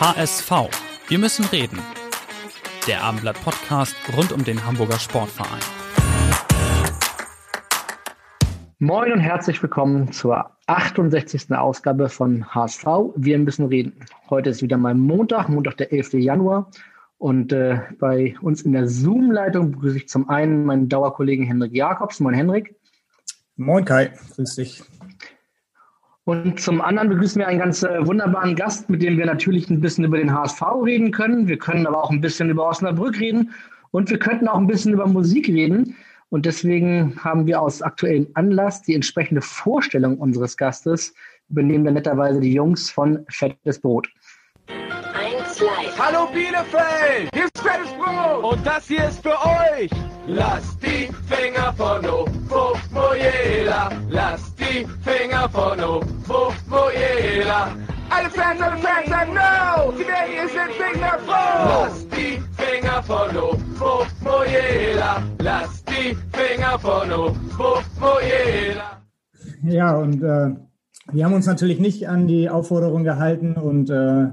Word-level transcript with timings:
HSV. 0.00 0.52
Wir 1.08 1.18
müssen 1.18 1.44
reden. 1.46 1.76
Der 2.86 3.02
Abendblatt 3.02 3.42
Podcast 3.42 3.96
rund 4.16 4.30
um 4.30 4.44
den 4.44 4.64
Hamburger 4.64 4.96
Sportverein. 5.00 5.58
Moin 8.78 9.12
und 9.12 9.18
herzlich 9.18 9.60
willkommen 9.60 10.12
zur 10.12 10.52
68. 10.66 11.50
Ausgabe 11.50 12.08
von 12.08 12.54
HSV. 12.54 12.84
Wir 13.16 13.40
müssen 13.40 13.66
reden. 13.66 13.94
Heute 14.30 14.50
ist 14.50 14.62
wieder 14.62 14.76
mal 14.76 14.94
Montag, 14.94 15.48
Montag 15.48 15.78
der 15.78 15.92
11. 15.92 16.12
Januar. 16.12 16.70
Und 17.16 17.52
äh, 17.52 17.80
bei 17.98 18.36
uns 18.40 18.62
in 18.62 18.74
der 18.74 18.86
Zoom-Leitung 18.86 19.72
begrüße 19.72 19.96
ich 19.96 20.08
zum 20.08 20.28
einen 20.28 20.64
meinen 20.64 20.88
Dauerkollegen 20.88 21.44
Henrik 21.44 21.74
Jakobs. 21.74 22.20
Moin 22.20 22.34
Henrik. 22.34 22.76
Moin 23.56 23.84
Kai, 23.84 24.12
grüß 24.36 24.54
dich. 24.54 24.84
Und 26.28 26.60
zum 26.60 26.82
anderen 26.82 27.08
begrüßen 27.08 27.38
wir 27.40 27.48
einen 27.48 27.58
ganz 27.58 27.82
äh, 27.82 28.06
wunderbaren 28.06 28.54
Gast, 28.54 28.90
mit 28.90 29.00
dem 29.00 29.16
wir 29.16 29.24
natürlich 29.24 29.70
ein 29.70 29.80
bisschen 29.80 30.04
über 30.04 30.18
den 30.18 30.30
HSV 30.30 30.60
reden 30.84 31.10
können. 31.10 31.48
Wir 31.48 31.56
können 31.56 31.86
aber 31.86 32.04
auch 32.04 32.10
ein 32.10 32.20
bisschen 32.20 32.50
über 32.50 32.68
Osnabrück 32.68 33.18
reden 33.18 33.54
und 33.92 34.10
wir 34.10 34.18
könnten 34.18 34.46
auch 34.46 34.58
ein 34.58 34.66
bisschen 34.66 34.92
über 34.92 35.06
Musik 35.06 35.48
reden. 35.48 35.96
Und 36.28 36.44
deswegen 36.44 37.18
haben 37.24 37.46
wir 37.46 37.62
aus 37.62 37.80
aktuellem 37.80 38.26
Anlass 38.34 38.82
die 38.82 38.94
entsprechende 38.94 39.40
Vorstellung 39.40 40.18
unseres 40.18 40.58
Gastes. 40.58 41.14
Übernehmen 41.48 41.86
wir 41.86 41.92
netterweise 41.92 42.40
die 42.40 42.52
Jungs 42.52 42.90
von 42.90 43.24
Fettes 43.30 43.80
Brot. 43.80 44.06
Hallo 45.98 46.28
Bielefeld, 46.30 47.30
hier 47.32 47.44
ist 47.44 47.58
Fettes 47.58 47.90
Brot 47.94 48.52
und 48.52 48.66
das 48.66 48.86
hier 48.86 49.08
ist 49.08 49.22
für 49.22 49.30
euch. 49.30 50.07
Lasst 50.30 50.82
die 50.82 51.08
Finger 51.26 51.72
von 51.72 52.04
Ofo 52.04 52.76
Mojela, 52.92 53.88
lasst 54.10 54.60
die 54.60 54.86
Finger 55.00 55.48
von 55.48 55.80
Ofo 55.80 56.52
Mojela. 56.68 57.68
Alle 58.10 58.28
Fans, 58.28 58.60
alle 58.60 58.76
Fans, 58.76 59.08
I 59.08 59.24
know, 59.30 59.90
ist 59.92 60.54
jetzt 60.54 60.78
nicht 60.78 61.00
mehr 61.00 61.18
froh. 61.20 61.82
Lasst 61.82 62.08
die 62.12 62.42
Finger 62.62 63.02
von 63.04 63.36
Ofo 63.38 64.06
Mojela, 64.22 65.22
lasst 65.38 65.88
die 65.88 66.14
Finger 66.36 66.78
von 66.78 67.10
Ofo 67.10 67.80
Mojela. 67.98 69.02
Ja, 69.62 69.96
und 69.96 70.22
äh, 70.22 70.56
wir 71.10 71.24
haben 71.24 71.32
uns 71.32 71.46
natürlich 71.46 71.80
nicht 71.80 72.06
an 72.06 72.26
die 72.26 72.50
Aufforderung 72.50 73.02
gehalten 73.02 73.54
und 73.54 73.88
äh, 73.88 74.26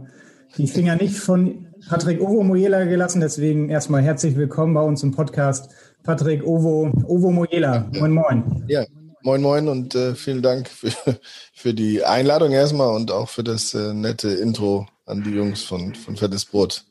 die 0.57 0.67
Finger 0.67 0.97
nicht 0.97 1.17
von 1.17 1.67
Patrick 1.89 2.19
Ovo 2.19 2.43
Mojela 2.43 2.85
gelassen. 2.85 3.21
Deswegen 3.21 3.69
erstmal 3.69 4.01
herzlich 4.01 4.35
willkommen 4.35 4.73
bei 4.73 4.81
uns 4.81 5.03
im 5.03 5.11
Podcast. 5.11 5.71
Patrick 6.05 6.43
Ovo, 6.43 6.91
Ovo 7.07 7.31
Mojela. 7.31 7.85
Moin, 7.99 8.11
moin. 8.11 8.63
Ja, 8.67 8.85
moin, 9.23 9.41
moin 9.41 9.67
und 9.67 9.95
äh, 9.95 10.13
vielen 10.15 10.41
Dank 10.41 10.69
für, 10.69 10.91
für 11.53 11.73
die 11.73 12.03
Einladung 12.03 12.51
erstmal 12.51 12.95
und 12.95 13.11
auch 13.11 13.29
für 13.29 13.43
das 13.43 13.73
äh, 13.73 13.93
nette 13.93 14.29
Intro 14.29 14.87
an 15.05 15.23
die 15.23 15.31
Jungs 15.31 15.63
von, 15.63 15.95
von 15.95 16.15
Fettes 16.15 16.45
Brot. 16.45 16.85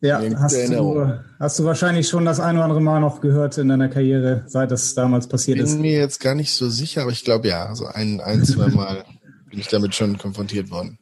Ja, 0.00 0.22
hast 0.36 0.54
du, 0.54 1.20
hast 1.40 1.58
du 1.58 1.64
wahrscheinlich 1.64 2.06
schon 2.08 2.24
das 2.24 2.38
ein 2.38 2.54
oder 2.54 2.64
andere 2.64 2.80
Mal 2.80 3.00
noch 3.00 3.20
gehört 3.20 3.58
in 3.58 3.68
deiner 3.68 3.88
Karriere, 3.88 4.44
seit 4.46 4.70
das 4.70 4.94
damals 4.94 5.26
passiert 5.26 5.56
bin 5.56 5.66
ist? 5.66 5.72
Bin 5.72 5.80
mir 5.80 5.98
jetzt 5.98 6.20
gar 6.20 6.36
nicht 6.36 6.52
so 6.52 6.68
sicher, 6.68 7.02
aber 7.02 7.10
ich 7.10 7.24
glaube 7.24 7.48
ja, 7.48 7.74
so 7.74 7.86
ein, 7.86 8.20
ein 8.20 8.44
zwei 8.44 8.68
Mal 8.74 9.04
bin 9.50 9.58
ich 9.58 9.66
damit 9.66 9.96
schon 9.96 10.16
konfrontiert 10.16 10.70
worden. 10.70 10.98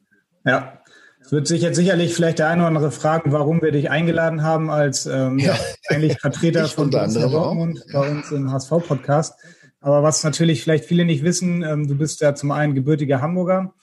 Ja, 0.46 0.80
es 1.26 1.32
wird 1.32 1.48
sich 1.48 1.60
jetzt 1.60 1.74
sicherlich 1.74 2.14
vielleicht 2.14 2.38
der 2.38 2.48
eine 2.48 2.60
oder 2.62 2.68
andere 2.68 2.92
fragen, 2.92 3.32
warum 3.32 3.60
wir 3.60 3.72
dich 3.72 3.90
eingeladen 3.90 4.44
haben 4.44 4.70
als 4.70 5.06
ähm, 5.06 5.40
ja. 5.40 5.56
eigentlich 5.88 6.16
Vertreter 6.20 6.68
von 6.68 6.88
Borussia 6.88 7.26
Dortmund 7.26 7.82
ja. 7.88 8.00
bei 8.00 8.10
uns 8.12 8.30
im 8.30 8.52
HSV-Podcast. 8.52 9.34
Aber 9.80 10.04
was 10.04 10.22
natürlich 10.22 10.62
vielleicht 10.62 10.84
viele 10.84 11.04
nicht 11.04 11.24
wissen, 11.24 11.64
ähm, 11.64 11.88
du 11.88 11.96
bist 11.96 12.20
ja 12.20 12.36
zum 12.36 12.52
einen 12.52 12.76
gebürtiger 12.76 13.22
Hamburger 13.22 13.74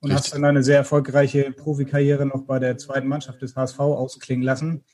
und 0.00 0.10
Richtig. 0.10 0.26
hast 0.26 0.34
dann 0.34 0.44
eine 0.44 0.62
sehr 0.62 0.76
erfolgreiche 0.76 1.52
Profikarriere 1.52 2.26
noch 2.26 2.42
bei 2.42 2.58
der 2.58 2.76
zweiten 2.76 3.08
Mannschaft 3.08 3.40
des 3.40 3.56
HSV 3.56 3.80
ausklingen 3.80 4.44
lassen. 4.44 4.84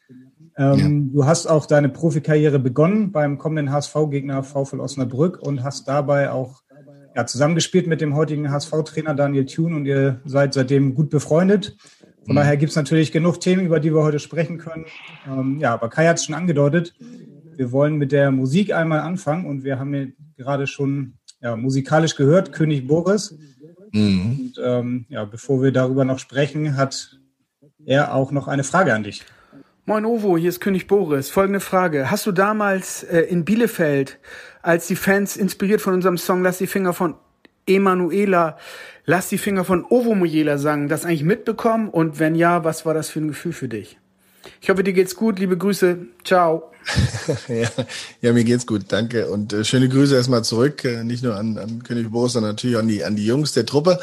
Ähm, 0.56 0.78
ja. 0.78 1.12
Du 1.12 1.26
hast 1.26 1.46
auch 1.48 1.66
deine 1.66 1.88
Profikarriere 1.88 2.60
begonnen 2.60 3.10
beim 3.10 3.36
kommenden 3.36 3.72
HSV-Gegner 3.72 4.44
VfL 4.44 4.78
Osnabrück 4.78 5.40
und 5.40 5.64
hast 5.64 5.88
dabei 5.88 6.30
auch 6.30 6.62
ja, 7.16 7.25
zusammengespielt 7.25 7.87
mit 7.87 8.03
dem 8.03 8.15
heutigen 8.15 8.50
HSV-Trainer 8.50 9.15
Daniel 9.15 9.47
Thune 9.47 9.75
und 9.75 9.87
ihr 9.87 10.21
seid 10.27 10.53
seitdem 10.53 10.94
gut 10.94 11.09
befreundet. 11.09 11.75
Von 12.27 12.34
mhm. 12.34 12.37
daher 12.37 12.59
gibt 12.59 12.71
es 12.71 12.77
natürlich 12.77 13.10
genug 13.10 13.41
Themen, 13.41 13.65
über 13.65 13.81
die 13.81 13.94
wir 13.94 14.03
heute 14.03 14.19
sprechen 14.19 14.59
können. 14.59 14.84
Ähm, 15.27 15.59
ja, 15.59 15.72
aber 15.72 15.88
Kai 15.88 16.06
hat 16.06 16.19
es 16.19 16.27
schon 16.27 16.34
angedeutet. 16.34 16.93
Wir 17.56 17.72
wollen 17.72 17.97
mit 17.97 18.12
der 18.12 18.31
Musik 18.31 18.75
einmal 18.75 19.00
anfangen 19.00 19.47
und 19.47 19.65
wir 19.65 19.78
haben 19.78 19.94
hier 19.94 20.12
gerade 20.37 20.66
schon 20.66 21.15
ja, 21.41 21.56
musikalisch 21.56 22.16
gehört, 22.16 22.53
König 22.53 22.87
Boris. 22.87 23.34
Mhm. 23.93 24.38
Und 24.38 24.62
ähm, 24.62 25.06
ja, 25.09 25.25
bevor 25.25 25.62
wir 25.62 25.72
darüber 25.72 26.04
noch 26.04 26.19
sprechen, 26.19 26.77
hat 26.77 27.19
er 27.87 28.15
auch 28.15 28.31
noch 28.31 28.47
eine 28.47 28.62
Frage 28.62 28.93
an 28.93 29.04
dich. 29.04 29.25
Moin 29.88 30.04
Ovo, 30.04 30.36
hier 30.36 30.48
ist 30.48 30.58
König 30.58 30.88
Boris. 30.88 31.30
Folgende 31.30 31.60
Frage. 31.60 32.10
Hast 32.10 32.26
du 32.26 32.32
damals 32.32 33.04
äh, 33.04 33.20
in 33.20 33.44
Bielefeld, 33.44 34.19
als 34.60 34.88
die 34.88 34.97
Fans 34.97 35.36
inspiriert 35.36 35.80
von 35.80 35.94
unserem 35.94 36.19
Song 36.19 36.42
Lass 36.42 36.58
die 36.58 36.66
Finger 36.66 36.92
von 36.92 37.14
Emanuela, 37.69 38.58
Lass 39.04 39.28
die 39.28 39.38
Finger 39.38 39.64
von 39.64 39.84
Ovo 39.84 40.16
Mojela 40.16 40.58
sagen, 40.58 40.88
das 40.88 41.04
eigentlich 41.04 41.22
mitbekommen? 41.22 41.88
Und 41.88 42.19
wenn 42.19 42.34
ja, 42.34 42.64
was 42.64 42.84
war 42.84 42.94
das 42.94 43.10
für 43.10 43.20
ein 43.20 43.28
Gefühl 43.28 43.52
für 43.52 43.69
dich? 43.69 43.97
Ich 44.60 44.70
hoffe, 44.70 44.82
dir 44.82 44.92
geht's 44.92 45.16
gut. 45.16 45.38
Liebe 45.38 45.56
Grüße. 45.56 45.98
Ciao. 46.24 46.70
ja, 47.48 47.68
ja, 48.20 48.32
mir 48.32 48.44
geht's 48.44 48.66
gut. 48.66 48.84
Danke. 48.88 49.28
Und 49.28 49.52
äh, 49.52 49.64
schöne 49.64 49.88
Grüße 49.88 50.14
erstmal 50.14 50.44
zurück. 50.44 50.84
Äh, 50.84 51.04
nicht 51.04 51.22
nur 51.22 51.36
an, 51.36 51.58
an 51.58 51.82
König 51.82 52.10
Boris, 52.10 52.34
sondern 52.34 52.52
natürlich 52.52 52.76
an 52.76 52.88
die, 52.88 53.04
an 53.04 53.16
die 53.16 53.26
Jungs 53.26 53.52
der 53.52 53.66
Truppe. 53.66 53.98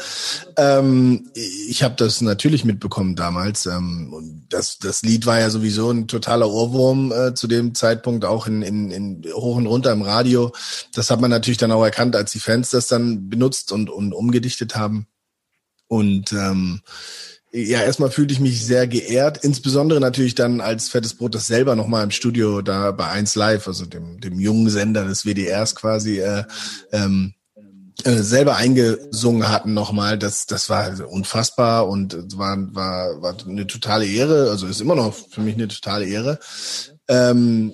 Ähm, 0.56 1.30
ich 1.34 1.82
habe 1.82 1.94
das 1.96 2.20
natürlich 2.20 2.64
mitbekommen 2.64 3.16
damals. 3.16 3.66
Ähm, 3.66 4.12
und 4.12 4.46
das, 4.50 4.78
das 4.78 5.02
Lied 5.02 5.26
war 5.26 5.40
ja 5.40 5.50
sowieso 5.50 5.90
ein 5.90 6.08
totaler 6.08 6.50
Ohrwurm 6.50 7.12
äh, 7.12 7.34
zu 7.34 7.46
dem 7.46 7.74
Zeitpunkt, 7.74 8.24
auch 8.24 8.46
in, 8.46 8.62
in, 8.62 8.90
in 8.90 9.24
hoch 9.32 9.56
und 9.56 9.66
runter 9.66 9.92
im 9.92 10.02
Radio. 10.02 10.52
Das 10.94 11.10
hat 11.10 11.20
man 11.20 11.30
natürlich 11.30 11.58
dann 11.58 11.72
auch 11.72 11.84
erkannt, 11.84 12.16
als 12.16 12.32
die 12.32 12.40
Fans 12.40 12.70
das 12.70 12.88
dann 12.88 13.30
benutzt 13.30 13.72
und, 13.72 13.88
und 13.88 14.12
umgedichtet 14.12 14.76
haben. 14.76 15.06
Und 15.86 16.32
ähm, 16.32 16.80
ja, 17.56 17.82
erstmal 17.82 18.10
fühlte 18.10 18.34
ich 18.34 18.40
mich 18.40 18.66
sehr 18.66 18.88
geehrt, 18.88 19.38
insbesondere 19.44 20.00
natürlich 20.00 20.34
dann, 20.34 20.60
als 20.60 20.88
Fettes 20.88 21.14
Brot 21.14 21.36
das 21.36 21.46
selber 21.46 21.76
nochmal 21.76 22.02
im 22.02 22.10
Studio 22.10 22.62
da 22.62 22.90
bei 22.90 23.06
1 23.06 23.36
Live, 23.36 23.68
also 23.68 23.86
dem, 23.86 24.20
dem 24.20 24.40
jungen 24.40 24.68
Sender 24.68 25.04
des 25.04 25.24
WDRs 25.24 25.76
quasi, 25.76 26.18
äh, 26.18 26.42
ähm, 26.90 27.34
äh, 28.02 28.16
selber 28.16 28.56
eingesungen 28.56 29.48
hatten 29.48 29.72
nochmal. 29.72 30.18
Das, 30.18 30.46
das 30.46 30.68
war 30.68 31.08
unfassbar 31.08 31.86
und 31.86 32.16
war, 32.36 32.58
war, 32.74 33.22
war 33.22 33.36
eine 33.46 33.68
totale 33.68 34.04
Ehre, 34.04 34.50
also 34.50 34.66
ist 34.66 34.80
immer 34.80 34.96
noch 34.96 35.14
für 35.14 35.40
mich 35.40 35.54
eine 35.54 35.68
totale 35.68 36.06
Ehre. 36.06 36.40
Ähm, 37.06 37.72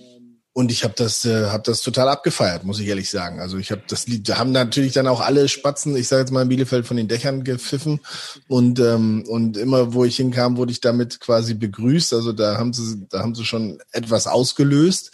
und 0.60 0.70
ich 0.70 0.84
habe 0.84 0.92
das, 0.94 1.24
äh, 1.24 1.46
hab 1.46 1.64
das 1.64 1.80
total 1.80 2.10
abgefeiert, 2.10 2.64
muss 2.64 2.78
ich 2.78 2.86
ehrlich 2.86 3.08
sagen. 3.08 3.40
Also 3.40 3.56
ich 3.56 3.70
habe 3.70 3.80
das 3.88 4.06
Lied, 4.06 4.28
da 4.28 4.36
haben 4.36 4.52
natürlich 4.52 4.92
dann 4.92 5.06
auch 5.06 5.22
alle 5.22 5.48
Spatzen, 5.48 5.96
ich 5.96 6.06
sage 6.06 6.20
jetzt 6.20 6.32
mal 6.32 6.42
in 6.42 6.50
Bielefeld, 6.50 6.86
von 6.86 6.98
den 6.98 7.08
Dächern 7.08 7.44
gepfiffen. 7.44 8.00
Und, 8.46 8.78
ähm, 8.78 9.24
und 9.26 9.56
immer, 9.56 9.94
wo 9.94 10.04
ich 10.04 10.16
hinkam, 10.16 10.58
wurde 10.58 10.72
ich 10.72 10.82
damit 10.82 11.18
quasi 11.18 11.54
begrüßt. 11.54 12.12
Also 12.12 12.34
da 12.34 12.58
haben 12.58 12.74
sie, 12.74 13.06
da 13.08 13.20
haben 13.20 13.34
sie 13.34 13.46
schon 13.46 13.78
etwas 13.90 14.26
ausgelöst. 14.26 15.12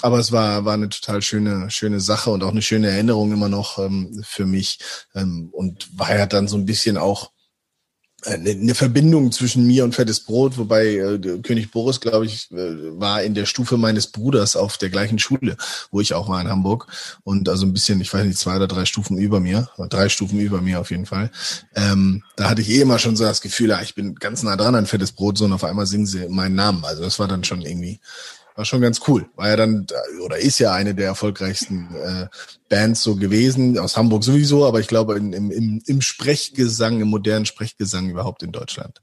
Aber 0.00 0.18
es 0.18 0.32
war, 0.32 0.64
war 0.64 0.72
eine 0.72 0.88
total 0.88 1.20
schöne, 1.20 1.70
schöne 1.70 2.00
Sache 2.00 2.30
und 2.30 2.42
auch 2.42 2.52
eine 2.52 2.62
schöne 2.62 2.88
Erinnerung 2.88 3.32
immer 3.32 3.50
noch 3.50 3.78
ähm, 3.78 4.24
für 4.26 4.46
mich. 4.46 4.78
Ähm, 5.14 5.50
und 5.52 5.90
war 5.98 6.16
ja 6.16 6.24
dann 6.24 6.48
so 6.48 6.56
ein 6.56 6.64
bisschen 6.64 6.96
auch 6.96 7.32
eine, 8.26 8.50
eine 8.50 8.74
Verbindung 8.74 9.32
zwischen 9.32 9.66
mir 9.66 9.84
und 9.84 9.94
Fettes 9.94 10.20
Brot, 10.20 10.58
wobei 10.58 10.96
äh, 10.96 11.18
König 11.42 11.70
Boris, 11.70 12.00
glaube 12.00 12.26
ich, 12.26 12.50
äh, 12.52 12.98
war 13.00 13.22
in 13.22 13.34
der 13.34 13.46
Stufe 13.46 13.76
meines 13.76 14.08
Bruders 14.08 14.56
auf 14.56 14.78
der 14.78 14.90
gleichen 14.90 15.18
Schule, 15.18 15.56
wo 15.90 16.00
ich 16.00 16.14
auch 16.14 16.28
war 16.28 16.40
in 16.40 16.48
Hamburg. 16.48 16.86
Und 17.24 17.48
also 17.48 17.66
ein 17.66 17.72
bisschen, 17.72 18.00
ich 18.00 18.12
weiß 18.12 18.24
nicht, 18.24 18.38
zwei 18.38 18.56
oder 18.56 18.66
drei 18.66 18.84
Stufen 18.84 19.16
über 19.16 19.40
mir, 19.40 19.68
drei 19.88 20.08
Stufen 20.08 20.40
über 20.40 20.60
mir 20.60 20.80
auf 20.80 20.90
jeden 20.90 21.06
Fall. 21.06 21.30
Ähm, 21.74 22.22
da 22.36 22.50
hatte 22.50 22.62
ich 22.62 22.70
eh 22.70 22.80
immer 22.80 22.98
schon 22.98 23.16
so 23.16 23.24
das 23.24 23.40
Gefühl, 23.40 23.70
ja, 23.70 23.80
ich 23.80 23.94
bin 23.94 24.14
ganz 24.16 24.42
nah 24.42 24.56
dran 24.56 24.74
an 24.74 24.86
Fettes 24.86 25.12
Brot, 25.12 25.38
so 25.38 25.44
und 25.44 25.52
auf 25.52 25.64
einmal 25.64 25.86
singen 25.86 26.06
sie 26.06 26.28
meinen 26.28 26.56
Namen. 26.56 26.84
Also 26.84 27.02
das 27.02 27.18
war 27.18 27.28
dann 27.28 27.44
schon 27.44 27.62
irgendwie 27.62 28.00
war 28.56 28.64
schon 28.64 28.80
ganz 28.80 29.00
cool. 29.06 29.26
War 29.36 29.50
ja 29.50 29.56
dann, 29.56 29.86
oder 30.24 30.38
ist 30.38 30.58
ja 30.58 30.72
eine 30.72 30.94
der 30.94 31.06
erfolgreichsten 31.06 31.88
äh, 31.94 32.26
Bands 32.68 33.02
so 33.02 33.16
gewesen, 33.16 33.78
aus 33.78 33.96
Hamburg 33.96 34.24
sowieso, 34.24 34.66
aber 34.66 34.80
ich 34.80 34.88
glaube 34.88 35.16
in, 35.16 35.32
im, 35.32 35.82
im 35.84 36.00
Sprechgesang, 36.00 37.00
im 37.00 37.08
modernen 37.08 37.44
Sprechgesang 37.44 38.08
überhaupt 38.08 38.42
in 38.42 38.52
Deutschland. 38.52 39.02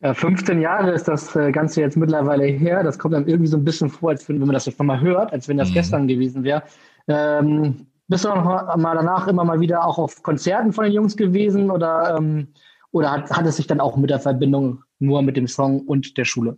Ja, 0.00 0.14
15 0.14 0.60
Jahre 0.60 0.92
ist 0.92 1.08
das 1.08 1.34
äh, 1.34 1.50
Ganze 1.50 1.80
jetzt 1.80 1.96
mittlerweile 1.96 2.44
her. 2.44 2.84
Das 2.84 3.00
kommt 3.00 3.14
dann 3.14 3.26
irgendwie 3.26 3.48
so 3.48 3.56
ein 3.56 3.64
bisschen 3.64 3.90
vor, 3.90 4.10
als 4.10 4.28
wenn, 4.28 4.40
wenn 4.40 4.46
man 4.46 4.54
das 4.54 4.66
jetzt 4.66 4.78
nochmal 4.78 5.00
hört, 5.00 5.32
als 5.32 5.48
wenn 5.48 5.56
das 5.56 5.70
mhm. 5.70 5.74
gestern 5.74 6.08
gewesen 6.08 6.44
wäre. 6.44 6.62
Ähm, 7.08 7.88
bist 8.06 8.24
du 8.24 8.28
noch 8.28 8.76
mal 8.76 8.94
danach 8.94 9.26
immer 9.26 9.44
mal 9.44 9.60
wieder 9.60 9.84
auch 9.84 9.98
auf 9.98 10.22
Konzerten 10.22 10.72
von 10.72 10.84
den 10.84 10.92
Jungs 10.92 11.16
gewesen 11.16 11.70
oder, 11.70 12.16
ähm, 12.16 12.48
oder 12.92 13.10
hat, 13.10 13.30
hat 13.30 13.44
es 13.44 13.56
sich 13.56 13.66
dann 13.66 13.80
auch 13.80 13.96
mit 13.96 14.10
der 14.10 14.20
Verbindung 14.20 14.82
nur 15.00 15.20
mit 15.22 15.36
dem 15.36 15.48
Song 15.48 15.80
und 15.80 16.16
der 16.16 16.24
Schule? 16.24 16.56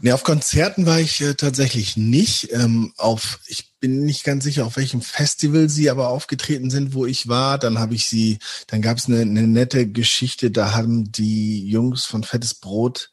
Nee, 0.00 0.12
auf 0.12 0.24
Konzerten 0.24 0.86
war 0.86 1.00
ich 1.00 1.20
äh, 1.20 1.34
tatsächlich 1.34 1.96
nicht. 1.96 2.50
Ähm, 2.52 2.94
auf, 2.96 3.40
ich 3.46 3.74
bin 3.78 4.04
nicht 4.04 4.24
ganz 4.24 4.44
sicher, 4.44 4.64
auf 4.64 4.76
welchem 4.76 5.02
Festival 5.02 5.68
sie 5.68 5.90
aber 5.90 6.08
aufgetreten 6.08 6.70
sind, 6.70 6.94
wo 6.94 7.04
ich 7.04 7.28
war. 7.28 7.58
Dann 7.58 7.78
habe 7.78 7.94
ich 7.94 8.06
sie, 8.06 8.38
dann 8.68 8.80
gab 8.80 8.96
es 8.96 9.06
eine, 9.06 9.20
eine 9.20 9.46
nette 9.46 9.86
Geschichte, 9.86 10.50
da 10.50 10.72
haben 10.72 11.12
die 11.12 11.68
Jungs 11.68 12.06
von 12.06 12.24
Fettes 12.24 12.54
Brot, 12.54 13.10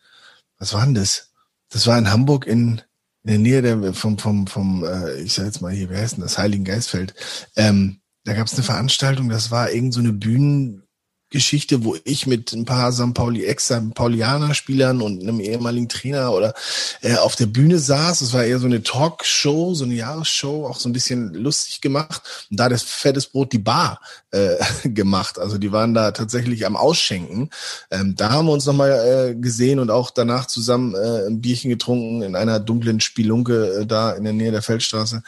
was 0.58 0.74
war 0.74 0.86
denn 0.86 0.96
das? 0.96 1.31
Das 1.70 1.86
war 1.86 1.98
in 1.98 2.12
Hamburg 2.12 2.48
in, 2.48 2.81
in 3.24 3.30
der 3.30 3.40
Nähe 3.40 3.62
der, 3.62 3.94
vom, 3.94 4.18
vom, 4.18 4.48
vom, 4.48 4.84
äh, 4.86 5.22
ich 5.22 5.34
sag 5.34 5.46
jetzt 5.46 5.62
mal 5.62 5.74
hier, 5.74 5.90
wer 5.90 6.00
heißt 6.00 6.16
denn 6.16 6.24
das? 6.24 6.38
Heiligen 6.38 6.64
Geistfeld. 6.64 7.14
Ähm, 7.56 8.00
da 8.24 8.34
gab 8.34 8.48
es 8.48 8.54
eine 8.54 8.64
Veranstaltung, 8.64 9.30
das 9.30 9.52
war 9.52 9.72
irgend 9.72 9.94
so 9.94 10.00
eine 10.00 10.14
Bühnen, 10.14 10.84
Geschichte, 11.30 11.84
wo 11.84 11.96
ich 12.04 12.26
mit 12.26 12.54
ein 12.54 12.66
paar 12.66 12.92
St. 12.92 13.14
Pauli 13.14 13.46
Ex-St. 13.46 13.94
Paulianer-Spielern 13.94 15.02
und 15.02 15.22
einem 15.22 15.40
ehemaligen 15.40 15.88
Trainer 15.88 16.34
oder 16.34 16.54
äh, 17.02 17.16
auf 17.16 17.36
der 17.36 17.46
Bühne 17.46 17.78
saß. 17.78 18.22
Es 18.22 18.34
war 18.34 18.44
eher 18.44 18.60
so 18.60 18.66
eine 18.66 18.81
Talkshow, 18.81 19.76
so 19.76 19.84
eine 19.84 19.94
Jahresshow, 19.94 20.66
auch 20.66 20.80
so 20.80 20.90
ein 20.90 20.94
bisschen 20.94 21.34
lustig 21.34 21.81
gemacht. 21.81 22.48
Und 22.50 22.60
da 22.60 22.68
das 22.68 22.84
fettes 22.84 23.28
Brot 23.28 23.54
die 23.54 23.60
Bar 23.60 24.02
äh, 24.31 24.56
gemacht. 24.90 25.38
Also 25.38 25.58
die 25.58 25.72
waren 25.72 25.94
da 25.94 26.12
tatsächlich 26.12 26.66
am 26.66 26.76
Ausschenken. 26.76 27.50
Ähm, 27.92 28.16
da 28.16 28.31
haben 28.31 28.48
wir 28.48 28.54
uns 28.54 28.66
nochmal 28.66 28.92
äh, 28.92 29.36
gesehen 29.36 29.80
und 29.80 29.92
auch 29.92 30.10
danach 30.10 30.48
zusammen 30.48 30.96
äh, 30.96 31.28
ein 31.28 31.42
Bierchen 31.42 31.70
getrunken 31.70 32.24
in 32.24 32.36
einer 32.36 32.60
dunklen 32.60 33.00
Spielunke 33.00 33.81
äh, 33.81 33.86
da 33.86 34.14
in 34.14 34.24
der 34.24 34.34
Nähe 34.34 34.52
der 34.52 34.62
Feldstraße. 34.62 35.22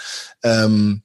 Ähm, 0.43 1.01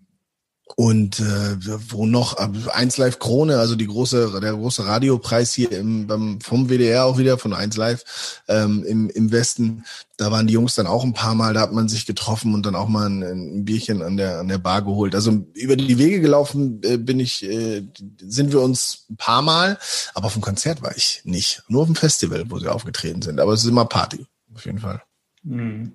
und 0.74 1.20
äh, 1.20 1.56
wo 1.90 2.06
noch 2.06 2.36
eins 2.36 2.96
Live 2.98 3.18
Krone, 3.18 3.58
also 3.58 3.76
die 3.76 3.86
große 3.86 4.40
der 4.40 4.52
große 4.52 4.86
Radiopreis 4.86 5.52
hier 5.52 5.70
im 5.70 6.06
beim, 6.06 6.40
vom 6.40 6.68
WDR 6.68 7.04
auch 7.04 7.18
wieder 7.18 7.38
von 7.38 7.54
eins 7.54 7.76
Live 7.76 8.42
ähm, 8.48 8.84
im 8.84 9.08
im 9.10 9.30
Westen. 9.30 9.84
Da 10.16 10.30
waren 10.30 10.46
die 10.46 10.54
Jungs 10.54 10.74
dann 10.74 10.86
auch 10.86 11.04
ein 11.04 11.12
paar 11.12 11.34
Mal, 11.34 11.54
da 11.54 11.60
hat 11.60 11.72
man 11.72 11.88
sich 11.88 12.04
getroffen 12.04 12.52
und 12.52 12.66
dann 12.66 12.74
auch 12.74 12.88
mal 12.88 13.08
ein, 13.08 13.22
ein 13.22 13.64
Bierchen 13.64 14.02
an 14.02 14.16
der 14.16 14.38
an 14.40 14.48
der 14.48 14.58
Bar 14.58 14.82
geholt. 14.82 15.14
Also 15.14 15.46
über 15.54 15.76
die 15.76 15.98
Wege 15.98 16.20
gelaufen 16.20 16.80
äh, 16.82 16.96
bin 16.96 17.20
ich 17.20 17.44
äh, 17.44 17.86
sind 18.18 18.52
wir 18.52 18.60
uns 18.60 19.06
ein 19.08 19.16
paar 19.16 19.42
Mal, 19.42 19.78
aber 20.14 20.26
auf 20.26 20.32
dem 20.32 20.42
Konzert 20.42 20.82
war 20.82 20.96
ich 20.96 21.22
nicht, 21.24 21.62
nur 21.68 21.82
auf 21.82 21.88
dem 21.88 21.96
Festival, 21.96 22.44
wo 22.48 22.58
sie 22.58 22.68
aufgetreten 22.68 23.22
sind, 23.22 23.38
aber 23.40 23.52
es 23.52 23.62
ist 23.62 23.70
immer 23.70 23.84
Party 23.84 24.26
auf 24.54 24.64
jeden 24.64 24.78
Fall. 24.78 25.02
Mhm. 25.42 25.92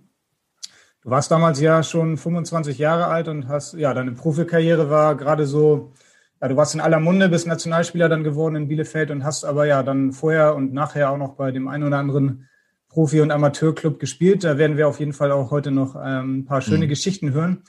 Du 1.04 1.10
warst 1.10 1.32
damals 1.32 1.60
ja 1.60 1.82
schon 1.82 2.16
25 2.16 2.78
Jahre 2.78 3.08
alt 3.08 3.28
und 3.28 3.48
hast, 3.48 3.74
ja, 3.74 3.94
deine 3.94 4.12
Profikarriere 4.12 4.92
war 4.92 5.16
gerade 5.16 5.48
so, 5.48 5.94
ja, 6.40 6.48
du 6.48 6.56
warst 6.56 6.76
in 6.76 6.82
aller 6.82 7.00
Munde, 7.00 7.28
bist 7.28 7.48
Nationalspieler 7.48 8.08
dann 8.08 8.24
geworden 8.24 8.56
in 8.56 8.68
Bielefeld 8.68 9.10
und 9.10 9.24
hast 9.24 9.44
aber 9.44 9.66
ja 9.66 9.82
dann 9.82 10.12
vorher 10.12 10.56
und 10.56 10.74
nachher 10.74 11.10
auch 11.10 11.18
noch 11.18 11.36
bei 11.36 11.52
dem 11.52 11.68
einen 11.68 11.86
oder 11.86 11.98
anderen 11.98 12.48
Profi- 12.88 13.22
und 13.22 13.32
Amateurclub 13.32 14.00
gespielt. 14.00 14.44
Da 14.44 14.60
werden 14.60 14.78
wir 14.78 14.88
auf 14.88 15.00
jeden 15.00 15.14
Fall 15.14 15.32
auch 15.32 15.50
heute 15.50 15.72
noch 15.72 15.96
ähm, 15.96 16.40
ein 16.40 16.46
paar 16.46 16.62
schöne 16.62 16.86
mhm. 16.86 16.90
Geschichten 16.90 17.32
hören. 17.32 17.64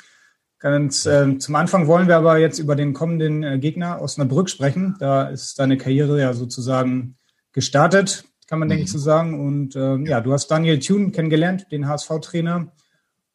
Ganz 0.58 1.06
äh, 1.06 1.38
zum 1.38 1.55
Anfang 1.55 1.87
wollen 1.87 2.08
wir 2.08 2.17
aber 2.17 2.38
jetzt 2.38 2.58
über 2.58 2.76
den 2.76 2.93
kommenden 2.93 3.43
äh, 3.43 3.58
Gegner 3.58 4.00
Osnabrück 4.02 4.50
sprechen. 4.50 4.94
Da 4.99 5.25
ist 5.29 5.58
deine 5.58 5.79
Karriere 5.79 6.20
ja 6.20 6.34
sozusagen 6.34 7.17
gestartet, 7.52 8.25
kann 8.46 8.58
man 8.58 8.69
denke 8.69 8.84
ich 8.84 8.90
mhm. 8.90 8.99
so 8.99 8.99
sagen. 8.99 9.40
Und 9.46 9.75
äh, 9.75 9.96
ja, 10.08 10.20
du 10.20 10.32
hast 10.32 10.49
Daniel 10.49 10.79
Thune 10.79 11.12
kennengelernt, 11.12 11.67
den 11.73 11.88
HSV-Trainer. 11.88 12.70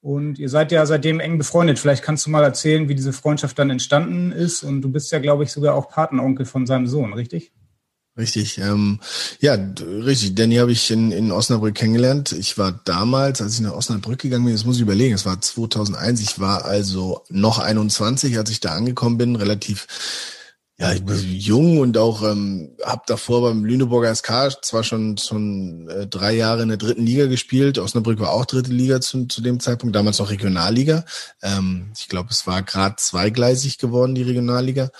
Und 0.02 0.40
ihr 0.40 0.50
seid 0.50 0.72
ja 0.72 0.86
seitdem 0.86 1.20
eng 1.20 1.38
befreundet. 1.38 1.80
Vielleicht 1.80 2.04
kannst 2.04 2.26
du 2.26 2.30
mal 2.30 2.44
erzählen, 2.44 2.88
wie 2.88 2.96
diese 2.96 3.14
Freundschaft 3.14 3.58
dann 3.60 3.70
entstanden 3.70 4.32
ist. 4.32 4.64
Und 4.64 4.82
du 4.82 4.90
bist 4.90 5.12
ja, 5.12 5.20
glaube 5.20 5.44
ich, 5.44 5.52
sogar 5.52 5.76
auch 5.76 5.90
Patenonkel 5.90 6.46
von 6.46 6.66
seinem 6.66 6.88
Sohn, 6.88 7.14
richtig? 7.14 7.52
Richtig, 8.18 8.58
ähm, 8.58 9.00
ja, 9.42 9.54
richtig. 9.54 10.34
Danny 10.34 10.56
habe 10.56 10.72
ich 10.72 10.90
in, 10.90 11.12
in 11.12 11.32
Osnabrück 11.32 11.76
kennengelernt. 11.76 12.32
Ich 12.32 12.58
war 12.58 12.72
damals, 12.72 13.42
als 13.42 13.54
ich 13.56 13.62
nach 13.62 13.74
Osnabrück 13.74 14.20
gegangen 14.20 14.46
bin, 14.46 14.56
das 14.56 14.66
muss 14.66 14.78
ich 14.78 14.82
überlegen, 14.82 15.14
es 15.14 15.28
war 15.28 15.40
2001, 15.40 16.22
ich 16.22 16.40
war 16.40 16.66
also 16.66 17.24
noch 17.30 17.60
21, 17.60 18.36
als 18.40 18.50
ich 18.50 18.60
da 18.60 18.74
angekommen 18.74 19.20
bin, 19.20 19.36
relativ 19.36 19.86
ja, 20.79 20.94
ich 20.94 21.03
bin 21.03 21.18
jung 21.18 21.79
und 21.79 21.97
auch 21.97 22.21
ähm, 22.21 22.75
habe 22.83 23.01
davor 23.07 23.41
beim 23.41 23.65
Lüneburger 23.65 24.13
SK 24.13 24.62
zwar 24.62 24.83
schon 24.83 25.18
schon 25.18 25.89
äh, 25.89 26.06
drei 26.06 26.35
Jahre 26.35 26.62
in 26.62 26.68
der 26.68 26.77
dritten 26.77 27.03
Liga 27.03 27.25
gespielt. 27.25 27.79
Osnabrück 27.79 28.19
war 28.19 28.31
auch 28.31 28.45
dritte 28.45 28.71
Liga 28.71 29.01
zu, 29.01 29.25
zu 29.25 29.41
dem 29.41 29.59
Zeitpunkt, 29.59 29.95
damals 29.95 30.19
noch 30.19 30.29
Regionalliga. 30.29 31.03
Ähm, 31.41 31.91
ich 31.97 32.07
glaube, 32.09 32.29
es 32.29 32.45
war 32.45 32.62
gerade 32.62 32.95
zweigleisig 32.97 33.79
geworden, 33.79 34.13
die 34.13 34.21
Regionalliga. 34.21 34.91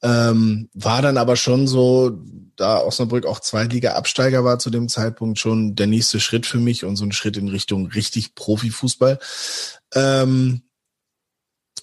Ähm, 0.00 0.70
war 0.72 1.02
dann 1.02 1.18
aber 1.18 1.36
schon 1.36 1.66
so, 1.66 2.18
da 2.56 2.78
Osnabrück 2.78 3.26
auch 3.26 3.40
Zweitliga-Absteiger 3.40 4.42
war 4.42 4.58
zu 4.58 4.70
dem 4.70 4.88
Zeitpunkt 4.88 5.38
schon 5.38 5.74
der 5.74 5.86
nächste 5.86 6.18
Schritt 6.18 6.46
für 6.46 6.60
mich 6.60 6.82
und 6.86 6.96
so 6.96 7.04
ein 7.04 7.12
Schritt 7.12 7.36
in 7.36 7.48
Richtung 7.48 7.88
richtig 7.88 8.34
Profifußball. 8.34 9.18
Ähm, 9.94 10.62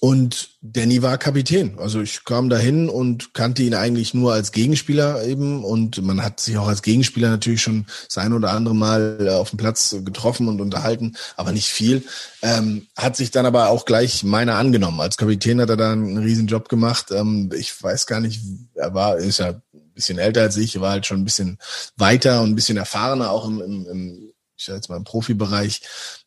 und 0.04 0.50
Danny 0.62 1.02
war 1.02 1.18
Kapitän. 1.18 1.80
Also 1.80 2.02
ich 2.02 2.26
kam 2.26 2.50
dahin 2.50 2.90
und 2.90 3.34
kannte 3.34 3.64
ihn 3.64 3.74
eigentlich 3.74 4.14
nur 4.14 4.34
als 4.34 4.52
Gegenspieler 4.52 5.24
eben. 5.24 5.64
Und 5.64 6.02
man 6.02 6.22
hat 6.22 6.42
sich 6.42 6.58
auch 6.58 6.68
als 6.68 6.82
Gegenspieler 6.82 7.30
natürlich 7.30 7.62
schon 7.62 7.86
das 8.10 8.18
ein 8.18 8.34
oder 8.34 8.52
andere 8.52 8.76
Mal 8.76 9.18
äh, 9.22 9.30
auf 9.30 9.52
dem 9.52 9.58
Platz 9.60 9.96
getroffen 10.04 10.50
und 10.50 10.60
unterhalten, 10.60 11.16
aber 11.38 11.54
nicht 11.54 11.70
viel. 11.70 12.04
Ähm, 12.42 12.88
hat 12.98 13.16
sich 13.16 13.32
dann 13.32 13.46
aber 13.46 13.70
auch 13.70 13.86
gleich 13.86 14.26
meiner 14.26 14.56
angenommen. 14.56 15.00
Als 15.00 15.16
Kapitän 15.16 15.62
hat 15.62 15.70
er 15.70 15.78
da 15.78 15.94
einen 15.94 16.18
riesen 16.18 16.48
Job 16.48 16.68
gemacht. 16.68 17.12
Ähm, 17.12 17.50
ich 17.58 17.82
weiß 17.82 18.06
gar 18.06 18.20
nicht, 18.20 18.42
er 18.76 18.94
war, 18.94 19.16
ist 19.16 19.40
ja 19.40 19.52
ein 19.52 19.94
bisschen 19.96 20.18
älter 20.18 20.42
als 20.42 20.58
ich, 20.58 20.82
war 20.82 20.92
halt 20.92 21.06
schon 21.06 21.22
ein 21.22 21.26
bisschen 21.26 21.60
weiter 21.96 22.42
und 22.42 22.50
ein 22.50 22.56
bisschen 22.56 22.76
erfahrener 22.76 23.32
auch 23.32 23.48
im, 23.48 23.62
im, 23.62 23.86
im 23.88 24.34
ich 24.58 24.66
sag 24.66 24.76
jetzt 24.76 24.90
mal 24.90 24.98
im 24.98 25.06
Profibereich 25.06 25.82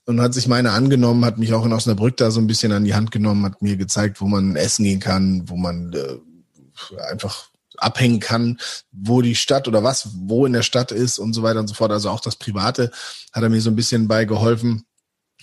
und 0.07 0.21
hat 0.21 0.35
sich 0.35 0.49
meine 0.49 0.71
angenommen, 0.71 1.25
hat 1.25 1.39
mich 1.39 1.53
auch 1.53 1.67
in 1.67 1.73
Osnabrück 1.73 2.17
da 2.17 2.31
so 2.31 2.41
ein 2.41 2.47
bisschen 2.47 2.73
an 2.73 2.85
die 2.85 2.95
Hand 2.95 3.11
genommen, 3.11 3.45
hat 3.45 3.61
mir 3.61 3.77
gezeigt, 3.77 4.21
wo 4.21 4.27
man 4.27 4.57
essen 4.57 4.85
gehen 4.85 5.01
kann, 5.01 5.49
wo 5.49 5.57
man 5.57 5.93
äh, 5.93 7.01
einfach 7.11 7.51
abhängen 7.77 8.21
kann, 8.21 8.59
wo 8.93 9.21
die 9.21 9.35
Stadt 9.35 9.69
oder 9.69 9.83
was, 9.83 10.09
wo 10.15 10.47
in 10.47 10.53
der 10.53 10.63
Stadt 10.63 10.93
ist 10.93 11.19
und 11.19 11.35
so 11.35 11.43
weiter 11.43 11.61
und 11.61 11.69
so 11.69 11.75
fort. 11.75 11.91
Also 11.91 12.09
auch 12.09 12.21
das 12.21 12.37
Private 12.37 12.91
hat 13.33 13.43
er 13.43 13.51
mir 13.51 13.61
so 13.61 13.71
ein 13.71 13.77
bisschen 13.77 14.09
bei 14.09 14.25
geholfen 14.25 14.87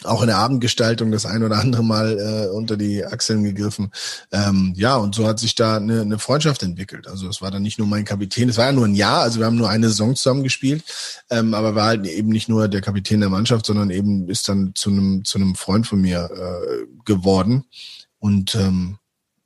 auch 0.04 0.22
in 0.22 0.28
der 0.28 0.38
Abendgestaltung 0.38 1.12
das 1.12 1.26
ein 1.26 1.44
oder 1.44 1.60
andere 1.60 1.84
Mal 1.84 2.20
äh, 2.20 2.48
unter 2.50 2.78
die 2.78 3.06
Achseln 3.06 3.44
gegriffen. 3.44 3.92
Ähm, 4.32 4.74
ja, 4.76 4.96
und 4.96 5.16
so 5.16 5.28
hat 5.28 5.40
sich 5.40 5.56
da 5.56 5.78
eine, 5.78 6.02
eine 6.02 6.20
Freundschaft 6.20 6.64
entwickelt. 6.64 7.08
Also 7.08 7.30
es 7.30 7.42
war 7.42 7.52
dann 7.52 7.62
nicht 7.62 7.78
nur 7.78 7.88
mein 7.88 8.04
Kapitän, 8.04 8.50
es 8.50 8.58
war 8.58 8.66
ja 8.66 8.72
nur 8.72 8.86
ein 8.86 8.96
Jahr, 8.96 9.22
also 9.22 9.40
wir 9.40 9.46
haben 9.46 9.56
nur 9.56 9.70
eine 9.70 9.88
Saison 9.90 10.16
zusammen 10.16 10.44
gespielt, 10.44 10.84
ähm, 11.30 11.54
aber 11.54 11.76
war 11.76 11.86
halt 11.88 12.06
eben 12.08 12.30
nicht 12.30 12.50
nur 12.50 12.68
der 12.68 12.82
Kapitän 12.82 13.20
der 13.20 13.30
Mannschaft, 13.30 13.66
sondern 13.66 13.92
eben 13.92 14.28
ist 14.30 14.50
dann 14.50 14.74
zu 14.76 14.90
einem 14.90 15.24
zu 15.24 15.38
einem 15.38 15.56
Freund 15.56 15.88
von 15.88 16.02
mir 16.02 16.30
äh, 16.32 16.86
geworden 17.06 17.66
und 18.20 18.56
ähm, 18.56 18.98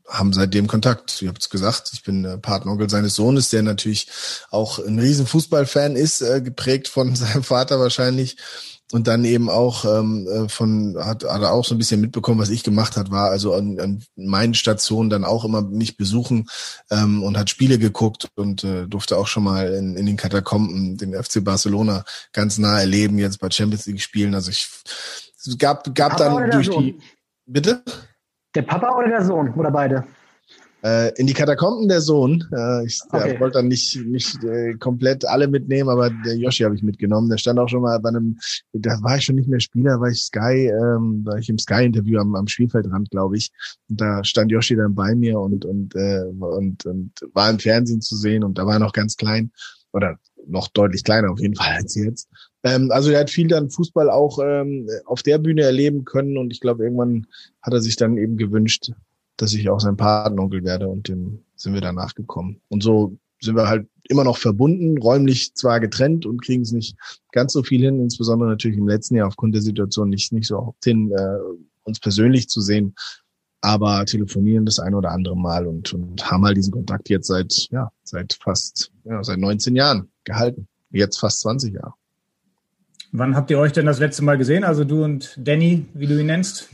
haben 0.08 0.32
seitdem 0.32 0.68
Kontakt. 0.68 1.22
Ihr 1.22 1.28
habt 1.28 1.42
es 1.42 1.50
gesagt, 1.50 1.92
ich 1.94 2.04
bin 2.04 2.24
äh, 2.24 2.38
Patenonkel 2.38 2.90
seines 2.90 3.16
Sohnes, 3.16 3.50
der 3.50 3.64
natürlich 3.64 4.08
auch 4.50 4.80
ein 4.80 5.00
riesen 5.00 5.28
Fußballfan 5.28 5.96
ist, 5.96 6.22
äh, 6.22 6.42
geprägt 6.42 6.88
von 6.88 7.16
seinem 7.16 7.44
Vater 7.44 7.80
wahrscheinlich 7.80 8.38
und 8.92 9.08
dann 9.08 9.26
eben 9.26 9.50
auch 9.50 9.86
ähm, 9.86 10.28
äh, 10.28 10.50
von 10.50 10.96
hat, 10.98 11.24
hat 11.24 11.42
er 11.42 11.52
auch 11.52 11.66
so 11.66 11.76
ein 11.76 11.78
bisschen 11.78 12.00
mitbekommen, 12.00 12.40
was 12.40 12.50
ich 12.50 12.64
gemacht 12.64 12.96
hat, 12.96 13.12
war 13.12 13.30
also 13.30 13.54
an, 13.54 13.80
an 13.80 14.04
meinen 14.16 14.54
Stationen 14.54 15.10
dann 15.10 15.24
auch 15.24 15.44
immer 15.44 15.62
mich 15.62 15.98
besuchen 15.98 16.48
ähm, 16.90 17.24
und 17.24 17.38
hat 17.38 17.50
Spiele 17.50 17.80
geguckt 17.80 18.30
und 18.36 18.64
äh, 18.64 18.88
durfte 18.88 19.18
auch 19.18 19.28
schon 19.28 19.44
mal 19.44 19.74
in, 19.74 19.96
in 19.98 20.06
den 20.06 20.18
Katakomben 20.18 20.98
den 20.98 21.14
FC 21.14 21.44
Barcelona 21.44 22.06
ganz 22.32 22.58
nah 22.58 22.80
erleben, 22.80 23.20
jetzt 23.20 23.40
bei 23.40 23.50
Champions 23.50 23.86
League 23.88 24.02
spielen. 24.02 24.34
Also 24.34 24.52
ich 24.52 24.70
es 25.38 25.58
gab 25.58 25.94
gab 25.94 26.18
dann 26.18 26.52
durch 26.52 26.70
die 26.70 27.00
bitte 27.46 27.84
der 28.56 28.64
Papa 28.64 28.96
oder 28.98 29.08
der 29.08 29.24
Sohn 29.24 29.54
oder 29.54 29.72
beide? 29.72 30.04
Äh, 30.84 31.12
in 31.16 31.26
die 31.26 31.34
Katakomben 31.34 31.88
der 31.88 32.02
Sohn. 32.02 32.48
Äh, 32.56 32.86
ich 32.86 33.02
okay. 33.10 33.40
wollte 33.40 33.58
dann 33.58 33.68
nicht, 33.68 33.96
nicht 34.06 34.44
äh, 34.44 34.76
komplett 34.76 35.26
alle 35.26 35.48
mitnehmen, 35.48 35.90
aber 35.90 36.10
der 36.10 36.36
Yoshi 36.36 36.64
habe 36.64 36.76
ich 36.76 36.84
mitgenommen. 36.84 37.30
Der 37.30 37.38
stand 37.38 37.58
auch 37.58 37.68
schon 37.68 37.82
mal 37.82 38.00
bei 38.00 38.10
einem, 38.10 38.38
da 38.74 39.02
war 39.02 39.18
ich 39.18 39.24
schon 39.24 39.36
nicht 39.36 39.50
mehr 39.50 39.60
Spieler, 39.60 40.00
war 40.00 40.10
ich 40.10 40.22
Sky, 40.22 40.68
ähm, 40.68 41.26
war 41.26 41.38
ich 41.38 41.50
im 41.50 41.58
Sky-Interview 41.58 42.20
am, 42.20 42.36
am 42.36 42.48
Spielfeldrand, 42.48 43.10
glaube 43.10 43.38
ich. 43.38 43.52
Und 43.90 44.00
da 44.00 44.24
stand 44.24 44.52
Yoshi 44.52 44.76
dann 44.76 44.94
bei 44.94 45.16
mir 45.16 45.40
und, 45.40 45.66
und, 45.66 45.96
äh, 45.96 46.24
und, 46.40 46.86
und 46.86 47.12
war 47.34 47.50
im 47.50 47.60
Fernsehen 47.60 48.02
zu 48.02 48.16
sehen 48.16 48.44
und 48.44 48.58
da 48.60 48.66
war 48.66 48.74
er 48.74 48.80
noch 48.80 48.94
ganz 48.94 49.18
klein 49.18 49.52
oder 49.94 50.20
noch 50.46 50.68
deutlich 50.68 51.04
kleiner 51.04 51.32
auf 51.32 51.40
jeden 51.40 51.56
Fall 51.56 51.76
als 51.76 51.96
jetzt. 51.96 52.30
Ähm, 52.64 52.92
also 52.92 53.12
er 53.12 53.22
hat 53.22 53.30
viel 53.30 53.48
dann 53.48 53.70
Fußball 53.70 54.10
auch 54.10 54.40
ähm, 54.42 54.88
auf 55.06 55.24
der 55.24 55.40
Bühne 55.40 55.64
erleben 55.64 56.06
können 56.06 56.38
und 56.38 56.52
ich 56.52 56.60
glaube, 56.60 56.84
irgendwann 56.84 57.28
hat 57.62 57.74
er 57.74 57.82
sich 57.82 57.96
dann 57.96 58.18
eben 58.18 58.38
gewünscht, 58.38 58.92
dass 59.38 59.54
ich 59.54 59.70
auch 59.70 59.80
sein 59.80 59.98
Patenonkel 59.98 60.64
werde 60.64 60.88
und 60.88 61.08
dem 61.08 61.44
sind 61.56 61.74
wir 61.74 61.82
danach 61.82 62.16
gekommen. 62.16 62.62
Und 62.70 62.84
so 62.84 63.18
sind 63.40 63.56
wir 63.56 63.68
halt 63.68 63.88
immer 64.10 64.24
noch 64.24 64.38
verbunden, 64.38 64.98
räumlich 64.98 65.54
zwar 65.54 65.80
getrennt 65.80 66.26
und 66.26 66.44
kriegen 66.44 66.64
es 66.64 66.72
nicht 66.72 66.98
ganz 67.32 67.54
so 67.54 67.64
viel 67.64 67.82
hin, 67.82 68.00
insbesondere 68.00 68.50
natürlich 68.50 68.78
im 68.78 68.88
letzten 68.88 69.16
Jahr 69.16 69.28
aufgrund 69.28 69.54
der 69.54 69.62
Situation 69.62 70.10
nicht, 70.10 70.32
nicht 70.34 70.48
so 70.48 70.58
oft 70.58 70.84
hin, 70.84 71.12
äh, 71.12 71.38
uns 71.84 72.00
persönlich 72.00 72.50
zu 72.50 72.62
sehen, 72.62 72.96
aber 73.62 74.06
telefonieren 74.06 74.66
das 74.66 74.80
ein 74.80 74.94
oder 74.94 75.12
andere 75.12 75.38
Mal 75.38 75.68
und, 75.68 75.94
und 75.94 76.30
haben 76.30 76.46
halt 76.46 76.58
diesen 76.58 76.74
Kontakt 76.74 77.10
jetzt 77.10 77.28
seit, 77.28 77.68
ja, 77.72 77.92
seit 78.04 78.38
fast, 78.42 78.92
ja, 79.04 79.24
seit 79.24 79.40
19 79.40 79.76
Jahren 79.76 80.10
gehalten. 80.24 80.68
Jetzt 80.92 81.18
fast 81.18 81.42
20 81.42 81.74
Jahre. 81.74 81.94
Wann 83.12 83.36
habt 83.36 83.52
ihr 83.52 83.60
euch 83.60 83.72
denn 83.72 83.86
das 83.86 84.00
letzte 84.00 84.24
Mal 84.24 84.38
gesehen? 84.38 84.64
Also 84.64 84.84
du 84.84 85.04
und 85.04 85.38
Danny, 85.38 85.86
wie 85.94 86.08
du 86.08 86.20
ihn 86.20 86.28
nennst? 86.28 86.70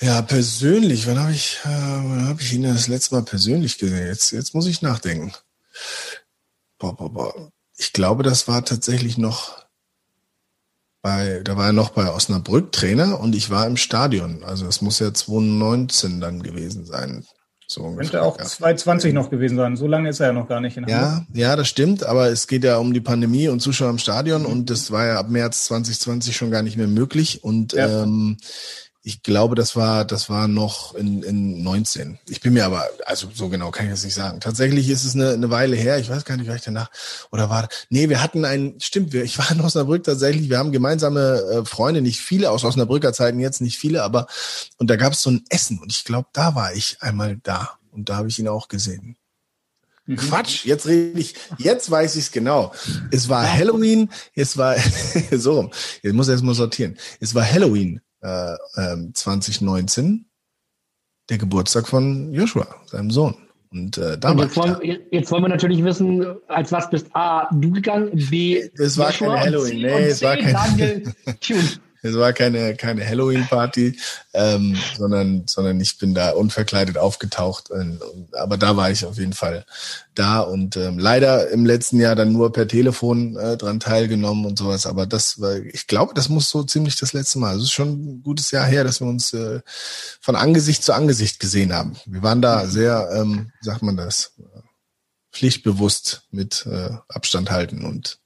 Ja, 0.00 0.22
persönlich. 0.22 1.06
Wann 1.06 1.18
habe 1.18 1.32
ich, 1.32 1.58
äh, 1.64 1.68
wann 1.68 2.28
habe 2.28 2.40
ich 2.40 2.52
ihn 2.52 2.62
das 2.62 2.88
letzte 2.88 3.14
Mal 3.14 3.24
persönlich 3.24 3.78
gesehen? 3.78 4.06
Jetzt, 4.06 4.30
jetzt 4.32 4.54
muss 4.54 4.66
ich 4.66 4.82
nachdenken. 4.82 5.32
Boah, 6.78 6.96
boah, 6.96 7.12
boah. 7.12 7.52
Ich 7.76 7.92
glaube, 7.92 8.22
das 8.22 8.48
war 8.48 8.64
tatsächlich 8.64 9.18
noch 9.18 9.66
bei, 11.02 11.40
da 11.44 11.56
war 11.56 11.66
er 11.66 11.72
noch 11.72 11.90
bei 11.90 12.12
Osnabrück 12.12 12.72
Trainer 12.72 13.20
und 13.20 13.34
ich 13.34 13.50
war 13.50 13.66
im 13.66 13.76
Stadion. 13.76 14.42
Also 14.44 14.66
es 14.66 14.82
muss 14.82 14.98
ja 14.98 15.12
2019 15.12 16.20
dann 16.20 16.42
gewesen 16.42 16.84
sein. 16.84 17.24
So 17.70 17.92
Könnte 17.92 18.22
auch 18.22 18.38
ja. 18.38 18.44
2020 18.44 19.12
noch 19.12 19.28
gewesen 19.28 19.58
sein. 19.58 19.76
So 19.76 19.86
lange 19.86 20.08
ist 20.08 20.20
er 20.20 20.28
ja 20.28 20.32
noch 20.32 20.48
gar 20.48 20.60
nicht 20.60 20.76
in 20.76 20.86
Hamburg. 20.86 21.26
Ja, 21.34 21.48
ja, 21.50 21.56
das 21.56 21.68
stimmt. 21.68 22.02
Aber 22.02 22.28
es 22.28 22.46
geht 22.46 22.64
ja 22.64 22.78
um 22.78 22.94
die 22.94 23.00
Pandemie 23.00 23.48
und 23.48 23.60
Zuschauer 23.60 23.90
im 23.90 23.98
Stadion 23.98 24.42
mhm. 24.42 24.48
und 24.48 24.70
das 24.70 24.90
war 24.90 25.06
ja 25.06 25.18
ab 25.18 25.28
März 25.28 25.66
2020 25.66 26.34
schon 26.34 26.50
gar 26.50 26.62
nicht 26.62 26.78
mehr 26.78 26.86
möglich. 26.86 27.44
Und 27.44 27.74
ja. 27.74 28.04
ähm, 28.04 28.38
ich 29.08 29.22
glaube, 29.22 29.54
das 29.54 29.74
war, 29.74 30.04
das 30.04 30.28
war 30.28 30.48
noch 30.48 30.94
in, 30.94 31.22
in 31.22 31.62
19. 31.62 32.18
Ich 32.28 32.42
bin 32.42 32.52
mir 32.52 32.66
aber, 32.66 32.86
also 33.06 33.30
so 33.32 33.48
genau 33.48 33.70
kann 33.70 33.86
ich 33.86 33.92
das 33.92 34.04
nicht 34.04 34.12
sagen. 34.12 34.38
Tatsächlich 34.38 34.90
ist 34.90 35.06
es 35.06 35.14
eine, 35.14 35.30
eine 35.30 35.48
Weile 35.48 35.76
her. 35.76 35.98
Ich 35.98 36.10
weiß 36.10 36.26
gar 36.26 36.36
nicht, 36.36 36.44
gleich 36.44 36.60
danach. 36.60 36.90
Oder 37.32 37.48
war, 37.48 37.70
nee, 37.88 38.10
wir 38.10 38.22
hatten 38.22 38.44
ein, 38.44 38.74
stimmt, 38.80 39.14
wir, 39.14 39.24
ich 39.24 39.38
war 39.38 39.50
in 39.50 39.62
Osnabrück 39.62 40.04
tatsächlich. 40.04 40.50
Wir 40.50 40.58
haben 40.58 40.72
gemeinsame 40.72 41.40
äh, 41.40 41.64
Freunde, 41.64 42.02
nicht 42.02 42.20
viele 42.20 42.50
aus 42.50 42.64
Osnabrücker 42.64 43.14
Zeiten 43.14 43.40
jetzt, 43.40 43.62
nicht 43.62 43.78
viele, 43.78 44.02
aber, 44.02 44.26
und 44.76 44.90
da 44.90 44.96
gab 44.96 45.14
es 45.14 45.22
so 45.22 45.30
ein 45.30 45.42
Essen 45.48 45.78
und 45.78 45.90
ich 45.90 46.04
glaube, 46.04 46.28
da 46.34 46.54
war 46.54 46.74
ich 46.74 46.98
einmal 47.00 47.38
da 47.42 47.78
und 47.92 48.10
da 48.10 48.16
habe 48.16 48.28
ich 48.28 48.38
ihn 48.38 48.48
auch 48.48 48.68
gesehen. 48.68 49.16
Mhm. 50.04 50.16
Quatsch, 50.16 50.66
jetzt 50.66 50.86
rede 50.86 51.18
ich, 51.18 51.34
jetzt 51.56 51.90
weiß 51.90 52.14
ich 52.16 52.24
es 52.24 52.30
genau. 52.30 52.74
Es 53.10 53.30
war 53.30 53.50
Halloween, 53.50 54.10
es 54.34 54.58
war 54.58 54.76
so 55.32 55.54
rum. 55.54 55.70
Jetzt 56.02 56.12
muss 56.12 56.28
ich 56.28 56.32
erst 56.32 56.44
mal 56.44 56.54
sortieren. 56.54 56.98
Es 57.20 57.34
war 57.34 57.50
Halloween 57.50 58.02
äh, 58.20 58.56
2019 59.12 60.04
ähm, 60.04 60.24
der 61.30 61.38
Geburtstag 61.38 61.86
von 61.86 62.32
Joshua, 62.32 62.66
seinem 62.86 63.10
Sohn. 63.10 63.34
Und, 63.70 63.98
äh, 63.98 64.16
da 64.18 64.30
Und 64.30 64.38
jetzt, 64.38 64.56
wollen, 64.56 64.98
jetzt 65.10 65.30
wollen 65.30 65.44
wir 65.44 65.48
natürlich 65.48 65.84
wissen, 65.84 66.24
als 66.48 66.72
was 66.72 66.88
bist 66.88 67.08
A, 67.14 67.48
du 67.52 67.70
gegangen, 67.70 68.10
B, 68.30 68.62
es 68.78 68.96
war 68.96 69.10
Joshua 69.10 69.34
kein 69.34 69.44
Halloween, 69.44 69.82
nee, 69.82 70.04
es 70.04 70.22
war 70.22 70.36
kein 70.36 70.54
Daniel 70.54 71.14
Tune. 71.40 71.68
Es 72.02 72.14
war 72.14 72.32
keine, 72.32 72.76
keine 72.76 73.06
Halloween-Party, 73.06 73.98
ähm, 74.34 74.76
sondern, 74.96 75.44
sondern 75.46 75.80
ich 75.80 75.98
bin 75.98 76.14
da 76.14 76.30
unverkleidet 76.30 76.96
aufgetaucht. 76.96 77.70
Und, 77.70 78.00
aber 78.32 78.56
da 78.56 78.76
war 78.76 78.90
ich 78.90 79.04
auf 79.04 79.18
jeden 79.18 79.32
Fall 79.32 79.64
da 80.14 80.40
und 80.40 80.76
ähm, 80.76 80.98
leider 80.98 81.50
im 81.50 81.66
letzten 81.66 82.00
Jahr 82.00 82.14
dann 82.14 82.32
nur 82.32 82.52
per 82.52 82.68
Telefon 82.68 83.36
äh, 83.36 83.56
dran 83.56 83.80
teilgenommen 83.80 84.46
und 84.46 84.58
sowas. 84.58 84.86
Aber 84.86 85.06
das 85.06 85.40
war, 85.40 85.56
ich 85.56 85.86
glaube, 85.86 86.14
das 86.14 86.28
muss 86.28 86.50
so 86.50 86.62
ziemlich 86.62 86.96
das 86.96 87.12
letzte 87.12 87.38
Mal. 87.38 87.56
Es 87.56 87.64
ist 87.64 87.72
schon 87.72 87.88
ein 87.88 88.22
gutes 88.22 88.50
Jahr 88.50 88.66
her, 88.66 88.84
dass 88.84 89.00
wir 89.00 89.08
uns 89.08 89.32
äh, 89.32 89.60
von 90.20 90.36
Angesicht 90.36 90.82
zu 90.84 90.92
Angesicht 90.92 91.40
gesehen 91.40 91.72
haben. 91.72 91.96
Wir 92.06 92.22
waren 92.22 92.42
da 92.42 92.66
sehr, 92.66 93.10
ähm, 93.14 93.52
sagt 93.60 93.82
man 93.82 93.96
das, 93.96 94.32
pflichtbewusst 95.32 96.22
mit 96.30 96.66
äh, 96.66 96.90
Abstand 97.08 97.50
halten 97.50 97.84
und 97.84 98.18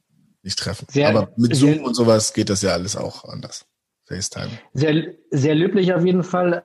nicht 0.43 0.59
treffen. 0.59 0.87
Sehr, 0.91 1.09
Aber 1.09 1.33
mit 1.37 1.55
Zoom 1.55 1.75
sehr, 1.75 1.85
und 1.85 1.95
sowas 1.95 2.33
geht 2.33 2.51
das 2.51 2.63
ja 2.63 2.71
alles 2.73 2.97
auch 2.97 3.25
anders. 3.25 3.65
FaceTime. 4.07 4.51
Sehr, 4.75 5.15
sehr 5.31 5.55
löblich 5.55 5.93
auf 5.95 6.05
jeden 6.05 6.25
Fall. 6.25 6.65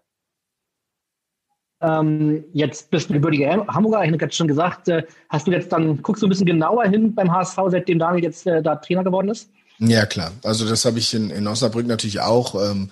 Ähm, 1.79 2.43
jetzt 2.53 2.89
bist 2.89 3.10
du 3.10 3.13
gebürtiger 3.13 3.67
Hamburger, 3.67 4.01
ich 4.01 4.07
habe 4.07 4.17
gerade 4.17 4.34
schon 4.34 4.48
gesagt, 4.48 4.88
äh, 4.89 5.05
hast 5.29 5.46
du 5.46 5.51
jetzt 5.51 5.72
dann, 5.72 6.01
guckst 6.01 6.24
du 6.24 6.27
ein 6.27 6.29
bisschen 6.29 6.48
genauer 6.48 6.86
hin 6.86 7.13
beim 7.13 7.31
HSV, 7.31 7.57
seitdem 7.67 8.00
Daniel 8.00 8.24
jetzt 8.24 8.48
äh, 8.48 8.63
da 8.63 8.77
Trainer 8.77 9.03
geworden 9.03 9.29
ist? 9.29 9.51
Ja, 9.79 10.07
klar. 10.07 10.31
Also 10.43 10.67
das 10.67 10.86
habe 10.86 10.98
ich 10.98 11.13
in, 11.13 11.29
in 11.29 11.46
Osnabrück 11.46 11.86
natürlich 11.86 12.19
auch. 12.19 12.55
Ähm, 12.55 12.89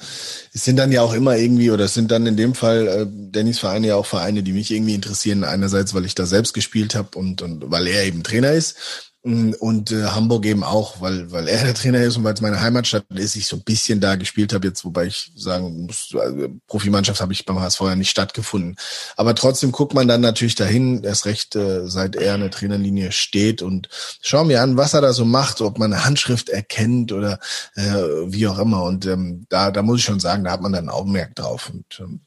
es 0.53 0.65
sind 0.65 0.77
dann 0.77 0.91
ja 0.91 1.01
auch 1.01 1.13
immer 1.13 1.35
irgendwie, 1.35 1.71
oder 1.71 1.85
es 1.85 1.95
sind 1.95 2.11
dann 2.11 2.27
in 2.27 2.37
dem 2.37 2.53
Fall 2.53 2.87
äh, 2.87 3.07
Dannys 3.09 3.57
Vereine 3.57 3.87
ja 3.87 3.95
auch 3.95 4.05
Vereine, 4.05 4.43
die 4.43 4.53
mich 4.53 4.69
irgendwie 4.69 4.93
interessieren. 4.93 5.43
Einerseits, 5.43 5.95
weil 5.95 6.05
ich 6.05 6.13
da 6.13 6.27
selbst 6.27 6.53
gespielt 6.53 6.93
habe 6.93 7.17
und, 7.17 7.41
und 7.41 7.71
weil 7.71 7.87
er 7.87 8.03
eben 8.03 8.21
Trainer 8.21 8.51
ist. 8.51 9.14
Mm, 9.27 9.53
und 9.59 9.91
äh, 9.91 10.03
Hamburg 10.03 10.45
eben 10.45 10.63
auch, 10.63 11.01
weil, 11.01 11.31
weil 11.31 11.47
er 11.47 11.63
der 11.63 11.73
Trainer 11.73 11.99
ist 12.03 12.15
und 12.15 12.23
weil 12.23 12.35
es 12.35 12.41
meine 12.41 12.61
Heimatstadt 12.61 13.05
ist, 13.09 13.35
ich 13.35 13.47
so 13.47 13.55
ein 13.55 13.63
bisschen 13.63 13.99
da 13.99 14.17
gespielt 14.17 14.53
habe 14.53 14.67
jetzt, 14.67 14.85
wobei 14.85 15.07
ich 15.07 15.31
sagen 15.35 15.87
muss, 15.87 16.13
also 16.15 16.47
Profimannschaft 16.67 17.19
habe 17.21 17.33
ich 17.33 17.43
beim 17.43 17.59
HSV 17.59 17.81
ja 17.81 17.95
nicht 17.95 18.11
stattgefunden. 18.11 18.75
Aber 19.17 19.33
trotzdem 19.33 19.71
guckt 19.71 19.95
man 19.95 20.07
dann 20.07 20.21
natürlich 20.21 20.53
dahin, 20.53 21.03
erst 21.03 21.25
recht, 21.25 21.55
äh, 21.55 21.87
seit 21.87 22.15
er 22.15 22.35
in 22.35 22.41
der 22.41 22.51
Trainerlinie 22.51 23.11
steht 23.11 23.63
und 23.63 23.89
schau 24.21 24.43
mir 24.43 24.61
an, 24.61 24.77
was 24.77 24.93
er 24.93 25.01
da 25.01 25.11
so 25.11 25.25
macht, 25.25 25.59
ob 25.61 25.79
man 25.79 25.91
eine 25.91 26.05
Handschrift 26.05 26.49
erkennt 26.49 27.11
oder 27.11 27.39
äh, 27.73 27.81
wie 28.27 28.47
auch 28.47 28.59
immer. 28.59 28.83
Und 28.83 29.07
ähm, 29.07 29.47
da, 29.49 29.71
da 29.71 29.81
muss 29.81 29.99
ich 29.99 30.05
schon 30.05 30.19
sagen, 30.19 30.43
da 30.43 30.51
hat 30.51 30.61
man 30.61 30.73
dann 30.73 30.87
Augenmerk 30.87 31.33
drauf. 31.33 31.71
Und 31.73 31.99
ähm, 31.99 32.24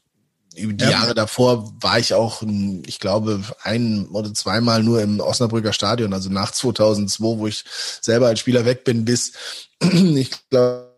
die 0.59 0.85
ja. 0.85 0.91
Jahre 0.91 1.15
davor 1.15 1.73
war 1.81 1.99
ich 1.99 2.15
auch, 2.15 2.43
ich 2.87 2.99
glaube, 2.99 3.43
ein 3.62 4.07
oder 4.09 4.33
zweimal 4.35 4.83
nur 4.83 5.00
im 5.00 5.21
Osnabrücker 5.21 5.73
Stadion, 5.73 6.12
also 6.12 6.31
nach 6.31 6.50
2002, 6.50 7.38
wo 7.38 7.47
ich 7.47 7.65
selber 8.00 8.27
als 8.27 8.41
Spieler 8.41 8.65
weg 8.65 8.85
bin, 8.85 9.05
bis 9.05 9.33
ich 9.81 10.31
glaube, 10.50 10.88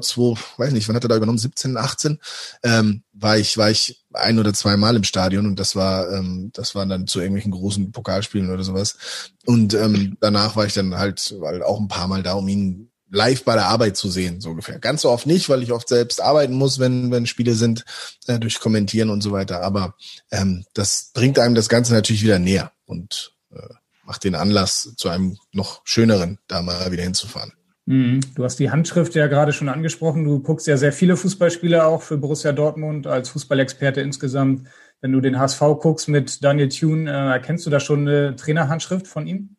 zwei, 0.00 0.34
weiß 0.58 0.72
nicht, 0.72 0.88
wann 0.88 0.96
hat 0.96 1.04
er 1.04 1.08
da 1.08 1.16
übernommen? 1.16 1.38
17, 1.38 1.76
18, 1.76 2.18
ähm, 2.62 3.02
war 3.12 3.38
ich, 3.38 3.56
war 3.56 3.70
ich 3.70 4.04
ein 4.12 4.38
oder 4.38 4.52
zweimal 4.52 4.96
im 4.96 5.04
Stadion 5.04 5.46
und 5.46 5.58
das 5.58 5.74
war, 5.76 6.12
ähm, 6.12 6.50
das 6.52 6.74
waren 6.74 6.88
dann 6.88 7.06
zu 7.06 7.20
irgendwelchen 7.20 7.52
großen 7.52 7.92
Pokalspielen 7.92 8.50
oder 8.50 8.64
sowas. 8.64 8.98
Und 9.46 9.74
ähm, 9.74 10.16
danach 10.20 10.56
war 10.56 10.66
ich 10.66 10.74
dann 10.74 10.96
halt, 10.96 11.34
halt 11.42 11.62
auch 11.62 11.80
ein 11.80 11.88
paar 11.88 12.08
Mal 12.08 12.22
da, 12.22 12.34
um 12.34 12.48
ihn 12.48 12.90
live 13.10 13.44
bei 13.44 13.54
der 13.54 13.66
Arbeit 13.66 13.96
zu 13.96 14.08
sehen, 14.08 14.40
so 14.40 14.50
ungefähr. 14.50 14.78
Ganz 14.78 15.02
so 15.02 15.10
oft 15.10 15.26
nicht, 15.26 15.48
weil 15.48 15.62
ich 15.62 15.72
oft 15.72 15.88
selbst 15.88 16.20
arbeiten 16.20 16.54
muss, 16.54 16.78
wenn, 16.78 17.10
wenn 17.10 17.26
Spiele 17.26 17.54
sind, 17.54 17.84
äh, 18.26 18.38
durch 18.38 18.60
Kommentieren 18.60 19.10
und 19.10 19.22
so 19.22 19.32
weiter. 19.32 19.62
Aber 19.62 19.94
ähm, 20.30 20.64
das 20.74 21.10
bringt 21.14 21.38
einem 21.38 21.54
das 21.54 21.68
Ganze 21.68 21.94
natürlich 21.94 22.22
wieder 22.22 22.38
näher 22.38 22.72
und 22.86 23.32
äh, 23.50 23.74
macht 24.04 24.24
den 24.24 24.34
Anlass 24.34 24.94
zu 24.96 25.08
einem 25.08 25.36
noch 25.52 25.82
schöneren, 25.84 26.38
da 26.48 26.62
mal 26.62 26.90
wieder 26.92 27.02
hinzufahren. 27.02 27.52
Mhm. 27.86 28.20
Du 28.34 28.44
hast 28.44 28.58
die 28.58 28.70
Handschrift 28.70 29.14
ja 29.14 29.28
gerade 29.28 29.52
schon 29.52 29.70
angesprochen. 29.70 30.24
Du 30.24 30.40
guckst 30.40 30.66
ja 30.66 30.76
sehr 30.76 30.92
viele 30.92 31.16
Fußballspiele 31.16 31.86
auch 31.86 32.02
für 32.02 32.18
Borussia 32.18 32.52
Dortmund 32.52 33.06
als 33.06 33.30
Fußballexperte 33.30 34.02
insgesamt. 34.02 34.68
Wenn 35.00 35.12
du 35.12 35.20
den 35.20 35.38
HSV 35.38 35.60
guckst 35.80 36.08
mit 36.08 36.44
Daniel 36.44 36.68
Thune, 36.68 37.10
äh, 37.10 37.32
erkennst 37.32 37.64
du 37.64 37.70
da 37.70 37.80
schon 37.80 38.00
eine 38.00 38.36
Trainerhandschrift 38.36 39.06
von 39.06 39.26
ihm? 39.26 39.56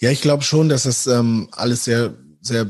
Ja, 0.00 0.10
ich 0.10 0.22
glaube 0.22 0.42
schon, 0.42 0.68
dass 0.68 0.84
das 0.84 1.06
ähm, 1.06 1.48
alles 1.52 1.84
sehr 1.84 2.14
sehr 2.46 2.66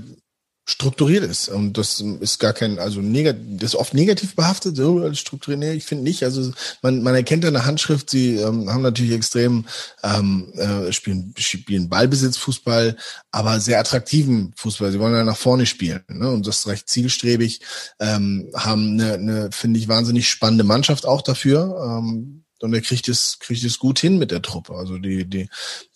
strukturiert 0.67 1.25
ist. 1.25 1.49
Und 1.49 1.77
das 1.77 2.01
ist 2.01 2.39
gar 2.39 2.55
kein, 2.55 2.79
also 2.79 3.01
negativ, 3.01 3.43
das 3.59 3.75
ist 3.75 3.79
oft 3.79 3.93
negativ 3.93 4.35
behaftet, 4.35 4.77
so 4.77 4.99
als 5.01 5.19
strukturiert. 5.19 5.61
Nee, 5.61 5.73
ich 5.73 5.85
finde 5.85 6.05
nicht. 6.05 6.23
Also 6.23 6.53
man, 6.81 7.03
man 7.03 7.15
erkennt 7.15 7.45
an 7.45 7.53
der 7.53 7.67
Handschrift, 7.67 8.09
sie 8.09 8.37
ähm, 8.37 8.71
haben 8.71 8.83
natürlich 8.83 9.13
extrem 9.13 9.67
ähm, 10.03 10.53
äh, 10.55 10.91
spielen, 10.91 11.35
spielen 11.37 11.91
Ballbesitzfußball, 11.91 12.97
aber 13.31 13.61
sehr 13.61 13.79
attraktiven 13.79 14.55
Fußball. 14.57 14.91
Sie 14.91 14.99
wollen 14.99 15.15
ja 15.15 15.25
nach 15.25 15.37
vorne 15.37 15.67
spielen, 15.67 16.03
ne? 16.09 16.31
Und 16.31 16.47
das 16.47 16.61
ist 16.61 16.67
recht 16.67 16.89
zielstrebig, 16.89 17.61
ähm, 18.01 18.49
haben 18.55 18.93
eine, 18.93 19.15
eine 19.15 19.53
finde 19.53 19.79
ich, 19.79 19.89
wahnsinnig 19.89 20.31
spannende 20.31 20.65
Mannschaft 20.65 21.05
auch 21.05 21.21
dafür. 21.21 22.01
Ähm, 22.01 22.44
und 22.61 22.73
er 22.73 22.81
kriegt 22.81 23.09
es, 23.09 23.39
kriegt 23.41 23.65
es 23.65 23.79
gut 23.79 23.99
hin 23.99 24.19
mit 24.19 24.31
der 24.31 24.43
Truppe. 24.43 24.75
Also 24.75 24.99
die, 24.99 25.25
die, 25.25 25.49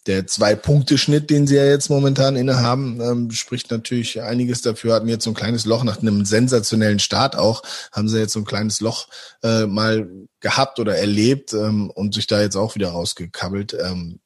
der 0.07 0.27
Zwei-Punkte-Schnitt, 0.27 1.31
den 1.31 1.47
sie 1.47 1.57
ja 1.57 1.65
jetzt 1.65 1.89
momentan 1.89 2.37
innehaben, 2.37 3.01
ähm, 3.01 3.31
spricht 3.31 3.71
natürlich 3.71 4.21
einiges 4.23 4.63
dafür. 4.63 4.95
Hatten 4.95 5.09
jetzt 5.09 5.25
so 5.25 5.31
ein 5.31 5.35
kleines 5.35 5.65
Loch 5.65 5.85
nach 5.85 6.01
einem 6.01 6.25
sensationellen 6.25 6.99
Start 6.99 7.37
auch, 7.37 7.63
haben 7.93 8.09
sie 8.09 8.19
jetzt 8.19 8.33
so 8.33 8.41
ein 8.41 8.45
kleines 8.45 8.81
Loch 8.81 9.09
äh, 9.43 9.67
mal 9.67 10.09
gehabt 10.41 10.79
oder 10.79 10.97
erlebt 10.97 11.53
ähm, 11.53 11.91
und 11.91 12.15
sich 12.15 12.27
da 12.27 12.41
jetzt 12.41 12.57
auch 12.57 12.75
wieder 12.75 12.91
rausgekabbelt. 12.91 13.75
Ähm, 13.81 14.21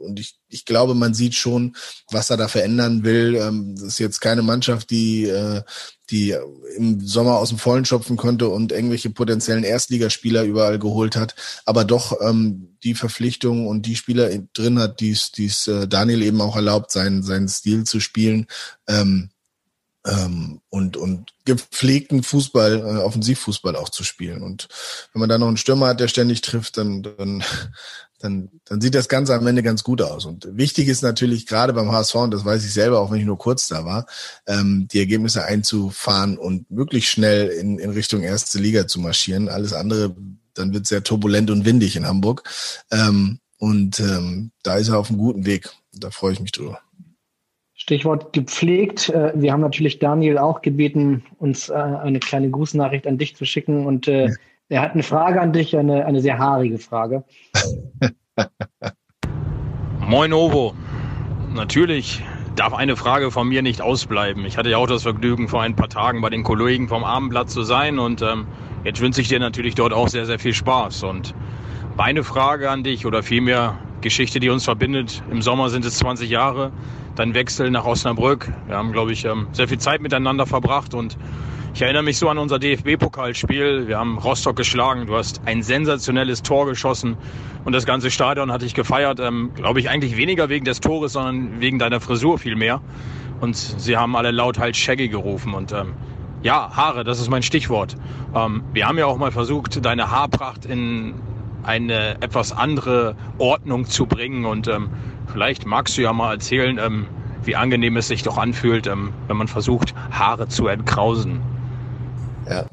und 0.00 0.18
ich, 0.18 0.38
ich 0.48 0.64
glaube, 0.64 0.94
man 0.94 1.14
sieht 1.14 1.34
schon, 1.34 1.76
was 2.10 2.30
er 2.30 2.36
da 2.36 2.48
verändern 2.48 3.04
will. 3.04 3.36
Ähm, 3.36 3.74
das 3.76 3.84
ist 3.84 3.98
jetzt 3.98 4.20
keine 4.20 4.42
Mannschaft, 4.42 4.90
die, 4.90 5.24
äh, 5.24 5.62
die 6.10 6.36
im 6.76 7.00
Sommer 7.00 7.38
aus 7.38 7.50
dem 7.50 7.58
Vollen 7.58 7.84
schöpfen 7.84 8.16
konnte 8.16 8.48
und 8.48 8.72
irgendwelche 8.72 9.10
potenziellen 9.10 9.64
Erstligaspieler 9.64 10.44
überall 10.44 10.78
geholt 10.78 11.16
hat, 11.16 11.34
aber 11.64 11.84
doch 11.84 12.20
ähm, 12.20 12.76
die 12.82 12.94
Verpflichtung 12.94 13.66
und 13.66 13.86
die 13.86 13.96
Spieler 13.96 14.30
drin 14.52 14.78
hat, 14.78 15.00
die 15.00 15.10
es 15.12 15.66
äh, 15.66 15.86
Daniel 15.88 16.22
eben 16.22 16.40
auch 16.40 16.56
erlaubt, 16.56 16.90
seinen, 16.90 17.22
seinen 17.22 17.48
Stil 17.48 17.84
zu 17.84 18.00
spielen. 18.00 18.46
Ähm, 18.88 19.30
ähm, 20.06 20.60
und, 20.70 20.96
und 20.96 21.34
gepflegten 21.44 22.22
Fußball, 22.22 22.78
äh, 22.78 23.02
Offensivfußball 23.02 23.76
auch 23.76 23.90
zu 23.90 24.02
spielen. 24.04 24.42
Und 24.42 24.68
wenn 25.12 25.20
man 25.20 25.28
da 25.28 25.38
noch 25.38 25.48
einen 25.48 25.56
Stürmer 25.56 25.88
hat, 25.88 26.00
der 26.00 26.08
ständig 26.08 26.40
trifft, 26.40 26.78
dann, 26.78 27.02
dann, 27.02 27.44
dann, 28.20 28.50
dann 28.66 28.80
sieht 28.80 28.94
das 28.94 29.08
Ganze 29.08 29.34
am 29.34 29.46
Ende 29.46 29.62
ganz 29.62 29.82
gut 29.82 30.02
aus. 30.02 30.26
Und 30.26 30.46
wichtig 30.52 30.88
ist 30.88 31.02
natürlich 31.02 31.46
gerade 31.46 31.72
beim 31.72 31.90
HSV, 31.90 32.14
und 32.16 32.34
das 32.34 32.44
weiß 32.44 32.64
ich 32.64 32.72
selber, 32.72 33.00
auch 33.00 33.10
wenn 33.10 33.18
ich 33.18 33.24
nur 33.24 33.38
kurz 33.38 33.66
da 33.66 33.84
war, 33.84 34.06
ähm, 34.46 34.86
die 34.92 34.98
Ergebnisse 34.98 35.44
einzufahren 35.44 36.36
und 36.36 36.70
möglichst 36.70 37.10
schnell 37.10 37.48
in, 37.48 37.78
in 37.78 37.90
Richtung 37.90 38.22
erste 38.22 38.58
Liga 38.58 38.86
zu 38.86 39.00
marschieren. 39.00 39.48
Alles 39.48 39.72
andere, 39.72 40.14
dann 40.54 40.74
wird 40.74 40.86
sehr 40.86 41.02
turbulent 41.02 41.50
und 41.50 41.64
windig 41.64 41.96
in 41.96 42.06
Hamburg. 42.06 42.44
Ähm, 42.92 43.38
und 43.58 43.98
ähm, 44.00 44.52
da 44.62 44.76
ist 44.76 44.88
er 44.88 44.98
auf 44.98 45.08
einem 45.08 45.18
guten 45.18 45.46
Weg. 45.46 45.70
Da 45.92 46.10
freue 46.10 46.34
ich 46.34 46.40
mich 46.40 46.52
drüber. 46.52 46.78
Stichwort 47.74 48.34
gepflegt. 48.34 49.08
Äh, 49.08 49.32
wir 49.34 49.52
haben 49.52 49.62
natürlich 49.62 49.98
Daniel 49.98 50.36
auch 50.36 50.60
gebeten, 50.60 51.24
uns 51.38 51.70
äh, 51.70 51.72
eine 51.72 52.20
kleine 52.20 52.50
Grußnachricht 52.50 53.06
an 53.06 53.16
dich 53.16 53.34
zu 53.36 53.46
schicken. 53.46 53.86
Und 53.86 54.08
äh, 54.08 54.26
ja. 54.26 54.34
Er 54.70 54.82
hat 54.82 54.92
eine 54.92 55.02
Frage 55.02 55.40
an 55.40 55.52
dich, 55.52 55.76
eine, 55.76 56.06
eine 56.06 56.20
sehr 56.20 56.38
haarige 56.38 56.78
Frage. 56.78 57.24
Moin 60.00 60.32
Ovo. 60.32 60.74
Natürlich 61.52 62.22
darf 62.54 62.72
eine 62.72 62.94
Frage 62.94 63.32
von 63.32 63.48
mir 63.48 63.62
nicht 63.62 63.82
ausbleiben. 63.82 64.44
Ich 64.44 64.56
hatte 64.56 64.70
ja 64.70 64.78
auch 64.78 64.86
das 64.86 65.02
Vergnügen, 65.02 65.48
vor 65.48 65.62
ein 65.62 65.74
paar 65.74 65.88
Tagen 65.88 66.20
bei 66.20 66.30
den 66.30 66.44
Kollegen 66.44 66.88
vom 66.88 67.02
Abendblatt 67.02 67.50
zu 67.50 67.64
sein 67.64 67.98
und 67.98 68.22
ähm, 68.22 68.46
jetzt 68.84 69.00
wünsche 69.00 69.20
ich 69.20 69.28
dir 69.28 69.40
natürlich 69.40 69.74
dort 69.74 69.92
auch 69.92 70.08
sehr, 70.08 70.26
sehr 70.26 70.38
viel 70.38 70.54
Spaß. 70.54 71.02
Und 71.02 71.34
meine 71.96 72.22
Frage 72.22 72.70
an 72.70 72.84
dich 72.84 73.06
oder 73.06 73.24
vielmehr 73.24 73.76
Geschichte, 74.00 74.40
die 74.40 74.48
uns 74.48 74.64
verbindet. 74.64 75.22
Im 75.30 75.42
Sommer 75.42 75.70
sind 75.70 75.84
es 75.84 75.98
20 75.98 76.30
Jahre, 76.30 76.72
dann 77.14 77.34
Wechsel 77.34 77.70
nach 77.70 77.84
Osnabrück. 77.84 78.52
Wir 78.66 78.76
haben, 78.76 78.92
glaube 78.92 79.12
ich, 79.12 79.24
ähm, 79.24 79.48
sehr 79.52 79.68
viel 79.68 79.78
Zeit 79.78 80.00
miteinander 80.00 80.46
verbracht 80.46 80.94
und 80.94 81.16
ich 81.72 81.82
erinnere 81.82 82.02
mich 82.02 82.18
so 82.18 82.28
an 82.28 82.38
unser 82.38 82.58
DFB-Pokalspiel. 82.58 83.86
Wir 83.86 83.98
haben 83.98 84.18
Rostock 84.18 84.56
geschlagen. 84.56 85.06
Du 85.06 85.16
hast 85.16 85.40
ein 85.46 85.62
sensationelles 85.62 86.42
Tor 86.42 86.66
geschossen 86.66 87.16
und 87.64 87.72
das 87.72 87.86
ganze 87.86 88.10
Stadion 88.10 88.50
hatte 88.50 88.66
ich 88.66 88.74
gefeiert. 88.74 89.20
Ähm, 89.20 89.52
glaube 89.54 89.78
ich 89.80 89.88
eigentlich 89.88 90.16
weniger 90.16 90.48
wegen 90.48 90.64
des 90.64 90.80
Tores, 90.80 91.12
sondern 91.12 91.60
wegen 91.60 91.78
deiner 91.78 92.00
Frisur 92.00 92.38
viel 92.38 92.56
mehr. 92.56 92.80
Und 93.40 93.56
sie 93.56 93.96
haben 93.96 94.16
alle 94.16 94.32
laut 94.32 94.58
halt 94.58 94.76
Shaggy 94.76 95.08
gerufen 95.08 95.54
und 95.54 95.72
ähm, 95.72 95.94
ja, 96.42 96.70
Haare, 96.74 97.04
das 97.04 97.20
ist 97.20 97.28
mein 97.28 97.42
Stichwort. 97.42 97.96
Ähm, 98.34 98.64
wir 98.72 98.86
haben 98.86 98.98
ja 98.98 99.06
auch 99.06 99.18
mal 99.18 99.30
versucht, 99.30 99.84
deine 99.84 100.10
Haarpracht 100.10 100.64
in 100.64 101.14
eine 101.62 102.16
etwas 102.22 102.52
andere 102.52 103.14
Ordnung 103.38 103.86
zu 103.86 104.06
bringen. 104.06 104.44
Und 104.44 104.68
ähm, 104.68 104.90
vielleicht 105.32 105.66
magst 105.66 105.96
du 105.96 106.02
ja 106.02 106.12
mal 106.12 106.32
erzählen, 106.32 106.78
ähm, 106.78 107.06
wie 107.44 107.56
angenehm 107.56 107.96
es 107.96 108.08
sich 108.08 108.22
doch 108.22 108.38
anfühlt, 108.38 108.86
ähm, 108.86 109.12
wenn 109.26 109.36
man 109.36 109.48
versucht, 109.48 109.94
Haare 110.10 110.48
zu 110.48 110.66
entkrausen. 110.66 111.40
Ja, 112.48 112.66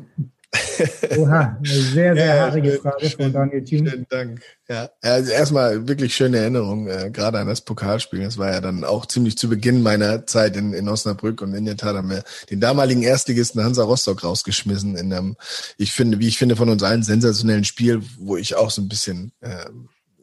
Oha, 1.17 1.57
eine 1.57 1.67
sehr, 1.67 2.15
sehr 2.15 2.35
ja, 2.35 2.41
haarige 2.41 2.79
Frage 2.79 3.09
von 3.09 3.33
Daniel 3.33 3.63
Thiem. 3.63 3.87
Vielen 3.87 4.07
Dank. 4.09 4.41
Ja, 4.69 4.89
also 5.01 5.31
erstmal 5.31 5.87
wirklich 5.87 6.15
schöne 6.15 6.37
Erinnerung, 6.37 6.87
äh, 6.87 7.09
gerade 7.11 7.39
an 7.39 7.47
das 7.47 7.61
Pokalspiel. 7.61 8.23
Das 8.23 8.37
war 8.37 8.51
ja 8.51 8.61
dann 8.61 8.83
auch 8.83 9.05
ziemlich 9.05 9.37
zu 9.37 9.49
Beginn 9.49 9.81
meiner 9.81 10.25
Zeit 10.25 10.55
in, 10.57 10.73
in 10.73 10.89
Osnabrück 10.89 11.41
und 11.41 11.53
in 11.53 11.65
der 11.65 11.77
Tat 11.77 11.95
haben 11.95 12.09
wir 12.09 12.23
den 12.49 12.59
damaligen 12.59 13.03
Erstligisten 13.03 13.63
Hansa 13.63 13.83
Rostock 13.83 14.23
rausgeschmissen 14.23 14.95
in 14.95 15.13
einem, 15.13 15.35
ich 15.77 15.93
finde, 15.93 16.19
wie 16.19 16.27
ich 16.27 16.37
finde, 16.37 16.55
von 16.55 16.69
uns 16.69 16.83
allen 16.83 17.03
sensationellen 17.03 17.63
Spiel, 17.63 18.01
wo 18.19 18.37
ich 18.37 18.55
auch 18.55 18.71
so 18.71 18.81
ein 18.81 18.89
bisschen 18.89 19.31
äh, 19.41 19.65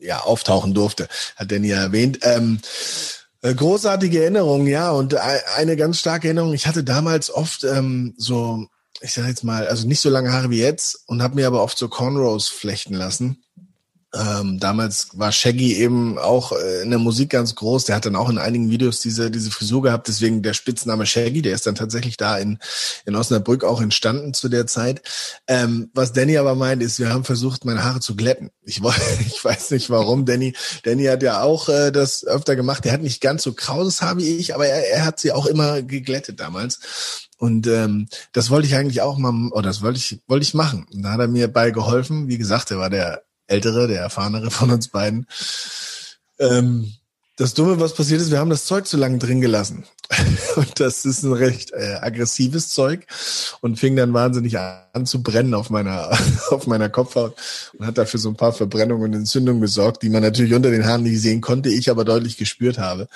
ja 0.01 0.21
auftauchen 0.21 0.75
durfte, 0.75 1.09
hat 1.37 1.51
Danny 1.51 1.69
ja 1.69 1.83
erwähnt. 1.83 2.19
Ähm, 2.23 2.61
äh, 3.45 3.55
Großartige 3.55 4.23
Erinnerung, 4.23 4.67
ja, 4.67 4.91
und 4.91 5.15
eine 5.15 5.77
ganz 5.77 5.99
starke 5.99 6.29
Erinnerung. 6.29 6.55
Ich 6.55 6.67
hatte 6.67 6.83
damals 6.83 7.31
oft 7.31 7.65
ähm, 7.65 8.15
so 8.17 8.67
ich 9.01 9.13
sag 9.13 9.27
jetzt 9.27 9.45
mal, 9.45 9.67
also 9.67 9.87
nicht 9.87 10.01
so 10.01 10.11
lange 10.11 10.33
Haare 10.33 10.51
wie 10.51 10.61
jetzt 10.61 11.03
und 11.07 11.23
habe 11.23 11.37
mir 11.37 11.47
aber 11.47 11.63
oft 11.63 11.79
so 11.79 11.89
Cornrows 11.89 12.49
flechten 12.49 12.95
lassen. 12.95 13.44
Ähm, 14.15 14.61
damals 14.61 15.09
war 15.15 15.33
Shaggy 15.33 15.75
eben 15.75 16.19
auch 16.19 16.53
äh, 16.53 16.83
in 16.83 16.91
der 16.91 17.01
Musik 17.01 17.31
ganz 17.31 17.55
groß. 17.57 17.85
Der 17.85 17.97
hat 17.97 18.07
dann 18.07 18.15
auch 18.15 18.31
in 18.31 18.39
einigen 18.39 18.71
Videos 18.71 19.01
diese, 19.01 19.31
diese 19.31 19.51
Frisur 19.51 19.83
gehabt, 19.83 20.07
deswegen 20.07 20.43
der 20.43 20.55
Spitzname 20.55 21.05
Shaggy. 21.05 21.43
Der 21.43 21.55
ist 21.55 21.67
dann 21.67 21.75
tatsächlich 21.75 22.17
da 22.17 22.39
in, 22.39 22.59
in 23.07 23.17
Osnabrück 23.17 23.65
auch 23.65 23.81
entstanden 23.81 24.33
zu 24.33 24.49
der 24.49 24.69
Zeit. 24.69 25.03
Ähm, 25.49 25.91
was 25.95 26.13
Danny 26.13 26.39
aber 26.39 26.55
meint, 26.55 26.83
ist, 26.83 27.01
wir 27.01 27.09
haben 27.09 27.25
versucht, 27.25 27.65
meine 27.65 27.83
Haare 27.83 27.99
zu 27.99 28.15
glätten. 28.15 28.51
Ich, 28.63 28.81
ich 29.27 29.45
weiß 29.45 29.73
nicht 29.73 29.91
warum. 29.91 30.27
Danny, 30.27 30.55
Danny 30.85 31.05
hat 31.07 31.23
ja 31.25 31.43
auch 31.43 31.69
äh, 31.69 31.91
das 31.91 32.25
öfter 32.25 32.55
gemacht. 32.55 32.85
Der 32.85 32.93
hat 32.93 33.03
nicht 33.03 33.21
ganz 33.21 33.43
so 33.43 33.53
krauses 33.53 34.01
Haar 34.01 34.17
wie 34.17 34.37
ich, 34.37 34.55
aber 34.55 34.67
er, 34.67 34.91
er 34.93 35.05
hat 35.05 35.19
sie 35.19 35.33
auch 35.33 35.47
immer 35.47 35.83
geglättet 35.83 36.39
damals. 36.39 37.29
Und 37.37 37.67
ähm, 37.67 38.07
das 38.33 38.51
wollte 38.51 38.69
ich 38.69 38.77
eigentlich 38.77 39.03
auch 39.03 39.19
mal, 39.19 39.51
oder 39.51 39.69
das 39.69 39.83
wollte 39.83 39.99
ich, 39.99 40.21
wollte 40.29 40.45
ich 40.45 40.55
machen. 40.55 40.87
Und 40.93 41.03
da 41.03 41.11
hat 41.11 41.21
er 41.21 41.29
mir 41.29 41.49
bei 41.49 41.73
geholfen. 41.73 42.29
Wie 42.29 42.39
gesagt, 42.39 42.71
er 42.71 42.79
war 42.79 42.91
der 42.91 43.25
ältere, 43.47 43.89
der 43.89 44.01
erfahrenere 44.01 44.51
von 44.51 44.71
uns 44.71 44.89
beiden. 44.89 45.27
Ähm, 46.39 46.95
das 47.37 47.55
Dumme, 47.55 47.81
was 47.81 47.95
passiert 47.95 48.21
ist, 48.21 48.31
wir 48.31 48.39
haben 48.39 48.51
das 48.51 48.65
Zeug 48.65 48.87
zu 48.87 48.97
lange 48.97 49.19
drin 49.19 49.41
gelassen. 49.41 49.85
Und 50.57 50.79
das 50.79 51.05
ist 51.05 51.25
ein 51.25 51.33
recht 51.33 51.73
äh, 51.73 51.95
aggressives 52.01 52.69
Zeug 52.69 53.07
und 53.63 53.79
fing 53.79 53.97
dann 53.97 54.13
wahnsinnig 54.13 54.59
an 54.59 55.07
zu 55.07 55.23
brennen 55.23 55.55
auf 55.55 55.71
meiner, 55.71 56.11
auf 56.51 56.67
meiner 56.67 56.91
Kopfhaut 56.91 57.35
und 57.77 57.87
hat 57.87 57.99
dafür 57.99 58.21
so 58.21 58.29
ein 58.29 58.37
paar 58.37 58.53
Verbrennungen 58.53 59.03
und 59.03 59.15
Entzündungen 59.15 59.63
gesorgt, 59.63 60.03
die 60.03 60.11
man 60.11 60.23
natürlich 60.23 60.53
unter 60.53 60.71
den 60.71 60.85
Haaren 60.85 61.03
nicht 61.03 61.21
sehen 61.21 61.41
konnte, 61.41 61.71
ich 61.71 61.91
aber 61.91 62.05
deutlich 62.05 62.37
gespürt 62.37 62.79
habe. 62.79 63.09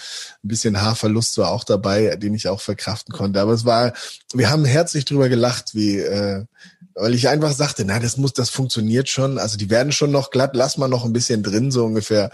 Ein 0.42 0.48
bisschen 0.48 0.80
Haarverlust 0.80 1.36
war 1.38 1.50
auch 1.50 1.62
dabei, 1.62 2.16
den 2.16 2.34
ich 2.34 2.48
auch 2.48 2.60
verkraften 2.60 3.14
konnte. 3.14 3.40
Aber 3.40 3.52
es 3.52 3.64
war, 3.64 3.92
wir 4.32 4.50
haben 4.50 4.64
herzlich 4.64 5.04
drüber 5.04 5.28
gelacht, 5.28 5.74
wie, 5.74 5.98
äh, 5.98 6.44
weil 7.00 7.14
ich 7.14 7.28
einfach 7.28 7.52
sagte, 7.52 7.84
na, 7.84 7.98
das 7.98 8.16
muss, 8.16 8.32
das 8.32 8.50
funktioniert 8.50 9.08
schon. 9.08 9.38
Also 9.38 9.56
die 9.56 9.70
werden 9.70 9.92
schon 9.92 10.10
noch 10.10 10.30
glatt, 10.30 10.50
lass 10.54 10.76
mal 10.76 10.88
noch 10.88 11.04
ein 11.04 11.12
bisschen 11.12 11.42
drin, 11.42 11.70
so 11.70 11.84
ungefähr. 11.84 12.30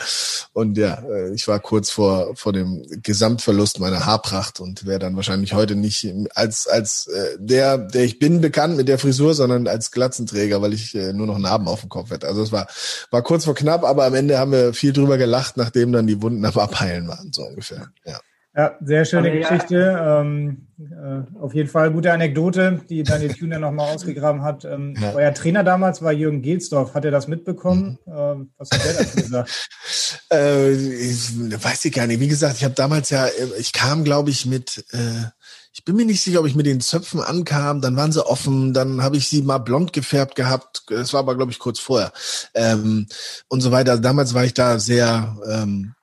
Und 0.52 0.76
ja, 0.78 1.02
äh, 1.08 1.34
ich 1.34 1.46
war 1.48 1.60
kurz 1.60 1.90
vor, 1.90 2.34
vor 2.36 2.52
dem 2.52 2.84
Gesamtverlust 3.02 3.80
meiner 3.80 4.06
Haarpracht 4.06 4.60
und 4.60 4.86
wäre 4.86 4.98
dann 4.98 5.16
wahrscheinlich 5.16 5.52
heute 5.52 5.76
nicht 5.76 6.06
als, 6.34 6.66
als 6.66 7.06
äh, 7.06 7.36
der, 7.38 7.78
der 7.78 8.04
ich 8.04 8.18
bin, 8.18 8.40
bekannt 8.40 8.76
mit 8.76 8.88
der 8.88 8.98
Frisur, 8.98 9.34
sondern 9.34 9.68
als 9.68 9.90
Glatzenträger, 9.90 10.62
weil 10.62 10.72
ich 10.72 10.94
äh, 10.94 11.12
nur 11.12 11.26
noch 11.26 11.38
Narben 11.38 11.68
auf 11.68 11.80
dem 11.80 11.88
Kopf 11.88 12.10
hätte. 12.10 12.26
Also 12.26 12.42
es 12.42 12.52
war, 12.52 12.66
war 13.10 13.22
kurz 13.22 13.44
vor 13.44 13.54
knapp, 13.54 13.84
aber 13.84 14.04
am 14.04 14.14
Ende 14.14 14.38
haben 14.38 14.52
wir 14.52 14.74
viel 14.74 14.92
drüber 14.92 15.18
gelacht, 15.18 15.56
nachdem 15.56 15.92
dann 15.92 16.06
die 16.06 16.20
Wunden 16.22 16.44
am 16.44 16.58
Abheilen 16.58 17.08
waren, 17.08 17.32
so 17.32 17.42
ungefähr. 17.42 17.88
Ja. 18.04 18.18
Ja, 18.56 18.76
sehr 18.80 19.04
schöne 19.04 19.30
Aber 19.30 19.38
Geschichte. 19.38 19.76
Ja. 19.76 20.20
Ähm, 20.20 20.68
äh, 20.78 21.38
auf 21.40 21.54
jeden 21.54 21.68
Fall 21.68 21.90
gute 21.90 22.12
Anekdote, 22.12 22.82
die 22.88 23.02
Daniel 23.02 23.32
Thüner 23.34 23.58
nochmal 23.58 23.92
ausgegraben 23.92 24.42
hat. 24.42 24.64
Ähm, 24.64 24.94
ja. 25.00 25.12
Euer 25.12 25.34
Trainer 25.34 25.64
damals 25.64 26.02
war 26.02 26.12
Jürgen 26.12 26.40
Gelsdorf. 26.40 26.94
Hat 26.94 27.04
er 27.04 27.10
das 27.10 27.26
mitbekommen? 27.26 27.98
Mhm. 28.06 28.12
Ähm, 28.12 28.50
was 28.56 28.70
hat 28.70 28.84
der 28.84 28.92
dazu 28.92 29.16
gesagt? 29.16 29.68
äh, 30.32 30.72
ich, 30.72 31.64
weiß 31.64 31.84
ich 31.84 31.92
gar 31.92 32.06
nicht. 32.06 32.20
Wie 32.20 32.28
gesagt, 32.28 32.56
ich 32.56 32.64
habe 32.64 32.74
damals 32.74 33.10
ja, 33.10 33.26
ich 33.58 33.72
kam, 33.72 34.04
glaube 34.04 34.30
ich, 34.30 34.46
mit, 34.46 34.84
äh, 34.92 35.24
ich 35.72 35.84
bin 35.84 35.96
mir 35.96 36.06
nicht 36.06 36.22
sicher, 36.22 36.38
ob 36.38 36.46
ich 36.46 36.54
mit 36.54 36.66
den 36.66 36.80
Zöpfen 36.80 37.20
ankam. 37.20 37.80
Dann 37.80 37.96
waren 37.96 38.12
sie 38.12 38.24
offen. 38.24 38.72
Dann 38.72 39.02
habe 39.02 39.16
ich 39.16 39.28
sie 39.28 39.42
mal 39.42 39.58
blond 39.58 39.92
gefärbt 39.92 40.36
gehabt. 40.36 40.84
Das 40.88 41.12
war 41.12 41.20
aber, 41.20 41.34
glaube 41.34 41.50
ich, 41.50 41.58
kurz 41.58 41.80
vorher. 41.80 42.12
Ähm, 42.54 43.08
und 43.48 43.62
so 43.62 43.72
weiter. 43.72 43.98
Damals 43.98 44.32
war 44.32 44.44
ich 44.44 44.54
da 44.54 44.78
sehr... 44.78 45.36
Ähm, 45.50 45.94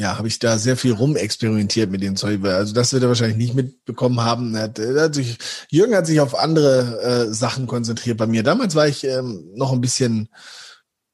ja, 0.00 0.16
habe 0.16 0.28
ich 0.28 0.38
da 0.38 0.56
sehr 0.56 0.78
viel 0.78 0.92
rumexperimentiert 0.92 1.90
mit 1.90 2.02
dem 2.02 2.16
Zeug. 2.16 2.42
Also 2.44 2.72
das 2.72 2.92
wird 2.94 3.02
er 3.02 3.10
wahrscheinlich 3.10 3.36
nicht 3.36 3.54
mitbekommen 3.54 4.20
haben. 4.22 4.56
Hat, 4.56 4.78
hat 4.78 5.14
sich, 5.14 5.36
Jürgen 5.68 5.94
hat 5.94 6.06
sich 6.06 6.20
auf 6.20 6.38
andere 6.38 7.02
äh, 7.02 7.34
Sachen 7.34 7.66
konzentriert 7.66 8.16
bei 8.16 8.26
mir. 8.26 8.42
Damals 8.42 8.74
war 8.74 8.88
ich 8.88 9.04
ähm, 9.04 9.50
noch 9.54 9.72
ein 9.72 9.82
bisschen, 9.82 10.30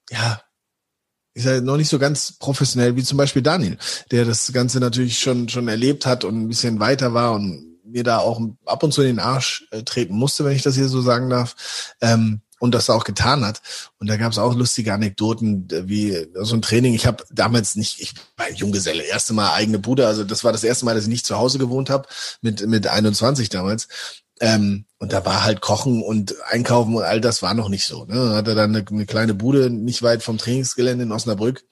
ja, 0.08 0.40
ich 1.34 1.42
sage 1.42 1.62
noch 1.62 1.76
nicht 1.76 1.88
so 1.88 1.98
ganz 1.98 2.38
professionell 2.38 2.94
wie 2.94 3.02
zum 3.02 3.18
Beispiel 3.18 3.42
Daniel, 3.42 3.76
der 4.12 4.24
das 4.24 4.52
Ganze 4.52 4.78
natürlich 4.78 5.18
schon 5.18 5.48
schon 5.48 5.66
erlebt 5.66 6.06
hat 6.06 6.22
und 6.22 6.40
ein 6.40 6.48
bisschen 6.48 6.78
weiter 6.78 7.12
war 7.12 7.32
und 7.32 7.80
mir 7.84 8.04
da 8.04 8.18
auch 8.18 8.40
ab 8.66 8.84
und 8.84 8.92
zu 8.92 9.02
in 9.02 9.08
den 9.08 9.18
Arsch 9.18 9.66
äh, 9.72 9.82
treten 9.82 10.14
musste, 10.14 10.44
wenn 10.44 10.54
ich 10.54 10.62
das 10.62 10.76
hier 10.76 10.88
so 10.88 11.02
sagen 11.02 11.28
darf. 11.28 11.94
Ähm, 12.00 12.40
und 12.58 12.74
das 12.74 12.90
auch 12.90 13.04
getan 13.04 13.44
hat. 13.44 13.60
Und 13.98 14.08
da 14.08 14.16
gab 14.16 14.32
es 14.32 14.38
auch 14.38 14.54
lustige 14.54 14.92
Anekdoten, 14.92 15.68
wie 15.88 16.28
so 16.34 16.54
ein 16.54 16.62
Training. 16.62 16.94
Ich 16.94 17.06
habe 17.06 17.24
damals 17.30 17.76
nicht, 17.76 18.00
ich 18.00 18.14
war 18.36 18.50
Junggeselle, 18.50 19.02
erste 19.02 19.34
Mal 19.34 19.52
eigene 19.52 19.78
Bude. 19.78 20.06
Also 20.06 20.24
das 20.24 20.44
war 20.44 20.52
das 20.52 20.64
erste 20.64 20.84
Mal, 20.84 20.94
dass 20.94 21.04
ich 21.04 21.10
nicht 21.10 21.26
zu 21.26 21.36
Hause 21.36 21.58
gewohnt 21.58 21.90
habe, 21.90 22.08
mit, 22.40 22.66
mit 22.66 22.86
21 22.86 23.48
damals. 23.48 23.88
Ähm, 24.40 24.84
und 24.98 25.12
da 25.12 25.24
war 25.24 25.44
halt 25.44 25.60
Kochen 25.60 26.02
und 26.02 26.34
Einkaufen 26.50 26.94
und 26.94 27.02
all 27.02 27.20
das 27.20 27.42
war 27.42 27.54
noch 27.54 27.68
nicht 27.68 27.86
so. 27.86 28.04
Ne? 28.04 28.14
Dann 28.14 28.34
hatte 28.34 28.54
dann 28.54 28.74
eine, 28.74 28.84
eine 28.86 29.06
kleine 29.06 29.34
Bude 29.34 29.70
nicht 29.70 30.02
weit 30.02 30.22
vom 30.22 30.38
Trainingsgelände 30.38 31.04
in 31.04 31.12
Osnabrück. 31.12 31.64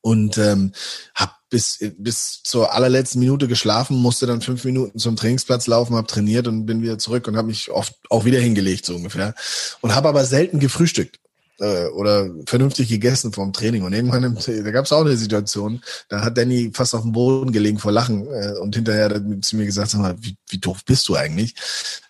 und 0.00 0.38
ähm, 0.38 0.72
habe 1.14 1.32
bis 1.52 1.78
bis 1.98 2.42
zur 2.42 2.74
allerletzten 2.74 3.20
Minute 3.20 3.46
geschlafen, 3.46 3.96
musste 3.98 4.26
dann 4.26 4.40
fünf 4.40 4.64
Minuten 4.64 4.98
zum 4.98 5.16
Trainingsplatz 5.16 5.66
laufen, 5.66 5.94
habe 5.94 6.06
trainiert 6.06 6.48
und 6.48 6.66
bin 6.66 6.82
wieder 6.82 6.98
zurück 6.98 7.28
und 7.28 7.36
habe 7.36 7.48
mich 7.48 7.70
oft 7.70 7.94
auch 8.08 8.24
wieder 8.24 8.40
hingelegt 8.40 8.86
so 8.86 8.96
ungefähr. 8.96 9.34
Und 9.82 9.94
habe 9.94 10.08
aber 10.08 10.24
selten 10.24 10.58
gefrühstückt 10.58 11.21
äh, 11.62 11.86
oder 11.86 12.28
vernünftig 12.46 12.88
gegessen 12.88 13.32
vom 13.32 13.52
Training. 13.52 13.84
Und 13.84 13.92
irgendwann, 13.92 14.22
da 14.34 14.70
gab 14.70 14.84
es 14.84 14.92
auch 14.92 15.02
eine 15.02 15.16
Situation, 15.16 15.80
da 16.08 16.22
hat 16.24 16.36
Danny 16.36 16.72
fast 16.74 16.94
auf 16.94 17.02
dem 17.02 17.12
Boden 17.12 17.52
gelegen 17.52 17.78
vor 17.78 17.92
Lachen 17.92 18.26
äh, 18.26 18.58
und 18.60 18.74
hinterher 18.74 19.10
hat 19.10 19.22
zu 19.42 19.56
mir 19.56 19.64
gesagt, 19.64 19.90
sag 19.90 20.00
mal, 20.00 20.16
wie, 20.20 20.36
wie 20.48 20.58
doof 20.58 20.84
bist 20.84 21.08
du 21.08 21.14
eigentlich? 21.14 21.54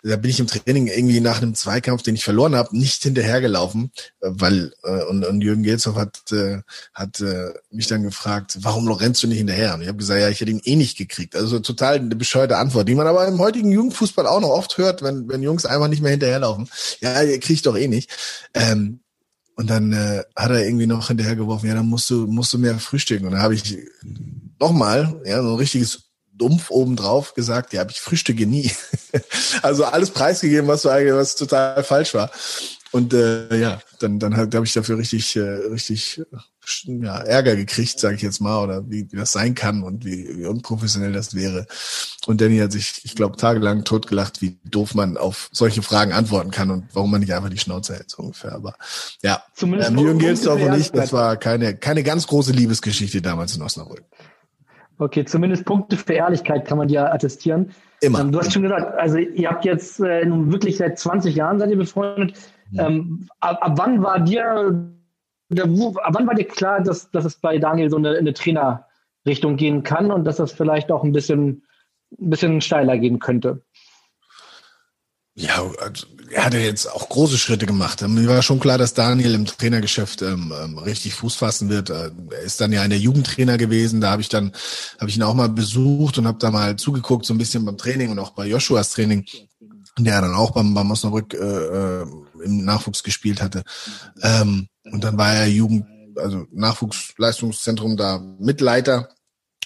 Da 0.01 0.15
bin 0.15 0.31
ich 0.31 0.39
im 0.39 0.47
Training 0.47 0.87
irgendwie 0.87 1.21
nach 1.21 1.41
einem 1.41 1.53
Zweikampf, 1.53 2.01
den 2.01 2.15
ich 2.15 2.23
verloren 2.23 2.55
habe, 2.55 2.75
nicht 2.75 3.03
hinterhergelaufen, 3.03 3.91
äh, 4.21 4.29
weil 4.31 4.73
äh, 4.83 5.03
und, 5.03 5.23
und 5.23 5.41
Jürgen 5.41 5.63
Gelzow 5.63 5.95
hat, 5.95 6.19
äh, 6.31 6.61
hat 6.93 7.21
äh, 7.21 7.53
mich 7.69 7.87
dann 7.87 8.01
gefragt, 8.01 8.57
warum 8.61 8.91
rennst 8.91 9.21
du 9.21 9.27
nicht 9.27 9.37
hinterher? 9.37 9.75
Und 9.75 9.81
ich 9.83 9.87
habe 9.87 9.99
gesagt, 9.99 10.19
ja, 10.19 10.29
ich 10.29 10.41
hätte 10.41 10.51
ihn 10.51 10.61
eh 10.63 10.75
nicht 10.75 10.97
gekriegt. 10.97 11.35
Also 11.35 11.59
total 11.59 11.95
eine 11.95 12.15
bescheuerte 12.15 12.57
Antwort, 12.57 12.89
die 12.89 12.95
man 12.95 13.05
aber 13.05 13.27
im 13.27 13.37
heutigen 13.37 13.71
Jugendfußball 13.71 14.25
auch 14.25 14.41
noch 14.41 14.49
oft 14.49 14.79
hört, 14.79 15.03
wenn, 15.03 15.29
wenn 15.29 15.43
Jungs 15.43 15.65
einfach 15.65 15.89
nicht 15.89 16.01
mehr 16.01 16.11
hinterherlaufen. 16.11 16.67
Ja, 17.01 17.23
krieg 17.23 17.51
ich 17.51 17.61
doch 17.61 17.77
eh 17.77 17.87
nicht. 17.87 18.09
Ähm, 18.55 19.02
und 19.55 19.69
dann 19.69 19.93
äh, 19.93 20.23
hat 20.35 20.51
er 20.51 20.65
irgendwie 20.65 20.87
noch 20.87 21.07
hinterhergeworfen, 21.07 21.69
ja, 21.69 21.75
dann 21.75 21.87
musst 21.87 22.09
du, 22.09 22.27
musst 22.27 22.53
du 22.53 22.57
mehr 22.57 22.77
frühstücken. 22.79 23.25
Und 23.25 23.33
dann 23.33 23.41
habe 23.41 23.55
ich 23.55 23.77
nochmal, 24.59 25.21
ja, 25.25 25.41
so 25.41 25.49
ein 25.49 25.57
richtiges 25.57 26.09
Dumpf 26.31 26.71
obendrauf 26.71 27.35
gesagt, 27.35 27.73
ja, 27.73 27.85
ich 27.87 28.01
frühstücke 28.01 28.47
nie. 28.47 28.71
also 29.61 29.85
alles 29.85 30.09
preisgegeben, 30.09 30.67
was 30.67 30.85
was 30.85 31.35
total 31.35 31.83
falsch 31.83 32.13
war. 32.13 32.31
Und 32.91 33.13
äh, 33.13 33.55
ja, 33.55 33.81
dann, 33.99 34.19
dann 34.19 34.35
habe 34.35 34.55
hab 34.57 34.63
ich 34.63 34.73
dafür 34.73 34.97
richtig, 34.97 35.35
äh, 35.35 35.41
richtig 35.41 36.21
ja, 36.85 37.17
Ärger 37.19 37.55
gekriegt, 37.55 37.99
sage 37.99 38.15
ich 38.15 38.21
jetzt 38.21 38.39
mal, 38.39 38.63
oder 38.63 38.89
wie, 38.89 39.11
wie 39.11 39.15
das 39.17 39.31
sein 39.31 39.55
kann 39.55 39.83
und 39.83 40.05
wie, 40.05 40.37
wie 40.37 40.45
unprofessionell 40.45 41.11
das 41.11 41.35
wäre. 41.35 41.65
Und 42.25 42.41
Danny 42.41 42.57
hat 42.59 42.71
sich, 42.71 43.01
ich 43.03 43.15
glaube, 43.15 43.37
tagelang 43.37 43.83
totgelacht, 43.83 44.41
wie 44.41 44.57
doof 44.65 44.95
man 44.95 45.17
auf 45.17 45.49
solche 45.51 45.81
Fragen 45.81 46.13
antworten 46.13 46.51
kann 46.51 46.71
und 46.71 46.85
warum 46.93 47.11
man 47.11 47.19
nicht 47.19 47.33
einfach 47.33 47.49
die 47.49 47.57
Schnauze 47.57 47.95
hält, 47.95 48.09
so 48.09 48.23
ungefähr. 48.23 48.53
Aber 48.53 48.75
ja, 49.21 49.43
Zumindest 49.53 49.91
ähm, 49.91 49.97
Jürgen 49.97 50.19
Gelsdorf 50.19 50.61
und 50.61 50.79
ich, 50.79 50.91
das 50.91 51.13
war 51.13 51.37
keine, 51.37 51.75
keine 51.75 52.03
ganz 52.03 52.27
große 52.27 52.51
Liebesgeschichte 52.51 53.21
damals 53.21 53.55
in 53.55 53.61
Osnabrück. 53.61 54.03
Okay, 54.99 55.25
zumindest 55.25 55.65
Punkte 55.65 55.97
für 55.97 56.13
Ehrlichkeit 56.13 56.65
kann 56.65 56.77
man 56.77 56.87
dir 56.87 57.11
attestieren. 57.13 57.71
Immer. 57.99 58.21
Ähm, 58.21 58.31
du 58.31 58.39
hast 58.39 58.53
schon 58.53 58.61
gesagt, 58.61 58.97
also 58.97 59.17
ihr 59.17 59.49
habt 59.49 59.65
jetzt 59.65 59.99
äh, 59.99 60.25
nun 60.25 60.51
wirklich 60.51 60.77
seit 60.77 60.99
20 60.99 61.35
Jahren 61.35 61.59
seid 61.59 61.71
ihr 61.71 61.77
befreundet. 61.77 62.37
Ähm, 62.77 63.27
ab, 63.39 63.59
ab, 63.61 63.73
wann 63.75 64.01
war 64.01 64.19
dir, 64.19 64.92
wann 65.57 66.27
war 66.27 66.35
dir 66.35 66.45
klar, 66.45 66.81
dass, 66.81 67.09
dass 67.11 67.25
es 67.25 67.35
bei 67.35 67.57
Daniel 67.57 67.89
so 67.89 67.97
eine, 67.97 68.17
eine 68.17 68.33
Trainerrichtung 68.33 69.55
gehen 69.57 69.83
kann 69.83 70.11
und 70.11 70.25
dass 70.25 70.37
das 70.37 70.51
vielleicht 70.51 70.91
auch 70.91 71.03
ein 71.03 71.11
bisschen, 71.11 71.65
ein 72.19 72.29
bisschen 72.29 72.61
steiler 72.61 72.97
gehen 72.97 73.19
könnte? 73.19 73.63
Ja, 75.35 75.63
also, 75.81 76.05
er 76.29 76.45
hatte 76.45 76.57
jetzt 76.57 76.85
auch 76.91 77.09
große 77.09 77.39
Schritte 77.39 77.65
gemacht. 77.65 78.07
Mir 78.07 78.27
war 78.27 78.41
schon 78.43 78.59
klar, 78.59 78.77
dass 78.77 78.93
Daniel 78.93 79.33
im 79.33 79.45
Trainergeschäft 79.45 80.21
ähm, 80.21 80.53
ähm 80.63 80.77
richtig 80.77 81.15
Fuß 81.15 81.35
fassen 81.35 81.69
wird. 81.69 81.89
Äh, 81.89 82.11
er 82.31 82.41
ist 82.41 82.61
dann 82.61 82.71
ja 82.71 82.81
ein 82.81 82.91
der 82.91 82.99
Jugendtrainer 82.99 83.57
gewesen. 83.57 83.99
Da 83.99 84.11
habe 84.11 84.21
ich 84.21 84.29
dann, 84.29 84.51
habe 84.99 85.09
ich 85.09 85.17
ihn 85.17 85.23
auch 85.23 85.33
mal 85.33 85.49
besucht 85.49 86.19
und 86.19 86.27
habe 86.27 86.37
da 86.39 86.51
mal 86.51 86.75
zugeguckt, 86.75 87.25
so 87.25 87.33
ein 87.33 87.39
bisschen 87.39 87.65
beim 87.65 87.77
Training 87.77 88.11
und 88.11 88.19
auch 88.19 88.31
bei 88.31 88.45
Joshuas 88.45 88.91
Training, 88.91 89.25
der 89.97 90.21
dann 90.21 90.33
auch 90.33 90.51
beim, 90.51 90.73
beim 90.73 90.91
Osnabrück 90.91 91.33
äh, 91.33 91.37
äh 91.37 92.05
im 92.43 92.65
Nachwuchs 92.65 93.03
gespielt 93.03 93.41
hatte. 93.41 93.63
Ähm, 94.21 94.67
und 94.83 95.03
dann 95.03 95.17
war 95.17 95.33
er 95.33 95.47
Jugend, 95.47 95.85
also 96.17 96.45
Nachwuchsleistungszentrum 96.51 97.95
da 97.95 98.19
Mitleiter 98.39 99.09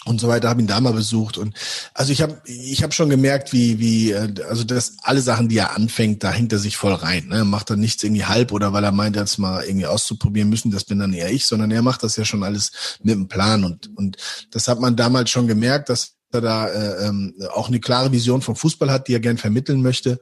und 0.06 0.22
so 0.22 0.28
weiter, 0.28 0.50
habe 0.50 0.62
ihn 0.62 0.68
da 0.68 0.80
mal 0.80 0.94
besucht 0.94 1.38
und 1.38 1.54
also 1.94 2.14
ich 2.14 2.22
habe 2.22 2.42
ich 2.46 2.82
habe 2.84 2.94
schon 2.94 3.10
gemerkt, 3.10 3.52
wie 3.52 3.80
wie 3.80 4.12
äh, 4.12 4.34
also 4.48 4.64
das 4.64 4.98
alle 5.02 5.22
Sachen, 5.22 5.50
die 5.50 5.58
er 5.58 5.76
anfängt, 5.76 6.24
da 6.24 6.32
hängt 6.32 6.54
er 6.54 6.60
sich 6.60 6.78
voll 6.78 6.94
rein, 6.94 7.28
ne? 7.28 7.44
Macht 7.44 7.70
er 7.70 7.76
nichts 7.76 8.04
irgendwie 8.04 8.26
halb 8.26 8.52
oder 8.52 8.74
weil 8.74 8.84
er 8.84 8.92
meint, 8.92 9.16
jetzt 9.16 9.38
mal 9.38 9.64
irgendwie 9.64 9.88
auszuprobieren 9.88 10.50
müssen, 10.50 10.72
das 10.72 10.86
bin 10.86 11.00
dann 11.00 11.14
eher 11.14 11.32
ich, 11.32 11.46
sondern 11.46 11.72
er 11.72 11.82
macht 11.82 12.04
das 12.04 12.16
ja 12.16 12.26
schon 12.26 12.44
alles 12.44 12.72
mit 13.04 13.16
dem 13.16 13.28
Plan 13.28 13.64
und 13.64 13.96
und 13.98 14.18
das 14.52 14.68
hat 14.68 14.80
man 14.80 14.96
damals 14.96 15.30
schon 15.30 15.48
gemerkt, 15.48 15.90
dass 15.90 16.17
er 16.32 16.42
da 16.42 16.68
äh, 16.68 17.08
ähm, 17.08 17.34
auch 17.54 17.68
eine 17.68 17.80
klare 17.80 18.12
Vision 18.12 18.42
vom 18.42 18.56
Fußball 18.56 18.92
hat, 18.92 19.08
die 19.08 19.14
er 19.14 19.20
gern 19.20 19.38
vermitteln 19.38 19.82
möchte. 19.82 20.20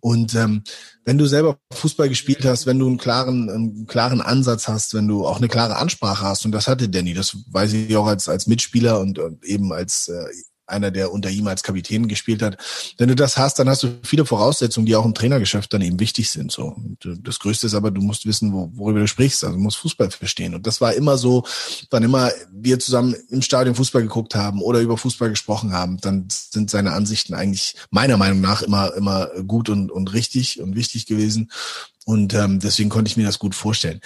Und 0.00 0.34
ähm, 0.34 0.62
wenn 1.04 1.18
du 1.18 1.26
selber 1.26 1.58
Fußball 1.72 2.08
gespielt 2.08 2.44
hast, 2.44 2.66
wenn 2.66 2.78
du 2.78 2.86
einen 2.86 2.98
klaren, 2.98 3.50
einen 3.50 3.86
klaren 3.86 4.20
Ansatz 4.20 4.68
hast, 4.68 4.94
wenn 4.94 5.08
du 5.08 5.26
auch 5.26 5.38
eine 5.38 5.48
klare 5.48 5.76
Ansprache 5.76 6.24
hast, 6.24 6.44
und 6.44 6.52
das 6.52 6.68
hatte 6.68 6.88
Danny, 6.88 7.14
das 7.14 7.36
weiß 7.50 7.72
ich 7.72 7.96
auch 7.96 8.06
als, 8.06 8.28
als 8.28 8.46
Mitspieler 8.46 9.00
und, 9.00 9.18
und 9.18 9.44
eben 9.44 9.72
als 9.72 10.08
äh, 10.08 10.24
einer, 10.70 10.90
der 10.90 11.12
unter 11.12 11.30
ihm 11.30 11.46
als 11.46 11.62
Kapitän 11.62 12.08
gespielt 12.08 12.42
hat. 12.42 12.56
Wenn 12.98 13.08
du 13.08 13.14
das 13.14 13.36
hast, 13.36 13.58
dann 13.58 13.68
hast 13.68 13.82
du 13.82 13.98
viele 14.02 14.24
Voraussetzungen, 14.24 14.86
die 14.86 14.96
auch 14.96 15.04
im 15.04 15.14
Trainergeschäft 15.14 15.72
dann 15.72 15.82
eben 15.82 16.00
wichtig 16.00 16.30
sind. 16.30 16.52
So. 16.52 16.76
Äh, 17.04 17.16
das 17.22 17.38
Größte 17.38 17.66
ist 17.66 17.74
aber, 17.74 17.90
du 17.90 18.00
musst 18.00 18.26
wissen, 18.26 18.52
wo, 18.52 18.70
worüber 18.74 19.00
du 19.00 19.08
sprichst. 19.08 19.44
Also 19.44 19.56
du 19.56 19.62
musst 19.62 19.78
Fußball 19.78 20.10
verstehen. 20.10 20.54
Und 20.54 20.66
das 20.66 20.80
war 20.80 20.94
immer 20.94 21.18
so, 21.18 21.44
wann 21.90 22.02
immer 22.02 22.30
wir 22.52 22.78
zusammen 22.78 23.14
im 23.28 23.42
Stadion 23.42 23.74
Fußball 23.74 24.02
geguckt 24.02 24.34
haben 24.34 24.62
oder 24.62 24.80
über 24.80 24.96
Fußball 24.96 25.30
gesprochen 25.30 25.72
haben, 25.72 25.98
dann 26.00 26.26
sind 26.28 26.70
seine 26.70 26.92
Ansichten 26.92 27.34
eigentlich 27.34 27.74
meiner 27.90 28.16
Meinung 28.16 28.40
nach 28.40 28.62
immer, 28.62 28.94
immer 28.94 29.26
gut 29.46 29.68
und, 29.68 29.90
und 29.90 30.12
richtig 30.12 30.60
und 30.60 30.74
wichtig 30.76 31.06
gewesen. 31.06 31.50
Und 32.06 32.34
ähm, 32.34 32.60
deswegen 32.60 32.88
konnte 32.90 33.10
ich 33.10 33.16
mir 33.16 33.26
das 33.26 33.38
gut 33.38 33.54
vorstellen 33.54 34.00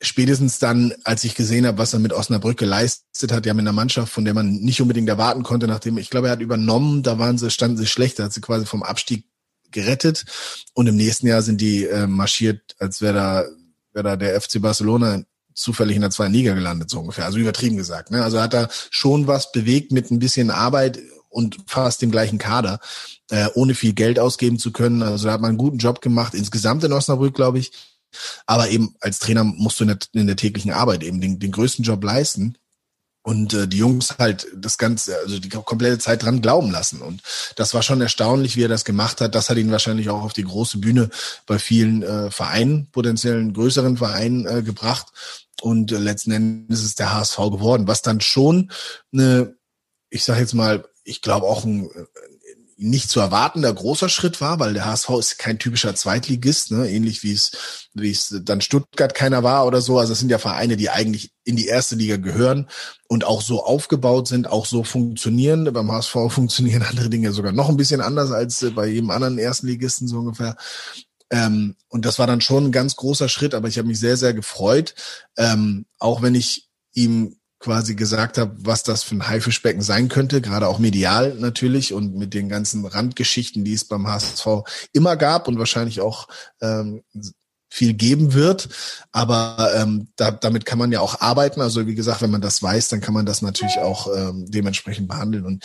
spätestens 0.00 0.58
dann, 0.58 0.94
als 1.04 1.24
ich 1.24 1.34
gesehen 1.34 1.66
habe, 1.66 1.78
was 1.78 1.92
er 1.92 1.98
mit 1.98 2.12
Osnabrück 2.12 2.56
geleistet 2.56 3.32
hat, 3.32 3.46
ja 3.46 3.54
mit 3.54 3.62
einer 3.62 3.72
Mannschaft, 3.72 4.12
von 4.12 4.24
der 4.24 4.34
man 4.34 4.52
nicht 4.52 4.80
unbedingt 4.80 5.08
erwarten 5.08 5.42
konnte, 5.42 5.66
nachdem, 5.66 5.98
ich 5.98 6.10
glaube, 6.10 6.28
er 6.28 6.32
hat 6.32 6.40
übernommen, 6.40 7.02
da 7.02 7.18
waren 7.18 7.38
sie, 7.38 7.50
standen 7.50 7.76
sie 7.76 7.86
schlecht, 7.86 8.18
da 8.18 8.24
hat 8.24 8.32
sie 8.32 8.40
quasi 8.40 8.66
vom 8.66 8.82
Abstieg 8.82 9.26
gerettet 9.70 10.24
und 10.74 10.86
im 10.86 10.96
nächsten 10.96 11.26
Jahr 11.26 11.42
sind 11.42 11.60
die 11.60 11.84
äh, 11.84 12.06
marschiert, 12.06 12.76
als 12.78 13.02
wäre 13.02 13.14
da, 13.14 13.44
wäre 13.92 14.04
da 14.04 14.16
der 14.16 14.40
FC 14.40 14.60
Barcelona 14.62 15.22
zufällig 15.52 15.96
in 15.96 16.02
der 16.02 16.10
zweiten 16.10 16.32
Liga 16.32 16.54
gelandet, 16.54 16.88
so 16.88 17.00
ungefähr. 17.00 17.26
Also 17.26 17.38
übertrieben 17.38 17.76
gesagt. 17.76 18.10
Ne? 18.10 18.22
Also 18.22 18.40
hat 18.40 18.54
er 18.54 18.68
schon 18.90 19.26
was 19.26 19.50
bewegt 19.50 19.90
mit 19.90 20.10
ein 20.10 20.20
bisschen 20.20 20.50
Arbeit 20.50 21.00
und 21.28 21.58
fast 21.66 22.00
dem 22.00 22.10
gleichen 22.10 22.38
Kader, 22.38 22.78
äh, 23.30 23.48
ohne 23.54 23.74
viel 23.74 23.92
Geld 23.92 24.18
ausgeben 24.18 24.58
zu 24.58 24.72
können. 24.72 25.02
Also 25.02 25.26
da 25.26 25.32
hat 25.32 25.40
man 25.40 25.50
einen 25.50 25.58
guten 25.58 25.78
Job 25.78 26.00
gemacht, 26.00 26.34
insgesamt 26.34 26.84
in 26.84 26.92
Osnabrück, 26.92 27.34
glaube 27.34 27.58
ich. 27.58 27.72
Aber 28.46 28.68
eben 28.68 28.94
als 29.00 29.18
Trainer 29.18 29.44
musst 29.44 29.80
du 29.80 29.84
in 29.84 29.88
der, 29.88 29.98
in 30.12 30.26
der 30.26 30.36
täglichen 30.36 30.72
Arbeit 30.72 31.02
eben 31.02 31.20
den, 31.20 31.38
den 31.38 31.52
größten 31.52 31.84
Job 31.84 32.02
leisten 32.02 32.58
und 33.28 33.52
äh, 33.52 33.68
die 33.68 33.76
Jungs 33.76 34.16
halt 34.18 34.46
das 34.56 34.78
Ganze, 34.78 35.18
also 35.18 35.38
die 35.38 35.50
komplette 35.50 35.98
Zeit 35.98 36.22
dran 36.22 36.40
glauben 36.40 36.70
lassen. 36.70 37.02
Und 37.02 37.22
das 37.56 37.74
war 37.74 37.82
schon 37.82 38.00
erstaunlich, 38.00 38.56
wie 38.56 38.64
er 38.64 38.68
das 38.68 38.86
gemacht 38.86 39.20
hat. 39.20 39.34
Das 39.34 39.50
hat 39.50 39.58
ihn 39.58 39.70
wahrscheinlich 39.70 40.08
auch 40.08 40.22
auf 40.22 40.32
die 40.32 40.44
große 40.44 40.78
Bühne 40.78 41.10
bei 41.44 41.58
vielen 41.58 42.02
äh, 42.02 42.30
Vereinen, 42.30 42.90
potenziellen 42.90 43.52
größeren 43.52 43.98
Vereinen 43.98 44.46
äh, 44.46 44.62
gebracht. 44.62 45.08
Und 45.60 45.92
äh, 45.92 45.98
letzten 45.98 46.30
Endes 46.30 46.80
ist 46.80 46.86
es 46.86 46.94
der 46.94 47.12
HSV 47.12 47.36
geworden, 47.36 47.86
was 47.86 48.00
dann 48.00 48.22
schon 48.22 48.70
eine, 49.12 49.54
ich 50.08 50.24
sage 50.24 50.40
jetzt 50.40 50.54
mal, 50.54 50.88
ich 51.04 51.20
glaube 51.20 51.46
auch 51.46 51.64
ein, 51.64 51.90
nicht 52.80 53.10
zu 53.10 53.18
erwartender 53.18 53.72
großer 53.72 54.08
Schritt 54.08 54.40
war, 54.40 54.60
weil 54.60 54.72
der 54.72 54.86
HSV 54.86 55.10
ist 55.18 55.38
kein 55.38 55.58
typischer 55.58 55.96
Zweitligist, 55.96 56.70
ne? 56.70 56.88
ähnlich 56.88 57.24
wie 57.24 57.32
es, 57.32 57.88
wie 57.92 58.10
es 58.10 58.40
dann 58.44 58.60
Stuttgart 58.60 59.14
keiner 59.14 59.42
war 59.42 59.66
oder 59.66 59.80
so. 59.80 59.98
Also 59.98 60.12
es 60.12 60.20
sind 60.20 60.30
ja 60.30 60.38
Vereine, 60.38 60.76
die 60.76 60.88
eigentlich 60.88 61.32
in 61.42 61.56
die 61.56 61.66
erste 61.66 61.96
Liga 61.96 62.18
gehören 62.18 62.68
und 63.08 63.24
auch 63.24 63.42
so 63.42 63.64
aufgebaut 63.64 64.28
sind, 64.28 64.46
auch 64.46 64.64
so 64.64 64.84
funktionieren. 64.84 65.72
Beim 65.72 65.90
HSV 65.90 66.16
funktionieren 66.28 66.82
andere 66.88 67.10
Dinge 67.10 67.32
sogar 67.32 67.50
noch 67.50 67.68
ein 67.68 67.76
bisschen 67.76 68.00
anders 68.00 68.30
als 68.30 68.64
bei 68.76 68.86
jedem 68.86 69.10
anderen 69.10 69.38
Erstligisten 69.38 70.06
so 70.06 70.18
ungefähr. 70.18 70.56
Ähm, 71.30 71.74
und 71.88 72.04
das 72.04 72.20
war 72.20 72.28
dann 72.28 72.40
schon 72.40 72.66
ein 72.66 72.72
ganz 72.72 72.94
großer 72.94 73.28
Schritt, 73.28 73.54
aber 73.54 73.66
ich 73.66 73.78
habe 73.78 73.88
mich 73.88 73.98
sehr, 73.98 74.16
sehr 74.16 74.34
gefreut, 74.34 74.94
ähm, 75.36 75.84
auch 75.98 76.22
wenn 76.22 76.36
ich 76.36 76.68
ihm 76.94 77.37
quasi 77.58 77.94
gesagt 77.94 78.38
habe, 78.38 78.54
was 78.58 78.82
das 78.82 79.02
für 79.02 79.16
ein 79.16 79.28
Haifischbecken 79.28 79.82
sein 79.82 80.08
könnte, 80.08 80.40
gerade 80.40 80.68
auch 80.68 80.78
medial 80.78 81.34
natürlich 81.34 81.92
und 81.92 82.14
mit 82.14 82.32
den 82.34 82.48
ganzen 82.48 82.86
Randgeschichten, 82.86 83.64
die 83.64 83.74
es 83.74 83.84
beim 83.84 84.06
HSV 84.06 84.46
immer 84.92 85.16
gab 85.16 85.48
und 85.48 85.58
wahrscheinlich 85.58 86.00
auch 86.00 86.28
ähm, 86.60 87.02
viel 87.68 87.94
geben 87.94 88.32
wird. 88.32 88.68
Aber 89.12 89.72
ähm, 89.76 90.08
da, 90.16 90.30
damit 90.30 90.66
kann 90.66 90.78
man 90.78 90.92
ja 90.92 91.00
auch 91.00 91.20
arbeiten. 91.20 91.60
Also 91.60 91.86
wie 91.86 91.94
gesagt, 91.94 92.22
wenn 92.22 92.30
man 92.30 92.40
das 92.40 92.62
weiß, 92.62 92.88
dann 92.88 93.00
kann 93.00 93.14
man 93.14 93.26
das 93.26 93.42
natürlich 93.42 93.78
auch 93.78 94.08
ähm, 94.14 94.46
dementsprechend 94.48 95.08
behandeln. 95.08 95.44
Und 95.44 95.64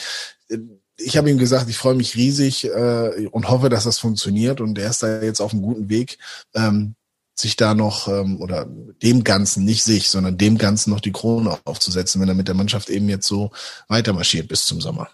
äh, 0.49 0.57
ich 0.97 1.17
habe 1.17 1.29
ihm 1.29 1.37
gesagt, 1.37 1.69
ich 1.69 1.77
freue 1.77 1.95
mich 1.95 2.15
riesig 2.15 2.65
äh, 2.65 3.27
und 3.31 3.49
hoffe, 3.49 3.69
dass 3.69 3.85
das 3.85 3.99
funktioniert. 3.99 4.61
Und 4.61 4.77
er 4.77 4.89
ist 4.89 5.03
da 5.03 5.21
jetzt 5.21 5.41
auf 5.41 5.53
einem 5.53 5.61
guten 5.61 5.89
Weg. 5.89 6.17
Ähm, 6.53 6.95
sich 7.35 7.55
da 7.55 7.73
noch 7.73 8.07
ähm, 8.07 8.39
oder 8.41 8.65
dem 9.01 9.23
Ganzen, 9.23 9.65
nicht 9.65 9.83
sich, 9.83 10.09
sondern 10.09 10.37
dem 10.37 10.57
Ganzen 10.57 10.91
noch 10.91 10.99
die 10.99 11.11
Krone 11.11 11.57
aufzusetzen, 11.65 12.21
wenn 12.21 12.29
er 12.29 12.35
mit 12.35 12.47
der 12.47 12.55
Mannschaft 12.55 12.89
eben 12.89 13.09
jetzt 13.09 13.27
so 13.27 13.51
weitermarschiert 13.87 14.47
bis 14.47 14.65
zum 14.65 14.81
Sommer. 14.81 15.09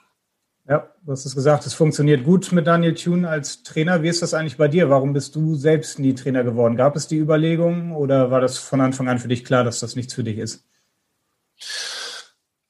Ja, 0.68 0.88
du 1.04 1.12
hast 1.12 1.26
es 1.26 1.34
gesagt, 1.34 1.66
es 1.66 1.74
funktioniert 1.74 2.24
gut 2.24 2.52
mit 2.52 2.68
Daniel 2.68 2.94
Thune 2.94 3.28
als 3.28 3.64
Trainer. 3.64 4.04
Wie 4.04 4.10
ist 4.10 4.22
das 4.22 4.36
eigentlich 4.36 4.58
bei 4.58 4.68
dir? 4.68 4.90
Warum 4.90 5.14
bist 5.14 5.36
du 5.36 5.56
selbst 5.56 5.98
nie 5.98 6.14
Trainer 6.14 6.44
geworden? 6.44 6.76
Gab 6.76 6.96
es 6.96 7.08
die 7.08 7.18
Überlegungen 7.18 7.92
oder 7.92 8.30
war 8.30 8.40
das 8.40 8.60
von 8.60 8.80
Anfang 8.80 9.08
an 9.08 9.18
für 9.18 9.30
dich 9.30 9.44
klar, 9.44 9.64
dass 9.64 9.80
das 9.80 9.96
nichts 9.96 10.14
für 10.14 10.24
dich 10.24 10.38
ist? 10.38 10.64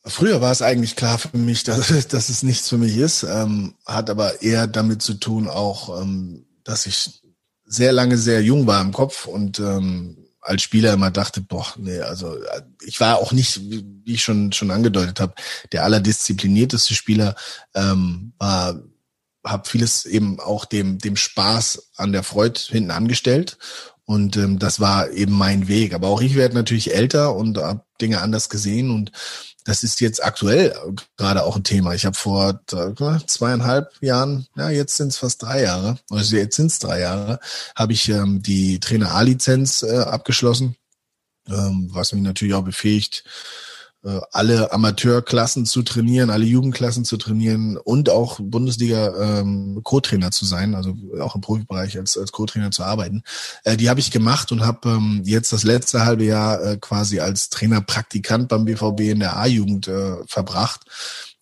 Früher 0.06 0.40
war 0.40 0.52
es 0.52 0.62
eigentlich 0.62 0.96
klar 0.96 1.18
für 1.18 1.38
mich, 1.38 1.64
dass, 1.66 2.08
dass 2.08 2.30
es 2.30 2.42
nichts 2.42 2.70
für 2.70 2.78
mich 2.78 2.96
ist, 2.96 3.24
ähm, 3.24 3.76
hat 3.86 4.10
aber 4.10 4.42
eher 4.42 4.68
damit 4.68 5.02
zu 5.02 5.16
tun 5.16 5.50
auch, 5.50 6.02
ähm, 6.02 6.46
dass 6.64 6.86
ich 6.86 7.22
sehr 7.70 7.94
lange 7.94 8.18
sehr 8.18 8.42
jung 8.42 8.68
war 8.68 8.82
im 8.82 8.92
Kopf 8.92 9.26
und 9.26 9.60
ähm, 9.60 10.18
als 10.42 10.64
Spieler 10.64 10.94
immer 10.94 11.12
dachte, 11.12 11.42
boah, 11.42 11.68
nee, 11.78 12.00
also 12.00 12.36
ich 12.84 13.00
war 13.00 13.20
auch 13.20 13.32
nicht, 13.32 13.62
wie 13.62 14.14
ich 14.14 14.24
schon 14.24 14.52
schon 14.52 14.72
angedeutet 14.72 15.20
habe, 15.20 15.36
der 15.72 15.84
allerdisziplinierteste 15.84 16.96
Spieler, 16.96 17.36
ähm, 17.76 18.34
war 18.40 18.82
habe 19.46 19.70
vieles 19.70 20.06
eben 20.06 20.40
auch 20.40 20.66
dem 20.66 20.98
dem 20.98 21.16
Spaß 21.16 21.92
an 21.96 22.12
der 22.12 22.24
Freude 22.24 22.60
hinten 22.60 22.92
angestellt 22.92 23.58
und 24.10 24.38
ähm, 24.38 24.58
das 24.58 24.80
war 24.80 25.12
eben 25.12 25.34
mein 25.34 25.68
Weg. 25.68 25.94
Aber 25.94 26.08
auch 26.08 26.22
ich 26.22 26.34
werde 26.34 26.56
natürlich 26.56 26.96
älter 26.96 27.36
und 27.36 27.60
habe 27.60 27.86
Dinge 28.02 28.22
anders 28.22 28.50
gesehen 28.50 28.90
und 28.90 29.12
das 29.66 29.84
ist 29.84 30.02
jetzt 30.02 30.24
aktuell 30.24 30.76
gerade 31.18 31.44
auch 31.44 31.56
ein 31.56 31.64
Thema. 31.64 31.94
Ich 31.94 32.06
habe 32.06 32.16
vor 32.16 32.62
zweieinhalb 33.28 33.92
Jahren, 34.02 34.48
ja, 34.56 34.70
jetzt 34.70 34.98
sind 34.98 35.10
es 35.10 35.18
fast 35.18 35.44
drei 35.44 35.62
Jahre, 35.64 36.00
also 36.10 36.36
jetzt 36.36 36.56
sind 36.56 36.72
es 36.72 36.80
drei 36.80 37.02
Jahre, 37.02 37.40
habe 37.76 37.94
ich 37.94 38.10
ähm, 38.10 38.42
die 38.42 38.80
Trainer 38.80 39.14
A-Lizenz 39.14 39.84
äh, 39.84 39.98
abgeschlossen, 39.98 40.76
ähm, 41.48 41.90
was 41.92 42.14
mich 42.14 42.24
natürlich 42.24 42.54
auch 42.54 42.64
befähigt, 42.64 43.24
äh, 43.26 43.69
alle 44.32 44.72
Amateurklassen 44.72 45.66
zu 45.66 45.84
trainieren, 45.84 46.30
alle 46.30 46.46
Jugendklassen 46.46 47.04
zu 47.04 47.18
trainieren 47.18 47.78
und 47.78 48.10
auch 48.10 48.40
Bundesliga 48.42 49.40
ähm, 49.40 49.82
Co-Trainer 49.84 50.32
zu 50.32 50.46
sein, 50.46 50.74
also 50.74 50.96
auch 51.20 51.36
im 51.36 51.42
Profibereich 51.42 51.98
als, 51.98 52.18
als 52.18 52.32
Co-Trainer 52.32 52.72
zu 52.72 52.84
arbeiten. 52.84 53.24
Äh, 53.64 53.78
die 53.78 53.90
habe 53.90 54.00
ich 54.00 54.12
gemacht 54.12 54.52
und 54.52 54.66
habe 54.66 54.90
ähm, 54.90 55.22
jetzt 55.26 55.52
das 55.52 55.64
letzte 55.64 56.06
halbe 56.06 56.24
Jahr 56.24 56.64
äh, 56.64 56.78
quasi 56.78 57.20
als 57.20 57.50
Trainerpraktikant 57.50 58.48
beim 58.48 58.66
BVB 58.66 59.02
in 59.02 59.20
der 59.20 59.38
A-Jugend 59.38 59.88
äh, 59.88 60.16
verbracht. 60.28 60.82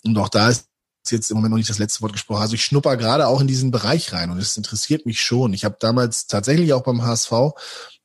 Und 0.03 0.17
auch 0.17 0.29
da 0.29 0.49
ist 0.49 0.67
jetzt 1.09 1.29
im 1.29 1.37
Moment 1.37 1.51
noch 1.51 1.57
nicht 1.57 1.69
das 1.69 1.79
letzte 1.79 2.01
Wort 2.01 2.13
gesprochen. 2.13 2.41
Also 2.41 2.55
ich 2.55 2.63
schnupper 2.63 2.97
gerade 2.97 3.27
auch 3.27 3.41
in 3.41 3.47
diesen 3.47 3.71
Bereich 3.71 4.13
rein 4.13 4.29
und 4.29 4.39
es 4.39 4.57
interessiert 4.57 5.05
mich 5.05 5.21
schon. 5.21 5.53
Ich 5.53 5.63
habe 5.63 5.77
damals 5.79 6.27
tatsächlich 6.27 6.73
auch 6.73 6.83
beim 6.83 7.03
HSV 7.03 7.31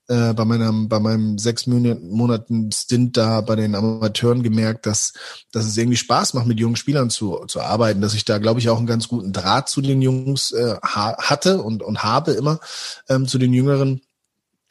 äh, 0.09 0.33
bei 0.35 0.45
meinem 0.45 0.89
bei 0.89 1.01
meinem 1.01 1.39
sechs 1.39 1.67
Monaten 1.67 2.73
Stint 2.73 3.17
da 3.17 3.41
bei 3.41 3.57
den 3.57 3.75
Amateuren 3.75 4.43
gemerkt, 4.43 4.87
dass 4.87 5.13
dass 5.53 5.65
es 5.65 5.77
irgendwie 5.77 5.97
Spaß 5.97 6.35
macht, 6.35 6.47
mit 6.47 6.61
jungen 6.61 6.77
Spielern 6.77 7.11
zu 7.11 7.45
zu 7.47 7.61
arbeiten, 7.61 8.01
dass 8.01 8.15
ich 8.15 8.25
da 8.25 8.39
glaube 8.39 8.61
ich 8.61 8.69
auch 8.69 8.79
einen 8.79 8.87
ganz 8.87 9.09
guten 9.09 9.33
Draht 9.33 9.69
zu 9.69 9.81
den 9.81 10.03
Jungs 10.03 10.53
äh, 10.53 10.77
ha 10.83 11.17
hatte 11.19 11.63
und 11.63 11.83
und 11.83 12.03
habe 12.03 12.33
immer 12.33 12.61
ähm, 13.09 13.27
zu 13.27 13.39
den 13.39 13.53
Jüngeren. 13.53 14.03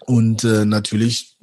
Und 0.06 0.44
äh, 0.44 0.65
natürlich 0.65 1.38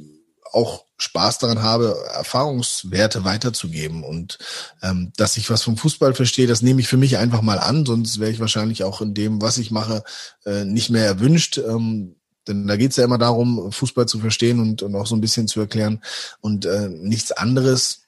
auch 0.53 0.85
Spaß 0.99 1.39
daran 1.39 1.63
habe, 1.63 1.97
Erfahrungswerte 2.13 3.25
weiterzugeben. 3.25 4.03
Und 4.03 4.39
ähm, 4.83 5.13
dass 5.17 5.37
ich 5.37 5.49
was 5.49 5.63
vom 5.63 5.77
Fußball 5.77 6.15
verstehe, 6.15 6.49
das 6.49 6.63
nehme 6.63 6.81
ich 6.81 6.89
für 6.89 6.97
mich 6.97 7.19
einfach 7.19 7.43
mal 7.43 7.59
an, 7.59 7.87
sonst 7.87 8.19
wäre 8.19 8.31
ich 8.31 8.41
wahrscheinlich 8.41 8.83
auch 8.83 9.01
in 9.01 9.15
dem, 9.15 9.41
was 9.41 9.59
ich 9.59 9.71
mache, 9.71 10.03
äh, 10.45 10.65
nicht 10.65 10.91
mehr 10.91 11.05
erwünscht. 11.05 11.59
Ähm, 11.59 12.17
denn 12.49 12.67
da 12.67 12.77
geht 12.77 12.91
es 12.93 12.97
ja 12.97 13.05
immer 13.05 13.19
darum, 13.19 13.71
Fußball 13.71 14.07
zu 14.07 14.19
verstehen 14.19 14.61
und, 14.61 14.83
und 14.83 14.95
auch 14.95 15.07
so 15.07 15.15
ein 15.15 15.21
bisschen 15.21 15.49
zu 15.49 15.61
erklären 15.61 16.03
und 16.41 16.67
äh, 16.67 16.89
nichts 16.89 17.33
anderes. 17.33 18.03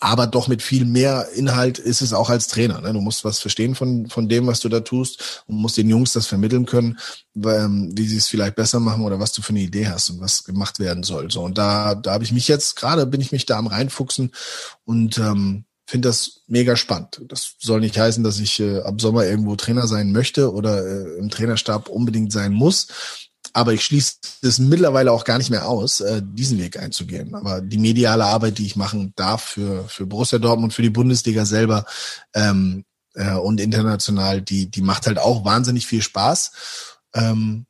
Aber 0.00 0.26
doch 0.26 0.48
mit 0.48 0.62
viel 0.62 0.84
mehr 0.84 1.28
Inhalt 1.36 1.78
ist 1.78 2.02
es 2.02 2.12
auch 2.12 2.28
als 2.28 2.48
Trainer. 2.48 2.80
Ne? 2.80 2.92
Du 2.92 3.00
musst 3.00 3.24
was 3.24 3.38
verstehen 3.38 3.76
von, 3.76 4.08
von 4.08 4.28
dem, 4.28 4.48
was 4.48 4.58
du 4.58 4.68
da 4.68 4.80
tust 4.80 5.44
und 5.46 5.54
musst 5.54 5.76
den 5.76 5.88
Jungs 5.88 6.12
das 6.12 6.26
vermitteln 6.26 6.66
können, 6.66 6.98
ähm, 7.36 7.92
wie 7.96 8.08
sie 8.08 8.16
es 8.16 8.26
vielleicht 8.26 8.56
besser 8.56 8.80
machen 8.80 9.04
oder 9.04 9.20
was 9.20 9.30
du 9.30 9.42
für 9.42 9.50
eine 9.50 9.60
Idee 9.60 9.86
hast 9.86 10.10
und 10.10 10.20
was 10.20 10.42
gemacht 10.42 10.80
werden 10.80 11.04
soll. 11.04 11.30
So 11.30 11.42
und 11.42 11.56
da, 11.56 11.94
da 11.94 12.14
habe 12.14 12.24
ich 12.24 12.32
mich 12.32 12.48
jetzt 12.48 12.74
gerade 12.74 13.06
bin 13.06 13.20
ich 13.20 13.30
mich 13.30 13.46
da 13.46 13.56
am 13.58 13.68
reinfuchsen 13.68 14.32
und 14.84 15.18
ähm, 15.18 15.66
finde 15.92 16.08
das 16.08 16.40
mega 16.46 16.74
spannend. 16.74 17.20
Das 17.28 17.56
soll 17.58 17.80
nicht 17.80 17.98
heißen, 17.98 18.24
dass 18.24 18.38
ich 18.38 18.58
äh, 18.60 18.80
ab 18.80 18.98
Sommer 18.98 19.26
irgendwo 19.26 19.56
Trainer 19.56 19.86
sein 19.86 20.10
möchte 20.10 20.50
oder 20.50 20.86
äh, 20.86 21.18
im 21.18 21.28
Trainerstab 21.28 21.90
unbedingt 21.90 22.32
sein 22.32 22.54
muss. 22.54 22.86
Aber 23.52 23.74
ich 23.74 23.84
schließe 23.84 24.14
es 24.40 24.58
mittlerweile 24.58 25.12
auch 25.12 25.24
gar 25.24 25.36
nicht 25.36 25.50
mehr 25.50 25.68
aus, 25.68 26.00
äh, 26.00 26.22
diesen 26.24 26.58
Weg 26.58 26.78
einzugehen. 26.78 27.34
Aber 27.34 27.60
die 27.60 27.76
mediale 27.76 28.24
Arbeit, 28.24 28.56
die 28.56 28.64
ich 28.64 28.74
machen 28.74 29.12
darf 29.16 29.44
für, 29.44 29.86
für 29.86 30.06
Borussia 30.06 30.38
Dortmund, 30.38 30.72
für 30.72 30.80
die 30.80 30.88
Bundesliga 30.88 31.44
selber 31.44 31.84
ähm, 32.32 32.86
äh, 33.12 33.34
und 33.34 33.60
international, 33.60 34.40
die, 34.40 34.70
die 34.70 34.80
macht 34.80 35.06
halt 35.06 35.18
auch 35.18 35.44
wahnsinnig 35.44 35.86
viel 35.86 36.00
Spaß. 36.00 36.52
Ähm, 37.12 37.66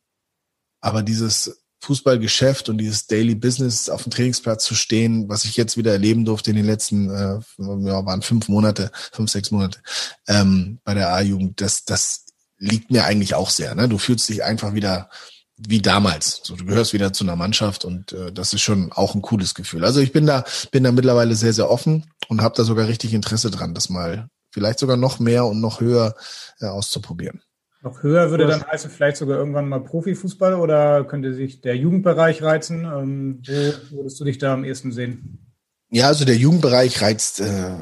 aber 0.80 1.02
dieses 1.02 1.61
Fußballgeschäft 1.82 2.68
und 2.68 2.78
dieses 2.78 3.08
Daily 3.08 3.34
Business 3.34 3.88
auf 3.88 4.04
dem 4.04 4.12
Trainingsplatz 4.12 4.64
zu 4.64 4.76
stehen, 4.76 5.28
was 5.28 5.44
ich 5.44 5.56
jetzt 5.56 5.76
wieder 5.76 5.90
erleben 5.90 6.24
durfte 6.24 6.50
in 6.50 6.56
den 6.56 6.64
letzten, 6.64 7.10
äh, 7.10 7.40
ja, 7.58 8.06
waren 8.06 8.22
fünf 8.22 8.48
Monate, 8.48 8.92
fünf, 9.12 9.30
sechs 9.30 9.50
Monate 9.50 9.80
ähm, 10.28 10.78
bei 10.84 10.94
der 10.94 11.12
A-Jugend, 11.12 11.60
das, 11.60 11.84
das 11.84 12.26
liegt 12.58 12.92
mir 12.92 13.04
eigentlich 13.04 13.34
auch 13.34 13.50
sehr. 13.50 13.74
Ne? 13.74 13.88
Du 13.88 13.98
fühlst 13.98 14.28
dich 14.28 14.44
einfach 14.44 14.74
wieder 14.74 15.10
wie 15.56 15.82
damals. 15.82 16.40
So, 16.44 16.54
du 16.54 16.64
gehörst 16.64 16.92
wieder 16.92 17.12
zu 17.12 17.24
einer 17.24 17.36
Mannschaft 17.36 17.84
und 17.84 18.12
äh, 18.12 18.32
das 18.32 18.52
ist 18.54 18.62
schon 18.62 18.92
auch 18.92 19.16
ein 19.16 19.22
cooles 19.22 19.54
Gefühl. 19.54 19.84
Also 19.84 19.98
ich 19.98 20.12
bin 20.12 20.24
da, 20.24 20.44
bin 20.70 20.84
da 20.84 20.92
mittlerweile 20.92 21.34
sehr, 21.34 21.52
sehr 21.52 21.68
offen 21.68 22.06
und 22.28 22.42
habe 22.42 22.54
da 22.56 22.62
sogar 22.62 22.86
richtig 22.86 23.12
Interesse 23.12 23.50
dran, 23.50 23.74
das 23.74 23.88
mal 23.88 24.28
vielleicht 24.52 24.78
sogar 24.78 24.96
noch 24.96 25.18
mehr 25.18 25.46
und 25.46 25.60
noch 25.60 25.80
höher 25.80 26.14
äh, 26.60 26.66
auszuprobieren. 26.66 27.42
Noch 27.82 28.02
höher 28.02 28.30
würde 28.30 28.46
dann 28.46 28.64
heißen, 28.64 28.90
vielleicht 28.90 29.16
sogar 29.16 29.38
irgendwann 29.38 29.68
mal 29.68 29.80
Profifußball 29.80 30.54
oder 30.54 31.04
könnte 31.04 31.34
sich 31.34 31.60
der 31.60 31.76
Jugendbereich 31.76 32.42
reizen? 32.42 32.84
Ähm, 32.84 33.42
wo 33.90 33.96
würdest 33.98 34.20
du 34.20 34.24
dich 34.24 34.38
da 34.38 34.54
am 34.54 34.64
ehesten 34.64 34.92
sehen? 34.92 35.52
Ja, 35.90 36.06
also 36.06 36.24
der 36.24 36.36
Jugendbereich 36.36 37.02
reizt, 37.02 37.40
äh, 37.40 37.74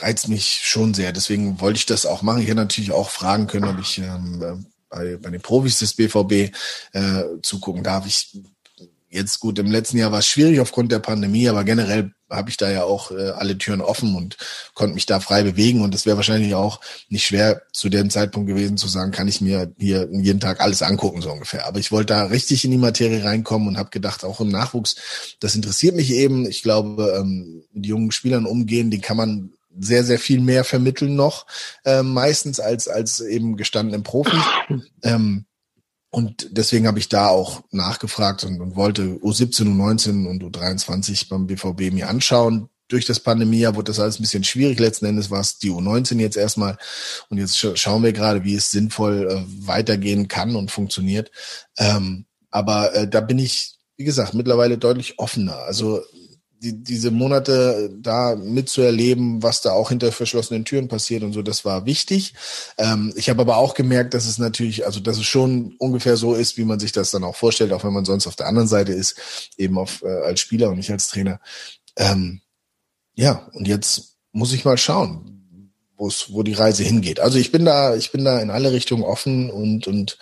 reizt 0.00 0.28
mich 0.28 0.62
schon 0.64 0.94
sehr. 0.94 1.12
Deswegen 1.12 1.60
wollte 1.60 1.76
ich 1.76 1.86
das 1.86 2.06
auch 2.06 2.22
machen. 2.22 2.40
Ich 2.40 2.46
hätte 2.46 2.56
natürlich 2.56 2.92
auch 2.92 3.10
fragen 3.10 3.46
können, 3.46 3.68
ob 3.68 3.78
ich 3.78 3.98
ähm, 3.98 4.64
bei, 4.88 5.16
bei 5.16 5.30
den 5.30 5.40
Profis 5.40 5.78
des 5.78 5.94
BVB 5.94 6.52
äh, 6.92 7.22
zugucken 7.42 7.84
darf. 7.84 8.06
Ich 8.06 8.42
jetzt 9.10 9.40
gut, 9.40 9.58
im 9.58 9.70
letzten 9.70 9.98
Jahr 9.98 10.12
war 10.12 10.20
es 10.20 10.28
schwierig 10.28 10.60
aufgrund 10.60 10.92
der 10.92 11.00
Pandemie, 11.00 11.48
aber 11.48 11.64
generell 11.64 12.12
habe 12.30 12.48
ich 12.48 12.56
da 12.56 12.70
ja 12.70 12.84
auch 12.84 13.10
äh, 13.10 13.30
alle 13.30 13.58
Türen 13.58 13.80
offen 13.80 14.14
und 14.14 14.36
konnte 14.74 14.94
mich 14.94 15.04
da 15.04 15.18
frei 15.18 15.42
bewegen. 15.42 15.82
Und 15.82 15.94
es 15.94 16.06
wäre 16.06 16.16
wahrscheinlich 16.16 16.54
auch 16.54 16.80
nicht 17.08 17.26
schwer 17.26 17.62
zu 17.72 17.88
dem 17.88 18.08
Zeitpunkt 18.08 18.48
gewesen 18.48 18.76
zu 18.76 18.86
sagen, 18.86 19.10
kann 19.10 19.26
ich 19.26 19.40
mir 19.40 19.72
hier 19.78 20.08
jeden 20.12 20.38
Tag 20.38 20.60
alles 20.60 20.82
angucken, 20.82 21.22
so 21.22 21.32
ungefähr. 21.32 21.66
Aber 21.66 21.80
ich 21.80 21.90
wollte 21.90 22.14
da 22.14 22.24
richtig 22.24 22.64
in 22.64 22.70
die 22.70 22.78
Materie 22.78 23.24
reinkommen 23.24 23.66
und 23.66 23.78
habe 23.78 23.90
gedacht, 23.90 24.24
auch 24.24 24.40
im 24.40 24.48
Nachwuchs, 24.48 24.94
das 25.40 25.56
interessiert 25.56 25.96
mich 25.96 26.12
eben. 26.12 26.46
Ich 26.46 26.62
glaube, 26.62 27.18
ähm, 27.18 27.64
mit 27.72 27.86
jungen 27.86 28.12
Spielern 28.12 28.46
umgehen, 28.46 28.90
die 28.90 29.00
kann 29.00 29.16
man 29.16 29.52
sehr, 29.78 30.04
sehr 30.04 30.18
viel 30.18 30.40
mehr 30.40 30.64
vermitteln 30.64 31.14
noch, 31.14 31.46
äh, 31.84 32.02
meistens 32.02 32.60
als, 32.60 32.88
als 32.88 33.20
eben 33.20 33.56
gestandenen 33.56 34.02
Profis. 34.02 34.42
Ähm, 35.02 35.46
und 36.10 36.48
deswegen 36.50 36.88
habe 36.88 36.98
ich 36.98 37.08
da 37.08 37.28
auch 37.28 37.62
nachgefragt 37.70 38.42
und, 38.44 38.60
und 38.60 38.74
wollte 38.74 39.02
U17, 39.02 39.62
U19 39.62 40.26
und 40.26 40.42
U23 40.42 41.28
beim 41.28 41.46
BVB 41.46 41.92
mir 41.92 42.08
anschauen. 42.08 42.68
Durch 42.88 43.06
das 43.06 43.20
Pandemiejahr 43.20 43.76
wurde 43.76 43.92
das 43.92 44.00
alles 44.00 44.18
ein 44.18 44.22
bisschen 44.22 44.42
schwierig. 44.42 44.80
Letzten 44.80 45.06
Endes 45.06 45.30
war 45.30 45.40
es 45.40 45.58
die 45.58 45.70
U19 45.70 46.18
jetzt 46.18 46.36
erstmal. 46.36 46.76
Und 47.28 47.38
jetzt 47.38 47.56
schauen 47.78 48.02
wir 48.02 48.12
gerade, 48.12 48.42
wie 48.42 48.56
es 48.56 48.72
sinnvoll 48.72 49.28
äh, 49.30 49.66
weitergehen 49.66 50.26
kann 50.26 50.56
und 50.56 50.72
funktioniert. 50.72 51.30
Ähm, 51.78 52.26
aber 52.50 52.92
äh, 52.94 53.08
da 53.08 53.20
bin 53.20 53.38
ich, 53.38 53.76
wie 53.96 54.04
gesagt, 54.04 54.34
mittlerweile 54.34 54.78
deutlich 54.78 55.20
offener. 55.20 55.58
Also 55.58 56.00
die, 56.62 56.82
diese 56.82 57.10
Monate 57.10 57.90
da 58.00 58.36
mitzuerleben, 58.36 59.42
was 59.42 59.62
da 59.62 59.72
auch 59.72 59.88
hinter 59.88 60.12
verschlossenen 60.12 60.64
Türen 60.64 60.88
passiert 60.88 61.22
und 61.22 61.32
so, 61.32 61.42
das 61.42 61.64
war 61.64 61.86
wichtig. 61.86 62.34
Ähm, 62.76 63.12
ich 63.16 63.30
habe 63.30 63.40
aber 63.40 63.56
auch 63.56 63.74
gemerkt, 63.74 64.14
dass 64.14 64.26
es 64.26 64.38
natürlich, 64.38 64.84
also 64.84 65.00
dass 65.00 65.16
es 65.16 65.24
schon 65.24 65.74
ungefähr 65.78 66.16
so 66.16 66.34
ist, 66.34 66.58
wie 66.58 66.64
man 66.64 66.78
sich 66.78 66.92
das 66.92 67.10
dann 67.10 67.24
auch 67.24 67.36
vorstellt, 67.36 67.72
auch 67.72 67.84
wenn 67.84 67.94
man 67.94 68.04
sonst 68.04 68.26
auf 68.26 68.36
der 68.36 68.46
anderen 68.46 68.68
Seite 68.68 68.92
ist, 68.92 69.52
eben 69.56 69.78
auf, 69.78 70.02
äh, 70.02 70.08
als 70.24 70.40
Spieler 70.40 70.68
und 70.68 70.76
nicht 70.76 70.90
als 70.90 71.08
Trainer. 71.08 71.40
Ähm, 71.96 72.42
ja, 73.14 73.48
und 73.54 73.66
jetzt 73.66 74.16
muss 74.32 74.52
ich 74.52 74.64
mal 74.64 74.78
schauen, 74.78 75.72
wo 75.96 76.42
die 76.42 76.54
Reise 76.54 76.82
hingeht. 76.82 77.20
Also 77.20 77.38
ich 77.38 77.52
bin 77.52 77.64
da, 77.64 77.94
ich 77.94 78.10
bin 78.10 78.24
da 78.24 78.40
in 78.40 78.50
alle 78.50 78.72
Richtungen 78.72 79.02
offen 79.02 79.50
und 79.50 79.86
und 79.86 80.16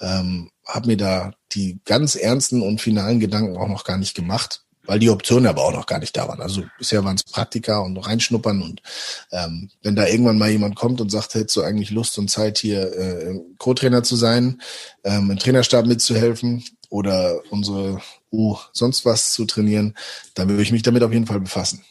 ähm, 0.00 0.50
habe 0.66 0.88
mir 0.88 0.96
da 0.98 1.32
die 1.52 1.80
ganz 1.84 2.16
ernsten 2.16 2.60
und 2.60 2.82
finalen 2.82 3.18
Gedanken 3.18 3.56
auch 3.56 3.68
noch 3.68 3.84
gar 3.84 3.96
nicht 3.96 4.14
gemacht 4.14 4.62
weil 4.86 4.98
die 4.98 5.10
Optionen 5.10 5.46
aber 5.46 5.62
auch 5.62 5.72
noch 5.72 5.86
gar 5.86 5.98
nicht 5.98 6.16
da 6.16 6.28
waren. 6.28 6.40
Also 6.40 6.62
bisher 6.78 7.04
waren 7.04 7.16
es 7.16 7.24
Praktika 7.24 7.78
und 7.80 7.96
reinschnuppern 7.96 8.62
und 8.62 8.82
ähm, 9.30 9.70
wenn 9.82 9.96
da 9.96 10.06
irgendwann 10.06 10.38
mal 10.38 10.50
jemand 10.50 10.76
kommt 10.76 11.00
und 11.00 11.10
sagt, 11.10 11.34
hättest 11.34 11.56
du 11.56 11.62
eigentlich 11.62 11.90
Lust 11.90 12.18
und 12.18 12.28
Zeit 12.28 12.58
hier 12.58 12.92
äh, 12.96 13.40
Co-Trainer 13.58 14.02
zu 14.02 14.16
sein, 14.16 14.60
ähm, 15.04 15.30
im 15.30 15.38
Trainerstab 15.38 15.86
mitzuhelfen 15.86 16.64
oder 16.90 17.40
unsere 17.50 18.00
U 18.32 18.56
sonst 18.72 19.04
was 19.04 19.32
zu 19.32 19.44
trainieren, 19.44 19.94
dann 20.34 20.48
würde 20.48 20.62
ich 20.62 20.72
mich 20.72 20.82
damit 20.82 21.02
auf 21.02 21.12
jeden 21.12 21.26
Fall 21.26 21.40
befassen. 21.40 21.84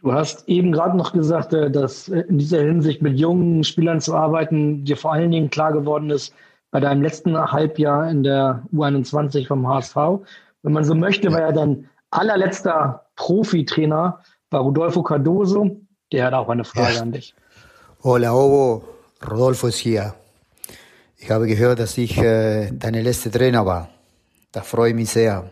Du 0.00 0.12
hast 0.12 0.48
eben 0.48 0.70
gerade 0.70 0.96
noch 0.96 1.12
gesagt, 1.12 1.52
äh, 1.54 1.70
dass 1.70 2.08
in 2.08 2.38
dieser 2.38 2.60
Hinsicht 2.60 3.02
mit 3.02 3.18
jungen 3.18 3.64
Spielern 3.64 4.00
zu 4.00 4.14
arbeiten 4.14 4.84
dir 4.84 4.96
vor 4.96 5.12
allen 5.12 5.30
Dingen 5.30 5.50
klar 5.50 5.72
geworden 5.72 6.10
ist 6.10 6.34
bei 6.70 6.80
deinem 6.80 7.02
letzten 7.02 7.36
Halbjahr 7.36 8.10
in 8.10 8.22
der 8.22 8.62
U21 8.72 9.46
vom 9.46 9.66
HSV 9.66 9.96
wenn 10.62 10.72
man 10.72 10.84
so 10.84 10.94
möchte, 10.94 11.32
war 11.32 11.40
ja 11.40 11.52
dann 11.52 11.88
allerletzter 12.10 13.06
Profitrainer 13.16 14.20
war 14.50 14.60
Rodolfo 14.60 15.02
Cardoso. 15.02 15.80
Der 16.12 16.26
hat 16.26 16.34
auch 16.34 16.48
eine 16.48 16.64
Frage 16.64 16.94
ja. 16.94 17.02
an 17.02 17.12
dich. 17.12 17.34
Hola, 18.02 18.32
Ovo. 18.32 18.84
Rodolfo 19.28 19.66
ist 19.66 19.78
hier. 19.78 20.14
Ich 21.16 21.30
habe 21.30 21.46
gehört, 21.46 21.80
dass 21.80 21.98
ich 21.98 22.16
äh, 22.18 22.70
deine 22.72 23.02
letzte 23.02 23.30
Trainer 23.30 23.66
war. 23.66 23.88
Da 24.52 24.62
freue 24.62 24.90
ich 24.90 24.94
mich 24.94 25.10
sehr. 25.10 25.50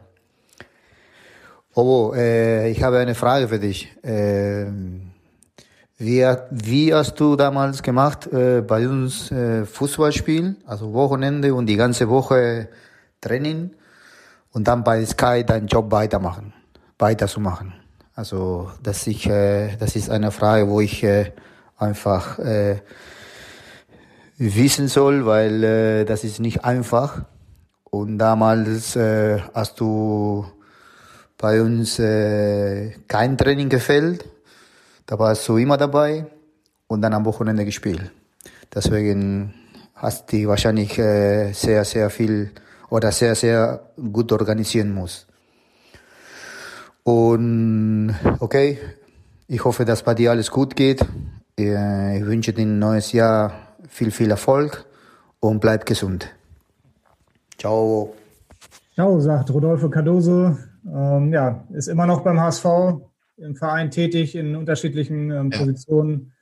Ovo, 1.74 2.14
äh, 2.14 2.70
ich 2.70 2.82
habe 2.82 2.98
eine 2.98 3.14
Frage 3.14 3.48
für 3.48 3.58
dich. 3.58 3.92
Äh, 4.02 4.66
wie, 5.98 6.24
wie, 6.50 6.94
hast 6.94 7.18
du 7.20 7.36
damals 7.36 7.82
gemacht 7.82 8.26
äh, 8.32 8.62
bei 8.62 8.88
uns 8.88 9.30
äh, 9.30 9.64
Fußballspiel, 9.64 10.56
also 10.66 10.92
Wochenende 10.92 11.54
und 11.54 11.66
die 11.66 11.76
ganze 11.76 12.08
Woche 12.08 12.68
Training 13.20 13.70
und 14.56 14.66
dann 14.66 14.82
bei 14.82 15.04
Sky 15.04 15.44
deinen 15.44 15.66
Job 15.66 15.92
weitermachen, 15.92 16.54
weiterzumachen? 16.98 17.74
Also 18.14 18.70
das, 18.82 19.06
ich, 19.06 19.28
äh, 19.28 19.76
das 19.76 19.96
ist 19.96 20.08
eine 20.08 20.30
Frage, 20.30 20.66
wo 20.70 20.80
ich 20.80 21.04
äh, 21.04 21.32
einfach 21.76 22.38
äh, 22.38 22.80
wissen 24.38 24.88
soll, 24.88 25.26
weil 25.26 25.62
äh, 25.62 26.04
das 26.06 26.24
ist 26.24 26.40
nicht 26.40 26.64
einfach. 26.64 27.26
Und 27.84 28.16
damals 28.16 28.96
äh, 28.96 29.40
hast 29.52 29.78
du 29.78 30.46
bei 31.36 31.60
uns 31.60 31.98
äh, 31.98 32.92
kein 33.08 33.36
Training 33.36 33.68
gefällt. 33.68 34.24
Da 35.04 35.18
warst 35.18 35.46
du 35.48 35.58
immer 35.58 35.76
dabei 35.76 36.28
und 36.86 37.02
dann 37.02 37.12
am 37.12 37.26
Wochenende 37.26 37.66
gespielt. 37.66 38.10
Deswegen 38.74 39.52
hast 39.94 40.32
du 40.32 40.46
wahrscheinlich 40.48 40.98
äh, 40.98 41.52
sehr, 41.52 41.84
sehr 41.84 42.08
viel 42.08 42.52
oder 42.90 43.12
sehr, 43.12 43.34
sehr 43.34 43.90
gut 44.12 44.32
organisieren 44.32 44.92
muss. 44.92 45.26
Und 47.02 48.14
okay, 48.40 48.78
ich 49.48 49.64
hoffe, 49.64 49.84
dass 49.84 50.02
bei 50.02 50.14
dir 50.14 50.32
alles 50.32 50.50
gut 50.50 50.74
geht. 50.74 51.04
Ich 51.56 51.66
wünsche 51.66 52.52
dir 52.52 52.66
ein 52.66 52.78
neues 52.78 53.12
Jahr 53.12 53.52
viel, 53.88 54.10
viel 54.10 54.30
Erfolg 54.30 54.84
und 55.40 55.60
bleib 55.60 55.86
gesund. 55.86 56.28
Ciao. 57.58 58.14
Ciao, 58.94 59.20
sagt 59.20 59.50
Rodolfo 59.50 59.88
Cardoso. 59.88 60.56
Ähm, 60.92 61.32
ja, 61.32 61.64
ist 61.72 61.88
immer 61.88 62.06
noch 62.06 62.22
beim 62.22 62.40
HSV 62.40 62.64
im 63.38 63.54
Verein 63.54 63.90
tätig 63.90 64.34
in 64.34 64.56
unterschiedlichen 64.56 65.30
ähm, 65.30 65.50
Positionen. 65.50 66.32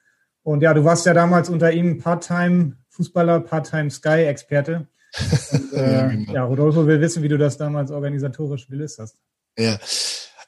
Und 0.43 0.63
ja, 0.63 0.75
du 0.75 0.85
warst 0.85 1.07
ja 1.07 1.15
damals 1.15 1.49
unter 1.49 1.73
ihm 1.73 1.99
Part-Time-Fußballer, 1.99 3.41
Part-Time-Sky-Experte. 3.41 4.87
Äh, 5.73 5.93
ja, 5.93 6.07
genau. 6.07 6.33
ja, 6.33 6.45
Rodolfo 6.45 6.87
will 6.87 7.01
wissen, 7.01 7.23
wie 7.23 7.29
du 7.29 7.39
das 7.39 7.57
damals 7.57 7.91
organisatorisch 7.91 8.67
gelöst 8.69 8.99
hast. 8.99 9.17
Ja, 9.59 9.79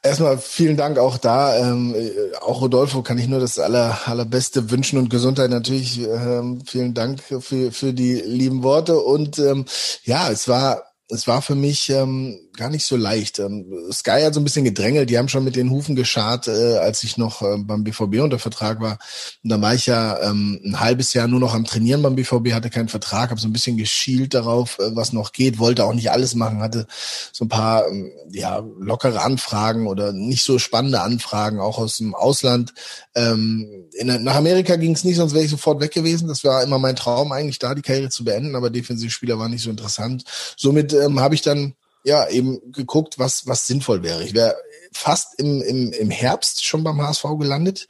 Erstmal 0.07 0.39
vielen 0.39 0.77
Dank 0.77 0.99
auch 0.99 1.19
da. 1.19 1.57
Ähm, 1.59 1.93
äh, 1.97 2.37
auch 2.41 2.61
Rodolfo 2.61 3.03
kann 3.03 3.19
ich 3.19 3.27
nur 3.27 3.41
das 3.41 3.59
aller, 3.59 3.99
allerbeste 4.07 4.71
wünschen 4.71 4.99
und 4.99 5.11
Gesundheit 5.11 5.51
natürlich. 5.51 6.01
Ähm, 6.01 6.63
vielen 6.65 6.95
Dank 6.95 7.21
für, 7.21 7.73
für 7.73 7.93
die 7.93 8.15
lieben 8.15 8.63
Worte. 8.63 9.01
Und 9.01 9.41
ähm, 9.41 9.65
ja, 10.05 10.31
es 10.31 10.47
war, 10.47 10.85
es 11.09 11.27
war 11.27 11.43
für 11.43 11.57
mich 11.57 11.91
ähm, 11.91 12.39
gar 12.57 12.71
nicht 12.71 12.85
so 12.85 12.97
leicht. 12.97 13.39
Ähm, 13.39 13.67
Sky 13.93 14.23
hat 14.23 14.35
so 14.35 14.41
ein 14.41 14.45
bisschen 14.45 14.65
gedrängelt, 14.65 15.11
die 15.11 15.19
haben 15.19 15.29
schon 15.29 15.45
mit 15.45 15.57
den 15.57 15.71
Hufen 15.71 15.97
geschart, 15.97 16.49
äh, 16.49 16.79
als 16.79 17.03
ich 17.03 17.17
noch 17.17 17.43
äh, 17.43 17.57
beim 17.59 17.85
BVB 17.85 18.21
unter 18.21 18.39
Vertrag 18.39 18.81
war. 18.81 18.99
Und 19.43 19.51
da 19.51 19.61
war 19.61 19.75
ich 19.75 19.87
ja 19.87 20.21
ähm, 20.23 20.61
ein 20.65 20.81
halbes 20.81 21.13
Jahr 21.15 21.29
nur 21.29 21.41
noch 21.41 21.55
am 21.55 21.65
Trainieren 21.65 22.03
beim 22.03 22.17
BVB, 22.17 22.53
hatte 22.53 22.71
keinen 22.71 22.89
Vertrag, 22.89 23.31
habe 23.31 23.41
so 23.41 23.49
ein 23.49 23.53
bisschen 23.53 23.77
geschielt 23.77 24.35
darauf, 24.35 24.79
äh, 24.79 24.95
was 24.95 25.13
noch 25.13 25.33
geht, 25.33 25.59
wollte 25.59 25.85
auch 25.85 25.95
nicht 25.95 26.11
alles 26.11 26.35
machen, 26.35 26.61
hatte 26.61 26.87
so 27.33 27.45
ein 27.45 27.49
paar 27.49 27.87
ähm, 27.89 28.13
ja, 28.31 28.65
lockere 28.79 29.23
Anfragen 29.23 29.87
oder 29.87 30.13
nicht 30.13 30.43
so 30.43 30.59
spannende 30.59 31.01
Anfragen, 31.01 31.61
auch 31.61 31.79
aus 31.79 31.99
dem 31.99 32.15
Ausland. 32.15 32.75
Ähm, 33.15 33.87
nach 34.03 34.37
Amerika 34.37 34.77
ging 34.77 34.93
es 34.93 35.05
nicht, 35.05 35.17
sonst 35.17 35.35
wäre 35.35 35.45
ich 35.45 35.51
sofort 35.51 35.81
weg 35.81 35.93
gewesen. 35.93 36.29
Das 36.29 36.45
war 36.45 36.63
immer 36.63 36.79
mein 36.79 36.97
Traum, 36.97 37.33
eigentlich 37.33 37.59
da 37.59 37.75
die 37.75 37.83
Karriere 37.83 38.11
zu 38.11 38.25
beenden, 38.25 38.55
aber 38.57 38.71
Defensivspieler 38.71 39.39
war 39.39 39.49
nicht 39.49 39.63
so 39.63 39.71
interessant. 39.71 40.25
Somit 40.57 40.93
ähm, 40.93 41.21
habe 41.21 41.35
ich 41.35 41.43
dann 41.43 41.75
ja, 42.07 42.29
eben 42.29 42.61
geguckt, 42.71 43.19
was, 43.19 43.49
was 43.49 43.67
sinnvoll 43.67 44.05
wäre. 44.05 44.23
Ich 44.23 44.33
wäre 44.33 44.55
fast 44.93 45.41
im, 45.41 45.61
im, 45.61 45.93
im 45.93 46.09
Herbst 46.09 46.65
schon 46.65 46.85
beim 46.85 47.03
HSV 47.03 47.25
gelandet. 47.37 47.89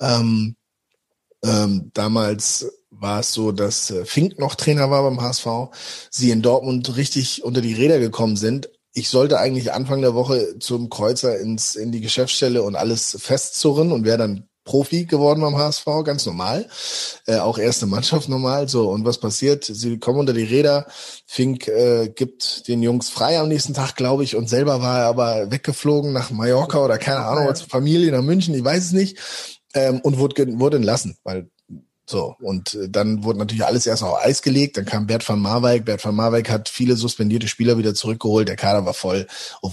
Ähm, 0.00 0.56
ähm, 1.44 1.90
damals 1.92 2.72
war 2.90 3.20
es 3.20 3.34
so, 3.34 3.52
dass 3.52 3.90
äh, 3.90 4.06
Fink 4.06 4.38
noch 4.38 4.54
Trainer 4.54 4.90
war 4.90 5.02
beim 5.02 5.20
HSV, 5.20 5.46
sie 6.10 6.30
in 6.30 6.40
Dortmund 6.40 6.96
richtig 6.96 7.44
unter 7.44 7.60
die 7.60 7.74
Räder 7.74 7.98
gekommen 7.98 8.36
sind. 8.36 8.70
Ich 8.94 9.10
sollte 9.10 9.38
eigentlich 9.38 9.70
Anfang 9.70 10.00
der 10.00 10.14
Woche 10.14 10.58
zum 10.58 10.88
Kreuzer 10.88 11.38
ins, 11.38 11.74
in 11.74 11.92
die 11.92 12.00
Geschäftsstelle 12.00 12.62
und 12.62 12.74
alles 12.74 13.18
festzurren 13.20 13.92
und 13.92 14.06
wäre 14.06 14.18
dann 14.18 14.48
Profi 14.68 15.06
geworden 15.06 15.40
beim 15.40 15.56
HSV, 15.56 15.86
ganz 16.04 16.26
normal. 16.26 16.68
Äh, 17.26 17.38
auch 17.38 17.56
erste 17.56 17.86
Mannschaft 17.86 18.28
normal. 18.28 18.68
So, 18.68 18.90
und 18.90 19.06
was 19.06 19.18
passiert? 19.18 19.64
Sie 19.64 19.98
kommen 19.98 20.18
unter 20.18 20.34
die 20.34 20.44
Räder. 20.44 20.86
Fink 21.24 21.68
äh, 21.68 22.08
gibt 22.14 22.68
den 22.68 22.82
Jungs 22.82 23.08
frei 23.08 23.40
am 23.40 23.48
nächsten 23.48 23.72
Tag, 23.72 23.96
glaube 23.96 24.24
ich, 24.24 24.36
und 24.36 24.50
selber 24.50 24.82
war 24.82 24.98
er 24.98 25.06
aber 25.06 25.50
weggeflogen 25.50 26.12
nach 26.12 26.30
Mallorca 26.30 26.84
oder 26.84 26.98
keine 26.98 27.24
Ahnung, 27.24 27.54
zur 27.54 27.66
Familie 27.66 28.12
nach 28.12 28.22
München, 28.22 28.54
ich 28.54 28.64
weiß 28.64 28.84
es 28.84 28.92
nicht. 28.92 29.18
Ähm, 29.72 30.00
und 30.02 30.18
wurde, 30.18 30.46
wurde 30.58 30.76
entlassen, 30.76 31.16
weil 31.24 31.48
so, 32.08 32.36
und 32.40 32.72
äh, 32.72 32.88
dann 32.88 33.22
wurde 33.22 33.38
natürlich 33.38 33.66
alles 33.66 33.86
erst 33.86 34.02
auf 34.02 34.24
Eis 34.24 34.40
gelegt. 34.40 34.78
Dann 34.78 34.86
kam 34.86 35.06
Bert 35.06 35.28
van 35.28 35.40
Marwijk. 35.40 35.84
Bert 35.84 36.02
van 36.02 36.14
Marwijk 36.14 36.48
hat 36.48 36.70
viele 36.70 36.96
suspendierte 36.96 37.48
Spieler 37.48 37.76
wieder 37.76 37.94
zurückgeholt. 37.94 38.48
Der 38.48 38.56
Kader 38.56 38.86
war 38.86 38.94
voll. 38.94 39.26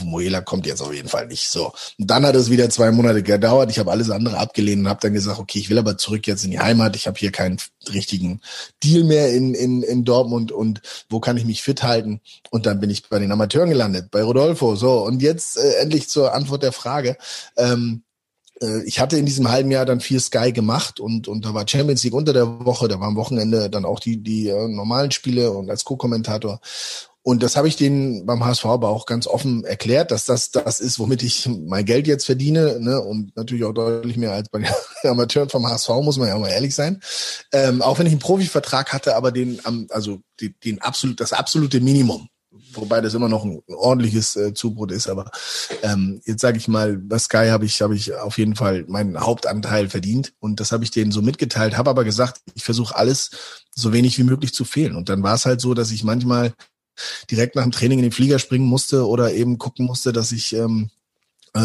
Moela 0.03 0.41
kommt 0.41 0.65
jetzt 0.65 0.81
auf 0.81 0.93
jeden 0.93 1.07
Fall 1.07 1.27
nicht. 1.27 1.47
So, 1.47 1.71
und 1.97 2.11
dann 2.11 2.25
hat 2.25 2.35
es 2.35 2.49
wieder 2.49 2.69
zwei 2.69 2.91
Monate 2.91 3.23
gedauert. 3.23 3.71
Ich 3.71 3.79
habe 3.79 3.89
alles 3.89 4.09
andere 4.09 4.37
abgelehnt 4.37 4.81
und 4.81 4.89
habe 4.89 4.99
dann 5.01 5.13
gesagt, 5.13 5.39
okay, 5.39 5.59
ich 5.59 5.69
will 5.69 5.77
aber 5.77 5.97
zurück 5.97 6.27
jetzt 6.27 6.43
in 6.43 6.51
die 6.51 6.59
Heimat. 6.59 6.97
Ich 6.97 7.07
habe 7.07 7.17
hier 7.17 7.31
keinen 7.31 7.57
richtigen 7.93 8.41
Deal 8.83 9.05
mehr 9.05 9.33
in, 9.33 9.53
in, 9.53 9.81
in 9.81 10.03
Dortmund 10.03 10.51
und 10.51 10.81
wo 11.09 11.21
kann 11.21 11.37
ich 11.37 11.45
mich 11.45 11.63
fit 11.63 11.83
halten? 11.83 12.19
Und 12.49 12.65
dann 12.65 12.81
bin 12.81 12.89
ich 12.89 13.07
bei 13.07 13.19
den 13.19 13.31
Amateuren 13.31 13.69
gelandet, 13.69 14.11
bei 14.11 14.23
Rodolfo. 14.23 14.75
So, 14.75 15.05
und 15.05 15.21
jetzt 15.21 15.57
äh, 15.57 15.75
endlich 15.75 16.09
zur 16.09 16.33
Antwort 16.33 16.63
der 16.63 16.73
Frage. 16.73 17.15
Ähm, 17.55 18.01
äh, 18.61 18.83
ich 18.83 18.99
hatte 18.99 19.17
in 19.17 19.25
diesem 19.25 19.49
halben 19.49 19.71
Jahr 19.71 19.85
dann 19.85 19.99
viel 19.99 20.19
Sky 20.19 20.51
gemacht 20.51 20.99
und, 20.99 21.27
und 21.27 21.45
da 21.45 21.53
war 21.53 21.67
Champions 21.67 22.03
League 22.03 22.13
unter 22.13 22.33
der 22.33 22.65
Woche, 22.65 22.87
da 22.87 22.99
war 22.99 23.07
am 23.07 23.15
Wochenende 23.15 23.69
dann 23.69 23.85
auch 23.85 23.99
die, 23.99 24.21
die 24.21 24.49
äh, 24.49 24.67
normalen 24.67 25.11
Spiele 25.11 25.51
und 25.51 25.69
als 25.69 25.83
Co-Kommentator. 25.83 26.59
Und 27.27 27.41
das 27.41 27.55
habe 27.55 27.67
ich 27.67 27.75
denen 27.75 28.27
beim 28.27 28.45
HSV 28.45 28.65
aber 28.65 28.89
auch 28.89 29.07
ganz 29.07 29.25
offen 29.25 29.63
erklärt, 29.63 30.11
dass 30.11 30.25
das 30.25 30.51
das 30.51 30.79
ist, 30.79 30.99
womit 30.99 31.23
ich 31.23 31.49
mein 31.49 31.83
Geld 31.83 32.05
jetzt 32.05 32.25
verdiene. 32.25 32.79
Ne? 32.79 33.01
Und 33.01 33.35
natürlich 33.35 33.63
auch 33.63 33.73
deutlich 33.73 34.15
mehr 34.15 34.33
als 34.33 34.47
bei 34.49 34.59
den 34.59 34.69
Amateuren 35.09 35.49
vom 35.49 35.65
HSV, 35.65 35.89
muss 36.03 36.17
man 36.17 36.27
ja 36.27 36.35
auch 36.35 36.39
mal 36.39 36.49
ehrlich 36.49 36.75
sein. 36.75 37.01
Ähm, 37.51 37.81
auch 37.81 37.97
wenn 37.97 38.05
ich 38.05 38.11
einen 38.13 38.19
Profivertrag 38.19 38.93
hatte, 38.93 39.15
aber 39.15 39.31
den, 39.31 39.59
also 39.89 40.19
den, 40.39 40.53
den 40.63 40.81
absolut, 40.83 41.19
das 41.19 41.33
absolute 41.33 41.81
Minimum 41.81 42.29
wobei 42.77 43.01
das 43.01 43.13
immer 43.13 43.29
noch 43.29 43.43
ein 43.43 43.61
ordentliches 43.67 44.35
äh, 44.35 44.53
Zubrot 44.53 44.91
ist. 44.91 45.07
Aber 45.07 45.31
ähm, 45.83 46.21
jetzt 46.25 46.41
sage 46.41 46.57
ich 46.57 46.67
mal, 46.67 46.97
bei 46.97 47.19
Sky 47.19 47.47
habe 47.49 47.65
ich, 47.65 47.81
habe 47.81 47.95
ich 47.95 48.13
auf 48.13 48.38
jeden 48.38 48.55
Fall 48.55 48.85
meinen 48.88 49.19
Hauptanteil 49.19 49.89
verdient 49.89 50.33
und 50.39 50.59
das 50.59 50.71
habe 50.71 50.83
ich 50.83 50.91
denen 50.91 51.11
so 51.11 51.21
mitgeteilt, 51.21 51.77
habe 51.77 51.89
aber 51.89 52.03
gesagt, 52.03 52.41
ich 52.53 52.63
versuche 52.63 52.95
alles 52.95 53.31
so 53.73 53.93
wenig 53.93 54.17
wie 54.17 54.23
möglich 54.23 54.53
zu 54.53 54.65
fehlen. 54.65 54.95
Und 54.95 55.09
dann 55.09 55.23
war 55.23 55.35
es 55.35 55.45
halt 55.45 55.61
so, 55.61 55.73
dass 55.73 55.91
ich 55.91 56.03
manchmal 56.03 56.53
direkt 57.29 57.55
nach 57.55 57.63
dem 57.63 57.71
Training 57.71 57.99
in 57.99 58.03
den 58.03 58.11
Flieger 58.11 58.39
springen 58.39 58.67
musste 58.67 59.07
oder 59.07 59.33
eben 59.33 59.57
gucken 59.57 59.85
musste, 59.85 60.13
dass 60.13 60.31
ich 60.31 60.53
ähm, 60.53 60.89
äh, 60.89 60.94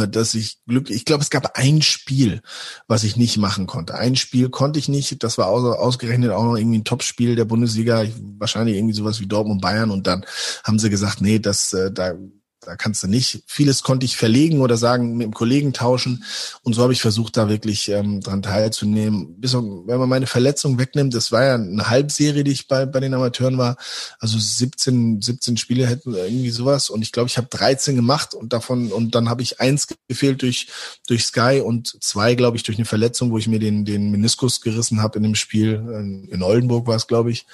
dass 0.09 0.35
ich 0.35 0.59
glücklich, 0.67 0.97
ich 0.99 1.05
glaube, 1.05 1.23
es 1.23 1.31
gab 1.31 1.59
ein 1.59 1.83
Spiel, 1.83 2.43
was 2.87 3.03
ich 3.03 3.17
nicht 3.17 3.39
machen 3.39 3.67
konnte. 3.67 3.97
Ein 3.97 4.15
Spiel 4.15 4.49
konnte 4.49 4.79
ich 4.79 4.89
nicht, 4.89 5.23
das 5.25 5.37
war 5.37 5.49
ausgerechnet 5.49 6.31
auch 6.31 6.45
noch 6.45 6.57
irgendwie 6.57 6.79
ein 6.79 6.85
Topspiel 6.85 7.35
der 7.35 7.45
Bundesliga, 7.45 8.05
wahrscheinlich 8.39 8.77
irgendwie 8.77 8.95
sowas 8.95 9.21
wie 9.21 9.27
Dortmund 9.27 9.61
Bayern. 9.61 9.91
Und 9.91 10.07
dann 10.07 10.25
haben 10.63 10.79
sie 10.79 10.91
gesagt, 10.91 11.21
nee, 11.21 11.41
das 11.41 11.73
äh, 11.73 11.91
da 11.91 12.15
da 12.63 12.77
kannst 12.77 13.03
du 13.03 13.07
nicht. 13.07 13.43
Vieles 13.47 13.83
konnte 13.83 14.05
ich 14.05 14.17
verlegen 14.17 14.61
oder 14.61 14.77
sagen, 14.77 15.17
mit 15.17 15.25
dem 15.25 15.33
Kollegen 15.33 15.73
tauschen. 15.73 16.25
Und 16.63 16.75
so 16.75 16.83
habe 16.83 16.93
ich 16.93 17.01
versucht, 17.01 17.37
da 17.37 17.49
wirklich 17.49 17.89
ähm, 17.89 18.21
dran 18.21 18.43
teilzunehmen. 18.43 19.41
Bis, 19.41 19.55
wenn 19.55 19.99
man 19.99 20.09
meine 20.09 20.27
Verletzung 20.27 20.79
wegnimmt, 20.79 21.15
das 21.15 21.33
war 21.33 21.43
ja 21.43 21.55
eine 21.55 21.89
Halbserie, 21.89 22.45
die 22.45 22.51
ich 22.51 22.69
bei, 22.69 22.85
bei 22.85 23.01
den 23.01 23.15
Amateuren 23.15 23.57
war. 23.57 23.77
Also 24.19 24.39
17, 24.39 25.23
17 25.23 25.57
Spiele 25.57 25.87
hätten 25.87 26.15
irgendwie 26.15 26.51
sowas. 26.51 26.91
Und 26.91 27.01
ich 27.01 27.13
glaube, 27.13 27.29
ich 27.29 27.39
habe 27.39 27.49
13 27.49 27.97
gemacht 27.97 28.35
und 28.35 28.53
davon, 28.53 28.93
und 28.93 29.15
dann 29.15 29.31
habe 29.31 29.43
ich 29.43 29.61
eins 29.61 29.89
gefehlt 30.09 30.43
durch, 30.43 30.69
durch 31.09 31.25
Sky 31.25 31.63
und 31.65 31.97
zwei, 32.03 32.35
glaube 32.35 32.59
ich, 32.59 32.63
durch 32.63 32.77
eine 32.77 32.85
Verletzung, 32.85 33.31
wo 33.31 33.39
ich 33.39 33.49
mir 33.49 33.59
den, 33.59 33.87
den 33.87 34.11
Meniskus 34.11 34.61
gerissen 34.61 35.01
habe 35.01 35.17
in 35.17 35.23
dem 35.23 35.35
Spiel. 35.35 36.27
In 36.31 36.43
Oldenburg 36.43 36.87
war 36.87 36.97
es, 36.97 37.07
glaube 37.07 37.31
ich, 37.31 37.47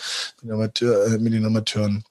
mit, 0.42 0.53
Amateur, 0.53 1.07
äh, 1.07 1.19
mit 1.19 1.33
den 1.33 1.45
Amateuren. 1.45 2.05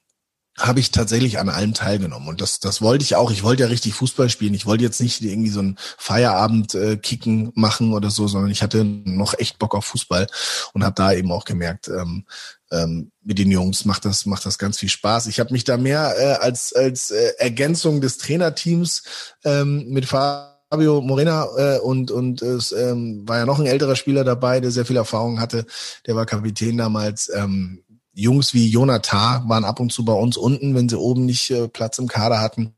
Habe 0.58 0.80
ich 0.80 0.90
tatsächlich 0.90 1.38
an 1.38 1.48
allem 1.48 1.74
teilgenommen. 1.74 2.28
Und 2.28 2.40
das, 2.40 2.60
das 2.60 2.80
wollte 2.80 3.04
ich 3.04 3.14
auch. 3.14 3.30
Ich 3.30 3.42
wollte 3.42 3.64
ja 3.64 3.68
richtig 3.68 3.94
Fußball 3.94 4.30
spielen. 4.30 4.54
Ich 4.54 4.66
wollte 4.66 4.84
jetzt 4.84 5.00
nicht 5.00 5.20
irgendwie 5.22 5.50
so 5.50 5.60
ein 5.60 5.76
Feierabend-Kicken 5.98 7.48
äh, 7.48 7.52
machen 7.54 7.92
oder 7.92 8.10
so, 8.10 8.26
sondern 8.26 8.50
ich 8.50 8.62
hatte 8.62 8.84
noch 8.84 9.38
echt 9.38 9.58
Bock 9.58 9.74
auf 9.74 9.84
Fußball 9.86 10.26
und 10.72 10.84
habe 10.84 10.94
da 10.94 11.12
eben 11.12 11.30
auch 11.30 11.44
gemerkt, 11.44 11.88
ähm, 11.88 12.24
ähm, 12.72 13.12
mit 13.22 13.38
den 13.38 13.50
Jungs 13.50 13.84
macht 13.84 14.04
das, 14.04 14.26
macht 14.26 14.46
das 14.46 14.58
ganz 14.58 14.78
viel 14.78 14.88
Spaß. 14.88 15.26
Ich 15.26 15.40
habe 15.40 15.52
mich 15.52 15.64
da 15.64 15.76
mehr 15.76 16.14
äh, 16.18 16.44
als, 16.44 16.72
als 16.72 17.10
äh, 17.10 17.32
Ergänzung 17.38 18.00
des 18.00 18.18
Trainerteams 18.18 19.02
ähm, 19.44 19.86
mit 19.88 20.06
Fabio 20.06 21.00
Morena 21.00 21.46
äh, 21.56 21.78
und 21.78 22.10
und 22.10 22.42
es 22.42 22.72
ähm, 22.72 23.22
war 23.26 23.38
ja 23.38 23.46
noch 23.46 23.60
ein 23.60 23.66
älterer 23.66 23.94
Spieler 23.94 24.24
dabei, 24.24 24.60
der 24.60 24.70
sehr 24.72 24.86
viel 24.86 24.96
Erfahrung 24.96 25.40
hatte. 25.40 25.64
Der 26.06 26.16
war 26.16 26.26
Kapitän 26.26 26.76
damals. 26.76 27.30
Ähm, 27.32 27.84
Jungs 28.16 28.54
wie 28.54 28.68
Jonathan 28.68 29.48
waren 29.48 29.64
ab 29.64 29.78
und 29.78 29.92
zu 29.92 30.04
bei 30.04 30.12
uns 30.12 30.36
unten, 30.36 30.74
wenn 30.74 30.88
sie 30.88 30.98
oben 30.98 31.26
nicht 31.26 31.50
äh, 31.50 31.68
Platz 31.68 31.98
im 31.98 32.08
Kader 32.08 32.40
hatten. 32.40 32.74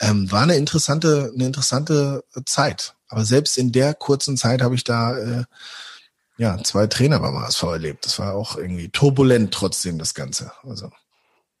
Ähm, 0.00 0.30
war 0.32 0.42
eine 0.42 0.56
interessante, 0.56 1.30
eine 1.34 1.44
interessante 1.44 2.24
Zeit. 2.46 2.94
Aber 3.08 3.24
selbst 3.24 3.58
in 3.58 3.72
der 3.72 3.92
kurzen 3.92 4.36
Zeit 4.36 4.62
habe 4.62 4.74
ich 4.74 4.84
da 4.84 5.16
äh, 5.18 5.44
ja 6.38 6.62
zwei 6.62 6.86
Trainer 6.86 7.20
beim 7.20 7.38
HSV 7.38 7.62
erlebt. 7.64 8.06
Das 8.06 8.18
war 8.18 8.34
auch 8.34 8.56
irgendwie 8.56 8.88
turbulent 8.88 9.52
trotzdem 9.52 9.98
das 9.98 10.14
Ganze. 10.14 10.52
Also 10.62 10.90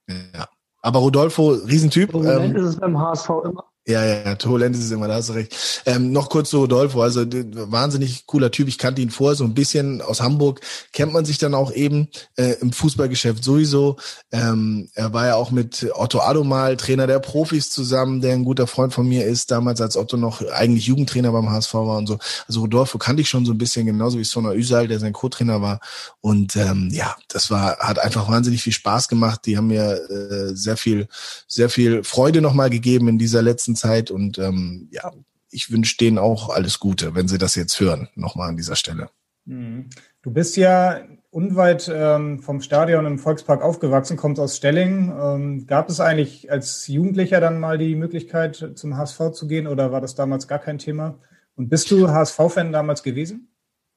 ja. 0.08 0.48
Aber 0.80 1.00
Rodolfo, 1.00 1.50
Riesentyp. 1.50 2.12
Turbulent 2.12 2.56
ähm, 2.56 2.56
ist 2.56 2.68
es 2.70 2.76
beim 2.76 2.98
HSV 2.98 3.28
immer. 3.44 3.64
Ja, 3.90 4.04
ja, 4.04 4.22
ja, 4.24 4.34
turbulent 4.36 4.76
ist 4.76 4.90
immer, 4.92 5.08
da 5.08 5.14
hast 5.14 5.30
du 5.30 5.32
recht. 5.32 5.82
Ähm, 5.84 6.12
noch 6.12 6.30
kurz 6.30 6.50
zu 6.50 6.58
Rodolfo, 6.58 7.02
also 7.02 7.22
wahnsinnig 7.26 8.26
cooler 8.26 8.50
Typ. 8.50 8.68
Ich 8.68 8.78
kannte 8.78 9.02
ihn 9.02 9.10
vorher 9.10 9.34
so 9.34 9.44
ein 9.44 9.54
bisschen 9.54 10.00
aus 10.00 10.20
Hamburg, 10.20 10.60
kennt 10.92 11.12
man 11.12 11.24
sich 11.24 11.38
dann 11.38 11.54
auch 11.54 11.72
eben 11.72 12.08
äh, 12.36 12.54
im 12.60 12.72
Fußballgeschäft 12.72 13.42
sowieso. 13.42 13.96
Ähm, 14.30 14.88
er 14.94 15.12
war 15.12 15.26
ja 15.26 15.34
auch 15.34 15.50
mit 15.50 15.90
Otto 15.94 16.20
Addo 16.20 16.44
mal 16.44 16.76
Trainer 16.76 17.08
der 17.08 17.18
Profis 17.18 17.70
zusammen, 17.70 18.20
der 18.20 18.34
ein 18.34 18.44
guter 18.44 18.66
Freund 18.68 18.94
von 18.94 19.08
mir 19.08 19.24
ist, 19.24 19.50
damals 19.50 19.80
als 19.80 19.96
Otto 19.96 20.16
noch 20.16 20.40
eigentlich 20.52 20.86
Jugendtrainer 20.86 21.32
beim 21.32 21.50
HSV 21.50 21.74
war 21.74 21.98
und 21.98 22.06
so. 22.06 22.18
Also 22.46 22.60
Rodolfo 22.60 22.98
kannte 22.98 23.22
ich 23.22 23.28
schon 23.28 23.44
so 23.44 23.52
ein 23.52 23.58
bisschen, 23.58 23.86
genauso 23.86 24.18
wie 24.18 24.24
Sona 24.24 24.52
Üsal, 24.52 24.86
der 24.86 25.00
sein 25.00 25.12
Co-Trainer 25.12 25.60
war. 25.62 25.80
Und 26.20 26.54
ähm, 26.54 26.90
ja, 26.92 27.16
das 27.28 27.50
war, 27.50 27.78
hat 27.78 27.98
einfach 27.98 28.28
wahnsinnig 28.28 28.62
viel 28.62 28.72
Spaß 28.72 29.08
gemacht. 29.08 29.40
Die 29.46 29.56
haben 29.56 29.66
mir 29.66 30.00
äh, 30.10 30.54
sehr 30.54 30.76
viel, 30.76 31.08
sehr 31.48 31.68
viel 31.68 32.04
Freude 32.04 32.40
nochmal 32.40 32.70
gegeben 32.70 33.08
in 33.08 33.18
dieser 33.18 33.42
letzten 33.42 33.74
Zeit 33.80 34.10
und 34.10 34.38
ähm, 34.38 34.88
ja, 34.90 35.12
ich 35.50 35.70
wünsche 35.70 35.96
denen 35.96 36.18
auch 36.18 36.50
alles 36.50 36.78
Gute, 36.78 37.14
wenn 37.14 37.28
sie 37.28 37.38
das 37.38 37.54
jetzt 37.54 37.80
hören, 37.80 38.08
nochmal 38.14 38.48
an 38.48 38.56
dieser 38.56 38.76
Stelle. 38.76 39.10
Mhm. 39.44 39.90
Du 40.22 40.30
bist 40.30 40.56
ja 40.56 41.00
unweit 41.30 41.90
ähm, 41.92 42.40
vom 42.40 42.60
Stadion 42.60 43.06
im 43.06 43.18
Volkspark 43.18 43.62
aufgewachsen, 43.62 44.16
kommst 44.16 44.40
aus 44.40 44.56
Stelling. 44.56 45.12
Ähm, 45.18 45.66
gab 45.66 45.88
es 45.88 46.00
eigentlich 46.00 46.50
als 46.50 46.86
Jugendlicher 46.86 47.40
dann 47.40 47.60
mal 47.60 47.78
die 47.78 47.94
Möglichkeit, 47.94 48.72
zum 48.74 48.96
HSV 48.96 49.32
zu 49.32 49.46
gehen 49.46 49.66
oder 49.66 49.92
war 49.92 50.00
das 50.00 50.14
damals 50.14 50.48
gar 50.48 50.58
kein 50.58 50.78
Thema? 50.78 51.18
Und 51.56 51.68
bist 51.68 51.90
du 51.90 52.08
HSV-Fan 52.08 52.72
damals 52.72 53.02
gewesen? 53.02 53.48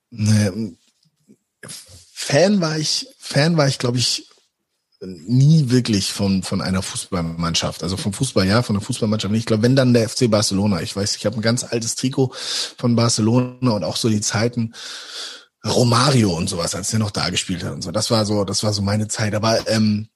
Nee, 0.10 0.76
Fan 1.66 2.62
war 2.62 2.78
ich, 2.78 3.08
Fan 3.18 3.58
war 3.58 3.68
ich, 3.68 3.80
glaube 3.80 3.98
ich, 3.98 4.30
nie 5.06 5.70
wirklich 5.70 6.12
von, 6.12 6.44
von 6.44 6.62
einer 6.62 6.82
Fußballmannschaft. 6.82 7.84
Also 7.84 7.98
vom 7.98 8.14
Fußball 8.14 8.48
ja, 8.48 8.62
von 8.64 8.76
der 8.76 8.82
Fußballmannschaft. 8.82 9.34
Ich 9.36 9.46
glaube, 9.46 9.64
wenn 9.64 9.76
dann 9.76 9.94
der 9.94 10.08
FC 10.08 10.30
Barcelona. 10.30 10.82
Ich 10.82 10.96
weiß, 10.96 11.16
ich 11.16 11.26
habe 11.26 11.36
ein 11.36 11.42
ganz 11.42 11.64
altes 11.64 11.96
Trikot 11.96 12.32
von 12.78 12.96
Barcelona 12.96 13.72
und 13.72 13.84
auch 13.84 13.98
so 13.98 14.10
die 14.10 14.22
Zeiten 14.22 14.74
Romario 15.66 16.36
und 16.36 16.50
sowas, 16.50 16.76
als 16.76 16.90
der 16.90 17.00
noch 17.00 17.12
da 17.12 17.30
gespielt 17.30 17.64
hat 17.64 17.74
und 17.74 17.82
so. 17.82 17.92
Das 17.92 18.12
war 18.12 18.26
so, 18.26 18.44
das 18.44 18.64
war 18.64 18.74
so 18.74 18.82
meine 18.82 19.08
Zeit. 19.08 19.34
Aber 19.36 19.68
ähm, 19.70 20.08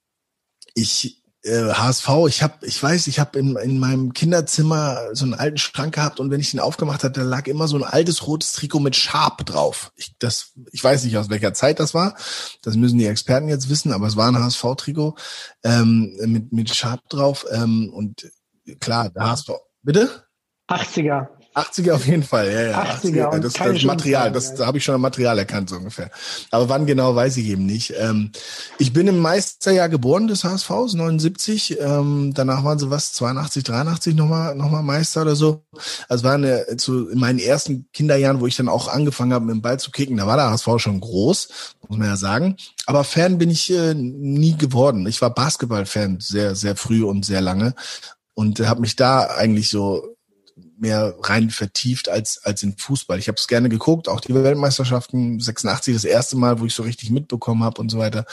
ich 0.73 1.23
HSV, 1.45 2.09
ich 2.27 2.41
habe, 2.43 2.65
ich 2.65 2.81
weiß, 2.81 3.07
ich 3.07 3.19
habe 3.19 3.39
in, 3.39 3.55
in 3.57 3.79
meinem 3.79 4.13
Kinderzimmer 4.13 5.13
so 5.13 5.23
einen 5.23 5.33
alten 5.33 5.57
Schrank 5.57 5.95
gehabt 5.95 6.19
und 6.19 6.29
wenn 6.29 6.39
ich 6.39 6.51
den 6.51 6.59
aufgemacht 6.59 7.03
hatte, 7.03 7.21
da 7.21 7.25
lag 7.25 7.47
immer 7.47 7.67
so 7.67 7.77
ein 7.77 7.83
altes 7.83 8.27
rotes 8.27 8.53
Trikot 8.53 8.79
mit 8.79 8.95
Sharp 8.95 9.45
drauf. 9.45 9.91
Ich, 9.95 10.17
das, 10.19 10.53
ich 10.71 10.83
weiß 10.83 11.03
nicht, 11.05 11.17
aus 11.17 11.29
welcher 11.29 11.53
Zeit 11.53 11.79
das 11.79 11.93
war. 11.93 12.15
Das 12.63 12.75
müssen 12.75 12.97
die 12.97 13.05
Experten 13.05 13.47
jetzt 13.47 13.69
wissen, 13.69 13.93
aber 13.93 14.07
es 14.07 14.17
war 14.17 14.27
ein 14.27 14.37
HSV-Trikot 14.37 15.15
ähm, 15.63 16.17
mit, 16.25 16.51
mit 16.51 16.75
Sharp 16.75 17.07
drauf. 17.09 17.45
Ähm, 17.51 17.91
und 17.93 18.29
klar, 18.79 19.09
der 19.09 19.29
HSV. 19.29 19.51
Bitte? 19.83 20.09
80er. 20.69 21.27
80er 21.57 21.93
auf 21.93 22.05
jeden 22.05 22.23
Fall, 22.23 22.51
ja, 22.51 22.61
ja. 22.61 22.83
80er, 22.83 23.29
80er 23.31 23.39
das, 23.39 23.53
das 23.53 23.83
Material, 23.83 24.31
das, 24.31 24.55
da 24.55 24.67
habe 24.67 24.77
ich 24.77 24.83
schon 24.83 24.95
ein 24.95 25.01
Material 25.01 25.39
erkannt, 25.39 25.69
so 25.69 25.77
ungefähr. 25.77 26.11
Aber 26.51 26.69
wann 26.69 26.85
genau, 26.85 27.15
weiß 27.15 27.37
ich 27.37 27.47
eben 27.47 27.65
nicht. 27.65 27.93
Ähm, 27.97 28.31
ich 28.77 28.93
bin 28.93 29.07
im 29.07 29.17
Meisterjahr 29.19 29.89
geboren 29.89 30.27
des 30.27 30.43
HSVs, 30.43 30.93
79. 30.93 31.79
Ähm, 31.79 32.31
danach 32.33 32.63
waren 32.63 32.77
sie 32.77 32.91
was, 32.91 33.13
82, 33.13 33.63
83 33.63 34.15
nochmal 34.15 34.55
noch 34.55 34.69
mal 34.69 34.83
Meister 34.83 35.23
oder 35.23 35.35
so. 35.35 35.63
Also 36.07 36.23
war 36.23 36.35
eine, 36.35 36.77
zu, 36.77 37.09
in 37.09 37.19
meinen 37.19 37.39
ersten 37.39 37.87
Kinderjahren, 37.91 38.39
wo 38.39 38.47
ich 38.47 38.55
dann 38.55 38.69
auch 38.69 38.87
angefangen 38.87 39.33
habe, 39.33 39.45
mit 39.45 39.55
dem 39.55 39.61
Ball 39.61 39.79
zu 39.79 39.91
kicken, 39.91 40.17
da 40.17 40.27
war 40.27 40.37
der 40.37 40.51
HSV 40.51 40.67
schon 40.77 40.99
groß, 40.99 41.49
muss 41.87 41.97
man 41.97 42.07
ja 42.07 42.17
sagen. 42.17 42.55
Aber 42.85 43.03
Fan 43.03 43.37
bin 43.37 43.49
ich 43.49 43.73
äh, 43.73 43.95
nie 43.95 44.55
geworden. 44.55 45.07
Ich 45.07 45.21
war 45.21 45.33
Basketball-Fan 45.33 46.19
sehr, 46.19 46.55
sehr 46.55 46.75
früh 46.75 47.03
und 47.03 47.25
sehr 47.25 47.41
lange 47.41 47.73
und 48.35 48.59
habe 48.59 48.81
mich 48.81 48.95
da 48.95 49.25
eigentlich 49.25 49.69
so 49.69 50.16
mehr 50.79 51.15
rein 51.21 51.49
vertieft 51.49 52.09
als 52.09 52.43
als 52.43 52.63
in 52.63 52.77
Fußball. 52.77 53.19
Ich 53.19 53.27
habe 53.27 53.37
es 53.37 53.47
gerne 53.47 53.69
geguckt, 53.69 54.07
auch 54.07 54.21
die 54.21 54.33
Weltmeisterschaften 54.33 55.39
86 55.39 55.93
das 55.93 56.03
erste 56.03 56.37
Mal, 56.37 56.59
wo 56.59 56.65
ich 56.65 56.73
so 56.73 56.83
richtig 56.83 57.09
mitbekommen 57.09 57.63
habe 57.63 57.81
und 57.81 57.89
so 57.89 57.97
weiter. 57.97 58.25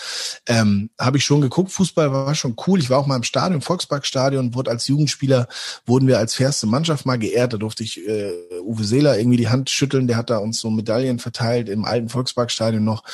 Ähm, 0.47 0.90
habe 0.99 1.18
ich 1.18 1.24
schon 1.24 1.40
geguckt. 1.40 1.72
Fußball 1.72 2.12
war 2.12 2.34
schon 2.34 2.57
cool. 2.66 2.78
Ich 2.78 2.90
war 2.90 2.99
auch 2.99 3.07
mal 3.07 3.16
im 3.16 3.22
Stadion, 3.22 3.61
Volksparkstadion, 3.61 4.55
wurde 4.55 4.70
als 4.70 4.86
Jugendspieler 4.86 5.49
wurden 5.86 6.09
wir 6.09 6.18
als 6.18 6.34
fairste 6.34 6.66
Mannschaft 6.66 7.07
mal 7.07 7.18
geehrt. 7.18 7.53
Da 7.53 7.57
durfte 7.57 7.82
ich 7.82 8.07
äh, 8.07 8.32
Uwe 8.62 8.84
Seeler 8.84 9.18
irgendwie 9.18 9.38
die 9.38 9.49
Hand 9.49 9.70
schütteln. 9.70 10.07
Der 10.07 10.16
hat 10.16 10.30
da 10.30 10.38
uns 10.38 10.61
so 10.61 10.70
Medaillen 10.70 11.18
verteilt 11.18 11.68
im 11.68 11.84
alten 11.84 12.09
Volksparkstadion 12.09 12.84
noch. 12.84 13.05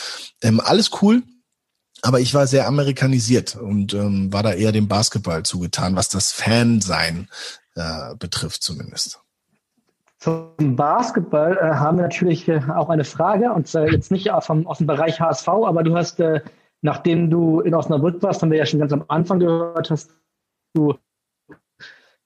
Ähm, 0.42 0.60
alles 0.60 0.90
cool. 1.02 1.22
Aber 2.02 2.20
ich 2.20 2.34
war 2.34 2.46
sehr 2.46 2.66
amerikanisiert 2.66 3.56
und 3.56 3.94
ähm, 3.94 4.32
war 4.32 4.42
da 4.42 4.52
eher 4.52 4.72
dem 4.72 4.88
Basketball 4.88 5.42
zugetan, 5.42 5.96
was 5.96 6.08
das 6.08 6.32
Fansein 6.32 7.28
äh, 7.74 8.14
betrifft 8.18 8.62
zumindest. 8.62 9.20
Zum 10.18 10.76
Basketball 10.76 11.56
äh, 11.56 11.74
haben 11.76 11.96
wir 11.96 12.02
natürlich 12.02 12.46
äh, 12.48 12.60
auch 12.74 12.90
eine 12.90 13.04
Frage 13.04 13.52
und 13.52 13.74
äh, 13.74 13.86
jetzt 13.90 14.10
nicht 14.10 14.26
dem, 14.26 14.66
aus 14.66 14.78
dem 14.78 14.86
Bereich 14.86 15.20
HSV, 15.20 15.48
aber 15.48 15.82
du 15.82 15.96
hast, 15.96 16.20
äh, 16.20 16.40
nachdem 16.82 17.30
du 17.30 17.60
in 17.60 17.74
Osnabrück 17.74 18.22
warst, 18.22 18.42
haben 18.42 18.50
wir 18.50 18.58
ja 18.58 18.66
schon 18.66 18.80
ganz 18.80 18.92
am 18.92 19.04
Anfang 19.08 19.40
gehört, 19.40 19.90
hast 19.90 20.10
du 20.74 20.94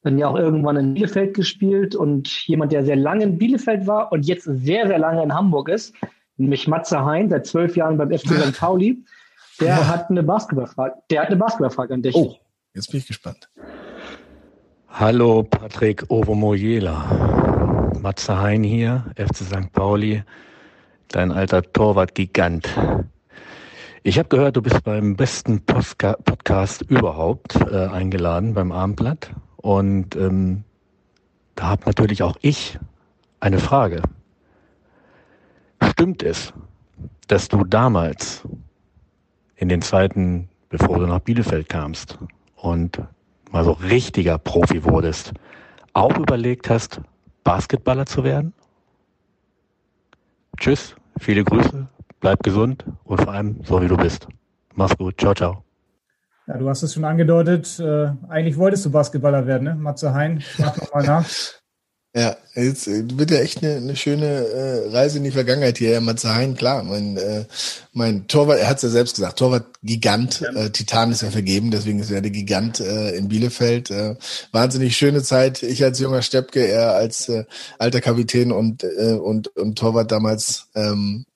dann 0.03 0.19
ja 0.19 0.29
auch 0.29 0.37
irgendwann 0.37 0.77
in 0.77 0.95
Bielefeld 0.95 1.35
gespielt 1.35 1.95
und 1.97 2.29
jemand, 2.47 2.73
der 2.73 2.85
sehr 2.85 2.97
lange 2.97 3.25
in 3.25 3.39
Bielefeld 3.39 3.87
war 3.87 4.13
und 4.13 4.27
jetzt 4.27 4.45
sehr, 4.45 4.87
sehr 4.87 4.99
lange 4.99 5.23
in 5.23 5.33
Hamburg 5.33 5.69
ist, 5.69 5.95
nämlich 6.37 6.69
Matze 6.69 7.05
Hein, 7.05 7.31
seit 7.31 7.47
zwölf 7.47 7.77
Jahren 7.77 7.97
beim 7.97 8.11
FC 8.11 8.29
St. 8.29 8.59
Pauli, 8.59 9.05
der 9.61 9.69
ja. 9.69 9.87
hat 9.87 10.11
eine 10.11 10.23
Basketballfrage. 10.23 10.95
Der 11.11 11.23
hat 11.23 11.29
eine 11.29 11.37
Basketballfrage 11.37 11.95
an 11.95 12.03
dich. 12.03 12.15
Oh, 12.15 12.37
jetzt 12.75 12.91
bin 12.91 13.01
ich 13.01 13.07
gespannt. 13.07 13.49
Hallo 14.89 15.43
Patrick 15.43 16.05
Ovomoyela. 16.09 17.91
Matze 18.01 18.39
Hein 18.39 18.63
hier, 18.63 19.05
FC 19.17 19.37
St. 19.37 19.73
Pauli, 19.73 20.23
dein 21.09 21.33
alter 21.33 21.63
Torwart-Gigant. 21.63 22.69
Ich 24.03 24.19
habe 24.19 24.29
gehört, 24.29 24.57
du 24.57 24.63
bist 24.63 24.85
beim 24.85 25.17
besten 25.17 25.65
Postka 25.65 26.13
Podcast 26.25 26.83
überhaupt 26.83 27.57
äh, 27.57 27.87
eingeladen, 27.87 28.53
beim 28.53 28.73
Abendblatt. 28.73 29.31
Und 29.57 30.15
ähm, 30.17 30.65
da 31.55 31.69
habe 31.69 31.85
natürlich 31.87 32.23
auch 32.23 32.37
ich 32.43 32.79
eine 33.41 33.59
Frage. 33.59 34.03
Stimmt 35.83 36.23
es, 36.23 36.53
dass 37.29 37.49
du 37.49 37.65
damals 37.65 38.43
in 39.57 39.69
den 39.69 39.83
Zeiten, 39.83 40.49
bevor 40.69 40.99
du 40.99 41.07
nach 41.07 41.21
Bielefeld 41.21 41.69
kamst 41.69 42.19
und 42.57 43.01
mal 43.51 43.65
so 43.65 43.73
richtiger 43.73 44.39
Profi 44.39 44.85
wurdest, 44.85 45.33
auch 45.93 46.17
überlegt 46.19 46.69
hast, 46.71 47.01
Basketballer 47.45 48.07
zu 48.07 48.25
werden? 48.25 48.53
Tschüss, 50.59 50.97
viele 51.19 51.45
Grüße, 51.45 51.89
bleib 52.21 52.43
gesund 52.43 52.85
und 53.05 53.21
vor 53.21 53.33
allem 53.33 53.61
so 53.65 53.81
wie 53.83 53.89
du 53.89 53.97
bist. 53.97 54.29
Mach's 54.75 54.97
gut, 54.97 55.21
ciao, 55.21 55.35
ciao. 55.35 55.65
Ja, 56.47 56.59
du 56.59 56.69
hast 56.69 56.83
es 56.83 56.95
schon 56.95 57.05
angedeutet, 57.05 57.79
äh, 57.81 58.13
eigentlich 58.29 58.59
wolltest 58.59 58.85
du 58.85 58.91
Basketballer 58.91 59.47
werden, 59.47 59.65
ne? 59.65 59.75
Matze 59.75 60.13
Hein, 60.13 60.43
mach 60.59 60.77
nochmal 60.77 61.05
nach. 61.05 61.27
Ja, 62.17 62.37
jetzt 62.55 62.87
äh, 62.87 63.03
wird 63.19 63.33
ja 63.33 63.39
echt 63.39 63.65
eine, 63.65 63.75
eine 63.75 63.97
schöne 63.97 64.27
äh, 64.27 64.89
Reise 64.91 65.19
in 65.19 65.25
die 65.25 65.33
Vergangenheit 65.33 65.79
hier. 65.79 65.91
Ja, 65.91 66.01
Matze 66.01 66.29
klar, 66.57 66.85
mein, 66.85 67.17
äh, 67.17 67.45
mein 67.93 68.29
Torwart, 68.29 68.61
er 68.61 68.69
hat 68.69 68.77
es 68.77 68.85
ja 68.85 68.89
selbst 68.91 69.17
gesagt, 69.17 69.41
Torwart 69.41 69.67
Gigant, 69.83 70.41
ja. 70.41 70.53
äh, 70.53 70.71
Titan 70.71 71.11
ist 71.11 71.23
ja 71.23 71.31
vergeben, 71.31 71.73
deswegen 71.73 71.99
ist 71.99 72.13
er 72.13 72.21
der 72.21 72.31
Gigant 72.31 72.79
äh, 72.79 73.17
in 73.17 73.27
Bielefeld. 73.27 73.91
Äh, 73.91 74.15
wahnsinnig 74.53 74.97
schöne 74.97 75.25
Zeit. 75.25 75.65
Ich 75.65 75.83
als 75.83 75.99
junger 75.99 76.23
Steppke, 76.23 76.65
er 76.65 76.95
als 76.95 77.29
äh, 77.29 77.47
alter 77.79 78.01
Kapitän 78.01 78.53
und, 78.53 78.85
äh, 78.85 79.15
und, 79.15 79.49
und 79.57 79.77
Torwart 79.77 80.13
damals 80.13 80.69
ähm, 80.77 81.27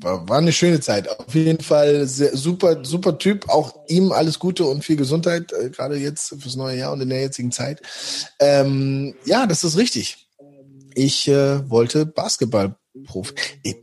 war, 0.00 0.28
war 0.28 0.38
eine 0.38 0.52
schöne 0.52 0.80
Zeit. 0.80 1.08
Auf 1.08 1.34
jeden 1.34 1.62
Fall 1.62 2.06
sehr, 2.06 2.36
super, 2.36 2.84
super 2.84 3.18
Typ. 3.18 3.48
Auch 3.48 3.74
ihm 3.88 4.12
alles 4.12 4.38
Gute 4.38 4.64
und 4.64 4.84
viel 4.84 4.96
Gesundheit, 4.96 5.52
äh, 5.52 5.70
gerade 5.70 5.96
jetzt 5.96 6.34
fürs 6.40 6.56
neue 6.56 6.78
Jahr 6.78 6.92
und 6.92 7.00
in 7.00 7.08
der 7.08 7.20
jetzigen 7.20 7.52
Zeit. 7.52 7.82
Ähm, 8.38 9.14
ja, 9.24 9.46
das 9.46 9.64
ist 9.64 9.76
richtig. 9.76 10.27
Ich 10.98 11.28
äh, 11.28 11.70
wollte 11.70 12.06
Basketballprofi. 12.06 13.32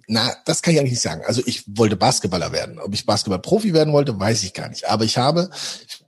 Na, 0.08 0.34
das 0.44 0.62
kann 0.62 0.74
ich 0.74 0.82
eigentlich 0.82 0.92
nicht 0.92 1.02
sagen. 1.02 1.22
Also 1.26 1.42
ich 1.46 1.64
wollte 1.66 1.96
Basketballer 1.96 2.52
werden. 2.52 2.78
Ob 2.78 2.94
ich 2.94 3.06
Basketballprofi 3.06 3.74
werden 3.74 3.94
wollte, 3.94 4.20
weiß 4.20 4.44
ich 4.44 4.54
gar 4.54 4.68
nicht. 4.68 4.90
Aber 4.90 5.06
ich 5.06 5.18
habe 5.18 5.50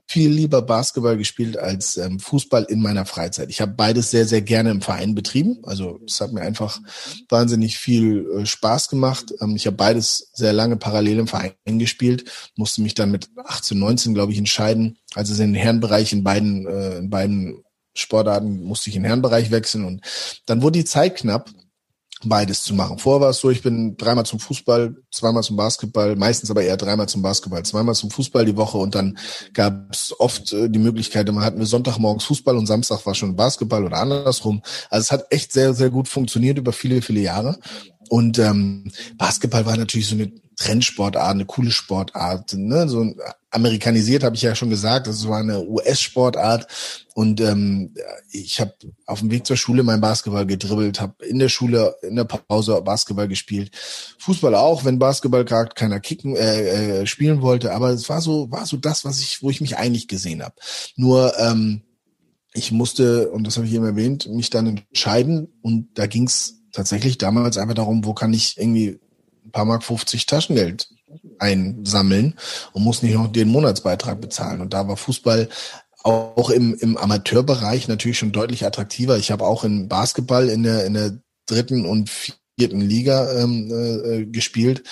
viel 0.06 0.30
lieber 0.30 0.60
Basketball 0.60 1.16
gespielt 1.16 1.56
als 1.56 1.96
ähm, 1.96 2.20
Fußball 2.20 2.64
in 2.64 2.82
meiner 2.82 3.06
Freizeit. 3.06 3.48
Ich 3.48 3.62
habe 3.62 3.72
beides 3.72 4.10
sehr, 4.10 4.26
sehr 4.26 4.42
gerne 4.42 4.70
im 4.70 4.82
Verein 4.82 5.14
betrieben. 5.14 5.60
Also 5.62 5.98
es 6.06 6.20
hat 6.20 6.32
mir 6.32 6.42
einfach 6.42 6.78
wahnsinnig 7.30 7.78
viel 7.78 8.26
äh, 8.30 8.44
Spaß 8.44 8.90
gemacht. 8.90 9.32
Ähm, 9.40 9.56
ich 9.56 9.66
habe 9.66 9.76
beides 9.76 10.30
sehr 10.34 10.52
lange 10.52 10.76
parallel 10.76 11.20
im 11.20 11.26
Verein 11.26 11.54
gespielt, 11.64 12.30
musste 12.54 12.82
mich 12.82 12.92
dann 12.92 13.10
mit 13.10 13.30
18, 13.46 13.78
19, 13.78 14.12
glaube 14.12 14.32
ich, 14.32 14.38
entscheiden. 14.38 14.98
Also 15.14 15.32
in 15.42 15.52
den 15.52 15.62
Herrenbereich 15.62 16.12
in 16.12 16.22
beiden, 16.22 16.66
äh, 16.66 16.98
in 16.98 17.08
beiden 17.08 17.64
Sportarten 17.98 18.62
musste 18.64 18.90
ich 18.90 18.96
in 18.96 19.02
den 19.02 19.06
Herrenbereich 19.08 19.50
wechseln 19.50 19.84
und 19.84 20.02
dann 20.46 20.62
wurde 20.62 20.78
die 20.78 20.84
Zeit 20.84 21.16
knapp 21.16 21.50
beides 22.24 22.64
zu 22.64 22.74
machen. 22.74 22.98
Vorher 22.98 23.20
war 23.20 23.30
es 23.30 23.38
so, 23.38 23.50
ich 23.50 23.62
bin 23.62 23.96
dreimal 23.96 24.26
zum 24.26 24.40
Fußball, 24.40 24.96
zweimal 25.10 25.42
zum 25.42 25.56
Basketball, 25.56 26.16
meistens 26.16 26.50
aber 26.50 26.62
eher 26.62 26.76
dreimal 26.76 27.08
zum 27.08 27.22
Basketball, 27.22 27.64
zweimal 27.64 27.94
zum 27.94 28.10
Fußball 28.10 28.44
die 28.44 28.56
Woche 28.56 28.78
und 28.78 28.94
dann 28.94 29.18
gab 29.54 29.92
es 29.92 30.18
oft 30.18 30.52
äh, 30.52 30.68
die 30.68 30.80
Möglichkeit, 30.80 31.28
immer 31.28 31.42
hatten 31.42 31.58
wir 31.58 31.66
Sonntagmorgens 31.66 32.24
Fußball 32.24 32.56
und 32.56 32.66
Samstag 32.66 33.04
war 33.06 33.14
schon 33.14 33.36
Basketball 33.36 33.84
oder 33.84 33.98
andersrum. 33.98 34.62
Also 34.90 35.02
es 35.02 35.12
hat 35.12 35.26
echt 35.30 35.52
sehr, 35.52 35.74
sehr 35.74 35.90
gut 35.90 36.08
funktioniert 36.08 36.58
über 36.58 36.72
viele, 36.72 37.02
viele 37.02 37.20
Jahre. 37.20 37.58
Und 38.08 38.38
ähm, 38.38 38.90
Basketball 39.16 39.66
war 39.66 39.76
natürlich 39.76 40.08
so 40.08 40.14
eine 40.14 40.32
Trendsportart, 40.56 41.34
eine 41.34 41.44
coole 41.46 41.70
Sportart. 41.70 42.54
Ne? 42.54 42.88
So 42.88 43.14
amerikanisiert 43.50 44.24
habe 44.24 44.36
ich 44.36 44.42
ja 44.42 44.54
schon 44.54 44.70
gesagt, 44.70 45.06
das 45.06 45.26
war 45.26 45.40
eine 45.40 45.66
US-Sportart. 45.66 46.66
Und 47.14 47.40
ähm, 47.40 47.94
ich 48.30 48.60
habe 48.60 48.74
auf 49.06 49.20
dem 49.20 49.30
Weg 49.30 49.46
zur 49.46 49.56
Schule 49.56 49.82
mein 49.82 50.00
Basketball 50.00 50.46
gedribbelt, 50.46 51.00
habe 51.00 51.24
in 51.24 51.38
der 51.38 51.48
Schule 51.48 51.96
in 52.02 52.16
der 52.16 52.24
Pause 52.24 52.80
Basketball 52.82 53.26
gespielt, 53.26 53.70
Fußball 54.18 54.54
auch, 54.54 54.84
wenn 54.84 54.98
Basketball 54.98 55.44
gerade 55.44 55.70
keiner 55.74 55.98
kicken 55.98 56.36
äh, 56.36 57.00
äh, 57.00 57.06
spielen 57.06 57.42
wollte. 57.42 57.72
Aber 57.72 57.90
es 57.90 58.08
war 58.08 58.20
so 58.20 58.50
war 58.50 58.66
so 58.66 58.76
das, 58.76 59.04
was 59.04 59.20
ich, 59.20 59.42
wo 59.42 59.50
ich 59.50 59.60
mich 59.60 59.76
eigentlich 59.76 60.08
gesehen 60.08 60.42
habe. 60.42 60.54
Nur 60.96 61.36
ähm, 61.38 61.82
ich 62.52 62.70
musste 62.70 63.30
und 63.30 63.46
das 63.46 63.56
habe 63.56 63.66
ich 63.66 63.74
eben 63.74 63.84
erwähnt, 63.84 64.28
mich 64.28 64.50
dann 64.50 64.66
entscheiden 64.66 65.48
und 65.62 65.88
da 65.94 66.06
ging's 66.06 66.60
tatsächlich 66.72 67.18
damals 67.18 67.58
einfach 67.58 67.74
darum, 67.74 68.04
wo 68.04 68.14
kann 68.14 68.32
ich 68.32 68.58
irgendwie 68.58 69.00
ein 69.44 69.50
paar 69.50 69.64
Mark 69.64 69.82
50 69.82 70.26
Taschengeld 70.26 70.88
einsammeln 71.38 72.34
und 72.72 72.82
muss 72.82 73.02
nicht 73.02 73.14
noch 73.14 73.30
den 73.30 73.48
Monatsbeitrag 73.48 74.20
bezahlen. 74.20 74.60
Und 74.60 74.74
da 74.74 74.88
war 74.88 74.96
Fußball 74.96 75.48
auch 76.02 76.50
im, 76.50 76.74
im 76.74 76.96
Amateurbereich 76.96 77.88
natürlich 77.88 78.18
schon 78.18 78.32
deutlich 78.32 78.64
attraktiver. 78.64 79.18
Ich 79.18 79.30
habe 79.30 79.44
auch 79.44 79.64
in 79.64 79.88
Basketball 79.88 80.48
in 80.48 80.62
der, 80.62 80.84
in 80.84 80.94
der 80.94 81.18
dritten 81.46 81.86
und 81.86 82.10
vierten 82.58 82.80
Liga 82.80 83.32
ähm, 83.40 83.70
äh, 83.70 84.26
gespielt. 84.26 84.82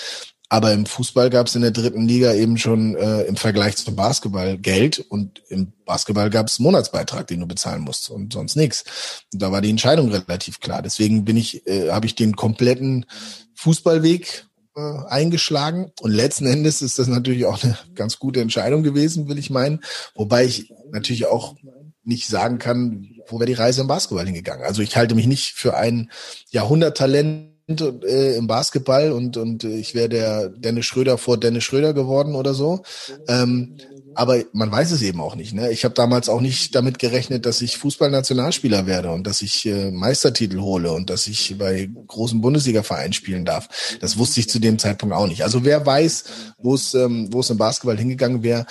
Aber 0.48 0.72
im 0.72 0.86
Fußball 0.86 1.28
gab 1.28 1.48
es 1.48 1.56
in 1.56 1.62
der 1.62 1.72
dritten 1.72 2.06
Liga 2.06 2.32
eben 2.32 2.56
schon 2.56 2.94
äh, 2.94 3.22
im 3.22 3.34
Vergleich 3.34 3.76
zum 3.76 3.96
Basketball 3.96 4.56
Geld 4.58 5.00
und 5.00 5.42
im 5.48 5.72
Basketball 5.84 6.30
gab 6.30 6.46
es 6.46 6.60
Monatsbeitrag, 6.60 7.26
den 7.26 7.40
du 7.40 7.46
bezahlen 7.46 7.82
musst 7.82 8.10
und 8.10 8.32
sonst 8.32 8.54
nichts. 8.54 9.24
Und 9.32 9.42
da 9.42 9.50
war 9.50 9.60
die 9.60 9.70
Entscheidung 9.70 10.12
relativ 10.12 10.60
klar. 10.60 10.82
Deswegen 10.82 11.24
bin 11.24 11.36
ich, 11.36 11.66
äh, 11.66 11.90
habe 11.90 12.06
ich 12.06 12.14
den 12.14 12.36
kompletten 12.36 13.06
Fußballweg 13.54 14.46
äh, 14.76 15.08
eingeschlagen 15.08 15.90
und 16.00 16.10
letzten 16.10 16.46
Endes 16.46 16.82
ist 16.82 16.98
das 16.98 17.06
natürlich 17.06 17.46
auch 17.46 17.62
eine 17.62 17.78
ganz 17.94 18.18
gute 18.18 18.40
Entscheidung 18.40 18.82
gewesen, 18.82 19.28
will 19.28 19.38
ich 19.38 19.50
meinen. 19.50 19.80
Wobei 20.14 20.44
ich 20.44 20.72
natürlich 20.92 21.26
auch 21.26 21.56
nicht 22.04 22.28
sagen 22.28 22.58
kann, 22.58 23.08
wo 23.26 23.38
wäre 23.38 23.46
die 23.46 23.54
Reise 23.54 23.80
im 23.80 23.88
Basketball 23.88 24.26
hingegangen. 24.26 24.64
Also 24.64 24.82
ich 24.82 24.96
halte 24.96 25.14
mich 25.14 25.26
nicht 25.26 25.54
für 25.54 25.76
ein 25.76 26.10
Jahrhunderttalent 26.50 27.56
äh, 27.68 28.36
im 28.36 28.46
Basketball 28.46 29.12
und, 29.12 29.36
und 29.36 29.64
ich 29.64 29.94
wäre 29.94 30.08
der 30.08 30.48
Dennis 30.50 30.86
Schröder 30.86 31.18
vor 31.18 31.38
Dennis 31.38 31.64
Schröder 31.64 31.94
geworden 31.94 32.34
oder 32.34 32.54
so. 32.54 32.82
Ähm, 33.28 33.78
aber 34.16 34.42
man 34.52 34.72
weiß 34.72 34.92
es 34.92 35.02
eben 35.02 35.20
auch 35.20 35.34
nicht. 35.34 35.52
Ne? 35.52 35.70
Ich 35.70 35.84
habe 35.84 35.94
damals 35.94 36.30
auch 36.30 36.40
nicht 36.40 36.74
damit 36.74 36.98
gerechnet, 36.98 37.44
dass 37.44 37.60
ich 37.60 37.76
Fußballnationalspieler 37.76 38.86
werde 38.86 39.10
und 39.10 39.26
dass 39.26 39.42
ich 39.42 39.66
äh, 39.66 39.90
Meistertitel 39.90 40.60
hole 40.60 40.90
und 40.90 41.10
dass 41.10 41.26
ich 41.26 41.56
bei 41.58 41.90
großen 42.06 42.40
Bundesliga-Vereinen 42.40 43.12
spielen 43.12 43.44
darf. 43.44 43.68
Das 44.00 44.16
wusste 44.16 44.40
ich 44.40 44.48
zu 44.48 44.58
dem 44.58 44.78
Zeitpunkt 44.78 45.14
auch 45.14 45.26
nicht. 45.26 45.42
Also 45.42 45.64
wer 45.64 45.84
weiß, 45.84 46.24
wo 46.58 46.74
es 46.74 46.94
ähm, 46.94 47.28
wo 47.30 47.40
es 47.40 47.50
im 47.50 47.58
Basketball 47.58 47.98
hingegangen 47.98 48.42
wäre, 48.42 48.64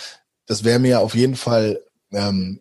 das 0.47 0.63
wäre 0.63 0.79
mir 0.79 1.01
auf 1.01 1.13
jeden 1.13 1.35
Fall 1.35 1.79
ähm, 2.11 2.59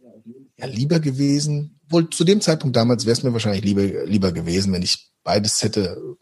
ja, 0.58 0.66
lieber 0.66 1.00
gewesen. 1.00 1.80
Wohl 1.88 2.10
zu 2.10 2.24
dem 2.24 2.42
Zeitpunkt 2.42 2.76
damals 2.76 3.06
wäre 3.06 3.16
es 3.16 3.22
mir 3.22 3.32
wahrscheinlich 3.32 3.64
lieber, 3.64 4.04
lieber 4.04 4.32
gewesen, 4.32 4.72
wenn 4.74 4.82
ich 4.82 5.10
beides 5.22 5.62
hätte 5.62 6.16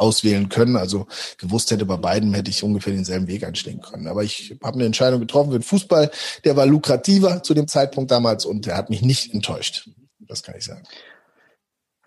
auswählen 0.00 0.48
können. 0.48 0.76
Also 0.76 1.06
gewusst 1.38 1.70
hätte 1.70 1.84
bei 1.84 1.96
beiden, 1.96 2.34
hätte 2.34 2.50
ich 2.50 2.62
ungefähr 2.62 2.92
denselben 2.92 3.28
Weg 3.28 3.44
einschlagen 3.44 3.80
können. 3.80 4.06
Aber 4.06 4.24
ich 4.24 4.58
habe 4.62 4.74
eine 4.74 4.86
Entscheidung 4.86 5.20
getroffen 5.20 5.52
für 5.52 5.58
den 5.58 5.64
Fußball. 5.64 6.10
Der 6.44 6.56
war 6.56 6.66
lukrativer 6.66 7.42
zu 7.42 7.54
dem 7.54 7.68
Zeitpunkt 7.68 8.10
damals 8.10 8.44
und 8.44 8.66
der 8.66 8.76
hat 8.76 8.90
mich 8.90 9.02
nicht 9.02 9.34
enttäuscht. 9.34 9.88
Das 10.20 10.42
kann 10.42 10.54
ich 10.56 10.64
sagen. 10.64 10.82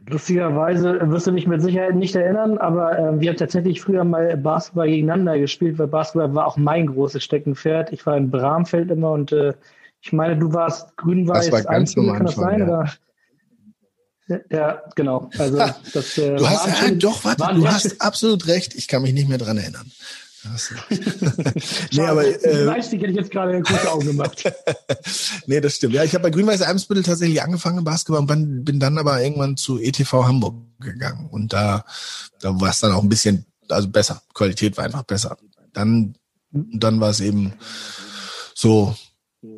Lustigerweise 0.06 1.00
wirst 1.12 1.28
du 1.28 1.32
dich 1.32 1.48
mit 1.48 1.62
Sicherheit 1.62 1.96
nicht 1.96 2.14
erinnern, 2.14 2.58
aber 2.58 2.98
äh, 2.98 3.20
wir 3.22 3.30
haben 3.30 3.38
tatsächlich 3.38 3.80
früher 3.80 4.04
mal 4.04 4.36
Basketball 4.36 4.88
gegeneinander 4.88 5.40
gespielt, 5.40 5.80
weil 5.80 5.88
Basketball 5.88 6.36
war 6.36 6.48
auch 6.48 6.58
mein 6.58 6.88
großes 6.88 7.24
Steckenpferd. 7.24 7.94
Ich 7.94 8.06
war 8.06 8.18
in 8.18 8.30
Bramfeld 8.30 8.92
immer 8.92 9.12
und 9.12 9.32
äh, 9.32 9.54
ich 10.02 10.12
meine, 10.12 10.38
du 10.38 10.52
warst 10.52 10.98
grün-weiß. 10.98 11.50
Das 11.50 11.66
war 11.66 11.74
ganz 11.74 11.96
normal. 11.96 12.18
Kann 12.18 12.26
das 12.26 12.36
sein? 12.36 12.60
Ja. 12.60 12.66
Oder? 12.66 12.94
Ja, 14.50 14.82
genau. 14.96 15.30
Also 15.38 15.58
das, 15.94 16.18
äh, 16.18 16.36
du 16.36 16.50
hast 16.50 16.68
ja, 16.68 16.92
doch, 16.92 17.24
warte, 17.26 17.56
du 17.56 17.68
hast 17.68 18.02
absolut 18.02 18.48
recht. 18.48 18.76
Ich 18.76 18.88
kann 18.88 19.02
mich 19.02 19.14
nicht 19.14 19.30
mehr 19.30 19.38
dran 19.38 19.58
erinnern. 19.58 19.92
nee, 21.92 22.02
aber 22.02 22.26
äh, 22.26 22.70
hätte 22.70 22.96
ich 22.96 23.16
jetzt 23.16 23.32
gerade 23.32 23.62
gute 23.62 23.92
Augen 23.92 24.08
gemacht. 24.08 24.44
nee, 25.46 25.62
das 25.62 25.76
stimmt. 25.76 25.94
Ja, 25.94 26.04
ich 26.04 26.14
habe 26.14 26.24
bei 26.24 26.30
Grün-Weiß 26.32 26.64
Eimsbüttel 26.64 27.04
tatsächlich 27.04 27.42
angefangen 27.42 27.78
im 27.78 27.84
Basketball 27.86 28.20
und 28.20 28.66
bin 28.66 28.80
dann 28.80 28.98
aber 28.98 29.22
irgendwann 29.22 29.56
zu 29.56 29.80
ETV 29.80 30.26
Hamburg 30.26 30.56
gegangen 30.80 31.30
und 31.32 31.54
da 31.54 31.86
da 32.42 32.60
war 32.60 32.70
es 32.70 32.80
dann 32.80 32.92
auch 32.92 33.04
ein 33.04 33.10
bisschen 33.10 33.46
also 33.70 33.88
besser. 33.88 34.22
Qualität 34.34 34.76
war 34.76 34.84
einfach 34.84 35.04
besser. 35.04 35.38
Dann 35.72 36.16
dann 36.52 37.00
war 37.00 37.10
es 37.10 37.22
eben 37.22 37.54
so 38.54 38.96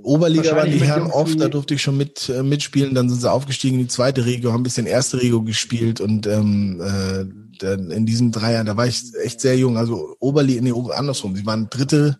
Oberliga 0.01 0.55
waren 0.55 0.71
die 0.71 0.81
Herren 0.81 1.11
oft, 1.11 1.39
da 1.39 1.47
durfte 1.47 1.75
ich 1.75 1.81
schon 1.81 1.97
mit 1.97 2.29
äh, 2.29 2.41
mitspielen. 2.41 2.95
Dann 2.95 3.07
sind 3.07 3.21
sie 3.21 3.31
aufgestiegen 3.31 3.79
in 3.79 3.85
die 3.85 3.91
zweite 3.91 4.25
Regio, 4.25 4.51
haben 4.51 4.61
ein 4.61 4.63
bisschen 4.63 4.87
erste 4.87 5.21
Regio 5.21 5.43
gespielt 5.43 6.01
und 6.01 6.25
ähm, 6.25 6.81
äh, 6.81 7.25
dann 7.59 7.91
in 7.91 8.05
diesen 8.05 8.31
drei 8.31 8.53
Jahren, 8.53 8.65
da 8.65 8.77
war 8.77 8.87
ich 8.87 9.03
echt 9.23 9.41
sehr 9.41 9.57
jung. 9.57 9.77
Also 9.77 10.15
Oberliga, 10.19 10.61
nee, 10.61 10.73
andersrum. 10.93 11.35
Sie 11.35 11.45
waren 11.45 11.69
dritte, 11.69 12.17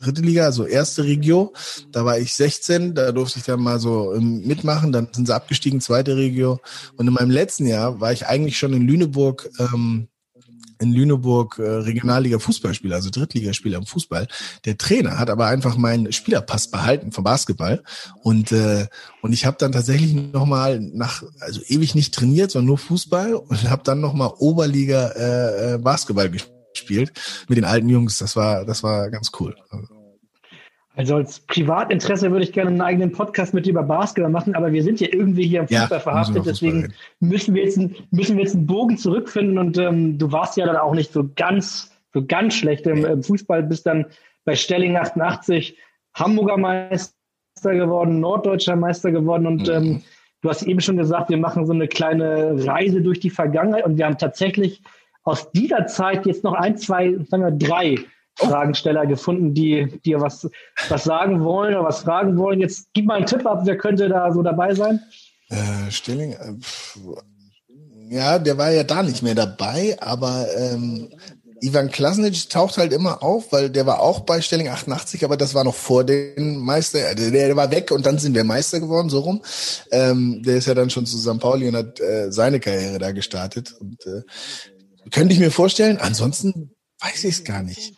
dritte 0.00 0.22
Liga, 0.22 0.44
also 0.44 0.66
erste 0.66 1.04
Regio. 1.04 1.52
Da 1.92 2.04
war 2.04 2.18
ich 2.18 2.34
16, 2.34 2.94
da 2.94 3.12
durfte 3.12 3.38
ich 3.38 3.44
dann 3.44 3.60
mal 3.60 3.78
so 3.78 4.12
ähm, 4.12 4.42
mitmachen. 4.44 4.90
Dann 4.90 5.08
sind 5.12 5.26
sie 5.28 5.34
abgestiegen, 5.34 5.80
zweite 5.80 6.16
Regio. 6.16 6.60
Und 6.96 7.06
in 7.06 7.14
meinem 7.14 7.30
letzten 7.30 7.66
Jahr 7.66 8.00
war 8.00 8.12
ich 8.12 8.26
eigentlich 8.26 8.58
schon 8.58 8.72
in 8.72 8.82
Lüneburg 8.82 9.48
ähm, 9.60 10.08
in 10.80 10.92
Lüneburg 10.92 11.58
äh, 11.58 11.62
Regionalliga 11.62 12.38
Fußballspieler, 12.38 12.96
also 12.96 13.10
Drittligaspieler 13.10 13.78
im 13.78 13.86
Fußball. 13.86 14.26
Der 14.64 14.78
Trainer 14.78 15.18
hat 15.18 15.30
aber 15.30 15.46
einfach 15.46 15.76
meinen 15.76 16.12
Spielerpass 16.12 16.70
behalten 16.70 17.12
vom 17.12 17.24
Basketball 17.24 17.82
und 18.22 18.52
äh, 18.52 18.86
und 19.22 19.32
ich 19.32 19.46
habe 19.46 19.56
dann 19.58 19.72
tatsächlich 19.72 20.14
noch 20.14 20.46
mal 20.46 20.80
nach 20.80 21.22
also 21.40 21.60
ewig 21.66 21.94
nicht 21.94 22.14
trainiert, 22.14 22.50
sondern 22.50 22.66
nur 22.66 22.78
Fußball 22.78 23.34
und 23.34 23.70
habe 23.70 23.82
dann 23.84 24.00
noch 24.00 24.14
mal 24.14 24.32
Oberliga 24.38 25.08
äh, 25.10 25.74
äh 25.74 25.78
Basketball 25.78 26.30
gespielt 26.30 27.12
mit 27.48 27.56
den 27.56 27.64
alten 27.64 27.88
Jungs. 27.88 28.18
Das 28.18 28.36
war 28.36 28.64
das 28.64 28.82
war 28.82 29.10
ganz 29.10 29.30
cool. 29.38 29.54
Also, 29.70 29.93
also 30.96 31.16
als 31.16 31.40
Privatinteresse 31.40 32.30
würde 32.30 32.44
ich 32.44 32.52
gerne 32.52 32.70
einen 32.70 32.80
eigenen 32.80 33.10
Podcast 33.10 33.52
mit 33.52 33.66
dir 33.66 33.70
über 33.70 33.82
Basketball 33.82 34.30
machen, 34.30 34.54
aber 34.54 34.72
wir 34.72 34.82
sind 34.82 35.00
ja 35.00 35.08
irgendwie 35.10 35.46
hier 35.46 35.60
im 35.60 35.68
Fußball 35.68 35.98
ja, 35.98 36.00
verhaftet, 36.00 36.46
deswegen 36.46 36.94
müssen 37.18 37.54
wir, 37.54 37.64
jetzt 37.64 37.78
einen, 37.78 37.96
müssen 38.12 38.36
wir 38.36 38.44
jetzt 38.44 38.54
einen 38.54 38.66
Bogen 38.66 38.96
zurückfinden 38.96 39.58
und 39.58 39.76
ähm, 39.76 40.18
du 40.18 40.30
warst 40.30 40.56
ja 40.56 40.66
dann 40.66 40.76
auch 40.76 40.94
nicht 40.94 41.12
so 41.12 41.28
ganz, 41.34 41.90
so 42.12 42.24
ganz 42.24 42.54
schlecht 42.54 42.86
im, 42.86 43.04
im 43.04 43.22
Fußball, 43.24 43.64
bist 43.64 43.86
dann 43.86 44.06
bei 44.44 44.54
Stelling 44.54 44.96
88 44.96 45.76
Hamburger 46.14 46.58
Meister 46.58 47.12
geworden, 47.64 48.20
Norddeutscher 48.20 48.76
Meister 48.76 49.10
geworden 49.10 49.48
und 49.48 49.66
mhm. 49.66 49.74
ähm, 49.74 50.02
du 50.42 50.48
hast 50.48 50.62
eben 50.62 50.80
schon 50.80 50.96
gesagt, 50.96 51.28
wir 51.28 51.38
machen 51.38 51.66
so 51.66 51.72
eine 51.72 51.88
kleine 51.88 52.64
Reise 52.64 53.02
durch 53.02 53.18
die 53.18 53.30
Vergangenheit 53.30 53.84
und 53.84 53.98
wir 53.98 54.06
haben 54.06 54.18
tatsächlich 54.18 54.80
aus 55.24 55.50
dieser 55.50 55.86
Zeit 55.86 56.24
jetzt 56.24 56.44
noch 56.44 56.54
ein, 56.54 56.76
zwei, 56.76 57.16
sagen 57.24 57.42
wir 57.42 57.50
drei 57.50 57.98
Fragensteller 58.36 59.06
gefunden, 59.06 59.54
die 59.54 60.00
dir 60.04 60.20
was, 60.20 60.48
was 60.88 61.04
sagen 61.04 61.42
wollen 61.44 61.74
oder 61.74 61.84
was 61.84 62.00
fragen 62.00 62.36
wollen. 62.36 62.60
Jetzt 62.60 62.88
gib 62.92 63.06
mal 63.06 63.16
einen 63.16 63.26
Tipp 63.26 63.46
ab, 63.46 63.62
wer 63.64 63.76
könnte 63.76 64.08
da 64.08 64.32
so 64.32 64.42
dabei 64.42 64.74
sein? 64.74 65.00
Äh, 65.50 65.90
Stilling, 65.90 66.32
äh, 66.32 66.54
ja, 68.10 68.38
der 68.38 68.58
war 68.58 68.70
ja 68.70 68.84
da 68.84 69.02
nicht 69.02 69.22
mehr 69.22 69.34
dabei, 69.34 69.96
aber 70.00 70.46
ähm, 70.56 71.08
Ivan 71.64 71.90
Klasnic 71.90 72.50
taucht 72.50 72.76
halt 72.76 72.92
immer 72.92 73.22
auf, 73.22 73.50
weil 73.50 73.70
der 73.70 73.86
war 73.86 74.00
auch 74.00 74.20
bei 74.20 74.42
Stelling 74.42 74.68
88, 74.68 75.24
aber 75.24 75.36
das 75.36 75.54
war 75.54 75.64
noch 75.64 75.74
vor 75.74 76.04
den 76.04 76.58
Meister. 76.58 77.14
Der, 77.14 77.30
der 77.30 77.56
war 77.56 77.70
weg 77.70 77.90
und 77.90 78.04
dann 78.04 78.18
sind 78.18 78.34
wir 78.34 78.44
Meister 78.44 78.80
geworden, 78.80 79.08
so 79.08 79.20
rum. 79.20 79.42
Ähm, 79.90 80.42
der 80.44 80.56
ist 80.56 80.66
ja 80.66 80.74
dann 80.74 80.90
schon 80.90 81.06
zu 81.06 81.16
St. 81.16 81.40
Pauli 81.40 81.68
und 81.68 81.76
hat 81.76 82.00
äh, 82.00 82.30
seine 82.30 82.60
Karriere 82.60 82.98
da 82.98 83.12
gestartet. 83.12 83.74
Und 83.80 84.04
äh, 84.06 84.22
könnte 85.10 85.32
ich 85.32 85.40
mir 85.40 85.50
vorstellen. 85.50 85.96
Ansonsten 85.98 86.74
weiß 87.00 87.24
ich 87.24 87.36
es 87.36 87.44
gar 87.44 87.62
nicht. 87.62 87.94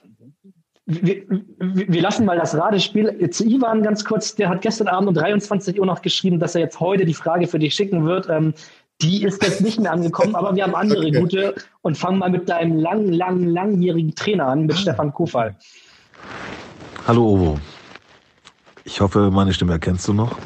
Wir, 0.89 1.25
wir, 1.59 2.01
lassen 2.01 2.25
mal 2.25 2.39
das 2.39 2.57
Radespiel 2.57 3.29
zu 3.31 3.45
Ivan 3.45 3.83
ganz 3.83 4.05
kurz. 4.05 4.37
Der 4.37 4.49
hat 4.49 4.63
gestern 4.63 4.87
Abend 4.87 5.09
um 5.09 5.15
23 5.15 5.81
Uhr 5.81 5.87
noch 5.87 6.01
geschrieben, 6.01 6.39
dass 6.39 6.55
er 6.55 6.61
jetzt 6.61 6.79
heute 6.79 7.05
die 7.05 7.15
Frage 7.15 7.49
für 7.49 7.59
dich 7.59 7.75
schicken 7.75 8.07
wird. 8.07 8.29
Ähm, 8.29 8.55
die 9.03 9.25
ist 9.25 9.43
jetzt 9.43 9.61
nicht 9.61 9.81
mehr 9.81 9.93
angekommen, 9.93 10.37
aber 10.37 10.55
wir 10.55 10.63
haben 10.63 10.77
andere 10.77 11.09
okay. 11.09 11.21
gute 11.21 11.55
und 11.83 11.99
fangen 11.99 12.19
mal 12.19 12.31
mit 12.31 12.49
deinem 12.49 12.79
lang, 12.79 13.09
lang, 13.09 13.43
langjährigen 13.43 14.15
Trainer 14.15 14.47
an, 14.47 14.67
mit 14.67 14.79
Stefan 14.79 15.13
Kofall. 15.13 15.57
Hallo 17.07 17.25
Ovo. 17.25 17.59
Ich 18.85 19.01
hoffe, 19.01 19.31
meine 19.33 19.53
Stimme 19.53 19.73
erkennst 19.73 20.07
du 20.07 20.13
noch. 20.13 20.39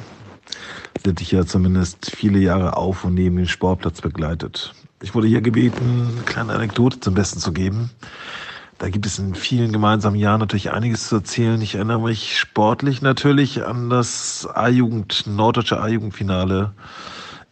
Der 1.04 1.12
dich 1.12 1.30
ja 1.30 1.44
zumindest 1.44 2.16
viele 2.16 2.38
Jahre 2.38 2.76
auf 2.76 3.04
und 3.04 3.14
neben 3.14 3.36
den 3.36 3.46
Sportplatz 3.46 4.00
begleitet. 4.00 4.72
Ich 5.02 5.14
wurde 5.14 5.28
hier 5.28 5.42
gebeten, 5.42 6.08
eine 6.12 6.22
kleine 6.22 6.54
Anekdote 6.54 6.98
zum 6.98 7.14
Besten 7.14 7.40
zu 7.40 7.52
geben. 7.52 7.90
Da 8.80 8.88
gibt 8.88 9.04
es 9.04 9.18
in 9.18 9.34
vielen 9.34 9.72
gemeinsamen 9.72 10.16
Jahren 10.16 10.40
natürlich 10.40 10.72
einiges 10.72 11.08
zu 11.08 11.16
erzählen. 11.16 11.60
Ich 11.60 11.74
erinnere 11.74 12.00
mich 12.00 12.38
sportlich 12.38 13.02
natürlich 13.02 13.62
an 13.62 13.90
das 13.90 14.48
A-Jugend, 14.54 15.26
norddeutsche 15.26 15.82
A-Jugendfinale 15.82 16.72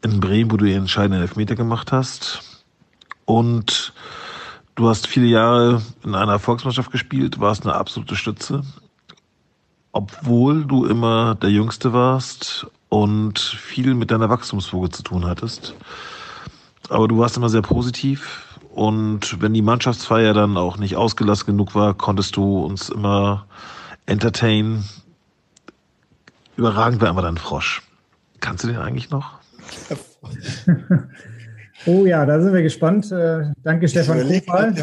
in 0.00 0.20
Bremen, 0.20 0.50
wo 0.50 0.56
du 0.56 0.64
den 0.64 0.78
entscheidenden 0.78 1.20
Elfmeter 1.20 1.54
gemacht 1.54 1.92
hast. 1.92 2.64
Und 3.26 3.92
du 4.74 4.88
hast 4.88 5.06
viele 5.06 5.26
Jahre 5.26 5.82
in 6.02 6.14
einer 6.14 6.38
Volksmannschaft 6.38 6.90
gespielt, 6.90 7.38
warst 7.38 7.66
eine 7.66 7.74
absolute 7.74 8.16
Stütze. 8.16 8.62
Obwohl 9.92 10.64
du 10.64 10.86
immer 10.86 11.34
der 11.34 11.50
Jüngste 11.50 11.92
warst 11.92 12.66
und 12.88 13.38
viel 13.38 13.92
mit 13.92 14.10
deiner 14.10 14.30
Wachstumsfuge 14.30 14.88
zu 14.88 15.02
tun 15.02 15.26
hattest. 15.26 15.74
Aber 16.88 17.06
du 17.06 17.18
warst 17.18 17.36
immer 17.36 17.50
sehr 17.50 17.60
positiv 17.60 18.47
und 18.78 19.42
wenn 19.42 19.54
die 19.54 19.62
Mannschaftsfeier 19.62 20.34
dann 20.34 20.56
auch 20.56 20.78
nicht 20.78 20.94
ausgelassen 20.94 21.46
genug 21.46 21.74
war, 21.74 21.94
konntest 21.94 22.36
du 22.36 22.64
uns 22.64 22.90
immer 22.90 23.44
entertainen. 24.06 24.84
Überragend 26.56 27.00
war 27.00 27.08
immer 27.08 27.22
dein 27.22 27.38
Frosch. 27.38 27.82
Kannst 28.38 28.62
du 28.62 28.68
den 28.68 28.76
eigentlich 28.76 29.10
noch? 29.10 29.40
oh 31.86 32.06
ja, 32.06 32.24
da 32.24 32.40
sind 32.40 32.54
wir 32.54 32.62
gespannt. 32.62 33.10
Äh, 33.10 33.50
danke, 33.64 33.88
Stefan 33.88 34.20
Kofall, 34.20 34.74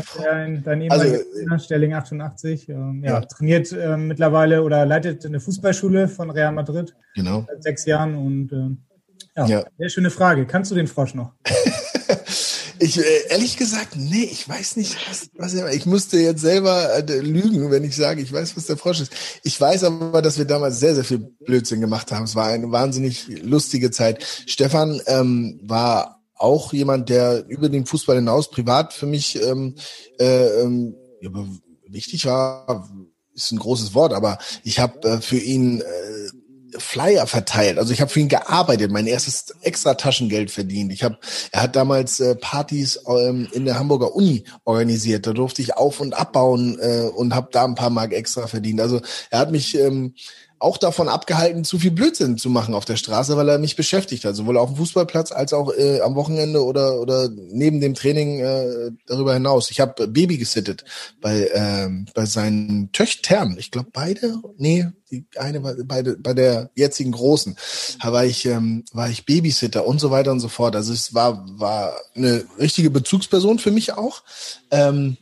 dein 0.61 0.81
ehemaliger 0.81 1.19
also, 1.49 1.63
Stelling 1.63 1.93
88. 1.93 2.67
Ähm, 2.67 3.01
ja, 3.01 3.13
ja, 3.13 3.21
trainiert 3.21 3.71
äh, 3.71 3.95
mittlerweile 3.95 4.61
oder 4.61 4.85
leitet 4.85 5.25
eine 5.25 5.39
Fußballschule 5.39 6.09
von 6.09 6.31
Real 6.31 6.51
Madrid. 6.51 6.93
Genau. 7.15 7.45
Seit 7.47 7.63
sechs 7.63 7.85
Jahren 7.85 8.15
und 8.15 8.51
äh, 8.51 9.39
ja, 9.39 9.45
ja, 9.45 9.65
sehr 9.77 9.89
schöne 9.89 10.09
Frage. 10.09 10.45
Kannst 10.45 10.69
du 10.71 10.75
den 10.75 10.87
Frosch 10.87 11.15
noch? 11.15 11.31
Ich, 12.79 12.97
äh, 12.97 13.27
ehrlich 13.29 13.57
gesagt, 13.57 13.95
nee, 13.95 14.23
ich 14.23 14.47
weiß 14.47 14.75
nicht, 14.77 14.97
was, 15.09 15.29
was 15.35 15.53
er, 15.53 15.73
ich 15.73 15.85
musste 15.85 16.17
jetzt 16.17 16.41
selber 16.41 16.93
äh, 16.93 17.19
lügen, 17.19 17.71
wenn 17.71 17.83
ich 17.83 17.95
sage, 17.95 18.21
ich 18.21 18.31
weiß, 18.31 18.57
was 18.57 18.65
der 18.65 18.77
Frosch 18.77 19.01
ist. 19.01 19.11
Ich 19.43 19.59
weiß 19.59 19.83
aber, 19.85 20.21
dass 20.21 20.37
wir 20.37 20.45
damals 20.45 20.79
sehr, 20.79 20.95
sehr 20.95 21.03
viel 21.03 21.19
Blödsinn 21.19 21.81
gemacht 21.81 22.11
haben. 22.11 22.25
Es 22.25 22.35
war 22.35 22.47
eine 22.47 22.71
wahnsinnig 22.71 23.27
lustige 23.43 23.91
Zeit. 23.91 24.23
Stefan 24.45 25.01
ähm, 25.07 25.59
war 25.63 26.23
auch 26.35 26.73
jemand, 26.73 27.09
der 27.09 27.45
über 27.47 27.69
den 27.69 27.85
Fußball 27.85 28.17
hinaus 28.17 28.49
privat 28.49 28.93
für 28.93 29.05
mich 29.05 29.41
ähm, 29.41 29.75
äh, 30.19 30.61
ähm, 30.61 30.95
wichtig 31.87 32.25
war, 32.25 32.89
ist 33.33 33.51
ein 33.51 33.59
großes 33.59 33.93
Wort, 33.93 34.13
aber 34.13 34.37
ich 34.63 34.79
habe 34.79 35.07
äh, 35.07 35.21
für 35.21 35.37
ihn 35.37 35.81
äh, 35.81 36.29
Flyer 36.79 37.27
verteilt. 37.27 37.77
Also 37.77 37.93
ich 37.93 38.01
habe 38.01 38.11
für 38.11 38.19
ihn 38.19 38.29
gearbeitet, 38.29 38.91
mein 38.91 39.07
erstes 39.07 39.55
extra 39.61 39.93
Taschengeld 39.93 40.51
verdient. 40.51 40.91
Ich 40.91 41.03
habe, 41.03 41.17
er 41.51 41.63
hat 41.63 41.75
damals 41.75 42.19
äh, 42.19 42.35
Partys 42.35 42.99
ähm, 43.07 43.47
in 43.51 43.65
der 43.65 43.79
Hamburger 43.79 44.15
Uni 44.15 44.43
organisiert. 44.63 45.27
Da 45.27 45.33
durfte 45.33 45.61
ich 45.61 45.75
auf 45.75 45.99
und 45.99 46.13
abbauen 46.13 46.77
äh, 46.79 47.09
und 47.15 47.33
habe 47.33 47.49
da 47.51 47.65
ein 47.65 47.75
paar 47.75 47.89
Mark 47.89 48.13
extra 48.13 48.47
verdient. 48.47 48.81
Also 48.81 49.01
er 49.29 49.39
hat 49.39 49.51
mich 49.51 49.77
ähm, 49.77 50.13
auch 50.59 50.77
davon 50.77 51.09
abgehalten, 51.09 51.63
zu 51.63 51.79
viel 51.79 51.91
Blödsinn 51.91 52.37
zu 52.37 52.49
machen 52.49 52.73
auf 52.73 52.85
der 52.85 52.95
Straße, 52.95 53.35
weil 53.35 53.49
er 53.49 53.57
mich 53.57 53.75
beschäftigt 53.75 54.23
hat, 54.25 54.35
sowohl 54.35 54.57
auf 54.57 54.69
dem 54.69 54.77
Fußballplatz 54.77 55.31
als 55.31 55.53
auch 55.53 55.73
äh, 55.73 56.01
am 56.01 56.15
Wochenende 56.15 56.63
oder 56.63 56.99
oder 56.99 57.29
neben 57.29 57.81
dem 57.81 57.93
Training 57.93 58.39
äh, 58.39 58.91
darüber 59.05 59.33
hinaus. 59.33 59.69
Ich 59.71 59.79
habe 59.79 60.07
Baby 60.07 60.37
gesittet 60.37 60.85
bei 61.21 61.49
ähm, 61.53 62.05
bei 62.13 62.25
seinen 62.25 62.91
Töchtern. 62.91 63.55
Ich 63.59 63.71
glaube 63.71 63.89
beide, 63.91 64.35
nee, 64.57 64.87
die 65.11 65.25
eine 65.37 65.61
war 65.63 65.75
bei, 65.83 66.03
bei 66.03 66.33
der 66.33 66.69
jetzigen 66.75 67.11
großen. 67.11 67.57
Da 68.01 68.13
war 68.13 68.25
ich 68.25 68.45
ähm, 68.45 68.85
war 68.93 69.09
ich 69.09 69.25
Babysitter 69.25 69.85
und 69.85 69.99
so 69.99 70.09
weiter 70.09 70.31
und 70.31 70.39
so 70.39 70.47
fort. 70.47 70.75
Also 70.75 70.93
es 70.93 71.13
war 71.13 71.45
war 71.59 71.95
eine 72.15 72.45
richtige 72.57 72.89
Bezugsperson 72.89 73.59
für 73.59 73.71
mich 73.71 73.93
auch. 73.93 74.23
Ähm, 74.71 75.17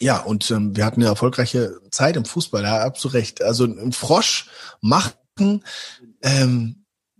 ja, 0.00 0.18
und 0.18 0.50
ähm, 0.50 0.76
wir 0.76 0.84
hatten 0.84 1.00
eine 1.00 1.10
erfolgreiche 1.10 1.78
Zeit 1.90 2.16
im 2.16 2.24
Fußball, 2.24 2.62
da 2.62 2.82
habt 2.82 3.02
du 3.04 3.08
recht. 3.08 3.42
Also 3.42 3.64
ein 3.64 3.92
Frosch 3.92 4.48
machen, 4.80 5.62
ähm, 6.22 6.76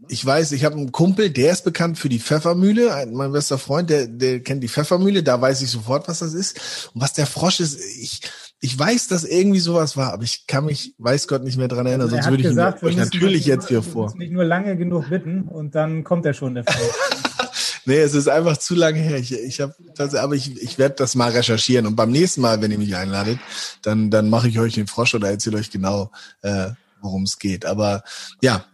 ich 0.09 0.25
weiß, 0.25 0.53
ich 0.53 0.65
habe 0.65 0.77
einen 0.77 0.93
Kumpel, 0.93 1.31
der 1.31 1.53
ist 1.53 1.63
bekannt 1.63 1.99
für 1.99 2.09
die 2.09 2.19
Pfeffermühle, 2.19 3.07
mein 3.13 3.33
bester 3.33 3.59
Freund, 3.59 3.91
der, 3.91 4.09
der 4.09 4.41
kennt 4.41 4.63
die 4.63 4.69
Pfeffermühle, 4.69 5.23
da 5.23 5.41
weiß 5.41 5.63
ich 5.63 5.71
sofort, 5.71 6.09
was 6.09 6.19
das 6.19 6.35
ist. 6.35 6.91
Und 6.95 7.01
was 7.01 7.13
der 7.13 7.27
Frosch 7.27 7.61
ist, 7.61 7.79
ich, 7.79 8.23
ich 8.61 8.77
weiß, 8.77 9.09
dass 9.09 9.25
irgendwie 9.25 9.61
sowas 9.61 9.97
war, 9.97 10.13
aber 10.13 10.25
ich 10.25 10.47
kann 10.47 10.65
mich, 10.65 10.95
weiß 10.99 11.29
Gott, 11.29 11.45
nicht 11.45 11.59
mehr 11.59 11.69
dran 11.69 11.87
erinnern, 11.87 12.09
also 12.09 12.17
sonst 12.17 12.29
würde 12.29 12.43
ich 12.43 12.49
gesagt, 12.49 12.83
ihn 12.83 12.89
euch 12.89 12.97
natürlich 12.97 13.47
jetzt 13.47 13.69
hier 13.69 13.83
vor. 13.83 14.13
Nicht 14.17 14.33
nur 14.33 14.45
lange 14.45 14.77
genug 14.77 15.11
bitten 15.11 15.43
und 15.43 15.75
dann 15.75 16.03
kommt 16.03 16.27
er 16.27 16.35
schon, 16.35 16.55
der 16.55 16.65
Frosch. 16.65 16.77
Nee, 17.85 17.99
es 17.99 18.15
ist 18.15 18.29
einfach 18.29 18.57
zu 18.57 18.75
lange 18.75 18.99
her. 18.99 19.19
Ich, 19.19 19.33
ich 19.33 19.61
habe 19.61 19.75
aber 19.99 20.35
ich, 20.35 20.61
ich 20.63 20.79
werde 20.79 20.97
das 20.97 21.15
mal 21.15 21.31
recherchieren 21.31 21.87
und 21.87 21.97
beim 21.97 22.11
nächsten 22.11 22.41
Mal, 22.41 22.61
wenn 22.63 22.71
ihr 22.71 22.79
mich 22.79 22.97
einladet, 22.97 23.39
dann 23.83 24.11
dann 24.11 24.31
mache 24.31 24.49
ich 24.49 24.59
euch 24.59 24.75
den 24.75 24.87
Frosch 24.87 25.15
oder 25.15 25.31
erzähle 25.31 25.59
euch 25.59 25.71
genau, 25.71 26.11
äh, 26.43 26.71
worum 27.03 27.25
es 27.25 27.39
geht. 27.39 27.67
Aber 27.67 28.03
ja. 28.43 28.65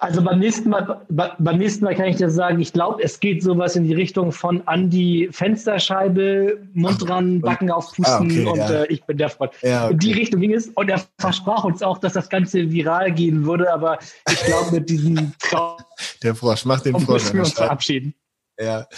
Also 0.00 0.22
beim 0.22 0.40
nächsten 0.40 0.70
Mal, 0.70 1.02
beim 1.08 1.58
nächsten 1.58 1.84
Mal 1.84 1.94
kann 1.94 2.06
ich 2.06 2.16
dir 2.16 2.30
sagen, 2.30 2.60
ich 2.60 2.72
glaube, 2.72 3.02
es 3.02 3.20
geht 3.20 3.42
sowas 3.42 3.76
in 3.76 3.84
die 3.84 3.94
Richtung 3.94 4.32
von 4.32 4.66
an 4.66 4.90
die 4.90 5.28
Fensterscheibe, 5.30 6.60
Mund 6.74 7.08
dran, 7.08 7.40
Backen 7.40 7.70
auf 7.70 7.92
Pusten 7.94 8.04
ah, 8.04 8.20
okay, 8.20 8.44
und 8.44 8.56
ja. 8.56 8.70
äh, 8.82 8.86
ich 8.92 9.04
bin 9.04 9.18
der 9.18 9.28
Freund. 9.28 9.52
Ja, 9.62 9.84
okay. 9.84 9.92
In 9.92 9.98
die 10.00 10.12
Richtung 10.12 10.40
ging 10.40 10.52
es 10.52 10.68
und 10.68 10.88
er 10.88 11.00
versprach 11.18 11.64
uns 11.64 11.82
auch, 11.82 11.98
dass 11.98 12.14
das 12.14 12.28
Ganze 12.28 12.70
viral 12.70 13.12
gehen 13.12 13.44
würde, 13.44 13.72
aber 13.72 13.98
ich 14.28 14.40
glaube 14.44 14.72
mit 14.72 14.90
diesem 14.90 15.32
Traum 15.38 15.78
Der 16.22 16.34
Frosch, 16.34 16.64
mach 16.64 16.80
den 16.80 16.98
Frosch. 17.00 17.24
Müssen 17.24 17.34
wir 17.34 17.44
uns 17.44 17.52
verabschieden. 17.52 18.14
Ja, 18.58 18.88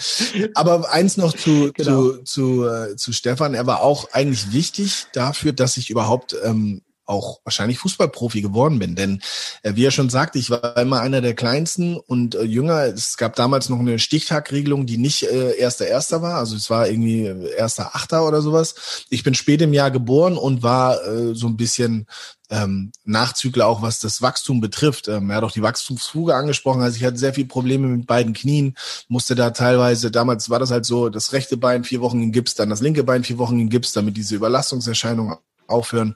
aber 0.55 0.89
eins 0.91 1.17
noch 1.17 1.33
zu, 1.33 1.71
genau. 1.75 2.11
zu, 2.11 2.23
zu, 2.23 2.67
äh, 2.67 2.95
zu 2.95 3.11
Stefan. 3.11 3.53
Er 3.53 3.67
war 3.67 3.81
auch 3.81 4.11
eigentlich 4.13 4.53
wichtig 4.53 5.07
dafür, 5.13 5.51
dass 5.51 5.77
ich 5.77 5.89
überhaupt 5.89 6.35
ähm, 6.43 6.81
auch 7.09 7.39
wahrscheinlich 7.43 7.79
Fußballprofi 7.79 8.41
geworden 8.41 8.79
bin. 8.79 8.95
Denn 8.95 9.21
äh, 9.63 9.73
wie 9.75 9.85
er 9.85 9.91
schon 9.91 10.09
sagte, 10.09 10.39
ich 10.39 10.49
war 10.49 10.77
immer 10.77 11.01
einer 11.01 11.21
der 11.21 11.33
kleinsten 11.33 11.97
und 11.97 12.35
äh, 12.35 12.43
jünger. 12.43 12.83
Es 12.83 13.17
gab 13.17 13.35
damals 13.35 13.69
noch 13.69 13.79
eine 13.79 13.99
Stichtagregelung, 13.99 14.85
die 14.85 14.97
nicht 14.97 15.23
äh, 15.23 15.57
erster 15.57 15.87
Erster 15.87 16.21
war. 16.21 16.35
Also 16.35 16.55
es 16.55 16.69
war 16.69 16.87
irgendwie 16.87 17.25
erster 17.57 17.95
Achter 17.95 18.27
oder 18.27 18.41
sowas. 18.41 19.05
Ich 19.09 19.23
bin 19.23 19.33
spät 19.33 19.61
im 19.61 19.73
Jahr 19.73 19.91
geboren 19.91 20.37
und 20.37 20.63
war 20.63 21.03
äh, 21.03 21.35
so 21.35 21.47
ein 21.47 21.57
bisschen 21.57 22.05
ähm, 22.49 22.91
Nachzügler 23.05 23.67
auch, 23.67 23.81
was 23.81 23.99
das 23.99 24.21
Wachstum 24.21 24.61
betrifft. 24.61 25.07
Ähm, 25.07 25.29
er 25.29 25.37
hat 25.37 25.43
auch 25.43 25.51
die 25.51 25.61
Wachstumsfuge 25.61 26.35
angesprochen. 26.35 26.81
Also 26.81 26.97
ich 26.97 27.03
hatte 27.03 27.17
sehr 27.17 27.33
viel 27.33 27.45
Probleme 27.45 27.87
mit 27.87 28.07
beiden 28.07 28.33
Knien, 28.33 28.75
musste 29.07 29.35
da 29.35 29.51
teilweise, 29.51 30.11
damals 30.11 30.49
war 30.49 30.59
das 30.59 30.71
halt 30.71 30.85
so, 30.85 31.09
das 31.09 31.33
rechte 31.33 31.57
Bein 31.57 31.83
vier 31.83 32.01
Wochen 32.01 32.21
in 32.21 32.31
Gips, 32.31 32.55
dann 32.55 32.69
das 32.69 32.81
linke 32.81 33.03
Bein 33.03 33.23
vier 33.23 33.37
Wochen 33.37 33.59
in 33.59 33.69
Gips, 33.69 33.93
damit 33.93 34.17
diese 34.17 34.35
Überlastungserscheinungen 34.35 35.37
aufhören. 35.67 36.15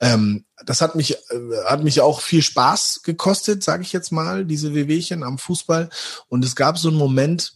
Ähm, 0.00 0.44
das 0.64 0.80
hat 0.80 0.94
mich, 0.94 1.14
äh, 1.14 1.16
hat 1.66 1.82
mich 1.82 2.00
auch 2.00 2.20
viel 2.20 2.42
Spaß 2.42 3.02
gekostet, 3.02 3.62
sage 3.62 3.82
ich 3.82 3.92
jetzt 3.92 4.12
mal, 4.12 4.44
diese 4.44 4.74
Wehwehchen 4.74 5.22
am 5.22 5.38
Fußball. 5.38 5.88
Und 6.28 6.44
es 6.44 6.56
gab 6.56 6.78
so 6.78 6.88
einen 6.88 6.98
Moment, 6.98 7.54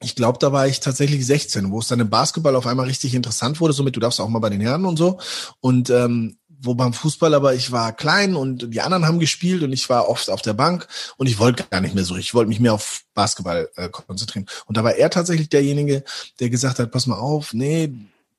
ich 0.00 0.14
glaube, 0.14 0.38
da 0.38 0.52
war 0.52 0.66
ich 0.66 0.80
tatsächlich 0.80 1.24
16, 1.26 1.70
wo 1.70 1.78
es 1.78 1.88
dann 1.88 2.00
im 2.00 2.10
Basketball 2.10 2.56
auf 2.56 2.66
einmal 2.66 2.86
richtig 2.86 3.14
interessant 3.14 3.60
wurde, 3.60 3.72
somit 3.72 3.96
du 3.96 4.00
darfst 4.00 4.20
auch 4.20 4.28
mal 4.28 4.40
bei 4.40 4.50
den 4.50 4.60
Herren 4.60 4.84
und 4.84 4.96
so. 4.96 5.18
Und 5.60 5.88
ähm, 5.90 6.38
wo 6.64 6.74
beim 6.74 6.92
Fußball 6.92 7.34
aber 7.34 7.54
ich 7.54 7.72
war 7.72 7.92
klein 7.92 8.36
und 8.36 8.72
die 8.72 8.80
anderen 8.80 9.06
haben 9.06 9.18
gespielt 9.18 9.62
und 9.62 9.72
ich 9.72 9.88
war 9.90 10.08
oft 10.08 10.30
auf 10.30 10.42
der 10.42 10.54
Bank 10.54 10.86
und 11.16 11.26
ich 11.26 11.38
wollte 11.38 11.64
gar 11.64 11.80
nicht 11.80 11.94
mehr 11.94 12.04
so. 12.04 12.16
Ich 12.16 12.34
wollte 12.34 12.48
mich 12.48 12.60
mehr 12.60 12.74
auf 12.74 13.02
Basketball 13.14 13.68
äh, 13.76 13.88
konzentrieren. 13.88 14.46
Und 14.66 14.76
da 14.76 14.84
war 14.84 14.94
er 14.94 15.10
tatsächlich 15.10 15.48
derjenige, 15.48 16.04
der 16.40 16.50
gesagt 16.50 16.78
hat, 16.78 16.90
pass 16.90 17.06
mal 17.06 17.18
auf, 17.18 17.52
nee, 17.52 17.92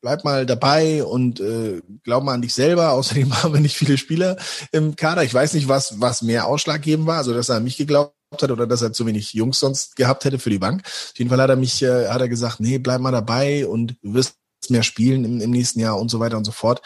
bleib 0.06 0.24
mal 0.24 0.45
dabei 0.45 1.03
und 1.03 1.39
äh, 1.39 1.82
glaub 2.03 2.24
mal 2.24 2.36
an 2.36 2.43
dich 2.43 2.53
selber. 2.53 2.91
Außerdem 2.93 3.41
haben 3.41 3.56
wir 3.56 3.60
nicht 3.60 3.76
viele 3.76 3.97
Spieler 3.97 4.38
im 4.72 4.95
Kader. 4.95 5.24
Ich 5.24 5.34
weiß 5.34 5.56
nicht, 5.56 5.68
was, 5.68 5.99
was 5.99 6.22
mehr 6.22 6.45
ausschlaggebend 6.45 7.08
war, 7.08 7.18
also 7.18 7.34
dass 7.34 7.49
er 7.49 7.56
an 7.56 7.64
mich 7.64 7.76
geglaubt 7.76 8.14
hat 8.39 8.51
oder 8.51 8.68
dass 8.68 8.84
er 8.84 8.93
zu 8.93 9.08
wenig 9.08 9.34
Jungs 9.34 9.60
sonst 9.60 9.95
gehabt 9.95 10.24
hätte 10.24 10.38
für 10.38 10.51
die 10.51 10.60
Bank. 10.60 10.84
Auf 10.86 11.18
jeden 11.18 11.32
Fall 11.32 11.41
hat 11.41 11.49
er 11.49 11.56
mich, 11.56 11.82
äh, 11.82 12.10
hat 12.10 12.22
er 12.22 12.30
gesagt, 12.30 12.60
nee, 12.60 12.78
bleib 12.78 13.01
mal 13.01 13.12
dabei 13.12 13.66
und 13.68 13.95
du 14.03 14.14
wirst 14.14 14.38
mehr 14.70 14.84
spielen 14.84 15.26
im, 15.26 15.41
im 15.41 15.49
nächsten 15.49 15.80
Jahr 15.80 15.99
und 15.99 16.10
so 16.10 16.20
weiter 16.20 16.38
und 16.38 16.45
so 16.45 16.51
fort. 16.51 16.82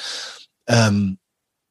Ähm, 0.67 1.17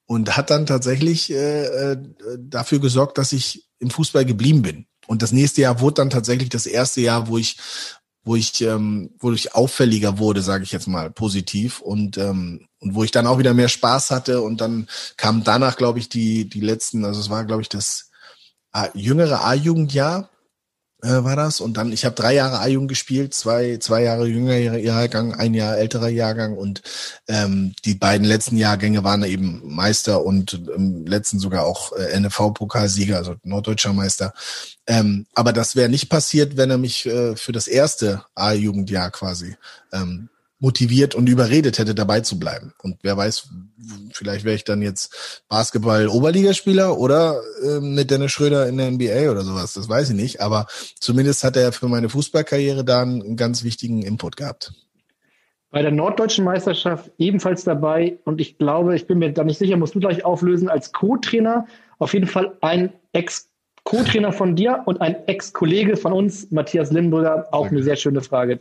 und 0.07 0.37
hat 0.37 0.51
dann 0.51 0.67
tatsächlich 0.67 1.31
äh, 1.31 1.93
äh, 1.93 1.99
dafür 2.39 2.79
gesorgt, 2.79 3.17
dass 3.17 3.33
ich 3.33 3.67
im 3.79 3.89
Fußball 3.89 4.27
geblieben 4.27 4.61
bin. 4.61 4.87
Und 5.07 5.23
das 5.23 5.33
nächste 5.33 5.63
Jahr 5.63 5.81
wurde 5.81 5.95
dann 5.95 6.11
tatsächlich 6.11 6.51
das 6.51 6.67
erste 6.67 7.01
Jahr, 7.01 7.29
wo 7.29 7.39
ich 7.39 7.57
wo 8.29 8.37
ich 8.37 8.61
ähm, 8.61 9.11
wo 9.19 9.33
ich 9.33 9.55
auffälliger 9.55 10.19
wurde, 10.19 10.43
sage 10.43 10.63
ich 10.63 10.71
jetzt 10.71 10.87
mal 10.87 11.11
positiv. 11.11 11.81
Und 11.81 12.19
ähm, 12.19 12.69
und 12.79 12.95
wo 12.95 13.03
ich 13.03 13.11
dann 13.11 13.27
auch 13.27 13.39
wieder 13.39 13.55
mehr 13.55 13.69
Spaß 13.69 14.11
hatte. 14.11 14.43
Und 14.43 14.61
dann 14.61 14.87
kam 15.17 15.45
danach, 15.45 15.77
glaube 15.77 15.99
ich, 15.99 16.11
die 16.11 16.47
die 16.47 16.61
letzten, 16.61 17.07
also 17.07 17.21
es 17.21 17.31
war 17.31 17.47
glaube 17.47 17.63
ich 17.63 17.71
das 17.71 18.11
äh, 18.75 18.89
jüngere 18.95 19.45
A-Jugendjahr 19.45 20.29
äh, 21.03 21.25
war 21.25 21.37
das. 21.37 21.61
Und 21.61 21.77
dann, 21.77 21.93
ich 21.93 22.05
habe 22.05 22.15
drei 22.15 22.35
Jahre 22.35 22.61
A-Jugend 22.61 22.89
gespielt, 22.89 23.35
zwei, 23.35 23.77
zwei 23.79 24.03
Jahre 24.03 24.27
jüngerer 24.27 24.79
Jahrgang, 24.79 25.35
ein 25.35 25.55
Jahr 25.55 25.77
älterer 25.77 26.09
Jahrgang 26.09 26.57
und 26.57 26.83
ähm, 27.29 27.75
die 27.85 27.95
beiden 27.95 28.27
letzten 28.27 28.57
Jahrgänge 28.57 29.05
waren 29.05 29.23
eben 29.23 29.63
Meister 29.65 30.25
und 30.25 30.61
im 30.75 31.07
letzten 31.07 31.39
sogar 31.39 31.67
auch 31.67 31.93
äh, 31.93 32.19
NFV-Pokalsieger, 32.19 33.17
also 33.17 33.37
norddeutscher 33.45 33.93
Meister. 33.93 34.33
Ähm, 34.87 35.27
aber 35.35 35.53
das 35.53 35.77
wäre 35.77 35.89
nicht 35.89 36.09
passiert, 36.09 36.57
wenn 36.57 36.71
er 36.71 36.79
mich 36.79 37.07
äh, 37.07 37.37
für 37.37 37.53
das 37.53 37.69
erste 37.69 38.25
A-Jugendjahr 38.35 39.11
quasi 39.11 39.57
ähm, 39.93 40.29
motiviert 40.59 41.15
und 41.15 41.29
überredet 41.29 41.79
hätte, 41.79 41.95
dabei 41.95 42.21
zu 42.21 42.39
bleiben. 42.39 42.75
Und 42.83 42.99
wer 43.03 43.17
weiß, 43.17 43.49
vielleicht 44.13 44.45
wäre 44.45 44.57
ich 44.57 44.65
dann 44.65 44.83
jetzt 44.83 45.43
Basketball-Oberligaspieler 45.49 46.99
oder 46.99 47.41
äh, 47.63 47.81
mit 47.81 48.11
Dennis 48.11 48.33
Schröder 48.33 48.69
in 48.69 48.77
der 48.77 48.91
NBA 48.91 49.31
oder 49.31 49.43
sowas. 49.43 49.75
Das 49.75 49.89
weiß 49.89 50.11
ich 50.11 50.17
nicht. 50.17 50.41
Aber 50.41 50.67
zumindest 50.99 51.45
hat 51.45 51.57
er 51.57 51.73
für 51.73 51.89
meine 51.89 52.09
Fußballkarriere 52.09 52.85
da 52.85 53.03
einen 53.03 53.37
ganz 53.37 53.65
wichtigen 53.65 54.03
Input 54.03 54.37
gehabt. 54.37 54.73
Bei 55.71 55.83
der 55.83 55.91
norddeutschen 55.91 56.45
Meisterschaft 56.45 57.11
ebenfalls 57.19 57.65
dabei. 57.65 58.19
Und 58.25 58.41
ich 58.41 58.59
glaube, 58.59 58.97
ich 58.97 59.07
bin 59.07 59.19
mir 59.19 59.33
da 59.33 59.45
nicht 59.45 59.59
sicher, 59.59 59.77
musst 59.77 59.95
du 59.95 60.01
gleich 60.01 60.25
auflösen, 60.25 60.69
als 60.69 60.93
Co-Trainer 60.93 61.67
auf 61.99 62.15
jeden 62.15 62.27
Fall 62.27 62.57
ein 62.61 62.93
Ex- 63.13 63.49
Co-Trainer 63.85 64.33
von 64.33 64.55
dir 64.55 64.83
und 64.85 65.01
ein 65.01 65.27
Ex-Kollege 65.27 65.97
von 65.97 66.13
uns, 66.13 66.51
Matthias 66.51 66.91
Limburger. 66.91 67.49
Auch 67.53 67.69
eine 67.69 67.83
sehr 67.83 67.97
schöne 67.97 68.21
Frage. 68.21 68.61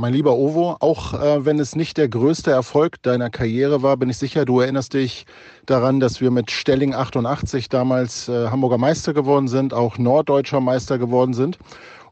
Mein 0.00 0.12
lieber 0.12 0.36
Ovo, 0.36 0.76
auch 0.78 1.12
äh, 1.14 1.44
wenn 1.44 1.58
es 1.58 1.74
nicht 1.74 1.96
der 1.96 2.08
größte 2.08 2.52
Erfolg 2.52 3.02
deiner 3.02 3.30
Karriere 3.30 3.82
war, 3.82 3.96
bin 3.96 4.08
ich 4.08 4.16
sicher, 4.16 4.44
du 4.44 4.60
erinnerst 4.60 4.94
dich 4.94 5.26
daran, 5.66 5.98
dass 5.98 6.20
wir 6.20 6.30
mit 6.30 6.52
Stelling 6.52 6.94
88 6.94 7.68
damals 7.68 8.28
äh, 8.28 8.46
Hamburger 8.46 8.78
Meister 8.78 9.12
geworden 9.12 9.48
sind, 9.48 9.74
auch 9.74 9.98
norddeutscher 9.98 10.60
Meister 10.60 10.98
geworden 10.98 11.34
sind. 11.34 11.58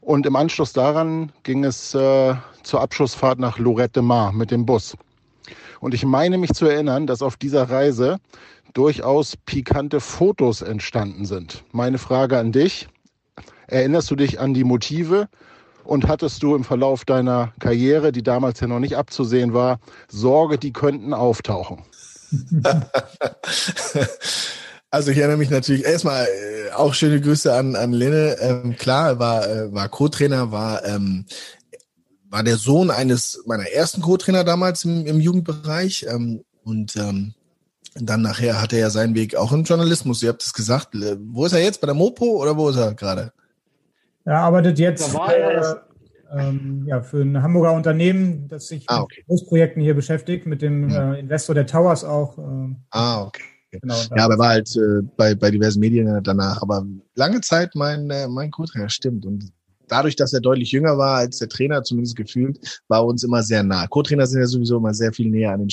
Und 0.01 0.25
im 0.25 0.35
Anschluss 0.35 0.73
daran 0.73 1.31
ging 1.43 1.63
es 1.63 1.95
äh, 1.95 2.33
zur 2.61 2.81
Abschlussfahrt 2.81 3.39
nach 3.39 3.57
Lorette 3.57 4.01
de 4.01 4.03
Mar 4.03 4.33
mit 4.33 4.51
dem 4.51 4.65
Bus. 4.65 4.97
Und 5.79 5.93
ich 5.93 6.03
meine 6.03 6.37
mich 6.37 6.51
zu 6.51 6.65
erinnern, 6.65 7.07
dass 7.07 7.21
auf 7.21 7.37
dieser 7.37 7.69
Reise 7.69 8.17
durchaus 8.73 9.37
pikante 9.45 10.01
Fotos 10.01 10.61
entstanden 10.61 11.23
sind. 11.23 11.63
Meine 11.71 11.99
Frage 11.99 12.37
an 12.37 12.51
dich, 12.51 12.89
erinnerst 13.67 14.11
du 14.11 14.17
dich 14.17 14.41
an 14.41 14.53
die 14.53 14.65
Motive? 14.65 15.29
Und 15.87 16.07
hattest 16.09 16.43
du 16.43 16.53
im 16.53 16.65
Verlauf 16.65 17.05
deiner 17.05 17.53
Karriere, 17.59 18.11
die 18.11 18.21
damals 18.21 18.59
ja 18.59 18.67
noch 18.67 18.79
nicht 18.79 18.97
abzusehen 18.97 19.53
war, 19.53 19.79
Sorge, 20.09 20.57
die 20.57 20.73
könnten 20.73 21.13
auftauchen? 21.13 21.83
Also 24.89 25.11
ich 25.11 25.17
erinnere 25.17 25.37
mich 25.37 25.49
natürlich 25.49 25.83
erstmal 25.83 26.25
äh, 26.25 26.71
auch 26.71 26.93
schöne 26.93 27.19
Grüße 27.19 27.53
an, 27.53 27.75
an 27.75 27.91
Lenne. 27.91 28.37
Ähm, 28.39 28.77
klar, 28.77 29.19
war, 29.19 29.45
äh, 29.45 29.73
war 29.73 29.89
Co-Trainer, 29.89 30.53
war, 30.53 30.85
ähm, 30.85 31.25
war 32.29 32.41
der 32.41 32.55
Sohn 32.55 32.89
eines 32.89 33.43
meiner 33.45 33.67
ersten 33.67 34.01
Co-Trainer 34.01 34.45
damals 34.45 34.85
im, 34.85 35.05
im 35.05 35.19
Jugendbereich. 35.19 36.05
Ähm, 36.09 36.45
und 36.63 36.95
ähm, 36.95 37.33
dann 37.95 38.21
nachher 38.21 38.61
hat 38.61 38.71
er 38.71 38.79
ja 38.79 38.89
seinen 38.89 39.13
Weg 39.13 39.35
auch 39.35 39.51
im 39.51 39.65
Journalismus. 39.65 40.23
Ihr 40.23 40.29
habt 40.29 40.43
es 40.43 40.53
gesagt. 40.53 40.89
Wo 40.93 41.45
ist 41.45 41.51
er 41.51 41.61
jetzt? 41.61 41.81
Bei 41.81 41.87
der 41.87 41.93
Mopo 41.93 42.41
oder 42.41 42.55
wo 42.55 42.69
ist 42.69 42.77
er 42.77 42.93
gerade? 42.93 43.33
Er 44.27 44.39
arbeitet 44.39 44.77
jetzt 44.77 45.15
äh, 45.15 45.61
ähm, 46.37 46.83
ja, 46.85 47.01
für 47.01 47.21
ein 47.21 47.41
Hamburger 47.41 47.71
Unternehmen, 47.71 48.49
das 48.49 48.67
sich 48.67 48.83
ah, 48.87 49.03
okay. 49.03 49.19
mit 49.19 49.27
Großprojekten 49.27 49.81
hier 49.81 49.93
beschäftigt, 49.93 50.45
mit 50.45 50.61
dem 50.61 50.89
äh, 50.89 51.17
Investor 51.17 51.55
der 51.55 51.65
Towers 51.65 52.03
auch. 52.03 52.37
Äh, 52.37 52.75
ah, 52.91 53.23
okay. 53.23 53.43
Genau, 53.71 53.95
ja, 54.15 54.25
aber 54.25 54.33
er 54.33 54.39
war 54.39 54.49
halt 54.49 54.75
äh, 54.75 55.01
bei, 55.15 55.33
bei 55.33 55.49
diversen 55.49 55.79
Medien 55.79 56.21
danach. 56.23 56.61
Aber 56.61 56.85
lange 57.15 57.39
Zeit 57.39 57.73
mein, 57.73 58.09
äh, 58.09 58.27
mein 58.27 58.51
Co-Trainer, 58.51 58.89
stimmt. 58.89 59.25
Und 59.25 59.49
dadurch, 59.87 60.17
dass 60.17 60.33
er 60.33 60.41
deutlich 60.41 60.71
jünger 60.73 60.97
war 60.97 61.19
als 61.19 61.37
der 61.37 61.47
Trainer, 61.47 61.83
zumindest 61.83 62.17
gefühlt, 62.17 62.81
war 62.89 63.05
uns 63.05 63.23
immer 63.23 63.43
sehr 63.43 63.63
nah. 63.63 63.87
Co-Trainer 63.87 64.27
sind 64.27 64.41
ja 64.41 64.47
sowieso 64.47 64.77
immer 64.77 64.93
sehr 64.93 65.13
viel 65.13 65.29
näher 65.29 65.53
an 65.53 65.59
den 65.61 65.69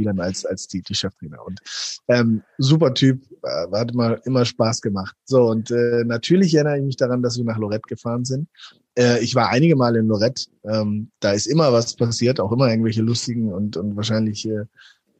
Spielern 0.00 0.20
als, 0.20 0.44
als 0.46 0.66
die, 0.66 0.82
die 0.82 0.94
Cheftrainer. 0.94 1.44
Und 1.44 1.60
ähm, 2.08 2.42
super 2.58 2.94
Typ, 2.94 3.22
äh, 3.42 3.70
hat 3.72 3.92
immer, 3.92 4.24
immer 4.26 4.44
Spaß 4.44 4.80
gemacht. 4.80 5.14
So, 5.24 5.44
und 5.50 5.70
äh, 5.70 6.04
natürlich 6.04 6.54
erinnere 6.54 6.78
ich 6.78 6.84
mich 6.84 6.96
daran, 6.96 7.22
dass 7.22 7.36
wir 7.36 7.44
nach 7.44 7.58
Lorette 7.58 7.86
gefahren 7.88 8.24
sind. 8.24 8.48
Äh, 8.96 9.22
ich 9.22 9.34
war 9.34 9.50
einige 9.50 9.76
Mal 9.76 9.96
in 9.96 10.06
Lorette. 10.06 10.46
Ähm, 10.64 11.10
da 11.20 11.32
ist 11.32 11.46
immer 11.46 11.72
was 11.72 11.94
passiert, 11.94 12.40
auch 12.40 12.52
immer 12.52 12.68
irgendwelche 12.68 13.02
lustigen 13.02 13.52
und, 13.52 13.76
und 13.76 13.96
wahrscheinlich 13.96 14.48
äh, 14.48 14.64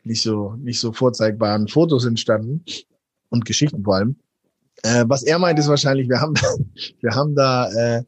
nicht 0.02 0.22
so 0.22 0.54
nicht 0.58 0.80
so 0.80 0.92
vorzeigbaren 0.92 1.68
Fotos 1.68 2.06
entstanden 2.06 2.64
und 3.28 3.44
Geschichten 3.44 3.84
vor 3.84 3.96
allem. 3.96 4.16
Äh, 4.82 5.04
was 5.08 5.22
er 5.22 5.38
meint, 5.38 5.58
ist 5.58 5.68
wahrscheinlich, 5.68 6.08
wir 6.08 6.20
haben 6.20 6.34
wir 7.00 7.14
haben 7.14 7.34
da 7.34 7.70
äh, 7.70 8.02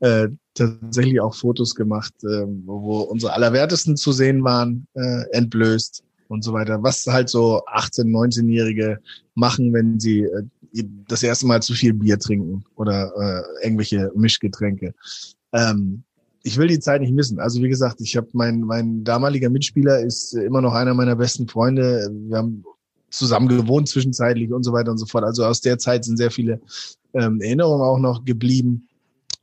äh, 0.00 0.28
tatsächlich 0.54 1.20
auch 1.20 1.34
Fotos 1.34 1.74
gemacht, 1.74 2.12
äh, 2.22 2.44
wo 2.66 3.00
unsere 3.00 3.32
Allerwertesten 3.32 3.96
zu 3.96 4.12
sehen 4.12 4.44
waren, 4.44 4.86
äh, 4.94 5.24
entblößt 5.32 6.04
und 6.28 6.44
so 6.44 6.52
weiter. 6.52 6.82
Was 6.82 7.06
halt 7.06 7.28
so 7.28 7.62
18-, 7.66 8.04
19-Jährige 8.04 9.00
machen, 9.34 9.72
wenn 9.72 9.98
sie 9.98 10.20
äh, 10.22 10.84
das 11.08 11.22
erste 11.22 11.46
Mal 11.46 11.62
zu 11.62 11.74
viel 11.74 11.94
Bier 11.94 12.18
trinken 12.18 12.64
oder 12.76 13.12
äh, 13.16 13.64
irgendwelche 13.64 14.12
Mischgetränke. 14.14 14.94
Ähm, 15.52 16.04
ich 16.42 16.56
will 16.56 16.68
die 16.68 16.80
Zeit 16.80 17.00
nicht 17.00 17.12
missen. 17.12 17.40
Also 17.40 17.62
wie 17.62 17.68
gesagt, 17.68 18.00
ich 18.00 18.16
habe 18.16 18.28
mein 18.32 18.60
mein 18.60 19.04
damaliger 19.04 19.50
Mitspieler 19.50 20.00
ist 20.00 20.34
immer 20.34 20.60
noch 20.60 20.74
einer 20.74 20.94
meiner 20.94 21.16
besten 21.16 21.48
Freunde. 21.48 22.08
Wir 22.28 22.38
haben 22.38 22.64
zusammen 23.10 23.48
gewohnt 23.48 23.88
zwischenzeitlich 23.88 24.52
und 24.52 24.62
so 24.62 24.72
weiter 24.72 24.90
und 24.90 24.98
so 24.98 25.06
fort. 25.06 25.24
Also 25.24 25.44
aus 25.44 25.60
der 25.60 25.78
Zeit 25.78 26.04
sind 26.04 26.16
sehr 26.16 26.30
viele 26.30 26.60
ähm, 27.14 27.40
Erinnerungen 27.40 27.82
auch 27.82 27.98
noch 27.98 28.24
geblieben. 28.24 28.88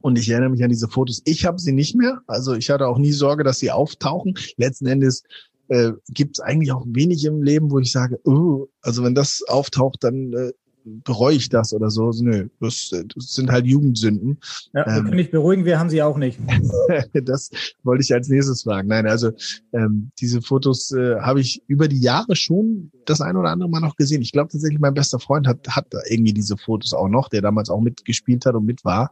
Und 0.02 0.20
ich 0.20 0.30
erinnere 0.30 0.52
mich 0.52 0.64
an 0.64 0.70
diese 0.70 0.88
Fotos. 0.88 1.22
Ich 1.26 1.46
habe 1.46 1.60
sie 1.60 1.72
nicht 1.72 1.96
mehr. 1.96 2.22
Also 2.28 2.54
ich 2.54 2.70
hatte 2.70 2.88
auch 2.88 3.00
nie 3.00 3.12
Sorge, 3.12 3.44
dass 3.44 3.60
sie 3.60 3.72
auftauchen. 3.72 4.38
Letzten 4.56 4.86
Endes 4.86 5.24
äh, 5.68 5.92
gibt 6.10 6.38
es 6.38 6.40
eigentlich 6.42 6.72
auch 6.72 6.86
wenig 6.88 7.26
im 7.26 7.42
Leben, 7.42 7.72
wo 7.72 7.80
ich 7.80 7.92
sage, 7.92 8.20
oh, 8.24 8.68
also 8.82 9.04
wenn 9.04 9.16
das 9.16 9.42
auftaucht, 9.48 10.04
dann 10.04 10.34
äh, 10.34 10.52
bereue 10.86 11.36
ich 11.36 11.50
das 11.50 11.74
oder 11.74 11.90
so. 11.90 12.12
Nö, 12.12 12.48
das, 12.60 12.90
das 12.90 13.34
sind 13.34 13.52
halt 13.52 13.66
Jugendsünden. 13.66 14.38
Ja, 14.74 14.86
wir 14.86 14.98
ähm, 14.98 15.06
können 15.06 15.18
dich 15.18 15.32
beruhigen, 15.32 15.66
wir 15.66 15.80
haben 15.80 15.90
sie 15.90 16.02
auch 16.02 16.18
nicht. 16.18 16.40
das 17.14 17.50
wollte 17.84 18.04
ich 18.04 18.14
als 18.14 18.30
nächstes 18.30 18.64
fragen. 18.64 18.88
Nein, 18.88 19.08
also 19.08 19.32
ähm, 19.74 20.12
diese 20.20 20.42
Fotos 20.42 20.92
äh, 20.92 21.20
habe 21.20 21.42
ich 21.42 21.64
über 21.68 21.88
die 21.88 22.00
Jahre 22.00 22.36
schon 22.36 22.92
das 23.06 23.22
ein 23.22 23.36
oder 23.36 23.50
andere 23.50 23.70
Mal 23.70 23.80
noch 23.80 23.96
gesehen. 23.96 24.22
Ich 24.22 24.32
glaube 24.32 24.52
tatsächlich, 24.52 24.80
mein 24.80 24.94
bester 24.94 25.20
Freund 25.20 25.48
hat, 25.48 25.68
hat 25.70 25.88
irgendwie 26.10 26.34
diese 26.34 26.58
Fotos 26.58 26.94
auch 26.94 27.10
noch, 27.10 27.30
der 27.30 27.42
damals 27.42 27.70
auch 27.70 27.82
mitgespielt 27.82 28.46
hat 28.46 28.56
und 28.56 28.66
mit 28.66 28.86
war. 28.86 29.12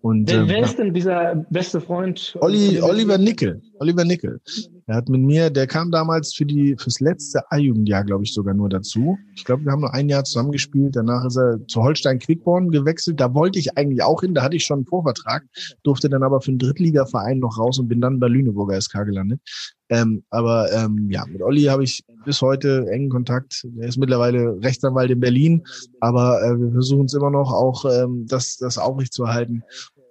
Und, 0.00 0.28
wer, 0.28 0.40
ähm, 0.40 0.48
wer 0.48 0.64
ist 0.64 0.78
denn 0.78 0.92
dieser 0.92 1.36
beste 1.50 1.80
Freund? 1.80 2.36
Olli, 2.40 2.80
Oliver 2.82 3.18
Nickel. 3.18 3.62
Oliver 3.78 4.04
Nickel. 4.04 4.40
Er 4.86 4.96
hat 4.96 5.08
mit 5.08 5.20
mir, 5.20 5.50
der 5.50 5.66
kam 5.66 5.90
damals 5.90 6.34
für 6.34 6.44
die 6.44 6.76
fürs 6.78 7.00
letzte 7.00 7.50
A-Jugendjahr, 7.50 8.04
glaube 8.04 8.24
ich, 8.24 8.34
sogar 8.34 8.54
nur 8.54 8.68
dazu. 8.68 9.16
Ich 9.34 9.44
glaube, 9.44 9.64
wir 9.64 9.72
haben 9.72 9.80
nur 9.80 9.94
ein 9.94 10.08
Jahr 10.08 10.24
zusammengespielt. 10.24 10.96
Danach 10.96 11.24
ist 11.24 11.36
er 11.36 11.58
zu 11.68 11.82
Holstein 11.82 12.18
Quickborn 12.18 12.70
gewechselt. 12.70 13.20
Da 13.20 13.32
wollte 13.34 13.58
ich 13.58 13.76
eigentlich 13.78 14.02
auch 14.02 14.22
hin. 14.22 14.34
Da 14.34 14.42
hatte 14.42 14.56
ich 14.56 14.64
schon 14.64 14.80
einen 14.80 14.86
Vorvertrag, 14.86 15.44
durfte 15.82 16.08
dann 16.08 16.22
aber 16.22 16.40
für 16.40 16.50
einen 16.50 16.58
Drittligaverein 16.58 17.38
noch 17.38 17.58
raus 17.58 17.78
und 17.78 17.88
bin 17.88 18.00
dann 18.00 18.18
bei 18.18 18.28
Lüneburger 18.28 18.80
SK 18.80 19.04
gelandet. 19.04 19.40
Ähm, 19.88 20.24
aber 20.30 20.72
ähm, 20.72 21.10
ja, 21.10 21.26
mit 21.26 21.42
Olli 21.42 21.64
habe 21.64 21.84
ich 21.84 22.04
bis 22.24 22.40
heute 22.40 22.86
engen 22.90 23.10
Kontakt. 23.10 23.66
Er 23.78 23.88
ist 23.88 23.98
mittlerweile 23.98 24.58
Rechtsanwalt 24.62 25.10
in 25.10 25.20
Berlin, 25.20 25.64
aber 26.00 26.42
äh, 26.42 26.58
wir 26.58 26.72
versuchen 26.72 27.04
es 27.04 27.14
immer 27.14 27.30
noch 27.30 27.52
auch, 27.52 27.84
ähm, 27.84 28.26
das, 28.26 28.56
das 28.56 28.78
aufrechtzuerhalten. 28.78 29.62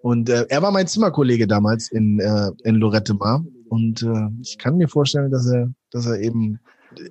Und 0.01 0.29
äh, 0.29 0.45
er 0.49 0.61
war 0.61 0.71
mein 0.71 0.87
Zimmerkollege 0.87 1.47
damals 1.47 1.91
in, 1.91 2.19
äh, 2.19 2.51
in 2.63 2.75
Lorette 2.75 3.13
Mar. 3.13 3.43
Und 3.71 4.03
äh, 4.03 4.27
ich 4.41 4.57
kann 4.57 4.75
mir 4.75 4.89
vorstellen, 4.89 5.31
dass 5.31 5.47
er, 5.47 5.71
dass 5.91 6.05
er 6.05 6.19
eben 6.19 6.59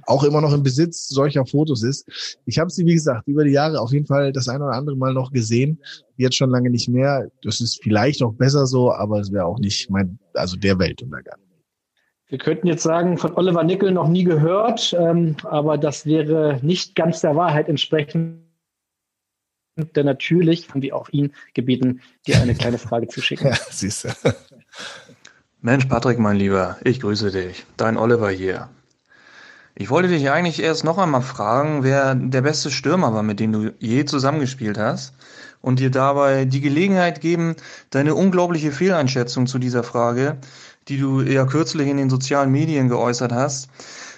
auch 0.07 0.25
immer 0.25 0.43
noch 0.43 0.53
im 0.53 0.63
Besitz 0.63 1.09
solcher 1.09 1.47
Fotos 1.47 1.83
ist. 1.83 2.39
Ich 2.45 2.59
habe 2.59 2.69
sie, 2.69 2.85
wie 2.85 2.93
gesagt, 2.93 3.27
über 3.27 3.45
die 3.45 3.53
Jahre 3.53 3.81
auf 3.81 3.93
jeden 3.93 4.05
Fall 4.05 4.31
das 4.31 4.47
ein 4.47 4.61
oder 4.61 4.75
andere 4.75 4.95
Mal 4.95 5.15
noch 5.15 5.33
gesehen. 5.33 5.81
Jetzt 6.19 6.37
schon 6.37 6.51
lange 6.51 6.69
nicht 6.69 6.87
mehr. 6.87 7.29
Das 7.43 7.63
ist 7.63 7.83
vielleicht 7.83 8.23
auch 8.23 8.35
besser 8.35 8.67
so, 8.67 8.93
aber 8.93 9.21
es 9.21 9.33
wäre 9.33 9.47
auch 9.47 9.59
nicht 9.59 9.89
mein, 9.89 10.19
also 10.35 10.55
der 10.55 10.79
Weltuntergang. 10.79 11.39
Wir 12.29 12.37
könnten 12.37 12.67
jetzt 12.67 12.83
sagen, 12.83 13.17
von 13.17 13.35
Oliver 13.37 13.65
Nickel 13.65 13.91
noch 13.91 14.09
nie 14.09 14.25
gehört, 14.25 14.95
ähm, 15.01 15.37
aber 15.45 15.79
das 15.79 16.05
wäre 16.05 16.61
nicht 16.61 16.95
ganz 16.95 17.23
der 17.23 17.37
Wahrheit 17.37 17.71
entsprechend 17.71 18.51
denn 19.97 20.07
natürlich 20.07 20.69
haben 20.69 20.83
wir 20.83 20.95
auch 20.97 21.09
ihn 21.11 21.33
gebeten, 21.55 22.03
dir 22.27 22.41
eine 22.41 22.55
kleine 22.55 22.79
Frage 22.79 23.09
zu 23.09 23.21
schicken. 23.21 23.47
Ja, 23.51 23.57
siehst 23.71 24.05
du. 24.05 24.09
Mensch, 25.63 25.85
Patrick, 25.85 26.19
mein 26.19 26.37
Lieber, 26.37 26.79
ich 26.85 27.01
grüße 27.01 27.31
dich. 27.31 27.67
Dein 27.77 27.99
Oliver 27.99 28.31
hier. 28.31 28.71
Ich 29.75 29.91
wollte 29.91 30.09
dich 30.09 30.31
eigentlich 30.31 30.63
erst 30.63 30.85
noch 30.85 30.97
einmal 30.97 31.21
fragen, 31.21 31.83
wer 31.83 32.15
der 32.15 32.41
beste 32.41 32.71
Stürmer 32.71 33.13
war, 33.13 33.23
mit 33.23 33.41
dem 33.41 33.53
du 33.53 33.75
je 33.79 34.07
zusammengespielt 34.07 34.79
hast 34.79 35.13
und 35.61 35.79
dir 35.79 35.91
dabei 35.91 36.47
die 36.47 36.63
Gelegenheit 36.63 37.21
geben, 37.21 37.57
deine 37.91 38.15
unglaubliche 38.15 38.73
Fehleinschätzung 38.73 39.47
zu 39.47 39.59
dieser 39.59 39.83
Frage, 39.83 40.39
die 40.89 40.97
du 40.97 41.21
eher 41.21 41.45
kürzlich 41.45 41.89
in 41.89 41.99
den 41.99 42.09
sozialen 42.09 42.51
Medien 42.51 42.89
geäußert 42.89 43.33
hast, 43.33 43.69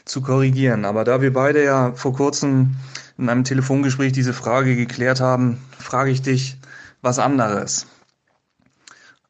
zu 0.04 0.20
korrigieren. 0.20 0.84
Aber 0.84 1.02
da 1.02 1.22
wir 1.22 1.32
beide 1.32 1.64
ja 1.64 1.90
vor 1.94 2.12
kurzem 2.12 2.76
in 3.18 3.28
einem 3.28 3.42
Telefongespräch 3.42 4.12
diese 4.12 4.32
Frage 4.32 4.76
geklärt 4.76 5.20
haben, 5.20 5.58
frage 5.76 6.12
ich 6.12 6.22
dich 6.22 6.56
was 7.00 7.18
anderes. 7.18 7.88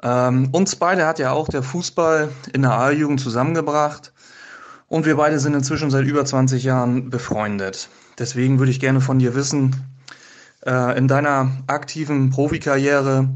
Ähm, 0.02 0.48
uns 0.52 0.76
beide 0.76 1.06
hat 1.06 1.18
ja 1.18 1.32
auch 1.32 1.48
der 1.48 1.62
Fußball 1.62 2.28
in 2.52 2.62
der 2.62 2.72
A-Jugend 2.72 3.20
zusammengebracht 3.20 4.12
und 4.88 5.06
wir 5.06 5.16
beide 5.16 5.38
sind 5.38 5.54
inzwischen 5.54 5.90
seit 5.90 6.06
über 6.06 6.24
20 6.24 6.64
Jahren 6.64 7.08
befreundet. 7.08 7.88
Deswegen 8.18 8.58
würde 8.58 8.72
ich 8.72 8.80
gerne 8.80 9.00
von 9.00 9.20
dir 9.20 9.34
wissen, 9.34 9.76
äh, 10.66 10.98
in 10.98 11.06
deiner 11.08 11.52
aktiven 11.68 12.30
Profikarriere 12.30 13.28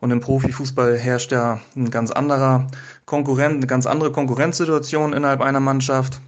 und 0.00 0.10
im 0.10 0.20
Profifußball 0.20 0.98
herrscht 0.98 1.32
ja 1.32 1.60
ein 1.76 1.90
ganz 1.90 2.10
anderer 2.10 2.66
Konkurrent, 3.06 3.56
eine 3.56 3.66
ganz 3.66 3.86
andere 3.86 4.12
Konkurrenzsituation 4.12 5.12
innerhalb 5.14 5.40
einer 5.40 5.60
Mannschaft. 5.60 6.20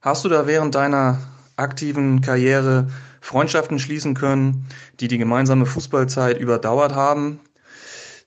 Hast 0.00 0.24
du 0.24 0.28
da 0.28 0.46
während 0.46 0.74
deiner 0.74 1.18
aktiven 1.56 2.20
Karriere 2.20 2.88
Freundschaften 3.20 3.78
schließen 3.78 4.14
können, 4.14 4.66
die 5.00 5.08
die 5.08 5.18
gemeinsame 5.18 5.66
Fußballzeit 5.66 6.38
überdauert 6.38 6.94
haben? 6.94 7.40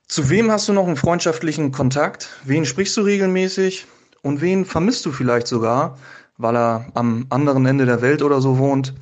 Zu 0.08 0.30
wem 0.30 0.50
hast 0.52 0.70
du 0.70 0.74
noch 0.74 0.88
einen 0.88 0.96
freundschaftlichen 0.96 1.72
Kontakt? 1.72 2.30
Wen 2.46 2.66
sprichst 2.66 2.96
du 2.96 3.02
regelmäßig? 3.02 3.88
Und 4.22 4.42
wen 4.42 4.66
vermisst 4.66 5.06
du 5.06 5.12
vielleicht 5.12 5.48
sogar, 5.48 5.98
weil 6.38 6.56
er 6.56 6.86
am 6.94 7.26
anderen 7.30 7.66
Ende 7.66 7.86
der 7.86 8.02
Welt 8.02 8.22
oder 8.22 8.40
so 8.40 8.58
wohnt? 8.58 8.94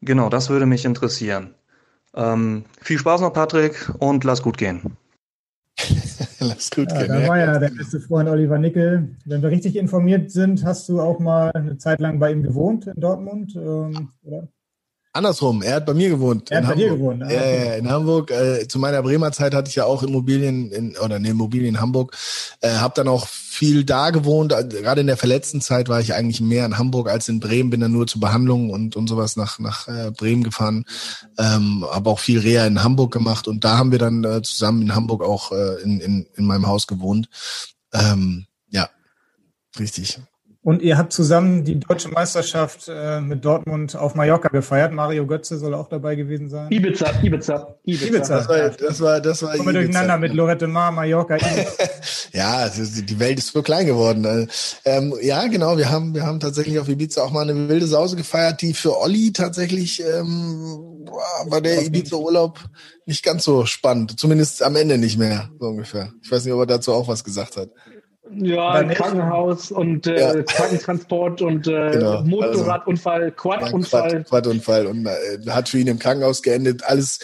Genau, 0.00 0.28
das 0.28 0.50
würde 0.50 0.66
mich 0.66 0.84
interessieren. 0.84 1.54
Ähm, 2.14 2.64
viel 2.80 2.98
Spaß 2.98 3.20
noch, 3.20 3.32
Patrick, 3.32 3.90
und 3.98 4.24
lass 4.24 4.42
gut 4.42 4.58
gehen. 4.58 4.96
lass 6.40 6.70
gut 6.70 6.90
ja, 6.90 6.98
gehen. 6.98 7.08
Da 7.08 7.28
war 7.28 7.38
ja 7.38 7.58
der 7.58 7.70
beste 7.70 8.00
Freund 8.00 8.28
Oliver 8.28 8.58
Nickel. 8.58 9.16
Wenn 9.24 9.42
wir 9.42 9.50
richtig 9.50 9.76
informiert 9.76 10.32
sind, 10.32 10.64
hast 10.64 10.88
du 10.88 11.00
auch 11.00 11.20
mal 11.20 11.52
eine 11.52 11.78
Zeit 11.78 12.00
lang 12.00 12.18
bei 12.18 12.32
ihm 12.32 12.42
gewohnt 12.42 12.88
in 12.88 13.00
Dortmund, 13.00 13.54
ähm, 13.54 14.10
oder? 14.24 14.48
Andersrum, 15.14 15.60
er 15.60 15.74
hat 15.74 15.86
bei 15.86 15.92
mir 15.92 16.08
gewohnt. 16.08 16.50
Er 16.50 16.58
hat 16.58 16.64
bei 16.64 16.70
Hamburg. 16.70 16.88
dir 16.88 16.96
gewohnt. 16.96 17.22
Ah, 17.22 17.26
okay. 17.26 17.34
Ja, 17.36 17.64
ja, 17.64 17.74
in 17.74 17.90
Hamburg. 17.90 18.30
Äh, 18.30 18.66
zu 18.66 18.78
meiner 18.78 19.02
Bremer 19.02 19.30
Zeit 19.30 19.52
hatte 19.52 19.68
ich 19.68 19.74
ja 19.74 19.84
auch 19.84 20.02
Immobilien 20.02 20.70
in, 20.70 20.96
oder 20.96 21.16
eine 21.16 21.28
Immobilie 21.28 21.68
in 21.68 21.80
Hamburg. 21.80 22.16
Äh, 22.60 22.70
habe 22.76 22.94
dann 22.96 23.08
auch 23.08 23.26
viel 23.28 23.84
da 23.84 24.08
gewohnt. 24.08 24.52
Äh, 24.52 24.64
gerade 24.68 25.02
in 25.02 25.06
der 25.06 25.18
verletzten 25.18 25.60
Zeit 25.60 25.90
war 25.90 26.00
ich 26.00 26.14
eigentlich 26.14 26.40
mehr 26.40 26.64
in 26.64 26.78
Hamburg 26.78 27.10
als 27.10 27.28
in 27.28 27.40
Bremen. 27.40 27.68
Bin 27.68 27.80
dann 27.80 27.92
nur 27.92 28.06
zur 28.06 28.22
Behandlung 28.22 28.70
und 28.70 28.96
und 28.96 29.06
sowas 29.06 29.36
nach 29.36 29.58
nach 29.58 29.86
äh, 29.86 30.10
Bremen 30.12 30.44
gefahren. 30.44 30.86
Ähm, 31.38 31.84
habe 31.90 32.08
auch 32.08 32.18
viel 32.18 32.38
Reha 32.38 32.66
in 32.66 32.82
Hamburg 32.82 33.12
gemacht 33.12 33.48
und 33.48 33.64
da 33.64 33.76
haben 33.76 33.92
wir 33.92 33.98
dann 33.98 34.24
äh, 34.24 34.40
zusammen 34.40 34.80
in 34.80 34.94
Hamburg 34.94 35.22
auch 35.22 35.52
äh, 35.52 35.82
in, 35.82 36.00
in 36.00 36.26
in 36.36 36.46
meinem 36.46 36.66
Haus 36.66 36.86
gewohnt. 36.86 37.28
Ähm, 37.92 38.46
ja, 38.70 38.88
richtig. 39.78 40.20
Und 40.64 40.80
ihr 40.80 40.96
habt 40.96 41.12
zusammen 41.12 41.64
die 41.64 41.80
deutsche 41.80 42.08
Meisterschaft 42.08 42.88
äh, 42.88 43.20
mit 43.20 43.44
Dortmund 43.44 43.96
auf 43.96 44.14
Mallorca 44.14 44.48
gefeiert. 44.48 44.92
Mario 44.92 45.26
Götze 45.26 45.58
soll 45.58 45.74
auch 45.74 45.88
dabei 45.88 46.14
gewesen 46.14 46.48
sein. 46.48 46.70
Ibiza, 46.70 47.06
Ibiza, 47.20 47.76
Ibiza. 47.82 48.06
Ibiza. 48.06 48.36
Das 48.36 48.48
war, 48.48 48.70
das 48.70 49.00
war, 49.00 49.20
das 49.20 49.42
war 49.42 49.56
Kommen 49.56 49.74
wir 49.74 49.80
durcheinander 49.80 50.18
mit 50.18 50.32
Lorette 50.34 50.68
Mar, 50.68 50.92
Mallorca. 50.92 51.36
ja, 52.32 52.68
die 52.68 53.18
Welt 53.18 53.38
ist 53.38 53.52
so 53.52 53.60
klein 53.62 53.86
geworden. 53.86 54.48
Ähm, 54.84 55.14
ja, 55.20 55.48
genau. 55.48 55.76
Wir 55.78 55.90
haben, 55.90 56.14
wir 56.14 56.22
haben 56.22 56.38
tatsächlich 56.38 56.78
auf 56.78 56.88
Ibiza 56.88 57.22
auch 57.22 57.32
mal 57.32 57.42
eine 57.42 57.68
wilde 57.68 57.88
Sause 57.88 58.14
gefeiert, 58.14 58.62
die 58.62 58.72
für 58.72 59.00
Olli 59.00 59.32
tatsächlich 59.32 60.00
ähm, 60.00 61.08
war 61.46 61.60
der 61.60 61.84
Ibiza-Urlaub 61.84 62.60
nicht 63.04 63.24
ganz 63.24 63.42
so 63.42 63.66
spannend. 63.66 64.18
Zumindest 64.18 64.62
am 64.62 64.76
Ende 64.76 64.96
nicht 64.96 65.18
mehr, 65.18 65.50
so 65.58 65.66
ungefähr. 65.66 66.12
Ich 66.22 66.30
weiß 66.30 66.44
nicht, 66.44 66.54
ob 66.54 66.60
er 66.60 66.66
dazu 66.66 66.92
auch 66.92 67.08
was 67.08 67.24
gesagt 67.24 67.56
hat. 67.56 67.70
Ja, 68.36 68.82
Krankenhaus 68.84 69.70
und 69.70 70.06
äh, 70.06 70.20
ja. 70.20 70.42
Krankentransport 70.42 71.42
und 71.42 71.66
äh, 71.66 71.90
genau. 71.92 72.22
Motorradunfall, 72.22 73.22
also, 73.22 73.34
Quadunfall. 73.36 74.24
Quadunfall 74.24 74.86
und 74.86 75.06
äh, 75.06 75.50
hat 75.50 75.68
für 75.68 75.78
ihn 75.78 75.86
im 75.86 75.98
Krankenhaus 75.98 76.42
geendet. 76.42 76.84
Alles, 76.84 77.20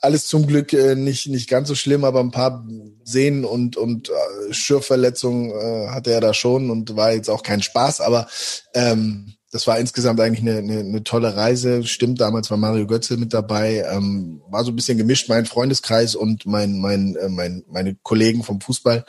alles 0.00 0.26
zum 0.26 0.46
Glück 0.46 0.72
äh, 0.72 0.94
nicht, 0.94 1.28
nicht 1.28 1.48
ganz 1.48 1.68
so 1.68 1.74
schlimm, 1.74 2.04
aber 2.04 2.20
ein 2.20 2.30
paar 2.30 2.64
Sehnen 3.04 3.44
und, 3.44 3.76
und 3.76 4.10
äh, 4.10 4.52
Schürfverletzungen 4.52 5.50
äh, 5.50 5.88
hatte 5.88 6.12
er 6.12 6.20
da 6.20 6.34
schon 6.34 6.70
und 6.70 6.96
war 6.96 7.12
jetzt 7.12 7.30
auch 7.30 7.42
kein 7.42 7.62
Spaß, 7.62 8.00
aber 8.00 8.28
ähm, 8.74 9.34
das 9.52 9.66
war 9.66 9.78
insgesamt 9.78 10.18
eigentlich 10.18 10.40
eine, 10.40 10.58
eine, 10.58 10.80
eine 10.80 11.04
tolle 11.04 11.36
Reise. 11.36 11.84
Stimmt, 11.84 12.22
damals 12.22 12.50
war 12.50 12.56
Mario 12.56 12.86
Götze 12.86 13.18
mit 13.18 13.34
dabei. 13.34 13.84
Ähm, 13.88 14.40
war 14.48 14.64
so 14.64 14.72
ein 14.72 14.76
bisschen 14.76 14.96
gemischt. 14.96 15.28
Mein 15.28 15.44
Freundeskreis 15.44 16.14
und 16.14 16.46
mein, 16.46 16.80
mein, 16.80 17.16
äh, 17.16 17.28
mein, 17.28 17.62
meine 17.70 17.94
Kollegen 18.02 18.42
vom 18.44 18.62
Fußball 18.62 19.04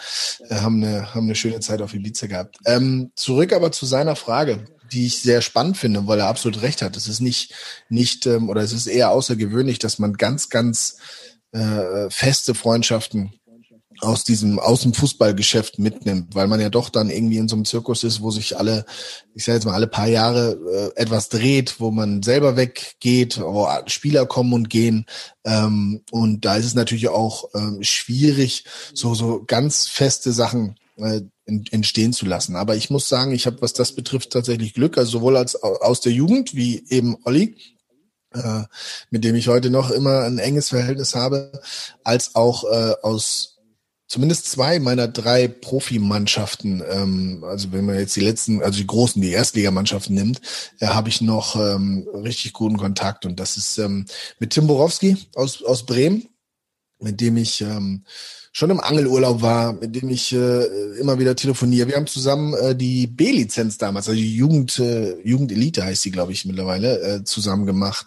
äh, 0.50 0.56
haben, 0.56 0.84
eine, 0.84 1.16
haben 1.16 1.28
eine 1.28 1.36
schöne 1.36 1.62
Zeit 1.62 1.82
auf 1.82 1.94
Ibiza 1.94 2.28
gehabt. 2.28 2.58
Ähm, 2.66 3.12
zurück 3.16 3.54
aber 3.54 3.72
zu 3.72 3.86
seiner 3.86 4.18
Frage, 4.18 4.66
die 4.92 5.06
ich 5.06 5.22
sehr 5.22 5.42
spannend 5.42 5.78
finde, 5.78 6.08
weil 6.08 6.20
er 6.20 6.28
absolut 6.28 6.62
recht 6.62 6.82
hat. 6.82 6.98
Es 6.98 7.08
ist 7.08 7.22
nicht, 7.22 7.54
nicht 7.88 8.26
ähm, 8.26 8.50
oder 8.50 8.62
es 8.62 8.74
ist 8.74 8.88
eher 8.88 9.12
außergewöhnlich, 9.12 9.80
dass 9.80 9.98
man 9.98 10.14
ganz, 10.14 10.50
ganz 10.50 10.98
äh, 11.54 12.10
feste 12.10 12.54
Freundschaften 12.54 13.32
aus 14.04 14.24
diesem 14.24 14.60
aus 14.60 14.82
dem 14.82 14.94
Fußballgeschäft 14.94 15.80
mitnimmt, 15.80 16.36
weil 16.36 16.48
man 16.48 16.60
ja 16.60 16.70
doch 16.70 16.90
dann 16.90 17.10
irgendwie 17.10 17.38
in 17.38 17.48
so 17.48 17.56
einem 17.56 17.66
Zirkus 17.66 18.04
ist, 18.04 18.22
wo 18.22 18.32
sich 18.32 18.58
alle, 18.58 18.86
ich 19.34 19.46
sage 19.46 19.58
jetzt 19.58 19.66
mal 19.66 19.74
alle 19.74 19.88
paar 19.88 20.08
Jahre 20.08 20.92
äh, 20.96 21.02
etwas 21.02 21.30
dreht, 21.30 21.80
wo 21.80 21.92
man 21.92 22.22
selber 22.24 22.56
weggeht, 22.56 23.40
wo 23.40 23.68
Spieler 23.88 24.26
kommen 24.26 24.54
und 24.54 24.70
gehen 24.70 25.06
ähm, 25.46 26.02
und 26.12 26.46
da 26.46 26.56
ist 26.56 26.66
es 26.66 26.76
natürlich 26.76 27.10
auch 27.10 27.50
ähm, 27.56 27.82
schwierig, 27.82 28.66
so 28.94 29.16
so 29.16 29.44
ganz 29.46 29.88
feste 29.88 30.32
Sachen 30.32 30.76
äh, 30.98 31.22
entstehen 31.46 32.14
zu 32.14 32.26
lassen. 32.26 32.56
Aber 32.56 32.76
ich 32.76 32.90
muss 32.90 33.10
sagen, 33.10 33.34
ich 33.34 33.46
habe, 33.46 33.62
was 33.62 33.74
das 33.74 33.94
betrifft, 33.94 34.32
tatsächlich 34.32 34.74
Glück, 34.74 34.98
also 34.98 35.12
sowohl 35.12 35.38
als 35.38 35.62
aus 35.62 36.02
der 36.02 36.12
Jugend 36.12 36.56
wie 36.56 36.86
eben 36.90 37.18
Olli, 37.26 37.58
äh, 38.34 38.64
mit 39.10 39.24
dem 39.24 39.36
ich 39.36 39.48
heute 39.48 39.70
noch 39.70 39.92
immer 39.92 40.24
ein 40.24 40.40
enges 40.40 40.70
Verhältnis 40.70 41.16
habe, 41.16 41.52
als 42.04 42.36
auch 42.36 42.64
äh, 42.64 42.94
aus 43.02 43.53
zumindest 44.14 44.46
zwei 44.46 44.78
meiner 44.78 45.08
drei 45.08 45.48
Profimannschaften, 45.48 46.84
ähm, 46.88 47.44
also 47.44 47.72
wenn 47.72 47.86
man 47.86 47.98
jetzt 47.98 48.16
die 48.16 48.22
letzten, 48.22 48.62
also 48.62 48.78
die 48.78 48.86
großen, 48.86 49.20
die 49.20 49.32
Erstligamannschaften 49.32 50.14
nimmt, 50.14 50.40
äh, 50.80 50.86
habe 50.86 51.10
ich 51.10 51.22
noch 51.22 51.56
ähm, 51.56 52.08
richtig 52.14 52.54
guten 52.54 52.78
Kontakt. 52.78 53.26
Und 53.26 53.40
das 53.40 53.58
ist 53.58 53.80
ähm, 53.80 54.06
mit 54.38 54.52
Tim 54.52 54.68
Borowski 54.68 55.18
aus, 55.34 55.64
aus 55.64 55.88
Bremen, 55.88 56.30
mit 57.00 57.22
dem 57.22 57.38
ich 57.38 57.62
ähm, 57.62 58.04
schon 58.52 58.70
im 58.70 58.82
Angelurlaub 58.82 59.42
war, 59.42 59.74
mit 59.74 59.96
dem 59.96 60.10
ich 60.10 60.32
äh, 60.32 60.66
immer 61.00 61.18
wieder 61.18 61.36
telefoniere. 61.36 61.88
Wir 61.88 61.96
haben 61.96 62.06
zusammen 62.06 62.54
äh, 62.54 62.76
die 62.76 63.08
B-Lizenz 63.08 63.80
damals, 63.80 64.08
also 64.08 64.22
die 64.22 64.36
Jugend, 64.36 64.78
äh, 64.78 65.20
Jugendelite 65.24 65.84
heißt 65.84 66.04
sie, 66.04 66.12
glaube 66.12 66.34
ich, 66.34 66.46
mittlerweile, 66.46 67.02
äh, 67.02 67.24
zusammen 67.24 67.66
gemacht. 67.66 68.06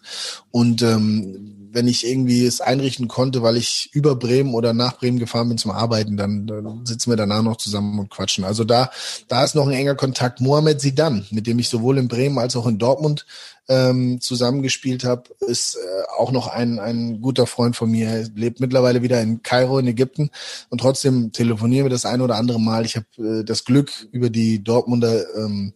Und 0.53 0.83
ähm, 0.83 1.66
wenn 1.73 1.89
ich 1.89 2.07
irgendwie 2.07 2.45
es 2.45 2.61
einrichten 2.61 3.09
konnte, 3.09 3.43
weil 3.43 3.57
ich 3.57 3.91
über 3.93 4.17
Bremen 4.17 4.55
oder 4.55 4.73
nach 4.73 4.99
Bremen 4.99 5.19
gefahren 5.19 5.49
bin 5.49 5.59
zum 5.59 5.71
Arbeiten, 5.71 6.17
dann, 6.17 6.47
dann 6.47 6.87
sitzen 6.87 7.11
wir 7.11 7.17
danach 7.17 7.43
noch 7.43 7.57
zusammen 7.57 7.99
und 7.99 8.11
quatschen. 8.11 8.45
Also 8.45 8.65
da, 8.65 8.91
da 9.29 9.45
ist 9.45 9.55
noch 9.55 9.67
ein 9.67 9.73
enger 9.73 9.95
Kontakt. 9.95 10.41
Mohamed 10.41 10.81
Sidan, 10.81 11.27
mit 11.31 11.47
dem 11.47 11.59
ich 11.59 11.69
sowohl 11.69 11.99
in 11.99 12.09
Bremen 12.09 12.39
als 12.39 12.57
auch 12.57 12.67
in 12.67 12.79
Dortmund 12.79 13.27
ähm, 13.69 14.21
zusammengespielt 14.21 15.05
habe, 15.05 15.25
ist 15.41 15.77
äh, 15.77 16.03
auch 16.19 16.33
noch 16.33 16.47
ein, 16.47 16.79
ein 16.79 17.21
guter 17.21 17.47
Freund 17.47 17.77
von 17.77 17.91
mir. 17.91 18.09
Er 18.09 18.29
lebt 18.35 18.61
mittlerweile 18.61 19.03
wieder 19.03 19.21
in 19.21 19.43
Kairo 19.43 19.79
in 19.79 19.87
Ägypten 19.87 20.31
und 20.71 20.81
trotzdem 20.81 21.33
telefonieren 21.33 21.87
wir 21.87 21.91
das 21.91 22.05
ein 22.05 22.21
oder 22.21 22.37
andere 22.37 22.61
Mal. 22.61 22.85
Ich 22.85 22.97
habe 22.97 23.07
äh, 23.19 23.45
das 23.45 23.65
Glück 23.65 24.09
über 24.13 24.31
die 24.31 24.63
Dortmunder 24.63 25.25
ähm, 25.37 25.73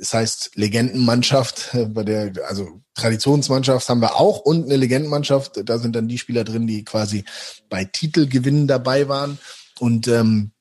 es 0.00 0.12
heißt 0.12 0.52
Legendenmannschaft, 0.54 1.70
bei 1.88 2.04
der, 2.04 2.32
also 2.48 2.80
Traditionsmannschaft 2.96 3.88
haben 3.88 4.00
wir 4.00 4.16
auch 4.16 4.40
und 4.40 4.64
eine 4.64 4.76
Legendenmannschaft. 4.76 5.60
Da 5.64 5.78
sind 5.78 5.94
dann 5.94 6.08
die 6.08 6.18
Spieler 6.18 6.44
drin, 6.44 6.66
die 6.66 6.84
quasi 6.84 7.24
bei 7.68 7.84
Titelgewinnen 7.84 8.66
dabei 8.66 9.08
waren. 9.08 9.38
Und 9.78 10.08
ähm, 10.08 10.52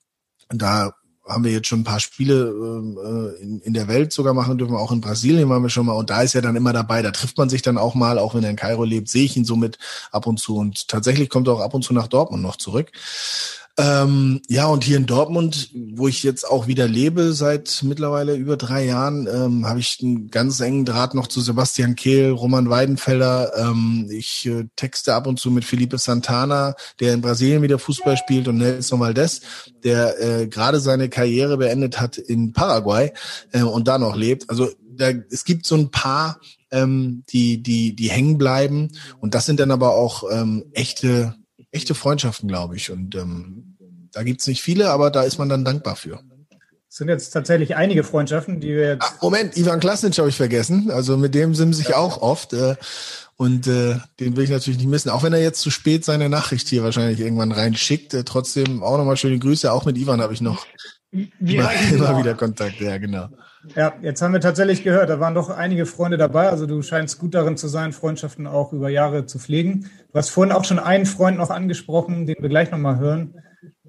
da 0.49 0.93
haben 1.27 1.43
wir 1.43 1.51
jetzt 1.51 1.67
schon 1.67 1.79
ein 1.79 1.86
paar 1.86 1.99
Spiele 1.99 3.36
äh, 3.39 3.41
in, 3.41 3.59
in 3.61 3.73
der 3.73 3.88
Welt 3.88 4.13
sogar 4.13 4.33
machen 4.33 4.57
dürfen, 4.57 4.75
auch 4.75 4.91
in 4.91 5.01
Brasilien 5.01 5.49
waren 5.49 5.63
wir 5.63 5.69
schon 5.69 5.86
mal. 5.86 5.93
Und 5.93 6.09
da 6.09 6.21
ist 6.21 6.36
er 6.36 6.41
dann 6.41 6.55
immer 6.55 6.73
dabei. 6.73 7.01
Da 7.01 7.11
trifft 7.11 7.38
man 7.38 7.49
sich 7.49 7.61
dann 7.61 7.77
auch 7.77 7.95
mal, 7.95 8.19
auch 8.19 8.36
wenn 8.36 8.43
er 8.43 8.51
in 8.51 8.55
Kairo 8.55 8.83
lebt, 8.83 9.09
sehe 9.09 9.25
ich 9.25 9.36
ihn 9.36 9.45
somit 9.45 9.77
ab 10.11 10.27
und 10.27 10.39
zu. 10.39 10.57
Und 10.57 10.88
tatsächlich 10.88 11.29
kommt 11.29 11.47
er 11.47 11.53
auch 11.53 11.61
ab 11.61 11.73
und 11.73 11.83
zu 11.83 11.93
nach 11.93 12.07
Dortmund 12.07 12.43
noch 12.43 12.57
zurück. 12.57 12.91
Ähm, 13.78 14.41
ja, 14.47 14.67
und 14.67 14.86
hier 14.86 14.95
in 14.95 15.05
Dortmund, 15.05 15.69
wo 15.73 16.07
ich 16.07 16.23
jetzt 16.23 16.47
auch 16.47 16.65
wieder 16.65 16.88
lebe, 16.88 17.34
seit 17.34 17.82
mittlerweile 17.84 18.36
über 18.36 18.55
drei 18.55 18.86
Jahren, 18.86 19.28
ähm, 19.28 19.67
habe 19.67 19.82
ich 19.82 19.97
einen 20.01 20.30
ganz 20.32 20.61
engen 20.61 20.86
Draht 20.86 21.13
noch 21.13 21.28
zu 21.28 21.41
Sebastian 21.41 21.95
Kehl, 21.95 22.30
Roman 22.30 22.69
Weidenfelder. 22.69 23.51
Ähm, 23.57 24.07
ich 24.09 24.45
äh, 24.45 24.65
texte 24.78 25.13
ab 25.13 25.28
und 25.28 25.41
zu 25.41 25.51
mit 25.51 25.65
Felipe 25.65 25.97
Santana, 25.97 26.76
der 27.01 27.13
in 27.13 27.21
Brasilien 27.21 27.63
wieder 27.63 27.78
Fußball 27.78 28.15
spielt, 28.15 28.47
und 28.47 28.59
Nelson 28.59 29.01
Valdez, 29.01 29.41
der 29.84 30.21
äh, 30.21 30.47
gerade 30.47 30.80
seine 30.80 31.09
Karriere 31.09 31.57
beendet 31.57 31.99
hat 31.99 32.17
in 32.17 32.53
Paraguay 32.53 33.11
äh, 33.51 33.61
und 33.61 33.89
da 33.89 33.97
noch 33.97 34.15
lebt. 34.15 34.49
Also 34.49 34.69
da, 34.89 35.09
es 35.30 35.43
gibt 35.43 35.65
so 35.65 35.76
ein 35.76 35.91
paar, 35.91 36.39
ähm, 36.71 37.23
die, 37.30 37.61
die, 37.61 37.93
die 37.93 38.09
hängen 38.09 38.38
bleiben. 38.38 38.91
Und 39.19 39.36
das 39.36 39.45
sind 39.45 39.59
dann 39.59 39.71
aber 39.71 39.95
auch 39.95 40.23
ähm, 40.32 40.63
echte 40.71 41.36
echte 41.76 41.93
Freundschaften, 41.93 42.47
glaube 42.47 42.78
ich. 42.78 42.89
Und 42.89 43.15
ähm, 43.15 43.64
da 44.16 44.24
gibt's 44.24 44.47
nicht 44.47 44.61
viele, 44.61 44.89
aber 44.89 45.11
da 45.11 45.24
ist 45.24 45.38
man 45.38 45.49
dann 45.49 45.66
dankbar 45.66 45.95
für. 45.95 46.22
Es 46.89 46.99
sind 46.99 47.09
jetzt 47.09 47.32
tatsächlich 47.32 47.76
einige 47.76 48.05
Freundschaften, 48.05 48.61
die 48.61 48.70
wir 48.70 48.88
jetzt. 48.88 49.03
Ach, 49.05 49.22
Moment, 49.22 49.57
Ivan 49.57 49.82
Klasnic 49.82 50.18
habe 50.18 50.30
ich 50.30 50.38
vergessen. 50.38 50.89
Also 50.89 51.18
mit 51.18 51.36
dem 51.36 51.53
sind 51.53 51.74
sich 51.74 51.89
ja. 51.89 51.97
auch 51.97 52.22
oft. 52.22 52.53
Äh, 52.53 52.78
und 53.36 53.68
äh, 53.68 53.97
den 54.22 54.38
will 54.38 54.45
ich 54.45 54.49
natürlich 54.49 54.80
nicht 54.80 54.88
missen. 54.88 55.09
Auch 55.09 55.24
wenn 55.24 55.34
er 55.34 55.41
jetzt 55.41 55.59
zu 55.59 55.70
spät 55.70 56.05
seine 56.05 56.30
Nachricht 56.30 56.70
hier 56.70 56.84
wahrscheinlich 56.84 57.20
irgendwann 57.20 57.51
reinschickt. 57.51 58.13
Äh, 58.13 58.24
trotzdem 58.24 58.82
auch 58.82 58.97
nochmal 58.97 59.18
schöne 59.18 59.38
Grüße. 59.38 59.70
Auch 59.70 59.84
mit 59.84 59.97
Ivan 59.97 60.22
habe 60.22 60.34
ich 60.34 60.39
noch 60.39 60.66
immer, 61.11 61.70
immer 61.91 62.18
wieder 62.18 62.36
Kontakt. 62.36 62.80
Ja, 62.80 62.97
genau. 62.97 63.28
Ja, 63.76 63.93
jetzt 64.01 64.22
haben 64.22 64.32
wir 64.32 64.39
tatsächlich 64.39 64.84
gehört, 64.84 65.09
da 65.09 65.20
waren 65.20 65.34
doch 65.34 65.49
einige 65.49 65.86
Freunde 65.86 66.18
dabei. 66.18 66.47
Also 66.47 66.66
du 66.68 66.82
scheinst 66.82 67.20
gut 67.20 67.34
darin 67.34 67.57
zu 67.57 67.68
sein, 67.68 67.91
Freundschaften 67.91 68.47
auch 68.47 68.72
über 68.72 68.89
Jahre 68.89 69.26
zu 69.26 69.39
pflegen. 69.39 69.89
Du 70.13 70.18
hast 70.18 70.30
vorhin 70.30 70.53
auch 70.53 70.63
schon 70.63 70.80
einen 70.80 71.05
Freund 71.05 71.38
noch 71.38 71.49
angesprochen, 71.49 72.26
den 72.26 72.38
wir 72.39 72.47
gleich 72.47 72.72
nochmal 72.72 72.99
hören. 72.99 73.34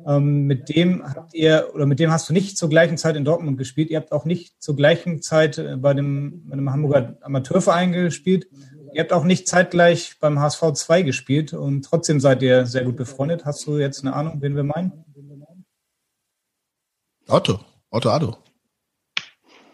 Ähm, 0.07 0.46
mit 0.46 0.68
dem 0.68 1.02
habt 1.04 1.34
ihr, 1.34 1.70
oder 1.74 1.84
mit 1.84 1.98
dem 1.98 2.12
hast 2.12 2.28
du 2.28 2.32
nicht 2.32 2.57
zur 2.57 2.68
gleichen 2.68 2.96
Zeit 2.96 3.16
in 3.16 3.24
Dortmund 3.24 3.59
gespielt. 3.59 3.90
Ihr 3.90 3.98
habt 3.98 4.12
auch 4.12 4.24
nicht 4.24 4.62
zur 4.62 4.76
gleichen 4.76 5.20
Zeit 5.20 5.59
äh, 5.59 5.76
bei 5.76 5.94
dem, 5.94 6.44
bei 6.48 6.54
dem 6.54 6.70
Hamburger 6.70 7.16
Amateurverein 7.22 7.92
gespielt. 7.92 8.46
Ihr 8.92 9.02
habt 9.02 9.12
auch 9.12 9.24
nicht 9.24 9.48
zeitgleich 9.48 10.18
beim 10.20 10.38
HSV 10.38 10.72
2 10.74 11.02
gespielt 11.02 11.52
und 11.52 11.84
trotzdem 11.84 12.20
seid 12.20 12.40
ihr 12.42 12.66
sehr 12.66 12.84
gut 12.84 12.96
befreundet. 12.96 13.44
Hast 13.44 13.66
du 13.66 13.78
jetzt 13.78 14.02
eine 14.02 14.14
Ahnung, 14.14 14.40
wen 14.40 14.54
wir 14.54 14.64
meinen? 14.64 15.04
Otto, 17.28 17.59
Otto 17.90 18.11
Addo. 18.11 18.36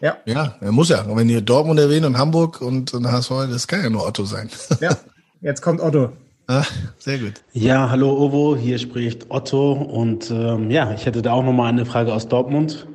Ja. 0.01 0.17
Ja, 0.25 0.57
er 0.59 0.71
muss 0.71 0.89
ja. 0.89 1.03
Und 1.03 1.15
wenn 1.15 1.29
ihr 1.29 1.41
Dortmund 1.41 1.79
erwähnt 1.79 2.05
und 2.05 2.17
Hamburg 2.17 2.59
und, 2.59 2.93
und 2.93 3.09
HSV, 3.09 3.29
das 3.49 3.67
kann 3.67 3.83
ja 3.83 3.89
nur 3.89 4.05
Otto 4.05 4.25
sein. 4.25 4.49
Ja, 4.81 4.97
jetzt 5.41 5.61
kommt 5.61 5.79
Otto. 5.79 6.11
Ah, 6.47 6.65
sehr 6.99 7.19
gut. 7.19 7.41
Ja, 7.53 7.89
hallo 7.89 8.11
Ovo, 8.17 8.57
hier 8.57 8.77
spricht 8.77 9.27
Otto 9.29 9.71
und 9.71 10.29
ähm, 10.29 10.69
ja, 10.69 10.93
ich 10.93 11.05
hätte 11.05 11.21
da 11.21 11.31
auch 11.31 11.43
nochmal 11.43 11.69
eine 11.69 11.85
Frage 11.85 12.13
aus 12.13 12.27
Dortmund. 12.27 12.85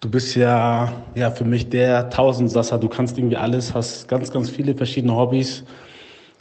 Du 0.00 0.08
bist 0.08 0.36
ja, 0.36 0.92
ja 1.16 1.32
für 1.32 1.44
mich 1.44 1.70
der 1.70 2.08
Tausendsasser, 2.08 2.78
du 2.78 2.88
kannst 2.88 3.18
irgendwie 3.18 3.36
alles, 3.36 3.74
hast 3.74 4.06
ganz, 4.06 4.30
ganz 4.30 4.48
viele 4.48 4.76
verschiedene 4.76 5.16
Hobbys. 5.16 5.64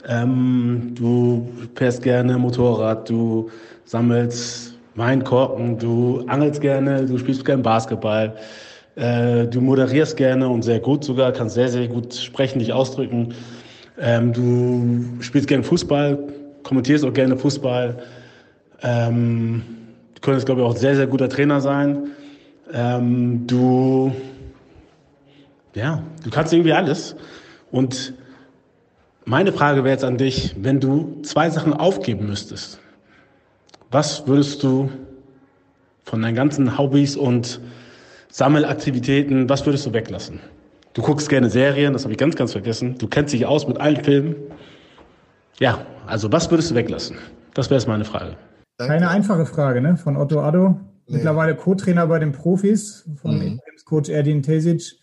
Ähm, 0.08 0.92
du 0.94 1.50
fährst 1.74 2.04
gerne 2.04 2.38
Motorrad, 2.38 3.10
du 3.10 3.50
sammelst 3.86 4.76
Weinkorken, 4.94 5.80
du 5.80 6.24
angelst 6.28 6.62
gerne, 6.62 7.08
du 7.08 7.18
spielst 7.18 7.46
gerne 7.46 7.64
Basketball. 7.64 8.36
Äh, 8.96 9.48
du 9.48 9.60
moderierst 9.60 10.16
gerne 10.16 10.48
und 10.48 10.62
sehr 10.62 10.80
gut 10.80 11.04
sogar, 11.04 11.32
kannst 11.32 11.56
sehr, 11.56 11.70
sehr 11.70 11.88
gut 11.88 12.14
sprechen, 12.14 12.60
dich 12.60 12.74
ausdrücken. 12.74 13.34
Ähm, 14.00 14.34
du 14.34 15.22
spielst 15.22 15.48
gerne 15.48 15.64
Fußball, 15.64 16.20
kommentierst 16.64 17.04
auch 17.04 17.14
gerne 17.14 17.38
Fußball. 17.38 17.98
Ähm, 18.84 19.64
du 20.14 20.22
könntest, 20.22 20.46
glaube 20.46 20.62
ich, 20.62 20.68
auch 20.68 20.76
sehr, 20.76 20.96
sehr 20.96 21.08
guter 21.08 21.30
Trainer 21.30 21.62
sein. 21.62 22.12
Ähm, 22.72 23.48
du, 23.48 24.12
ja, 25.74 26.04
du 26.24 26.30
kannst 26.30 26.54
irgendwie 26.54 26.74
alles. 26.74 27.16
Und 27.72 28.14
meine 29.26 29.52
Frage 29.52 29.84
wäre 29.84 29.94
jetzt 29.94 30.04
an 30.04 30.18
dich, 30.18 30.56
wenn 30.60 30.80
du 30.80 31.22
zwei 31.24 31.50
Sachen 31.50 31.74
aufgeben 31.74 32.28
müsstest, 32.28 32.80
was 33.90 34.28
würdest 34.28 34.64
du 34.64 34.90
von 36.04 36.22
deinen 36.22 36.36
ganzen 36.36 36.78
Hobbys 36.78 37.16
und 37.16 37.60
Sammelaktivitäten, 38.30 39.50
was 39.50 39.66
würdest 39.66 39.86
du 39.86 39.94
weglassen? 39.94 40.40
Du 40.98 41.04
guckst 41.04 41.30
gerne 41.30 41.48
Serien, 41.48 41.94
das 41.94 42.06
habe 42.06 42.14
ich 42.14 42.18
ganz, 42.18 42.36
ganz 42.36 42.54
vergessen. 42.54 42.98
Du 42.98 43.08
kennst 43.08 43.32
dich 43.32 43.46
aus 43.46 43.68
mit 43.68 43.80
allen 43.80 44.04
Filmen. 44.04 44.36
Ja, 45.60 45.86
also 46.08 46.32
was 46.32 46.50
würdest 46.50 46.72
du 46.72 46.76
weglassen? 46.76 47.20
Das 47.54 47.70
wäre 47.70 47.80
jetzt 47.80 47.88
meine 47.88 48.04
Frage. 48.04 48.36
Keine 48.80 49.08
einfache 49.08 49.46
Frage, 49.46 49.80
ne? 49.80 49.96
Von 49.96 50.18
Otto 50.18 50.42
Addo. 50.42 50.70
Nee. 51.06 51.18
Mittlerweile 51.18 51.54
Co-Trainer 51.56 52.08
bei 52.08 52.18
den 52.18 52.32
Profis 52.32 53.08
von 53.22 53.38
mhm. 53.38 53.60
Coach 53.86 54.10
Erdin 54.10 54.42
Tesic. 54.42 55.00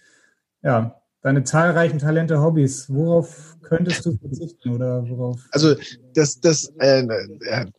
Ja, 0.62 1.00
deine 1.24 1.42
zahlreichen 1.42 1.98
Talente, 1.98 2.38
Hobbys, 2.42 2.86
worauf 2.90 3.56
könntest 3.62 4.04
du 4.04 4.14
verzichten 4.18 4.74
oder 4.74 5.08
worauf? 5.08 5.40
Also 5.52 5.74
das, 6.14 6.38
das, 6.38 6.70
äh, 6.80 7.02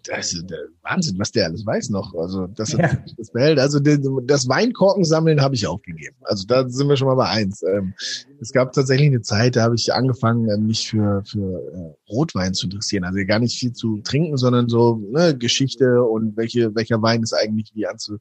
das 0.04 0.34
ist 0.34 0.46
Wahnsinn, 0.82 1.20
was 1.20 1.32
der 1.32 1.46
alles 1.46 1.64
weiß 1.64 1.92
noch. 1.92 2.16
Also 2.16 2.48
das, 2.48 2.72
ja. 2.72 2.90
das 3.18 3.30
behält. 3.30 3.60
Also 3.60 3.80
das 3.80 4.50
Weinkorkensammeln 4.50 5.42
habe 5.42 5.54
ich 5.54 5.68
aufgegeben. 5.68 6.16
Also 6.24 6.48
da 6.48 6.68
sind 6.68 6.90
wir 6.90 6.98
schon 6.98 7.08
mal 7.08 7.14
bei 7.14 7.30
eins. 7.30 7.62
Ähm, 7.62 7.94
es 8.42 8.52
gab 8.52 8.74
tatsächlich 8.74 9.10
eine 9.10 9.22
Zeit, 9.22 9.56
da 9.56 9.62
habe 9.62 9.76
ich 9.76 9.94
angefangen, 9.94 10.50
äh, 10.50 10.58
mich 10.58 10.90
für 10.90 11.22
für 11.24 11.38
äh, 11.38 12.12
Rotwein 12.12 12.56
zu 12.56 12.66
interessieren. 12.66 13.04
Also 13.04 13.20
gar 13.28 13.40
nicht 13.40 13.60
viel 13.60 13.74
zu 13.74 14.00
trinken, 14.00 14.38
sondern 14.38 14.70
so 14.70 14.96
ne, 15.12 15.38
Geschichte 15.38 16.02
und 16.02 16.36
welche 16.36 16.74
welcher 16.74 17.00
Wein 17.04 17.22
ist 17.22 17.34
eigentlich 17.34 17.72
wie 17.76 17.86
anzu 17.86 18.18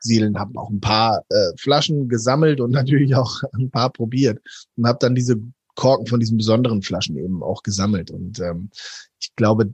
Siedeln, 0.00 0.38
habe 0.38 0.58
auch 0.58 0.70
ein 0.70 0.80
paar 0.80 1.22
äh, 1.28 1.52
Flaschen 1.58 2.08
gesammelt 2.08 2.60
und 2.60 2.70
natürlich 2.72 3.14
auch 3.14 3.42
ein 3.54 3.70
paar 3.70 3.90
probiert 3.90 4.40
und 4.76 4.86
habe 4.86 4.98
dann 5.00 5.14
diese 5.14 5.36
Korken 5.76 6.06
von 6.06 6.18
diesen 6.18 6.38
besonderen 6.38 6.82
Flaschen 6.82 7.16
eben 7.16 7.42
auch 7.42 7.62
gesammelt. 7.62 8.10
Und 8.10 8.40
ähm, 8.40 8.70
ich 9.20 9.36
glaube, 9.36 9.72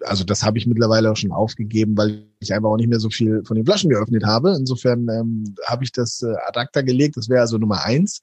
also 0.00 0.22
das 0.22 0.42
habe 0.44 0.58
ich 0.58 0.66
mittlerweile 0.66 1.10
auch 1.10 1.16
schon 1.16 1.32
aufgegeben, 1.32 1.96
weil 1.96 2.26
ich 2.40 2.52
einfach 2.52 2.68
auch 2.68 2.76
nicht 2.76 2.88
mehr 2.88 3.00
so 3.00 3.10
viel 3.10 3.42
von 3.44 3.56
den 3.56 3.64
Flaschen 3.64 3.90
geöffnet 3.90 4.24
habe. 4.24 4.54
Insofern 4.56 5.08
ähm, 5.08 5.54
habe 5.66 5.82
ich 5.82 5.92
das 5.92 6.22
äh, 6.22 6.34
ad 6.46 6.58
acta 6.58 6.82
gelegt. 6.82 7.16
Das 7.16 7.28
wäre 7.28 7.40
also 7.40 7.58
Nummer 7.58 7.82
eins. 7.82 8.20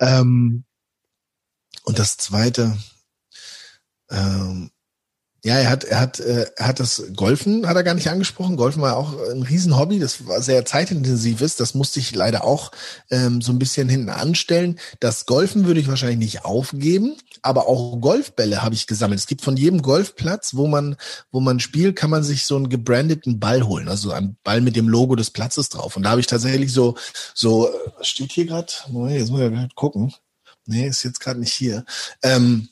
Ähm, 0.00 0.64
und 1.84 1.98
das 1.98 2.16
zweite, 2.16 2.76
ähm, 4.10 4.70
ja, 5.44 5.56
er 5.56 5.70
hat, 5.70 5.82
er 5.82 5.98
hat, 5.98 6.20
äh, 6.20 6.46
er 6.54 6.68
hat 6.68 6.78
das 6.78 7.02
Golfen, 7.16 7.66
hat 7.66 7.74
er 7.74 7.82
gar 7.82 7.94
nicht 7.94 8.08
angesprochen. 8.08 8.56
Golfen 8.56 8.80
war 8.80 8.96
auch 8.96 9.14
ein 9.28 9.42
Riesenhobby, 9.42 9.98
das 9.98 10.24
war 10.28 10.40
sehr 10.40 10.64
zeitintensiv 10.64 11.40
ist. 11.40 11.58
Das 11.58 11.74
musste 11.74 11.98
ich 11.98 12.14
leider 12.14 12.44
auch 12.44 12.70
ähm, 13.10 13.42
so 13.42 13.50
ein 13.50 13.58
bisschen 13.58 13.88
hinten 13.88 14.08
anstellen. 14.08 14.78
Das 15.00 15.26
Golfen 15.26 15.64
würde 15.66 15.80
ich 15.80 15.88
wahrscheinlich 15.88 16.18
nicht 16.18 16.44
aufgeben, 16.44 17.16
aber 17.42 17.66
auch 17.66 18.00
Golfbälle 18.00 18.62
habe 18.62 18.76
ich 18.76 18.86
gesammelt. 18.86 19.18
Es 19.18 19.26
gibt 19.26 19.42
von 19.42 19.56
jedem 19.56 19.82
Golfplatz, 19.82 20.54
wo 20.54 20.68
man, 20.68 20.94
wo 21.32 21.40
man 21.40 21.58
spielt, 21.58 21.96
kann 21.96 22.10
man 22.10 22.22
sich 22.22 22.46
so 22.46 22.54
einen 22.54 22.68
gebrandeten 22.68 23.40
Ball 23.40 23.64
holen, 23.64 23.88
also 23.88 24.12
einen 24.12 24.36
Ball 24.44 24.60
mit 24.60 24.76
dem 24.76 24.88
Logo 24.88 25.16
des 25.16 25.32
Platzes 25.32 25.70
drauf. 25.70 25.96
Und 25.96 26.04
da 26.04 26.10
habe 26.10 26.20
ich 26.20 26.28
tatsächlich 26.28 26.72
so, 26.72 26.96
so, 27.34 27.68
was 27.98 28.06
steht 28.06 28.30
hier 28.30 28.46
gerade? 28.46 28.72
Jetzt 29.08 29.30
muss 29.30 29.40
ich 29.40 29.50
gerade 29.50 29.74
gucken. 29.74 30.14
Nee, 30.66 30.86
ist 30.86 31.02
jetzt 31.02 31.18
gerade 31.18 31.40
nicht 31.40 31.52
hier. 31.52 31.84
Ähm, 32.22 32.68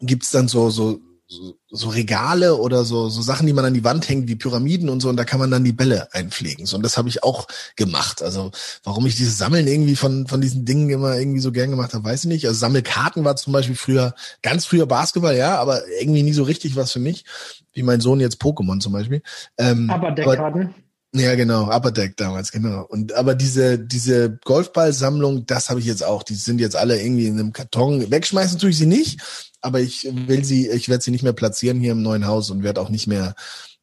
gibt 0.00 0.24
es 0.24 0.32
dann 0.32 0.48
so, 0.48 0.70
so 0.70 1.00
so, 1.30 1.54
so 1.70 1.88
Regale 1.88 2.56
oder 2.56 2.84
so, 2.84 3.08
so 3.08 3.22
Sachen, 3.22 3.46
die 3.46 3.52
man 3.52 3.64
an 3.64 3.74
die 3.74 3.84
Wand 3.84 4.08
hängt, 4.08 4.28
wie 4.28 4.34
Pyramiden 4.34 4.88
und 4.88 5.00
so, 5.00 5.08
und 5.08 5.16
da 5.16 5.24
kann 5.24 5.38
man 5.38 5.50
dann 5.50 5.64
die 5.64 5.72
Bälle 5.72 6.12
einpflegen. 6.12 6.66
So, 6.66 6.76
und 6.76 6.82
das 6.82 6.96
habe 6.96 7.08
ich 7.08 7.22
auch 7.22 7.46
gemacht. 7.76 8.22
Also 8.22 8.50
warum 8.82 9.06
ich 9.06 9.16
dieses 9.16 9.38
Sammeln 9.38 9.66
irgendwie 9.66 9.96
von, 9.96 10.26
von 10.26 10.40
diesen 10.40 10.64
Dingen 10.64 10.90
immer 10.90 11.16
irgendwie 11.16 11.40
so 11.40 11.52
gern 11.52 11.70
gemacht 11.70 11.94
habe, 11.94 12.04
weiß 12.04 12.24
ich 12.24 12.28
nicht. 12.28 12.46
Also 12.46 12.58
Sammelkarten 12.58 13.24
war 13.24 13.36
zum 13.36 13.52
Beispiel 13.52 13.76
früher, 13.76 14.14
ganz 14.42 14.66
früher 14.66 14.86
Basketball, 14.86 15.36
ja, 15.36 15.58
aber 15.58 15.82
irgendwie 16.00 16.22
nie 16.22 16.32
so 16.32 16.42
richtig 16.42 16.74
was 16.76 16.92
für 16.92 17.00
mich. 17.00 17.24
Wie 17.72 17.84
mein 17.84 18.00
Sohn 18.00 18.20
jetzt 18.20 18.42
Pokémon 18.42 18.80
zum 18.80 18.92
Beispiel. 18.92 19.22
Ähm, 19.56 19.88
aber 19.90 20.10
Deckkarten? 20.10 20.74
Ja, 21.12 21.34
genau, 21.34 21.64
Upper 21.64 21.90
Deck 21.90 22.16
damals, 22.16 22.52
genau. 22.52 22.84
Und 22.88 23.12
aber 23.14 23.34
diese 23.34 23.80
diese 23.80 24.38
Golfballsammlung, 24.44 25.44
das 25.44 25.68
habe 25.68 25.80
ich 25.80 25.86
jetzt 25.86 26.04
auch. 26.04 26.22
Die 26.22 26.36
sind 26.36 26.60
jetzt 26.60 26.76
alle 26.76 27.02
irgendwie 27.02 27.26
in 27.26 27.38
einem 27.38 27.52
Karton. 27.52 28.12
Wegschmeißen 28.12 28.60
tue 28.60 28.70
ich 28.70 28.78
sie 28.78 28.86
nicht, 28.86 29.20
aber 29.60 29.80
ich 29.80 30.08
will 30.10 30.44
sie, 30.44 30.68
ich 30.68 30.88
werde 30.88 31.02
sie 31.02 31.10
nicht 31.10 31.22
mehr 31.22 31.32
platzieren 31.32 31.80
hier 31.80 31.92
im 31.92 32.02
neuen 32.02 32.26
Haus 32.26 32.50
und 32.50 32.62
werde 32.62 32.80
auch 32.80 32.88
nicht 32.88 33.06
mehr 33.06 33.34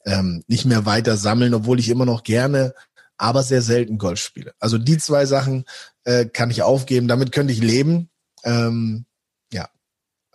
ähm, 0.06 0.44
nicht 0.48 0.66
mehr 0.66 0.86
weiter 0.86 1.18
sammeln, 1.18 1.54
obwohl 1.54 1.80
ich 1.80 1.90
immer 1.90 2.06
noch 2.06 2.24
gerne, 2.24 2.74
aber 3.18 3.44
sehr 3.44 3.62
selten 3.62 3.98
Golf 3.98 4.20
spiele. 4.20 4.54
Also 4.60 4.78
die 4.78 4.98
zwei 4.98 5.26
Sachen 5.26 5.66
äh, 6.06 6.26
kann 6.26 6.50
ich 6.50 6.64
aufgeben. 6.64 7.08
Damit 7.08 7.32
könnte 7.32 7.52
ich 7.52 7.60
leben. 7.60 8.10
Ähm, 8.44 9.06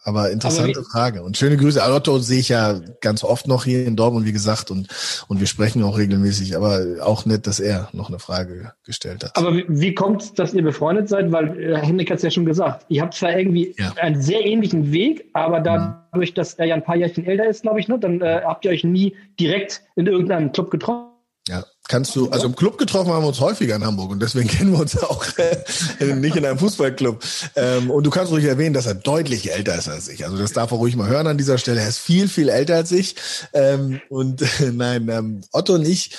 aber 0.05 0.31
interessante 0.31 0.81
Aber 0.81 0.89
Frage. 0.89 1.23
Und 1.23 1.37
schöne 1.37 1.57
Grüße. 1.57 1.81
Otto 1.83 2.19
sehe 2.19 2.41
ich 2.41 2.49
ja 2.49 2.81
ganz 3.01 3.23
oft 3.23 3.47
noch 3.47 3.65
hier 3.65 3.87
in 3.87 3.97
Dortmund, 3.97 4.27
wie 4.27 4.33
gesagt, 4.33 4.71
und, 4.71 4.89
und 5.29 5.41
wir 5.41 5.47
sprechen 5.47 5.83
auch 5.83 5.97
regelmäßig. 5.97 6.57
Aber 6.57 6.81
auch 7.03 7.25
nett, 7.25 7.47
dass 7.47 7.61
er 7.61 7.89
noch 7.93 8.09
eine 8.09 8.19
Frage 8.19 8.73
gestellt 8.85 9.25
hat. 9.25 9.37
Aber 9.37 9.55
wie, 9.55 9.65
wie 9.69 9.95
kommt 9.95 10.39
dass 10.39 10.55
ihr 10.55 10.63
befreundet 10.63 11.09
seid? 11.09 11.31
Weil 11.31 11.59
äh, 11.59 11.77
Henrik 11.79 12.11
hat 12.11 12.17
es 12.17 12.23
ja 12.23 12.31
schon 12.31 12.47
gesagt. 12.47 12.85
Ihr 12.89 13.03
habt 13.03 13.15
zwar 13.15 13.37
irgendwie 13.37 13.75
ja. 13.79 13.93
einen 14.01 14.21
sehr 14.21 14.45
ähnlichen 14.45 14.93
Weg, 14.93 15.31
aber 15.35 15.61
dadurch, 15.61 16.35
dass 16.35 16.55
er 16.55 16.67
ja 16.67 16.75
ein 16.75 16.85
paar 16.85 16.97
Jährchen 16.97 17.25
älter 17.25 17.47
ist, 17.47 17.63
glaube 17.63 17.81
ich, 17.81 17.89
ne, 17.89 17.99
dann 17.99 18.21
äh, 18.21 18.43
habt 18.45 18.65
ihr 18.65 18.71
euch 18.71 18.85
nie 18.85 19.15
direkt 19.39 19.83
in 19.95 20.07
irgendeinem 20.07 20.53
Club 20.53 20.71
getroffen. 20.71 21.13
Ja, 21.49 21.65
kannst 21.89 22.15
du, 22.17 22.31
also 22.31 22.47
im 22.47 22.57
Club 22.57 22.79
getroffen 22.79 23.13
haben 23.13 23.23
wir 23.23 23.29
uns 23.29 23.41
häufiger 23.41 23.77
in 23.77 23.85
Hamburg 23.85 24.11
und 24.11 24.21
deswegen 24.21 24.49
kennen 24.49 24.73
wir 24.73 24.81
uns 24.81 24.97
auch 24.99 25.25
äh, 25.39 26.15
nicht 26.15 26.37
in 26.37 26.45
einem 26.45 26.59
Fußballclub. 26.59 27.23
Ähm, 27.57 27.91
und 27.91 28.05
du 28.05 28.11
kannst 28.11 28.33
ruhig 28.33 28.45
erwähnen, 28.45 28.75
dass 28.75 28.87
er 28.87 28.95
deutlich 28.95 29.53
älter 29.53 29.75
ist 29.77 29.89
als 29.89 30.09
ich. 30.09 30.25
Also 30.25 30.37
das 30.37 30.53
darf 30.53 30.71
er 30.71 30.79
ruhig 30.79 30.97
mal 30.97 31.09
hören 31.09 31.27
an 31.27 31.39
dieser 31.39 31.59
Stelle. 31.59 31.81
Er 31.81 31.89
ist 31.89 31.99
viel, 31.99 32.29
viel 32.29 32.49
älter 32.49 32.77
als 32.77 32.93
ich. 32.93 33.17
Ähm, 33.53 34.01
und 34.09 34.43
nein, 34.73 35.09
ähm, 35.09 35.41
Otto 35.53 35.75
und 35.75 35.87
ich, 35.87 36.17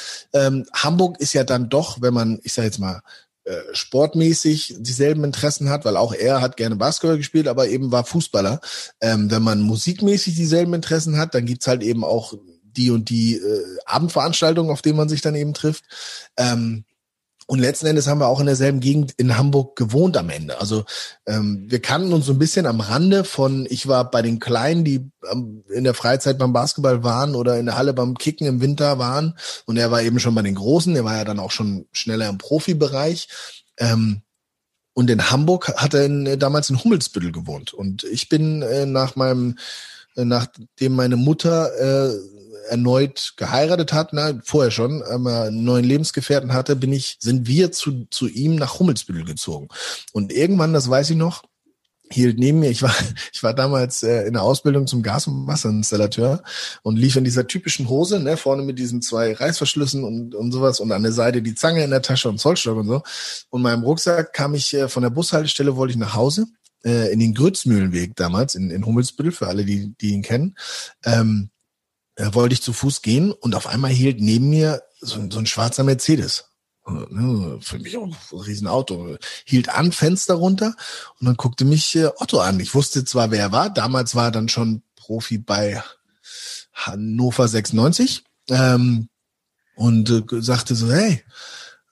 Hamburg 0.74 1.20
ist 1.20 1.34
ja 1.34 1.44
dann 1.44 1.70
doch, 1.70 2.02
wenn 2.02 2.14
man, 2.14 2.40
ich 2.44 2.54
sage 2.54 2.68
jetzt 2.68 2.80
mal, 2.80 3.02
äh, 3.46 3.62
sportmäßig 3.74 4.76
dieselben 4.80 5.26
Interessen 5.26 5.70
hat, 5.70 5.84
weil 5.84 5.98
auch 5.98 6.14
er 6.14 6.40
hat 6.40 6.56
gerne 6.56 6.78
Basketball 6.78 7.18
gespielt, 7.18 7.50
aber 7.50 7.68
eben 7.68 7.92
war 7.92 8.06
Fußballer. 8.06 8.62
Ähm, 9.02 9.30
wenn 9.30 9.44
man 9.44 9.60
musikmäßig 9.60 10.36
dieselben 10.36 10.74
Interessen 10.74 11.18
hat, 11.18 11.36
dann 11.36 11.46
gibt's 11.46 11.68
halt 11.68 11.84
eben 11.84 12.06
auch 12.06 12.34
die 12.78 12.92
und 12.92 13.10
die 13.10 13.36
äh, 13.36 13.78
Abendveranstaltungen, 13.86 14.72
auf 14.72 14.82
denen 14.82 14.98
man 14.98 15.10
sich 15.10 15.22
dann 15.22 15.36
eben 15.36 15.54
trifft. 15.54 15.84
Ähm, 16.38 16.86
und 17.46 17.60
letzten 17.60 17.88
Endes 17.88 18.08
haben 18.08 18.20
wir 18.20 18.28
auch 18.28 18.40
in 18.40 18.46
derselben 18.46 18.80
Gegend 18.80 19.14
in 19.18 19.38
Hamburg 19.38 19.76
gewohnt 19.76 20.16
am 20.16 20.30
Ende. 20.30 20.60
Also 20.62 20.86
ähm, 21.26 21.66
wir 21.68 21.82
kannten 21.82 22.14
uns 22.14 22.26
so 22.26 22.32
ein 22.32 22.40
bisschen 22.40 22.66
am 22.66 22.80
Rande 22.80 23.26
von, 23.26 23.68
ich 23.70 23.88
war 23.88 24.10
bei 24.10 24.22
den 24.22 24.40
Kleinen, 24.40 24.86
die 24.86 25.12
ähm, 25.30 25.64
in 25.70 25.84
der 25.84 25.94
Freizeit 25.94 26.38
beim 26.38 26.54
Basketball 26.54 27.04
waren 27.04 27.36
oder 27.36 27.60
in 27.60 27.66
der 27.66 27.78
Halle 27.78 27.94
beim 27.94 28.18
Kicken 28.18 28.48
im 28.48 28.62
Winter 28.62 28.98
waren. 28.98 29.38
Und 29.66 29.76
er 29.78 29.92
war 29.92 30.02
eben 30.02 30.20
schon 30.20 30.36
bei 30.36 30.42
den 30.42 30.56
Großen, 30.56 30.96
er 30.96 31.04
war 31.04 31.18
ja 31.18 31.26
dann 31.26 31.40
auch 31.40 31.52
schon 31.52 31.86
schneller 31.92 32.30
im 32.30 32.38
Profibereich. 32.38 33.28
Ähm, 33.78 34.22
und 34.94 35.10
in 35.10 35.30
Hamburg 35.30 35.74
hat 35.76 35.94
er 35.96 36.06
in, 36.06 36.40
damals 36.40 36.70
in 36.70 36.82
Hummelsbüttel 36.82 37.32
gewohnt. 37.32 37.74
Und 37.74 38.04
ich 38.06 38.30
bin 38.30 38.62
äh, 38.62 38.86
nach 38.86 39.16
meinem, 39.16 39.58
äh, 40.16 40.24
nachdem 40.24 40.96
meine 40.96 41.18
Mutter 41.18 41.72
äh, 41.78 42.14
erneut 42.70 43.34
geheiratet 43.38 43.94
hat, 43.94 44.14
na, 44.14 44.40
vorher 44.44 44.72
schon, 44.72 45.04
aber 45.04 45.44
einen 45.44 45.64
neuen 45.64 45.86
Lebensgefährten 45.86 46.54
hatte, 46.54 46.76
bin 46.76 46.94
ich, 46.94 47.18
sind 47.20 47.48
wir 47.48 47.72
zu, 47.72 48.06
zu 48.10 48.28
ihm 48.28 48.56
nach 48.56 48.80
Hummelsbüttel 48.80 49.26
gezogen. 49.26 49.68
Und 50.12 50.32
irgendwann, 50.32 50.74
das 50.74 50.90
weiß 50.90 51.12
ich 51.12 51.18
noch, 51.18 51.44
hielt 52.12 52.38
neben 52.38 52.60
mir, 52.60 52.70
ich 52.70 52.82
war, 52.82 52.94
ich 53.34 53.44
war 53.44 53.54
damals 53.54 54.04
äh, 54.04 54.26
in 54.26 54.34
der 54.34 54.44
Ausbildung 54.44 54.88
zum 54.88 55.04
Gas- 55.04 55.28
und 55.28 55.48
Wasserinstallateur 55.48 56.44
und 56.84 56.98
lief 56.98 57.16
in 57.16 57.24
dieser 57.24 57.48
typischen 57.48 57.90
Hose, 57.90 58.20
ne, 58.20 58.38
vorne 58.38 58.64
mit 58.64 58.80
diesen 58.80 59.02
zwei 59.02 59.34
Reißverschlüssen 59.34 60.04
und, 60.04 60.36
und 60.36 60.52
sowas 60.52 60.80
und 60.80 60.92
an 60.92 61.04
der 61.04 61.12
Seite 61.12 61.42
die 61.42 61.56
Zange 61.56 61.84
in 61.84 61.90
der 61.90 62.02
Tasche 62.02 62.30
und 62.30 62.40
Zollstock 62.40 62.78
und 62.78 62.88
so. 62.88 63.02
Und 63.50 63.62
meinem 63.62 63.84
Rucksack 63.84 64.34
kam 64.34 64.56
ich 64.56 64.74
äh, 64.74 64.88
von 64.88 65.04
der 65.04 65.10
Bushaltestelle, 65.10 65.76
wollte 65.76 65.94
ich 65.94 66.00
nach 66.00 66.14
Hause, 66.14 66.46
äh, 66.84 67.12
in 67.12 67.20
den 67.20 67.34
Grützmühlenweg 67.34 68.16
damals, 68.16 68.56
in, 68.56 68.70
in 68.70 68.86
Hummelsbüttel, 68.86 69.32
für 69.32 69.48
alle, 69.48 69.66
die, 69.66 69.94
die 70.00 70.12
ihn 70.12 70.22
kennen. 70.22 70.56
Ähm, 71.06 71.50
äh, 72.16 72.34
wollte 72.34 72.54
ich 72.54 72.62
zu 72.62 72.74
Fuß 72.74 73.02
gehen 73.02 73.32
und 73.32 73.56
auf 73.56 73.68
einmal 73.68 73.92
hielt 73.92 74.22
neben 74.22 74.50
mir 74.50 74.84
so, 75.00 75.20
so 75.30 75.40
ein 75.40 75.46
schwarzer 75.46 75.84
Mercedes. 75.84 76.46
Ne, 76.86 77.60
für 77.62 77.80
mich 77.80 77.96
auch 77.98 78.04
ein 78.04 78.16
Riesenauto. 78.32 79.18
Hielt 79.46 79.70
an, 79.70 79.94
Fenster 79.94 80.34
runter 80.34 80.76
und 81.20 81.28
dann 81.28 81.38
guckte 81.38 81.64
mich 81.64 81.96
äh, 81.96 82.08
Otto 82.18 82.40
an. 82.42 82.60
Ich 82.60 82.76
wusste 82.76 83.06
zwar, 83.06 83.32
wer 83.32 83.40
er 83.40 83.52
war. 83.54 83.70
Damals 83.70 84.16
war 84.16 84.26
er 84.26 84.32
dann 84.32 84.50
schon 84.50 84.84
Profi 84.98 85.38
bei 85.38 85.82
Hannover 86.74 87.48
96 87.48 88.24
ähm, 88.50 89.08
und 89.76 90.10
äh, 90.10 90.24
sagte 90.42 90.76
so, 90.76 90.92
hey, 90.92 91.24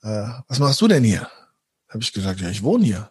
äh, 0.03 0.27
was 0.47 0.59
machst 0.59 0.81
du 0.81 0.89
denn 0.89 1.05
hier? 1.05 1.29
Habe 1.87 2.03
ich 2.03 2.11
gesagt, 2.11 2.41
ja, 2.41 2.49
ich 2.49 2.63
wohne 2.63 2.83
hier. 2.83 3.10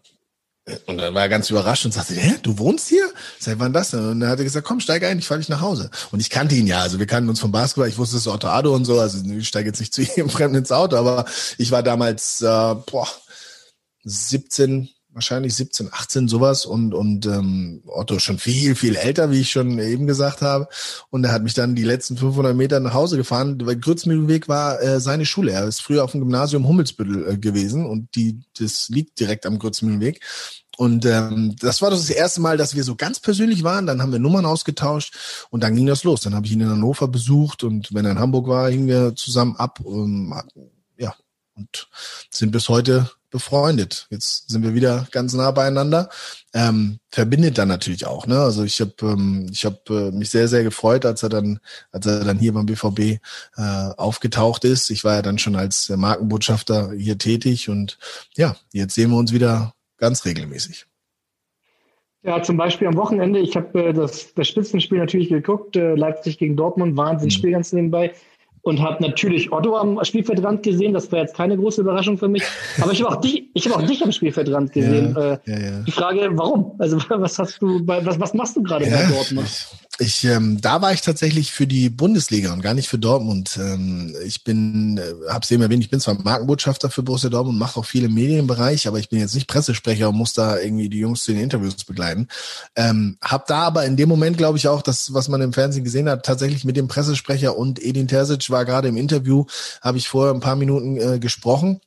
Und 0.86 0.98
dann 0.98 1.14
war 1.14 1.22
er 1.22 1.28
ganz 1.28 1.50
überrascht 1.50 1.84
und 1.84 1.92
sagte, 1.92 2.14
hä, 2.14 2.36
du 2.42 2.58
wohnst 2.58 2.88
hier? 2.88 3.08
Seit 3.38 3.58
wann 3.58 3.72
das 3.72 3.90
denn? 3.90 4.00
Und 4.00 4.20
dann 4.20 4.30
hat 4.30 4.38
er 4.38 4.44
gesagt, 4.44 4.66
komm, 4.66 4.80
steig 4.80 5.04
ein, 5.04 5.18
ich 5.18 5.26
fahre 5.26 5.40
dich 5.40 5.48
nach 5.48 5.60
Hause. 5.60 5.90
Und 6.10 6.20
ich 6.20 6.30
kannte 6.30 6.54
ihn 6.54 6.66
ja, 6.66 6.80
also 6.80 6.98
wir 6.98 7.06
kannten 7.06 7.30
uns 7.30 7.40
vom 7.40 7.52
Basketball, 7.52 7.88
ich 7.88 7.98
wusste, 7.98 8.16
es 8.16 8.26
Otto 8.26 8.48
Ado 8.48 8.74
und 8.74 8.84
so, 8.84 8.98
also 9.00 9.18
ich 9.30 9.48
steige 9.48 9.68
jetzt 9.68 9.80
nicht 9.80 9.94
zu 9.94 10.02
jedem 10.16 10.30
Fremden 10.30 10.58
ins 10.58 10.72
Auto, 10.72 10.96
aber 10.96 11.24
ich 11.58 11.70
war 11.70 11.82
damals, 11.82 12.42
äh, 12.42 12.74
boah, 12.90 13.08
17, 14.04 14.88
wahrscheinlich 15.12 15.54
17, 15.54 15.88
18 15.92 16.28
sowas 16.28 16.66
und 16.66 16.94
und 16.94 17.26
ähm, 17.26 17.82
Otto 17.86 18.18
schon 18.18 18.38
viel 18.38 18.74
viel 18.74 18.96
älter, 18.96 19.30
wie 19.30 19.40
ich 19.40 19.50
schon 19.50 19.78
eben 19.78 20.06
gesagt 20.06 20.42
habe 20.42 20.68
und 21.10 21.24
er 21.24 21.32
hat 21.32 21.42
mich 21.42 21.54
dann 21.54 21.74
die 21.74 21.84
letzten 21.84 22.16
500 22.16 22.56
Meter 22.56 22.80
nach 22.80 22.94
Hause 22.94 23.16
gefahren. 23.16 23.58
Der 23.58 23.76
Grützmühlenweg 23.76 24.48
war 24.48 24.80
äh, 24.80 25.00
seine 25.00 25.26
Schule. 25.26 25.52
Er 25.52 25.66
ist 25.66 25.82
früher 25.82 26.04
auf 26.04 26.12
dem 26.12 26.20
Gymnasium 26.20 26.66
Hummelsbüttel 26.66 27.28
äh, 27.28 27.38
gewesen 27.38 27.86
und 27.86 28.14
die 28.14 28.40
das 28.58 28.88
liegt 28.88 29.18
direkt 29.18 29.46
am 29.46 29.58
Grützmühlenweg. 29.58 30.20
Und 30.80 31.04
ähm, 31.04 31.56
das 31.60 31.82
war 31.82 31.90
das 31.90 32.08
erste 32.08 32.40
Mal, 32.40 32.56
dass 32.56 32.74
wir 32.74 32.84
so 32.84 32.96
ganz 32.96 33.20
persönlich 33.20 33.64
waren. 33.64 33.86
Dann 33.86 34.00
haben 34.00 34.12
wir 34.12 34.18
Nummern 34.18 34.46
ausgetauscht 34.46 35.46
und 35.50 35.62
dann 35.62 35.74
ging 35.74 35.84
das 35.84 36.04
los. 36.04 36.22
Dann 36.22 36.34
habe 36.34 36.46
ich 36.46 36.52
ihn 36.52 36.62
in 36.62 36.70
Hannover 36.70 37.06
besucht 37.06 37.64
und 37.64 37.92
wenn 37.92 38.06
er 38.06 38.12
in 38.12 38.18
Hamburg 38.18 38.48
war, 38.48 38.70
hingen 38.70 38.86
wir 38.86 39.14
zusammen 39.14 39.56
ab. 39.56 39.80
Und, 39.80 40.32
ja, 40.96 41.14
und 41.54 41.88
sind 42.30 42.50
bis 42.50 42.70
heute 42.70 43.10
befreundet. 43.30 44.06
Jetzt 44.10 44.50
sind 44.50 44.62
wir 44.62 44.74
wieder 44.74 45.06
ganz 45.10 45.34
nah 45.34 45.50
beieinander. 45.50 46.08
Ähm, 46.52 46.98
verbindet 47.10 47.58
dann 47.58 47.68
natürlich 47.68 48.06
auch. 48.06 48.26
Ne? 48.26 48.38
Also 48.38 48.64
ich 48.64 48.80
habe 48.80 48.92
ähm, 49.02 49.46
ich 49.50 49.64
habe 49.64 49.78
äh, 49.88 50.10
mich 50.10 50.30
sehr 50.30 50.48
sehr 50.48 50.62
gefreut, 50.62 51.06
als 51.06 51.22
er 51.22 51.28
dann 51.28 51.60
als 51.92 52.06
er 52.06 52.24
dann 52.24 52.38
hier 52.38 52.52
beim 52.52 52.66
BVB 52.66 52.98
äh, 52.98 53.18
aufgetaucht 53.96 54.64
ist. 54.64 54.90
Ich 54.90 55.04
war 55.04 55.14
ja 55.14 55.22
dann 55.22 55.38
schon 55.38 55.56
als 55.56 55.88
Markenbotschafter 55.88 56.92
hier 56.92 57.18
tätig 57.18 57.68
und 57.68 57.98
ja, 58.36 58.56
jetzt 58.72 58.94
sehen 58.94 59.10
wir 59.10 59.18
uns 59.18 59.32
wieder 59.32 59.74
ganz 59.96 60.24
regelmäßig. 60.24 60.86
Ja, 62.22 62.42
zum 62.42 62.58
Beispiel 62.58 62.86
am 62.86 62.96
Wochenende, 62.96 63.40
ich 63.40 63.56
habe 63.56 63.82
äh, 63.82 63.92
das, 63.94 64.34
das 64.34 64.46
Spitzenspiel 64.46 64.98
natürlich 64.98 65.30
geguckt, 65.30 65.76
äh, 65.76 65.94
Leipzig 65.94 66.36
gegen 66.36 66.54
Dortmund, 66.54 66.96
Wahnsinnsspiel 66.96 67.50
mhm. 67.50 67.54
ganz 67.54 67.72
nebenbei 67.72 68.12
und 68.62 68.80
habe 68.80 69.02
natürlich 69.02 69.52
Otto 69.52 69.76
am 69.76 70.02
Spielfeldrand 70.04 70.62
gesehen. 70.62 70.92
Das 70.92 71.10
war 71.12 71.20
jetzt 71.20 71.34
keine 71.34 71.56
große 71.56 71.80
Überraschung 71.80 72.18
für 72.18 72.28
mich. 72.28 72.42
Aber 72.80 72.92
ich 72.92 73.02
habe 73.02 73.16
auch 73.16 73.20
dich, 73.20 73.44
ich 73.54 73.68
habe 73.68 73.82
auch 73.82 73.86
dich 73.86 74.02
am 74.02 74.12
Spielfeldrand 74.12 74.72
gesehen. 74.72 75.14
Ja, 75.16 75.32
äh, 75.32 75.38
ja, 75.46 75.58
ja. 75.58 75.80
Die 75.82 75.92
Frage, 75.92 76.28
warum? 76.32 76.72
Also 76.78 76.98
was 77.08 77.38
hast 77.38 77.60
du 77.62 77.84
bei, 77.84 78.04
was, 78.04 78.20
was 78.20 78.34
machst 78.34 78.56
du 78.56 78.62
gerade 78.62 78.84
bei 78.86 79.06
Dortmund? 79.06 79.48
Ich, 80.02 80.24
ähm, 80.24 80.62
da 80.62 80.80
war 80.80 80.94
ich 80.94 81.02
tatsächlich 81.02 81.52
für 81.52 81.66
die 81.66 81.90
Bundesliga 81.90 82.54
und 82.54 82.62
gar 82.62 82.72
nicht 82.72 82.88
für 82.88 82.98
Dortmund. 82.98 83.58
Ähm, 83.60 84.16
ich 84.24 84.44
bin, 84.44 84.96
äh, 84.96 85.30
habe 85.30 85.44
es 85.44 85.50
eben 85.50 85.62
erwähnt, 85.62 85.84
ich 85.84 85.90
bin 85.90 86.00
zwar 86.00 86.14
Markenbotschafter 86.14 86.88
für 86.88 87.02
Borussia 87.02 87.28
Dortmund, 87.28 87.58
mache 87.58 87.78
auch 87.78 87.84
viele 87.84 88.08
Medienbereich, 88.08 88.88
aber 88.88 88.98
ich 88.98 89.10
bin 89.10 89.18
jetzt 89.18 89.34
nicht 89.34 89.46
Pressesprecher 89.46 90.08
und 90.08 90.16
muss 90.16 90.32
da 90.32 90.58
irgendwie 90.58 90.88
die 90.88 91.00
Jungs 91.00 91.22
zu 91.24 91.32
den 91.32 91.42
Interviews 91.42 91.84
begleiten. 91.84 92.28
Ähm, 92.76 93.18
hab 93.20 93.46
da 93.46 93.58
aber 93.58 93.84
in 93.84 93.98
dem 93.98 94.08
Moment, 94.08 94.38
glaube 94.38 94.56
ich, 94.56 94.68
auch 94.68 94.80
das, 94.80 95.12
was 95.12 95.28
man 95.28 95.42
im 95.42 95.52
Fernsehen 95.52 95.84
gesehen 95.84 96.08
hat, 96.08 96.24
tatsächlich 96.24 96.64
mit 96.64 96.78
dem 96.78 96.88
Pressesprecher 96.88 97.58
und 97.58 97.78
Edin 97.78 98.08
Terzic 98.08 98.48
war 98.48 98.64
gerade 98.64 98.88
im 98.88 98.96
Interview, 98.96 99.44
habe 99.82 99.98
ich 99.98 100.08
vorher 100.08 100.32
ein 100.32 100.40
paar 100.40 100.56
Minuten 100.56 100.96
äh, 100.96 101.18
gesprochen 101.18 101.82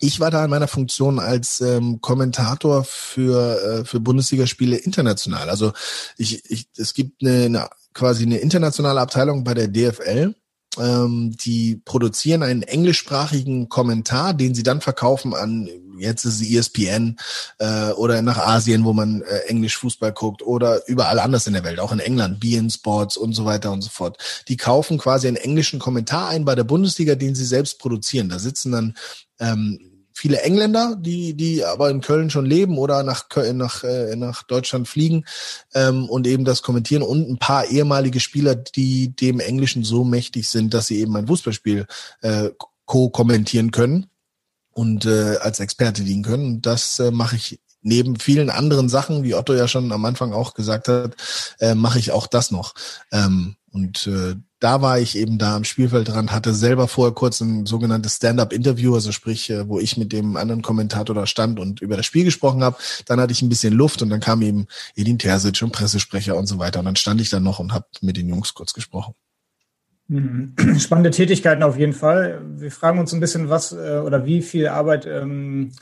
ich 0.00 0.20
war 0.20 0.30
da 0.30 0.44
in 0.44 0.50
meiner 0.50 0.68
Funktion 0.68 1.18
als 1.18 1.60
ähm, 1.60 2.00
Kommentator 2.00 2.84
für, 2.84 3.62
äh, 3.62 3.84
für 3.84 4.00
Bundesligaspiele 4.00 4.76
international. 4.76 5.50
Also 5.50 5.72
ich, 6.16 6.50
ich, 6.50 6.68
es 6.76 6.94
gibt 6.94 7.22
eine, 7.22 7.44
eine 7.44 7.68
quasi 7.94 8.24
eine 8.24 8.38
internationale 8.38 9.00
Abteilung 9.00 9.42
bei 9.42 9.54
der 9.54 9.68
DFL, 9.68 10.34
ähm, 10.78 11.36
die 11.36 11.80
produzieren 11.84 12.42
einen 12.42 12.62
englischsprachigen 12.62 13.68
Kommentar, 13.68 14.34
den 14.34 14.54
sie 14.54 14.62
dann 14.62 14.80
verkaufen 14.80 15.34
an, 15.34 15.68
jetzt 15.98 16.24
ist 16.24 16.40
es 16.40 16.50
ESPN 16.50 17.16
äh, 17.58 17.90
oder 17.92 18.22
nach 18.22 18.38
Asien, 18.38 18.84
wo 18.84 18.92
man 18.92 19.22
äh, 19.22 19.38
Englisch 19.48 19.76
Fußball 19.78 20.12
guckt 20.12 20.42
oder 20.42 20.86
überall 20.88 21.18
anders 21.18 21.46
in 21.46 21.54
der 21.54 21.64
Welt, 21.64 21.80
auch 21.80 21.92
in 21.92 22.00
England, 22.00 22.40
BN 22.40 22.70
Sports 22.70 23.16
und 23.16 23.32
so 23.32 23.44
weiter 23.44 23.72
und 23.72 23.82
so 23.82 23.90
fort. 23.90 24.18
Die 24.48 24.56
kaufen 24.56 24.98
quasi 24.98 25.28
einen 25.28 25.36
englischen 25.36 25.78
Kommentar 25.78 26.28
ein 26.28 26.44
bei 26.44 26.54
der 26.54 26.64
Bundesliga, 26.64 27.14
den 27.14 27.34
sie 27.34 27.44
selbst 27.44 27.78
produzieren. 27.78 28.28
Da 28.28 28.38
sitzen 28.38 28.72
dann 28.72 28.94
ähm, 29.40 29.95
viele 30.16 30.40
Engländer, 30.40 30.96
die 30.98 31.34
die 31.34 31.62
aber 31.62 31.90
in 31.90 32.00
Köln 32.00 32.30
schon 32.30 32.46
leben 32.46 32.78
oder 32.78 33.02
nach 33.02 33.26
nach 33.52 33.84
äh, 33.84 34.16
nach 34.16 34.44
Deutschland 34.44 34.88
fliegen 34.88 35.26
ähm, 35.74 36.08
und 36.08 36.26
eben 36.26 36.46
das 36.46 36.62
kommentieren 36.62 37.02
und 37.02 37.28
ein 37.28 37.38
paar 37.38 37.66
ehemalige 37.66 38.18
Spieler, 38.18 38.54
die 38.54 39.14
dem 39.14 39.40
Englischen 39.40 39.84
so 39.84 40.04
mächtig 40.04 40.48
sind, 40.48 40.72
dass 40.72 40.86
sie 40.86 41.00
eben 41.00 41.14
ein 41.16 41.26
Fußballspiel 41.26 41.86
äh, 42.22 42.48
co-kommentieren 42.86 43.72
können 43.72 44.06
und 44.70 45.04
äh, 45.04 45.36
als 45.42 45.60
Experte 45.60 46.02
dienen 46.02 46.22
können. 46.22 46.62
das 46.62 46.98
äh, 46.98 47.10
mache 47.10 47.36
ich 47.36 47.60
neben 47.82 48.18
vielen 48.18 48.48
anderen 48.50 48.88
Sachen, 48.88 49.22
wie 49.22 49.34
Otto 49.34 49.52
ja 49.52 49.68
schon 49.68 49.92
am 49.92 50.04
Anfang 50.06 50.32
auch 50.32 50.54
gesagt 50.54 50.88
hat, 50.88 51.14
äh, 51.60 51.74
mache 51.74 51.98
ich 51.98 52.10
auch 52.10 52.26
das 52.26 52.50
noch. 52.50 52.74
Ähm, 53.12 53.56
und 53.76 54.06
äh, 54.06 54.36
da 54.58 54.80
war 54.80 54.98
ich 54.98 55.18
eben 55.18 55.36
da 55.36 55.54
am 55.54 55.64
Spielfeldrand, 55.64 56.32
hatte 56.32 56.54
selber 56.54 56.88
vorher 56.88 57.12
kurz 57.14 57.42
ein 57.42 57.66
sogenanntes 57.66 58.16
Stand-up-Interview, 58.16 58.94
also 58.94 59.12
sprich, 59.12 59.50
äh, 59.50 59.68
wo 59.68 59.78
ich 59.78 59.98
mit 59.98 60.12
dem 60.12 60.38
anderen 60.38 60.62
Kommentator 60.62 61.14
da 61.14 61.26
stand 61.26 61.60
und 61.60 61.82
über 61.82 61.98
das 61.98 62.06
Spiel 62.06 62.24
gesprochen 62.24 62.64
habe. 62.64 62.78
Dann 63.04 63.20
hatte 63.20 63.32
ich 63.32 63.42
ein 63.42 63.50
bisschen 63.50 63.74
Luft 63.74 64.00
und 64.00 64.08
dann 64.08 64.20
kam 64.20 64.40
eben 64.40 64.66
Edin 64.94 65.18
Terzic 65.18 65.60
und 65.62 65.72
Pressesprecher 65.72 66.36
und 66.36 66.46
so 66.46 66.58
weiter. 66.58 66.78
Und 66.78 66.86
dann 66.86 66.96
stand 66.96 67.20
ich 67.20 67.28
da 67.28 67.38
noch 67.38 67.58
und 67.58 67.74
habe 67.74 67.84
mit 68.00 68.16
den 68.16 68.30
Jungs 68.30 68.54
kurz 68.54 68.72
gesprochen. 68.72 69.14
Mhm. 70.08 70.54
Spannende 70.78 71.10
Tätigkeiten 71.10 71.62
auf 71.62 71.78
jeden 71.78 71.92
Fall. 71.92 72.40
Wir 72.56 72.70
fragen 72.70 72.98
uns 72.98 73.12
ein 73.12 73.20
bisschen, 73.20 73.50
was 73.50 73.72
äh, 73.72 74.00
oder 74.02 74.24
wie 74.24 74.40
viel 74.40 74.68
Arbeit 74.68 75.04
ähm, 75.04 75.72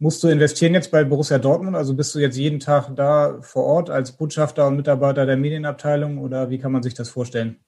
musst 0.00 0.22
du 0.24 0.28
investieren 0.28 0.74
jetzt 0.74 0.90
bei 0.90 1.04
Borussia 1.04 1.38
Dortmund? 1.38 1.76
Also 1.76 1.94
bist 1.94 2.14
du 2.14 2.18
jetzt 2.18 2.36
jeden 2.36 2.58
Tag 2.60 2.94
da 2.96 3.40
vor 3.42 3.64
Ort 3.64 3.90
als 3.90 4.12
Botschafter 4.12 4.66
und 4.66 4.76
Mitarbeiter 4.76 5.26
der 5.26 5.36
Medienabteilung 5.36 6.18
oder 6.18 6.50
wie 6.50 6.58
kann 6.58 6.72
man 6.72 6.82
sich 6.82 6.94
das 6.94 7.10
vorstellen? 7.10 7.60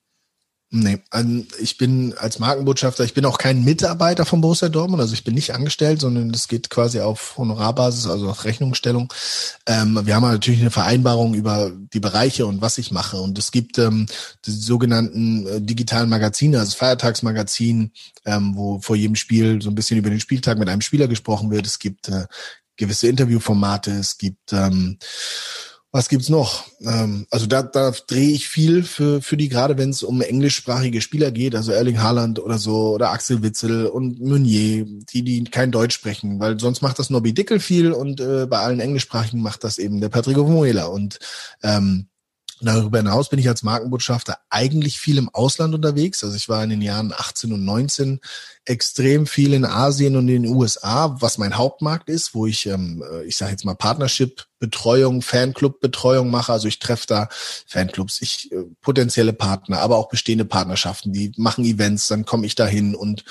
Nee, 0.74 1.00
ich 1.58 1.76
bin 1.76 2.14
als 2.16 2.38
Markenbotschafter, 2.38 3.04
ich 3.04 3.12
bin 3.12 3.26
auch 3.26 3.36
kein 3.36 3.62
Mitarbeiter 3.62 4.24
von 4.24 4.40
Borussia 4.40 4.70
Dortmund, 4.70 5.02
also 5.02 5.12
ich 5.12 5.22
bin 5.22 5.34
nicht 5.34 5.54
angestellt, 5.54 6.00
sondern 6.00 6.30
es 6.30 6.48
geht 6.48 6.70
quasi 6.70 7.00
auf 7.00 7.36
Honorarbasis, 7.36 8.06
also 8.06 8.30
auf 8.30 8.46
Rechnungsstellung. 8.46 9.12
Ähm, 9.66 10.00
wir 10.06 10.14
haben 10.14 10.22
natürlich 10.22 10.62
eine 10.62 10.70
Vereinbarung 10.70 11.34
über 11.34 11.70
die 11.92 12.00
Bereiche 12.00 12.46
und 12.46 12.62
was 12.62 12.78
ich 12.78 12.90
mache. 12.90 13.18
Und 13.18 13.38
es 13.38 13.52
gibt 13.52 13.76
ähm, 13.76 14.06
die 14.46 14.50
sogenannten 14.50 15.46
äh, 15.46 15.60
digitalen 15.60 16.08
Magazine, 16.08 16.58
also 16.58 16.74
Feiertagsmagazin, 16.74 17.92
ähm, 18.24 18.56
wo 18.56 18.80
vor 18.80 18.96
jedem 18.96 19.16
Spiel 19.16 19.60
so 19.60 19.68
ein 19.68 19.74
bisschen 19.74 19.98
über 19.98 20.08
den 20.08 20.20
Spieltag 20.20 20.58
mit 20.58 20.70
einem 20.70 20.80
Spieler 20.80 21.06
gesprochen 21.06 21.50
wird. 21.50 21.66
Es 21.66 21.80
gibt 21.80 22.08
äh, 22.08 22.24
gewisse 22.78 23.08
Interviewformate, 23.08 23.90
es 23.90 24.16
gibt 24.16 24.54
ähm, 24.54 24.96
was 25.92 26.08
gibt's 26.08 26.30
noch? 26.30 26.64
Ähm, 26.80 27.26
also 27.30 27.46
da, 27.46 27.62
da 27.62 27.92
drehe 28.06 28.30
ich 28.30 28.48
viel 28.48 28.82
für, 28.82 29.20
für 29.20 29.36
die, 29.36 29.50
gerade 29.50 29.76
wenn 29.76 29.90
es 29.90 30.02
um 30.02 30.22
englischsprachige 30.22 31.02
Spieler 31.02 31.30
geht, 31.30 31.54
also 31.54 31.70
Erling 31.70 32.02
Haaland 32.02 32.38
oder 32.40 32.56
so, 32.56 32.94
oder 32.94 33.10
Axel 33.10 33.42
Witzel 33.42 33.86
und 33.86 34.18
Meunier, 34.18 34.86
die, 34.86 35.22
die 35.22 35.44
kein 35.44 35.70
Deutsch 35.70 35.94
sprechen, 35.94 36.40
weil 36.40 36.58
sonst 36.58 36.80
macht 36.80 36.98
das 36.98 37.10
Nobby 37.10 37.34
Dickel 37.34 37.60
viel 37.60 37.92
und 37.92 38.20
äh, 38.20 38.46
bei 38.46 38.58
allen 38.60 38.80
englischsprachigen 38.80 39.42
macht 39.42 39.64
das 39.64 39.76
eben 39.76 40.00
der 40.00 40.08
Patrick 40.08 40.38
Ovomuela. 40.38 40.86
Und 40.86 41.18
ähm, 41.62 42.08
Darüber 42.64 42.98
hinaus 42.98 43.28
bin 43.28 43.40
ich 43.40 43.48
als 43.48 43.62
Markenbotschafter 43.62 44.38
eigentlich 44.48 45.00
viel 45.00 45.18
im 45.18 45.28
Ausland 45.28 45.74
unterwegs. 45.74 46.22
Also 46.22 46.36
ich 46.36 46.48
war 46.48 46.62
in 46.62 46.70
den 46.70 46.80
Jahren 46.80 47.12
18 47.12 47.52
und 47.52 47.64
19 47.64 48.20
extrem 48.64 49.26
viel 49.26 49.52
in 49.52 49.64
Asien 49.64 50.14
und 50.16 50.28
in 50.28 50.44
den 50.44 50.54
USA, 50.54 51.16
was 51.20 51.38
mein 51.38 51.56
Hauptmarkt 51.56 52.08
ist, 52.08 52.34
wo 52.34 52.46
ich, 52.46 52.66
ähm, 52.66 53.02
äh, 53.10 53.24
ich 53.24 53.36
sage 53.36 53.50
jetzt 53.50 53.64
mal 53.64 53.74
Partnership-Betreuung, 53.74 55.22
Fanclub-Betreuung 55.22 56.30
mache. 56.30 56.52
Also 56.52 56.68
ich 56.68 56.78
treffe 56.78 57.06
da 57.08 57.28
Fanclubs, 57.66 58.22
ich 58.22 58.52
äh, 58.52 58.62
potenzielle 58.80 59.32
Partner, 59.32 59.80
aber 59.80 59.96
auch 59.96 60.08
bestehende 60.08 60.44
Partnerschaften, 60.44 61.12
die 61.12 61.32
machen 61.36 61.64
Events, 61.64 62.06
dann 62.06 62.24
komme 62.24 62.46
ich 62.46 62.54
dahin 62.54 62.94
und 62.94 63.24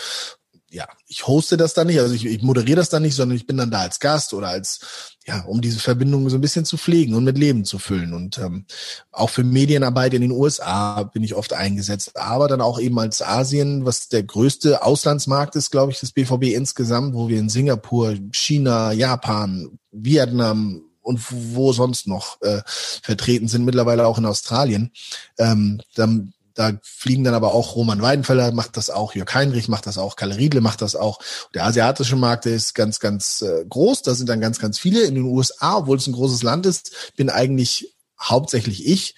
ja, 0.71 0.87
ich 1.07 1.27
hoste 1.27 1.57
das 1.57 1.73
dann 1.73 1.87
nicht, 1.87 1.99
also 1.99 2.13
ich, 2.13 2.25
ich 2.25 2.41
moderiere 2.41 2.77
das 2.77 2.89
dann 2.89 3.01
nicht, 3.01 3.15
sondern 3.15 3.35
ich 3.35 3.45
bin 3.45 3.57
dann 3.57 3.71
da 3.71 3.79
als 3.79 3.99
Gast 3.99 4.33
oder 4.33 4.47
als, 4.47 5.17
ja, 5.25 5.41
um 5.41 5.61
diese 5.61 5.79
Verbindung 5.79 6.29
so 6.29 6.37
ein 6.37 6.41
bisschen 6.41 6.63
zu 6.63 6.77
pflegen 6.77 7.13
und 7.13 7.25
mit 7.25 7.37
Leben 7.37 7.65
zu 7.65 7.77
füllen. 7.77 8.13
Und 8.13 8.37
ähm, 8.37 8.65
auch 9.11 9.29
für 9.29 9.43
Medienarbeit 9.43 10.13
in 10.13 10.21
den 10.21 10.31
USA 10.31 11.03
bin 11.03 11.23
ich 11.23 11.35
oft 11.35 11.51
eingesetzt, 11.51 12.15
aber 12.15 12.47
dann 12.47 12.61
auch 12.61 12.79
eben 12.79 12.97
als 12.99 13.21
Asien, 13.21 13.85
was 13.85 14.07
der 14.07 14.23
größte 14.23 14.83
Auslandsmarkt 14.83 15.57
ist, 15.57 15.71
glaube 15.71 15.91
ich, 15.91 15.99
das 15.99 16.13
BVB 16.13 16.53
insgesamt, 16.55 17.13
wo 17.13 17.27
wir 17.27 17.37
in 17.37 17.49
Singapur, 17.49 18.15
China, 18.31 18.93
Japan, 18.93 19.77
Vietnam, 19.91 20.83
und 21.03 21.19
wo 21.55 21.73
sonst 21.73 22.05
noch 22.05 22.39
äh, 22.41 22.61
vertreten 22.65 23.47
sind, 23.47 23.65
mittlerweile 23.65 24.05
auch 24.05 24.19
in 24.19 24.25
Australien. 24.27 24.91
Ähm, 25.39 25.81
dann 25.95 26.33
da 26.53 26.73
fliegen 26.83 27.23
dann 27.23 27.33
aber 27.33 27.53
auch 27.53 27.75
Roman 27.75 28.01
Weidenfeller 28.01 28.51
macht 28.51 28.77
das 28.77 28.89
auch, 28.89 29.15
Jörg 29.15 29.33
Heinrich 29.33 29.67
macht 29.67 29.87
das 29.87 29.97
auch, 29.97 30.15
Kalle 30.15 30.37
Riedle 30.37 30.61
macht 30.61 30.81
das 30.81 30.95
auch. 30.95 31.19
Der 31.53 31.65
asiatische 31.65 32.15
Markt 32.15 32.45
der 32.45 32.53
ist 32.53 32.75
ganz, 32.75 32.99
ganz 32.99 33.41
äh, 33.41 33.65
groß. 33.67 34.01
Da 34.01 34.15
sind 34.15 34.29
dann 34.29 34.41
ganz, 34.41 34.59
ganz 34.59 34.79
viele. 34.79 35.03
In 35.03 35.15
den 35.15 35.25
USA, 35.25 35.77
obwohl 35.77 35.97
es 35.97 36.07
ein 36.07 36.13
großes 36.13 36.43
Land 36.43 36.65
ist, 36.65 37.13
bin 37.15 37.29
eigentlich 37.29 37.95
hauptsächlich 38.19 38.87
ich. 38.87 39.15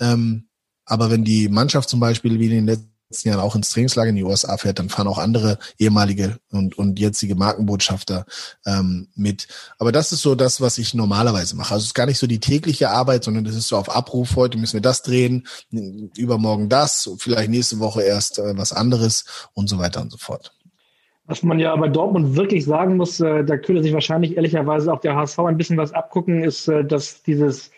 Ähm, 0.00 0.48
aber 0.84 1.10
wenn 1.10 1.24
die 1.24 1.48
Mannschaft 1.48 1.88
zum 1.88 2.00
Beispiel 2.00 2.38
wie 2.38 2.46
in 2.46 2.50
den 2.50 2.66
letzten 2.66 2.95
letzten 3.10 3.28
Jahren 3.28 3.40
auch 3.40 3.54
ins 3.54 3.70
Trainingslager 3.70 4.10
in 4.10 4.16
die 4.16 4.24
USA 4.24 4.56
fährt, 4.56 4.78
dann 4.78 4.88
fahren 4.88 5.06
auch 5.06 5.18
andere 5.18 5.58
ehemalige 5.78 6.38
und, 6.50 6.76
und 6.76 6.98
jetzige 6.98 7.34
Markenbotschafter 7.34 8.26
ähm, 8.66 9.08
mit. 9.14 9.46
Aber 9.78 9.92
das 9.92 10.12
ist 10.12 10.22
so 10.22 10.34
das, 10.34 10.60
was 10.60 10.78
ich 10.78 10.94
normalerweise 10.94 11.56
mache. 11.56 11.74
Also 11.74 11.82
es 11.82 11.88
ist 11.88 11.94
gar 11.94 12.06
nicht 12.06 12.18
so 12.18 12.26
die 12.26 12.40
tägliche 12.40 12.90
Arbeit, 12.90 13.24
sondern 13.24 13.44
das 13.44 13.54
ist 13.54 13.68
so 13.68 13.76
auf 13.76 13.94
Abruf. 13.94 14.34
Heute 14.36 14.58
müssen 14.58 14.74
wir 14.74 14.80
das 14.80 15.02
drehen, 15.02 15.46
übermorgen 16.16 16.68
das, 16.68 17.08
vielleicht 17.18 17.50
nächste 17.50 17.78
Woche 17.78 18.02
erst 18.02 18.38
äh, 18.38 18.56
was 18.56 18.72
anderes 18.72 19.48
und 19.54 19.68
so 19.68 19.78
weiter 19.78 20.00
und 20.00 20.10
so 20.10 20.18
fort. 20.18 20.52
Was 21.28 21.42
man 21.42 21.58
ja 21.58 21.74
bei 21.74 21.88
Dortmund 21.88 22.36
wirklich 22.36 22.64
sagen 22.64 22.96
muss, 22.96 23.20
äh, 23.20 23.44
da 23.44 23.56
könnte 23.56 23.82
sich 23.82 23.92
wahrscheinlich 23.92 24.36
ehrlicherweise 24.36 24.92
auch 24.92 25.00
der 25.00 25.16
HSV 25.16 25.40
ein 25.40 25.56
bisschen 25.56 25.76
was 25.76 25.92
abgucken, 25.92 26.44
ist, 26.44 26.68
äh, 26.68 26.84
dass 26.84 27.22
dieses 27.22 27.70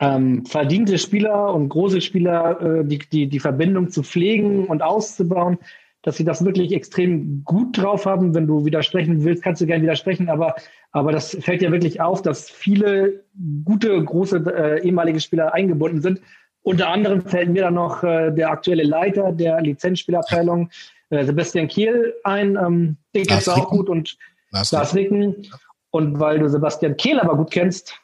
ähm, 0.00 0.46
verdiente 0.46 0.98
Spieler 0.98 1.54
und 1.54 1.68
große 1.68 2.00
Spieler 2.00 2.60
äh, 2.60 2.84
die, 2.84 2.98
die, 2.98 3.26
die 3.28 3.40
Verbindung 3.40 3.90
zu 3.90 4.02
pflegen 4.02 4.66
und 4.66 4.82
auszubauen, 4.82 5.58
dass 6.02 6.16
sie 6.16 6.24
das 6.24 6.42
wirklich 6.44 6.72
extrem 6.72 7.44
gut 7.44 7.76
drauf 7.76 8.06
haben. 8.06 8.34
Wenn 8.34 8.46
du 8.46 8.64
widersprechen 8.64 9.22
willst, 9.22 9.42
kannst 9.42 9.60
du 9.60 9.66
gerne 9.66 9.82
widersprechen, 9.82 10.30
aber, 10.30 10.54
aber 10.92 11.12
das 11.12 11.36
fällt 11.42 11.60
ja 11.60 11.70
wirklich 11.70 12.00
auf, 12.00 12.22
dass 12.22 12.48
viele 12.48 13.24
gute, 13.64 14.02
große 14.02 14.38
äh, 14.46 14.82
ehemalige 14.82 15.20
Spieler 15.20 15.52
eingebunden 15.52 16.00
sind. 16.00 16.22
Unter 16.62 16.88
anderem 16.88 17.22
fällt 17.22 17.50
mir 17.50 17.62
dann 17.62 17.74
noch 17.74 18.02
äh, 18.02 18.30
der 18.30 18.50
aktuelle 18.50 18.84
Leiter 18.84 19.32
der 19.32 19.60
Lizenzspielerabteilung, 19.60 20.70
äh, 21.10 21.24
Sebastian 21.24 21.68
Kehl, 21.68 22.14
ein. 22.24 22.56
Ähm, 22.56 22.96
den 23.14 23.26
kennst 23.26 23.48
du 23.48 23.52
auch 23.52 23.68
gut 23.68 23.90
und 23.90 24.16
Lars, 24.50 24.72
Lars 24.72 24.94
Ricken. 24.94 25.46
Und 25.90 26.20
weil 26.20 26.38
du 26.38 26.48
Sebastian 26.48 26.96
Kehl 26.96 27.18
aber 27.18 27.36
gut 27.36 27.50
kennst, 27.50 27.99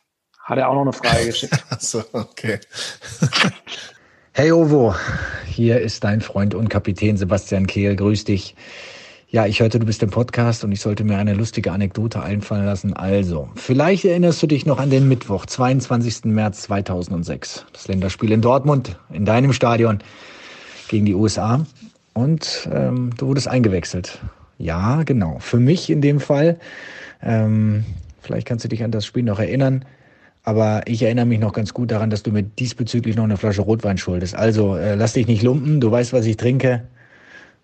hat 0.47 0.59
er 0.59 0.69
auch 0.69 0.75
noch 0.75 0.83
eine 0.83 0.93
Frage 0.93 1.27
geschickt. 1.27 1.63
Achso, 1.71 2.05
okay. 2.13 2.61
hey 4.33 4.53
Ovo, 4.53 4.95
hier 5.45 5.81
ist 5.81 6.05
dein 6.05 6.21
Freund 6.21 6.55
und 6.55 6.71
Kapitän 6.71 7.17
Sebastian 7.17 7.67
Kehl. 7.67 7.97
Grüß 7.97 8.25
dich. 8.25 8.55
Ja, 9.29 9.45
ich 9.45 9.59
hörte, 9.61 9.81
du 9.81 9.87
bist 9.87 10.05
im 10.05 10.11
Podcast 10.11 10.63
und 10.63 10.71
ich 10.71 10.81
sollte 10.81 11.03
mir 11.03 11.19
eine 11.19 11.35
lustige 11.35 11.73
Anekdote 11.73 12.23
einfallen 12.23 12.65
lassen. 12.65 12.95
Also, 12.95 13.49
vielleicht 13.57 14.05
erinnerst 14.05 14.41
du 14.41 14.47
dich 14.47 14.67
noch 14.67 14.79
an 14.79 14.89
den 14.89 15.09
Mittwoch, 15.09 15.47
22. 15.47 16.27
März 16.27 16.63
2006. 16.63 17.67
Das 17.73 17.89
Länderspiel 17.89 18.31
in 18.31 18.41
Dortmund, 18.41 18.97
in 19.13 19.25
deinem 19.25 19.53
Stadion 19.53 19.99
gegen 20.87 21.07
die 21.07 21.15
USA. 21.15 21.67
Und 22.15 22.69
ähm, 22.73 23.11
du 23.19 23.27
wurdest 23.27 23.49
eingewechselt. 23.49 24.21
Ja, 24.59 25.03
genau. 25.03 25.39
Für 25.41 25.59
mich 25.59 25.91
in 25.91 26.01
dem 26.01 26.21
Fall. 26.21 26.61
Ähm, 27.21 27.85
vielleicht 28.21 28.47
kannst 28.47 28.65
du 28.65 28.69
dich 28.69 28.85
an 28.85 28.93
das 28.93 29.05
Spiel 29.05 29.25
noch 29.25 29.41
erinnern. 29.41 29.85
Aber 30.47 30.83
ich 30.87 31.03
erinnere 31.03 31.27
mich 31.27 31.41
noch 31.41 31.53
ganz 31.53 31.75
gut 31.75 31.91
daran, 31.91 32.09
dass 32.09 32.23
du 32.23 32.31
mir 32.31 32.45
diesbezüglich 32.45 33.17
noch 33.17 33.25
eine 33.25 33.37
Flasche 33.37 33.63
Rotwein 33.63 33.99
schuldest. 33.99 34.37
Also 34.37 34.77
äh, 34.77 34.95
lass 34.95 35.13
dich 35.13 35.27
nicht 35.27 35.43
lumpen, 35.43 35.81
du 35.81 35.91
weißt, 35.91 36.13
was 36.13 36.25
ich 36.25 36.37
trinke. 36.37 36.85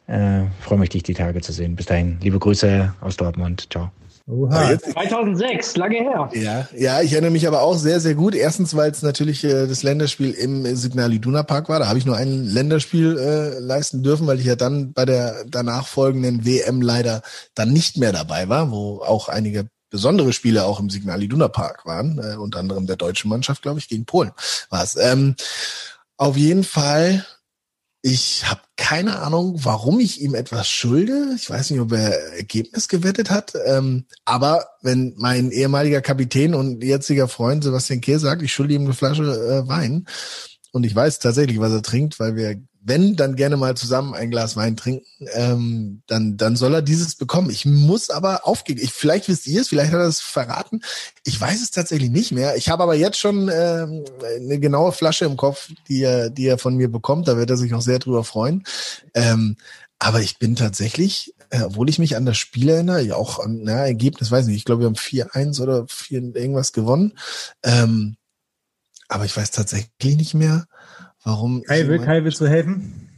Äh, 0.09 0.43
freue 0.61 0.81
mich, 0.81 0.89
dich 0.89 1.05
die 1.05 1.15
Tage 1.15 1.41
zu 1.41 1.53
sehen. 1.53 1.77
Bis 1.77 1.87
dahin, 1.87 2.19
liebe 2.21 2.41
Grüße 2.41 2.93
aus 3.01 3.17
Dortmund. 3.17 3.69
Ciao. 3.71 3.93
Oha. 4.29 4.77
2006, 4.79 5.77
lange 5.77 5.97
her. 5.97 6.29
Ja, 6.35 6.69
ja, 6.77 7.03
ich 7.03 7.13
erinnere 7.13 7.31
mich 7.31 7.47
aber 7.47 7.63
auch 7.63 7.77
sehr, 7.77 8.01
sehr 8.01 8.17
gut. 8.17 8.35
Erstens, 8.35 8.75
weil 8.75 8.91
es 8.91 9.03
natürlich 9.03 9.45
äh, 9.45 9.69
das 9.69 9.85
Länderspiel 9.85 10.33
im 10.33 10.67
Signal 10.75 11.13
Iduna 11.13 11.45
Park 11.45 11.69
war. 11.69 11.79
Da 11.79 11.87
habe 11.87 12.01
ich 12.01 12.07
nur 12.07 12.17
ein 12.17 12.45
Länderspiel 12.45 13.17
äh, 13.17 13.61
leisten 13.61 14.03
dürfen, 14.03 14.27
weil 14.27 14.41
ich 14.41 14.47
ja 14.47 14.57
dann 14.57 14.93
bei 14.93 15.05
der 15.05 15.45
danach 15.49 15.87
folgenden 15.87 16.45
WM 16.45 16.83
leider 16.83 17.23
dann 17.55 17.73
nicht 17.73 17.97
mehr 17.97 18.13
dabei 18.13 18.49
war, 18.49 18.73
wo 18.73 19.03
auch 19.03 19.29
einige 19.29 19.69
besondere 19.93 20.33
Spiele 20.33 20.65
auch 20.65 20.81
im 20.81 20.91
Signal 20.91 21.23
Iduna 21.23 21.47
Park 21.47 21.87
waren, 21.87 22.19
äh, 22.19 22.35
unter 22.35 22.59
anderem 22.59 22.87
der 22.89 22.97
deutschen 22.97 23.29
Mannschaft, 23.29 23.63
glaube 23.63 23.79
ich, 23.79 23.89
gegen 23.89 24.07
Polen 24.07 24.33
war 24.71 24.83
es. 24.83 24.97
Ähm, 24.97 25.37
auf 26.17 26.37
jeden 26.37 26.65
Fall, 26.65 27.25
ich 28.01 28.45
habe 28.49 28.63
keine 28.77 29.21
Ahnung, 29.21 29.61
warum 29.65 30.01
ich 30.01 30.21
ihm 30.21 30.35
etwas 30.35 30.69
schulde. 30.69 31.35
Ich 31.37 31.49
weiß 31.49 31.71
nicht, 31.71 31.81
ob 31.81 31.93
er 31.93 32.33
Ergebnis 32.35 32.89
gewettet 32.89 33.31
hat. 33.31 33.53
Ähm, 33.67 34.07
aber 34.25 34.67
wenn 34.81 35.15
mein 35.17 35.53
ehemaliger 35.53 36.01
Kapitän 36.01 36.55
und 36.55 36.83
jetziger 36.83 37.29
Freund 37.29 37.63
Sebastian 37.63 38.01
Kehr 38.01 38.19
sagt, 38.19 38.43
ich 38.43 38.53
schulde 38.53 38.75
ihm 38.75 38.85
eine 38.85 38.95
Flasche 38.95 39.23
äh, 39.23 39.69
Wein, 39.69 40.07
und 40.73 40.85
ich 40.85 40.95
weiß 40.95 41.19
tatsächlich, 41.19 41.61
was 41.61 41.73
er 41.73 41.83
trinkt, 41.83 42.19
weil 42.19 42.35
wir 42.35 42.57
wenn, 42.85 43.17
dann 43.17 43.37
gerne 43.37 43.57
mal 43.57 43.77
zusammen 43.77 44.15
ein 44.15 44.31
Glas 44.31 44.57
Wein 44.57 44.77
trinken, 44.77 45.07
ähm, 45.35 46.03
dann, 46.07 46.37
dann 46.37 46.57
soll 46.57 46.75
er 46.75 46.83
dieses 46.83 47.15
bekommen. 47.15 47.51
Ich 47.51 47.65
muss 47.65 48.11
aber 48.11 48.47
aufgehen. 48.47 48.79
Ich, 48.81 48.93
vielleicht 48.93 49.29
wisst 49.29 49.47
ihr 49.47 49.61
es, 49.61 49.69
vielleicht 49.69 49.93
hat 49.93 50.01
er 50.01 50.09
es 50.09 50.21
verraten. 50.21 50.83
Ich 51.25 51.41
weiß 51.41 51.63
es 51.63 51.71
tatsächlich 51.71 52.11
nicht 52.11 52.33
mehr. 52.33 52.57
Ich 52.57 52.69
habe 52.69 52.83
aber 52.83 52.95
jetzt 52.95 53.19
schon 53.19 53.49
ähm, 53.53 54.05
eine 54.37 54.59
genaue 54.59 54.93
Flasche 54.93 55.25
im 55.27 55.37
Kopf, 55.37 55.71
die 55.89 56.03
er, 56.03 56.31
die 56.31 56.47
er 56.47 56.59
von 56.59 56.77
mir 56.77 56.91
bekommt. 56.91 57.29
Da 57.29 57.37
wird 57.37 57.51
er 57.51 57.57
sich 57.57 57.73
auch 57.73 57.83
sehr 57.83 58.01
drüber 58.01 58.25
freuen. 58.25 58.65
Ähm, 59.15 59.57
aber 60.01 60.21
ich 60.21 60.39
bin 60.41 60.57
tatsächlich, 60.57 61.33
äh, 61.51 61.63
obwohl 61.63 61.89
ich 61.89 62.01
mich 62.01 62.17
an 62.17 62.27
das 62.27 62.37
Spiel 62.37 62.69
erinnere, 62.69 63.03
ja 63.03 63.15
auch 63.15 63.39
an 63.39 63.61
na, 63.63 63.87
Ergebnis, 63.87 64.33
weiß 64.33 64.47
nicht, 64.47 64.57
ich 64.57 64.65
glaube, 64.65 64.83
wir 64.83 64.87
haben 64.87 64.97
4-1 64.97 65.61
oder 65.61 65.87
4 65.89 66.35
irgendwas 66.35 66.73
gewonnen. 66.73 67.17
Ähm, 67.63 68.17
aber 69.07 69.25
ich 69.25 69.37
weiß 69.37 69.53
tatsächlich 69.53 70.17
nicht 70.17 70.35
mehr, 70.35 70.67
Warum? 71.25 71.63
Kai, 71.63 71.87
will, 71.87 71.99
Kai, 71.99 72.25
willst 72.25 72.41
du 72.41 72.47
helfen? 72.47 73.09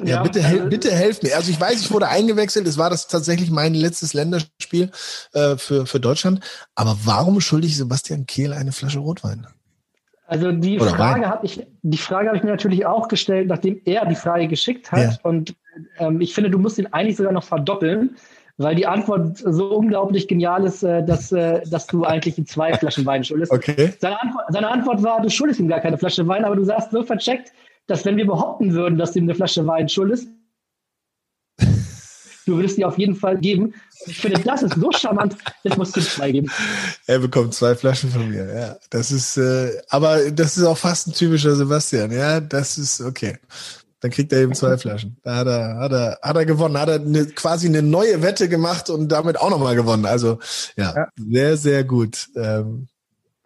Ja, 0.00 0.16
ja 0.16 0.22
bitte, 0.22 0.42
hel 0.42 0.68
bitte 0.68 0.90
helft 0.90 1.22
mir. 1.22 1.36
Also 1.36 1.50
ich 1.50 1.60
weiß, 1.60 1.80
ich 1.80 1.90
wurde 1.92 2.08
eingewechselt. 2.08 2.66
Es 2.66 2.78
war 2.78 2.90
das 2.90 3.06
tatsächlich 3.06 3.50
mein 3.50 3.74
letztes 3.74 4.14
Länderspiel 4.14 4.90
äh, 5.32 5.56
für, 5.56 5.86
für 5.86 6.00
Deutschland. 6.00 6.40
Aber 6.74 6.96
warum 7.04 7.40
schulde 7.40 7.66
ich 7.66 7.76
Sebastian 7.76 8.26
Kehl 8.26 8.52
eine 8.52 8.72
Flasche 8.72 8.98
Rotwein? 8.98 9.46
Also 10.26 10.50
die 10.50 10.80
Oder 10.80 10.90
Frage 10.90 11.28
habe 11.28 11.44
ich, 11.44 11.66
die 11.82 11.98
Frage 11.98 12.28
habe 12.28 12.38
ich 12.38 12.42
mir 12.42 12.50
natürlich 12.50 12.86
auch 12.86 13.08
gestellt, 13.08 13.48
nachdem 13.48 13.80
er 13.84 14.06
die 14.06 14.14
Frage 14.14 14.48
geschickt 14.48 14.90
hat. 14.90 15.00
Ja. 15.00 15.18
Und 15.22 15.54
ähm, 15.98 16.20
ich 16.20 16.34
finde, 16.34 16.50
du 16.50 16.58
musst 16.58 16.78
ihn 16.78 16.86
eigentlich 16.86 17.16
sogar 17.16 17.32
noch 17.32 17.44
verdoppeln, 17.44 18.16
weil 18.62 18.74
die 18.74 18.86
Antwort 18.86 19.38
so 19.38 19.76
unglaublich 19.76 20.28
genial 20.28 20.64
ist, 20.64 20.82
äh, 20.82 21.04
dass, 21.04 21.32
äh, 21.32 21.62
dass 21.68 21.86
du 21.86 22.04
eigentlich 22.04 22.38
ihm 22.38 22.46
zwei 22.46 22.74
Flaschen 22.74 23.04
Wein 23.04 23.24
schuldest. 23.24 23.52
Okay. 23.52 23.92
Seine 24.00 24.20
Antwort, 24.20 24.44
seine 24.50 24.68
Antwort 24.68 25.02
war, 25.02 25.20
du 25.20 25.28
schuldest 25.28 25.60
ihm 25.60 25.68
gar 25.68 25.80
keine 25.80 25.98
Flasche 25.98 26.26
Wein, 26.26 26.44
aber 26.44 26.56
du 26.56 26.64
sagst 26.64 26.90
so 26.90 27.02
vercheckt, 27.02 27.52
dass 27.86 28.04
wenn 28.04 28.16
wir 28.16 28.26
behaupten 28.26 28.72
würden, 28.72 28.98
dass 28.98 29.16
ihm 29.16 29.24
eine 29.24 29.34
Flasche 29.34 29.66
Wein 29.66 29.88
schuld 29.88 30.12
ist, 30.12 30.28
du 32.46 32.56
würdest 32.56 32.78
die 32.78 32.84
auf 32.84 32.98
jeden 32.98 33.14
Fall 33.14 33.38
geben. 33.38 33.74
Ich 34.06 34.18
finde, 34.18 34.40
das 34.40 34.62
ist 34.62 34.74
so 34.74 34.90
charmant, 34.90 35.36
jetzt 35.62 35.78
musst 35.78 35.96
du 35.96 36.00
zwei 36.00 36.32
geben. 36.32 36.50
Er 37.06 37.20
bekommt 37.20 37.54
zwei 37.54 37.74
Flaschen 37.74 38.10
von 38.10 38.28
mir, 38.28 38.52
ja. 38.52 38.76
Das 38.90 39.12
ist, 39.12 39.36
äh, 39.36 39.80
aber 39.88 40.30
das 40.30 40.56
ist 40.56 40.64
auch 40.64 40.78
fast 40.78 41.08
ein 41.08 41.12
typischer 41.12 41.54
Sebastian, 41.54 42.10
ja. 42.10 42.40
Das 42.40 42.78
ist 42.78 43.00
okay. 43.00 43.38
Dann 44.02 44.10
kriegt 44.10 44.32
er 44.32 44.40
eben 44.40 44.52
zwei 44.52 44.76
Flaschen. 44.76 45.16
Da 45.22 45.36
hat 45.36 45.46
er, 45.46 45.76
hat 45.76 45.92
er, 45.92 46.18
hat 46.20 46.36
er 46.36 46.44
gewonnen. 46.44 46.76
Hat 46.76 46.88
er 46.88 46.96
eine, 46.96 47.24
quasi 47.26 47.68
eine 47.68 47.82
neue 47.82 48.20
Wette 48.20 48.48
gemacht 48.48 48.90
und 48.90 49.08
damit 49.08 49.38
auch 49.38 49.48
nochmal 49.48 49.76
gewonnen. 49.76 50.06
Also 50.06 50.40
ja, 50.76 50.92
ja, 50.94 51.08
sehr, 51.16 51.56
sehr 51.56 51.84
gut. 51.84 52.28
Ähm, 52.34 52.88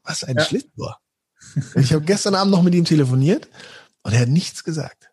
was 0.02 0.24
ein 0.24 0.36
ja. 0.36 0.42
Schlitzohr. 0.42 0.96
Ich 1.74 1.92
habe 1.92 2.04
gestern 2.06 2.34
Abend 2.34 2.52
noch 2.52 2.62
mit 2.62 2.74
ihm 2.74 2.86
telefoniert 2.86 3.48
und 4.02 4.14
er 4.14 4.20
hat 4.20 4.28
nichts 4.28 4.64
gesagt. 4.64 5.10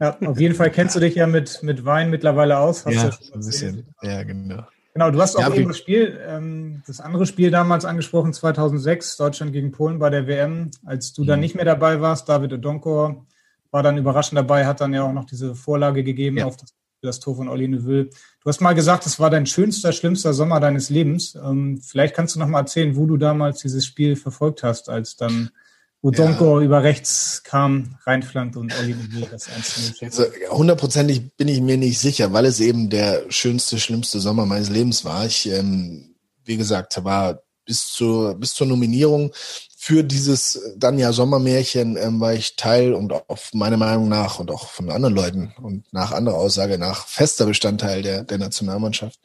Ja, 0.00 0.18
auf 0.26 0.40
jeden 0.40 0.56
Fall 0.56 0.72
kennst 0.72 0.96
du 0.96 1.00
dich 1.00 1.14
ja 1.14 1.28
mit, 1.28 1.62
mit 1.62 1.84
Wein 1.84 2.10
mittlerweile 2.10 2.58
aus. 2.58 2.84
Hast 2.84 2.94
ja, 2.94 3.10
ein 3.32 3.40
bisschen. 3.40 3.86
Ja, 4.02 4.24
genau. 4.24 4.64
Genau, 4.92 5.12
du 5.12 5.22
hast 5.22 5.36
auch 5.36 5.40
ja, 5.40 5.54
eben 5.54 5.68
das 5.68 5.78
Spiel, 5.78 6.18
ähm, 6.26 6.82
das 6.88 7.00
andere 7.00 7.26
Spiel 7.26 7.52
damals 7.52 7.84
angesprochen, 7.84 8.32
2006, 8.32 9.16
Deutschland 9.16 9.52
gegen 9.52 9.70
Polen 9.70 10.00
bei 10.00 10.10
der 10.10 10.26
WM, 10.26 10.72
als 10.84 11.12
du 11.12 11.22
mhm. 11.22 11.26
dann 11.28 11.40
nicht 11.40 11.54
mehr 11.54 11.64
dabei 11.64 12.00
warst. 12.00 12.28
David 12.28 12.52
Odonkor 12.54 13.24
war 13.70 13.82
dann 13.82 13.98
überraschend 13.98 14.38
dabei, 14.38 14.66
hat 14.66 14.80
dann 14.80 14.94
ja 14.94 15.02
auch 15.02 15.12
noch 15.12 15.24
diese 15.24 15.54
Vorlage 15.54 16.04
gegeben 16.04 16.38
ja. 16.38 16.46
auf 16.46 16.56
das, 16.56 16.74
das, 17.02 17.20
Tor 17.20 17.36
von 17.36 17.48
Olli 17.48 17.68
Neville. 17.68 18.04
Du 18.06 18.46
hast 18.46 18.60
mal 18.60 18.74
gesagt, 18.74 19.06
es 19.06 19.20
war 19.20 19.30
dein 19.30 19.46
schönster, 19.46 19.92
schlimmster 19.92 20.32
Sommer 20.34 20.60
deines 20.60 20.90
Lebens. 20.90 21.34
Ähm, 21.34 21.80
vielleicht 21.82 22.14
kannst 22.14 22.34
du 22.34 22.38
noch 22.38 22.48
mal 22.48 22.60
erzählen, 22.60 22.96
wo 22.96 23.06
du 23.06 23.16
damals 23.16 23.60
dieses 23.60 23.84
Spiel 23.84 24.16
verfolgt 24.16 24.62
hast, 24.62 24.88
als 24.88 25.16
dann 25.16 25.50
wo 26.00 26.12
Donko 26.12 26.60
ja. 26.60 26.64
über 26.64 26.82
rechts 26.84 27.42
kam, 27.42 27.96
reinflankte 28.04 28.60
und 28.60 28.72
Olli 28.78 28.94
Neville 28.94 29.26
das 29.30 29.48
1 29.48 30.00
also, 30.02 30.24
Hundertprozentig 30.50 31.32
bin 31.36 31.48
ich 31.48 31.60
mir 31.60 31.76
nicht 31.76 31.98
sicher, 31.98 32.32
weil 32.32 32.46
es 32.46 32.60
eben 32.60 32.88
der 32.88 33.24
schönste, 33.30 33.78
schlimmste 33.78 34.20
Sommer 34.20 34.46
meines 34.46 34.70
Lebens 34.70 35.04
war. 35.04 35.26
Ich, 35.26 35.48
ähm, 35.48 36.14
wie 36.44 36.56
gesagt, 36.56 37.02
war 37.04 37.42
bis 37.64 37.88
zur, 37.88 38.36
bis 38.36 38.54
zur 38.54 38.66
Nominierung 38.66 39.32
für 39.80 40.02
dieses 40.02 40.60
dann 40.76 40.98
ja 40.98 41.12
Sommermärchen 41.12 41.96
ähm, 41.96 42.18
war 42.18 42.34
ich 42.34 42.56
Teil 42.56 42.94
und 42.94 43.12
auf 43.12 43.54
meiner 43.54 43.76
Meinung 43.76 44.08
nach 44.08 44.40
und 44.40 44.50
auch 44.50 44.70
von 44.70 44.90
anderen 44.90 45.14
Leuten 45.14 45.54
und 45.62 45.84
nach 45.92 46.10
anderer 46.10 46.36
Aussage 46.36 46.78
nach 46.78 47.06
fester 47.06 47.46
Bestandteil 47.46 48.02
der, 48.02 48.24
der 48.24 48.38
Nationalmannschaft. 48.38 49.20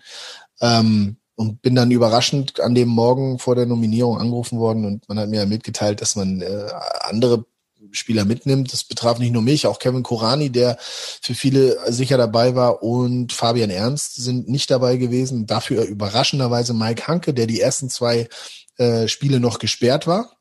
Ähm, 0.61 1.17
und 1.35 1.63
bin 1.63 1.73
dann 1.73 1.89
überraschend 1.89 2.59
an 2.59 2.75
dem 2.75 2.89
Morgen 2.89 3.39
vor 3.39 3.55
der 3.55 3.65
Nominierung 3.65 4.19
angerufen 4.19 4.59
worden 4.59 4.85
und 4.85 5.09
man 5.09 5.17
hat 5.17 5.29
mir 5.29 5.43
mitgeteilt, 5.47 6.01
dass 6.01 6.15
man 6.15 6.41
äh, 6.41 6.69
andere 7.01 7.45
Spieler 7.89 8.23
mitnimmt. 8.23 8.71
Das 8.71 8.83
betraf 8.83 9.17
nicht 9.17 9.33
nur 9.33 9.41
mich, 9.41 9.65
auch 9.65 9.79
Kevin 9.79 10.03
Korani, 10.03 10.51
der 10.51 10.77
für 10.79 11.33
viele 11.33 11.91
sicher 11.91 12.19
dabei 12.19 12.53
war 12.53 12.83
und 12.83 13.33
Fabian 13.33 13.71
Ernst 13.71 14.17
sind 14.17 14.47
nicht 14.47 14.69
dabei 14.69 14.97
gewesen. 14.97 15.47
Dafür 15.47 15.83
überraschenderweise 15.85 16.75
Mike 16.75 17.07
Hanke, 17.07 17.33
der 17.33 17.47
die 17.47 17.59
ersten 17.59 17.89
zwei 17.89 18.29
äh, 18.77 19.07
Spiele 19.07 19.39
noch 19.39 19.57
gesperrt 19.57 20.05
war. 20.05 20.37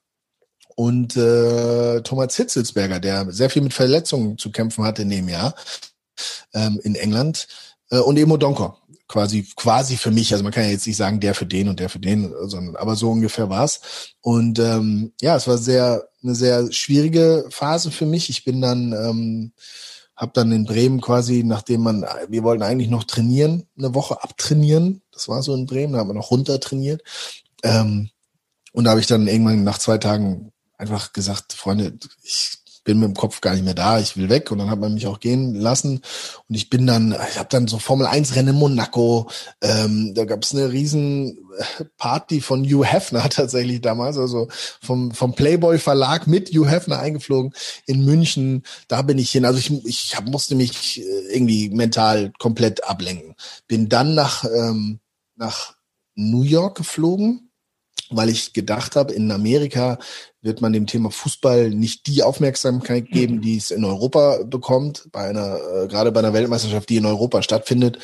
Und 0.76 1.16
äh, 1.16 2.00
Thomas 2.02 2.36
Hitzelsberger, 2.36 3.00
der 3.00 3.30
sehr 3.32 3.50
viel 3.50 3.62
mit 3.62 3.74
Verletzungen 3.74 4.38
zu 4.38 4.50
kämpfen 4.50 4.84
hatte 4.84 5.02
in 5.02 5.10
dem 5.10 5.28
Jahr 5.28 5.54
ähm, 6.54 6.80
in 6.82 6.94
England. 6.94 7.48
Äh, 7.90 7.98
und 7.98 8.18
Emo 8.18 8.36
Donker, 8.36 8.78
quasi 9.08 9.46
quasi 9.56 9.96
für 9.96 10.10
mich. 10.10 10.32
Also 10.32 10.44
man 10.44 10.52
kann 10.52 10.64
ja 10.64 10.70
jetzt 10.70 10.86
nicht 10.86 10.96
sagen, 10.96 11.20
der 11.20 11.34
für 11.34 11.46
den 11.46 11.68
und 11.68 11.80
der 11.80 11.88
für 11.88 11.98
den, 11.98 12.32
sondern 12.44 12.76
aber 12.76 12.96
so 12.96 13.10
ungefähr 13.10 13.50
war's. 13.50 14.14
Und 14.20 14.58
ähm, 14.58 15.12
ja, 15.20 15.36
es 15.36 15.46
war 15.46 15.58
sehr 15.58 16.08
eine 16.22 16.34
sehr 16.34 16.72
schwierige 16.72 17.46
Phase 17.50 17.90
für 17.90 18.06
mich. 18.06 18.30
Ich 18.30 18.44
bin 18.44 18.60
dann 18.60 18.92
ähm, 18.92 19.52
habe 20.22 20.32
dann 20.34 20.52
in 20.52 20.64
Bremen 20.64 21.00
quasi, 21.00 21.42
nachdem 21.42 21.82
man, 21.82 22.06
wir 22.28 22.44
wollten 22.44 22.62
eigentlich 22.62 22.90
noch 22.90 23.02
trainieren, 23.02 23.66
eine 23.76 23.92
Woche 23.94 24.22
abtrainieren. 24.22 25.02
Das 25.10 25.28
war 25.28 25.42
so 25.42 25.52
in 25.52 25.66
Bremen, 25.66 25.94
da 25.94 25.98
haben 25.98 26.10
wir 26.10 26.14
noch 26.14 26.30
runter 26.30 26.60
trainiert. 26.60 27.02
Ähm, 27.64 28.10
und 28.72 28.84
da 28.84 28.90
habe 28.90 29.00
ich 29.00 29.08
dann 29.08 29.26
irgendwann 29.26 29.64
nach 29.64 29.78
zwei 29.78 29.98
Tagen 29.98 30.51
einfach 30.82 31.12
gesagt, 31.12 31.52
Freunde, 31.52 31.96
ich 32.22 32.58
bin 32.84 32.98
mit 32.98 33.08
dem 33.08 33.14
Kopf 33.14 33.40
gar 33.40 33.54
nicht 33.54 33.64
mehr 33.64 33.74
da, 33.74 34.00
ich 34.00 34.16
will 34.16 34.28
weg. 34.28 34.50
Und 34.50 34.58
dann 34.58 34.68
hat 34.68 34.80
man 34.80 34.94
mich 34.94 35.06
auch 35.06 35.20
gehen 35.20 35.54
lassen. 35.54 36.02
Und 36.48 36.54
ich 36.54 36.68
bin 36.68 36.86
dann, 36.86 37.12
ich 37.30 37.38
habe 37.38 37.48
dann 37.48 37.68
so 37.68 37.78
Formel 37.78 38.06
1 38.06 38.34
Rennen 38.34 38.48
in 38.48 38.56
Monaco, 38.56 39.30
ähm, 39.60 40.14
da 40.14 40.24
gab 40.24 40.42
es 40.42 40.52
eine 40.52 40.72
riesen 40.72 41.38
Party 41.96 42.40
von 42.40 42.64
Hugh 42.64 42.84
Hefner 42.84 43.28
tatsächlich 43.30 43.80
damals, 43.80 44.18
also 44.18 44.48
vom, 44.80 45.12
vom 45.12 45.34
Playboy 45.34 45.78
Verlag 45.78 46.26
mit 46.26 46.50
Hugh 46.50 46.68
Hefner 46.68 46.98
eingeflogen 46.98 47.52
in 47.86 48.04
München, 48.04 48.64
da 48.88 49.02
bin 49.02 49.18
ich 49.18 49.30
hin, 49.30 49.44
also 49.44 49.58
ich, 49.60 49.70
ich 49.86 50.16
hab, 50.16 50.26
musste 50.26 50.56
mich 50.56 51.00
äh, 51.00 51.34
irgendwie 51.34 51.70
mental 51.70 52.32
komplett 52.40 52.84
ablenken, 52.84 53.36
bin 53.68 53.88
dann 53.88 54.14
nach, 54.14 54.44
ähm, 54.44 54.98
nach 55.36 55.74
New 56.16 56.42
York 56.42 56.76
geflogen, 56.76 57.51
weil 58.16 58.28
ich 58.28 58.52
gedacht 58.52 58.96
habe, 58.96 59.12
in 59.12 59.30
Amerika 59.30 59.98
wird 60.40 60.60
man 60.60 60.72
dem 60.72 60.86
Thema 60.86 61.10
Fußball 61.10 61.70
nicht 61.70 62.06
die 62.06 62.22
Aufmerksamkeit 62.22 63.08
geben, 63.10 63.40
die 63.40 63.56
es 63.56 63.70
in 63.70 63.84
Europa 63.84 64.40
bekommt, 64.44 65.08
bei 65.12 65.28
einer, 65.28 65.56
äh, 65.56 65.88
gerade 65.88 66.10
bei 66.10 66.20
einer 66.20 66.32
Weltmeisterschaft, 66.32 66.88
die 66.88 66.96
in 66.96 67.06
Europa 67.06 67.42
stattfindet. 67.42 67.98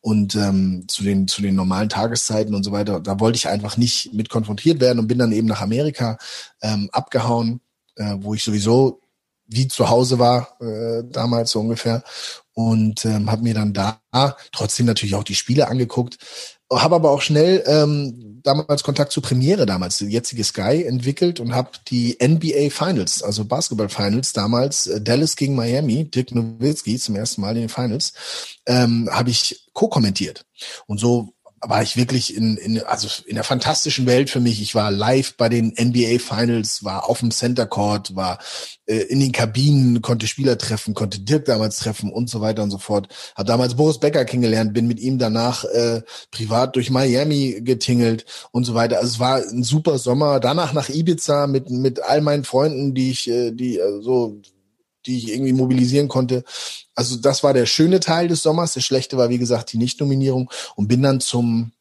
Und 0.00 0.34
ähm, 0.34 0.84
zu 0.88 1.04
den 1.04 1.28
zu 1.28 1.42
den 1.42 1.54
normalen 1.54 1.88
Tageszeiten 1.88 2.54
und 2.54 2.64
so 2.64 2.72
weiter. 2.72 3.00
Da 3.00 3.20
wollte 3.20 3.36
ich 3.36 3.48
einfach 3.48 3.76
nicht 3.76 4.12
mit 4.14 4.30
konfrontiert 4.30 4.80
werden 4.80 4.98
und 4.98 5.06
bin 5.06 5.18
dann 5.18 5.32
eben 5.32 5.46
nach 5.46 5.60
Amerika 5.60 6.18
ähm, 6.62 6.88
abgehauen, 6.92 7.60
äh, 7.96 8.16
wo 8.18 8.34
ich 8.34 8.42
sowieso 8.42 9.00
wie 9.46 9.68
zu 9.68 9.90
Hause 9.90 10.18
war 10.18 10.56
äh, 10.60 11.04
damals 11.04 11.50
so 11.50 11.60
ungefähr. 11.60 12.02
Und 12.54 13.04
ähm, 13.04 13.30
habe 13.30 13.42
mir 13.42 13.54
dann 13.54 13.72
da 13.72 14.00
trotzdem 14.52 14.86
natürlich 14.86 15.14
auch 15.14 15.24
die 15.24 15.34
Spiele 15.34 15.68
angeguckt, 15.68 16.18
habe 16.80 16.94
aber 16.96 17.10
auch 17.10 17.20
schnell 17.20 17.62
ähm, 17.66 18.40
damals 18.42 18.82
Kontakt 18.82 19.12
zur 19.12 19.22
Premiere 19.22 19.66
damals, 19.66 19.98
die 19.98 20.06
jetzige 20.06 20.44
Sky, 20.44 20.84
entwickelt 20.84 21.40
und 21.40 21.54
habe 21.54 21.70
die 21.88 22.18
NBA 22.22 22.70
Finals, 22.70 23.22
also 23.22 23.44
Basketball 23.44 23.88
Finals 23.88 24.32
damals, 24.32 24.86
äh, 24.86 25.00
Dallas 25.00 25.36
gegen 25.36 25.54
Miami, 25.54 26.04
Dirk 26.04 26.34
Nowitzki 26.34 26.98
zum 26.98 27.16
ersten 27.16 27.40
Mal 27.40 27.56
in 27.56 27.62
den 27.62 27.68
Finals, 27.68 28.12
ähm, 28.66 29.08
habe 29.10 29.30
ich 29.30 29.64
co-kommentiert. 29.72 30.44
Und 30.86 30.98
so 30.98 31.34
war 31.62 31.82
ich 31.82 31.96
wirklich 31.96 32.36
in, 32.36 32.56
in, 32.56 32.82
also 32.82 33.08
in 33.24 33.36
der 33.36 33.44
fantastischen 33.44 34.06
Welt 34.06 34.30
für 34.30 34.40
mich. 34.40 34.60
Ich 34.60 34.74
war 34.74 34.90
live 34.90 35.36
bei 35.36 35.48
den 35.48 35.72
NBA 35.78 36.18
Finals, 36.18 36.82
war 36.82 37.08
auf 37.08 37.20
dem 37.20 37.30
Center 37.30 37.66
Court, 37.66 38.16
war 38.16 38.38
äh, 38.86 38.96
in 38.96 39.20
den 39.20 39.30
Kabinen, 39.30 40.02
konnte 40.02 40.26
Spieler 40.26 40.58
treffen, 40.58 40.94
konnte 40.94 41.20
Dirk 41.20 41.44
damals 41.44 41.78
treffen 41.78 42.12
und 42.12 42.28
so 42.28 42.40
weiter 42.40 42.64
und 42.64 42.72
so 42.72 42.78
fort. 42.78 43.08
Hab 43.36 43.46
damals 43.46 43.76
Boris 43.76 44.00
Becker 44.00 44.24
kennengelernt, 44.24 44.74
bin 44.74 44.88
mit 44.88 44.98
ihm 44.98 45.18
danach 45.18 45.64
äh, 45.64 46.02
privat 46.32 46.74
durch 46.74 46.90
Miami 46.90 47.60
getingelt 47.62 48.24
und 48.50 48.64
so 48.64 48.74
weiter. 48.74 48.96
Also 48.96 49.08
es 49.08 49.20
war 49.20 49.36
ein 49.36 49.62
super 49.62 49.98
Sommer. 49.98 50.40
Danach 50.40 50.72
nach 50.72 50.88
Ibiza 50.88 51.46
mit 51.46 51.70
mit 51.70 52.02
all 52.02 52.22
meinen 52.22 52.44
Freunden, 52.44 52.92
die 52.92 53.12
ich, 53.12 53.30
äh, 53.30 53.52
die 53.52 53.78
äh, 53.78 54.00
so 54.00 54.40
die 55.06 55.18
ich 55.18 55.32
irgendwie 55.32 55.52
mobilisieren 55.52 56.08
konnte. 56.08 56.44
Also 56.94 57.16
das 57.16 57.42
war 57.42 57.54
der 57.54 57.66
schöne 57.66 58.00
Teil 58.00 58.28
des 58.28 58.42
Sommers. 58.42 58.74
Der 58.74 58.80
schlechte 58.80 59.16
war, 59.16 59.28
wie 59.28 59.38
gesagt, 59.38 59.72
die 59.72 59.78
Nichtnominierung 59.78 60.50
und 60.76 60.88
bin 60.88 61.02
dann 61.02 61.20
zum, 61.20 61.72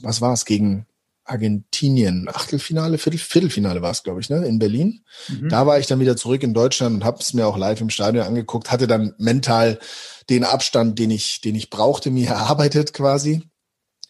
was 0.00 0.20
war 0.20 0.32
es, 0.32 0.44
gegen 0.44 0.86
Argentinien, 1.24 2.28
Achtelfinale, 2.28 2.98
Viertel, 2.98 3.18
Viertelfinale 3.18 3.80
war 3.80 3.90
es, 3.90 4.02
glaube 4.02 4.20
ich, 4.20 4.28
ne, 4.28 4.44
in 4.46 4.58
Berlin. 4.58 5.04
Mhm. 5.28 5.48
Da 5.48 5.66
war 5.66 5.78
ich 5.78 5.86
dann 5.86 6.00
wieder 6.00 6.16
zurück 6.16 6.42
in 6.42 6.52
Deutschland 6.52 6.96
und 6.96 7.04
habe 7.04 7.18
es 7.20 7.32
mir 7.32 7.46
auch 7.46 7.56
live 7.56 7.80
im 7.80 7.90
Stadion 7.90 8.26
angeguckt, 8.26 8.70
hatte 8.70 8.86
dann 8.86 9.14
mental 9.16 9.78
den 10.28 10.44
Abstand, 10.44 10.98
den 10.98 11.10
ich, 11.10 11.40
den 11.40 11.54
ich 11.54 11.70
brauchte, 11.70 12.10
mir 12.10 12.28
erarbeitet 12.28 12.92
quasi, 12.92 13.42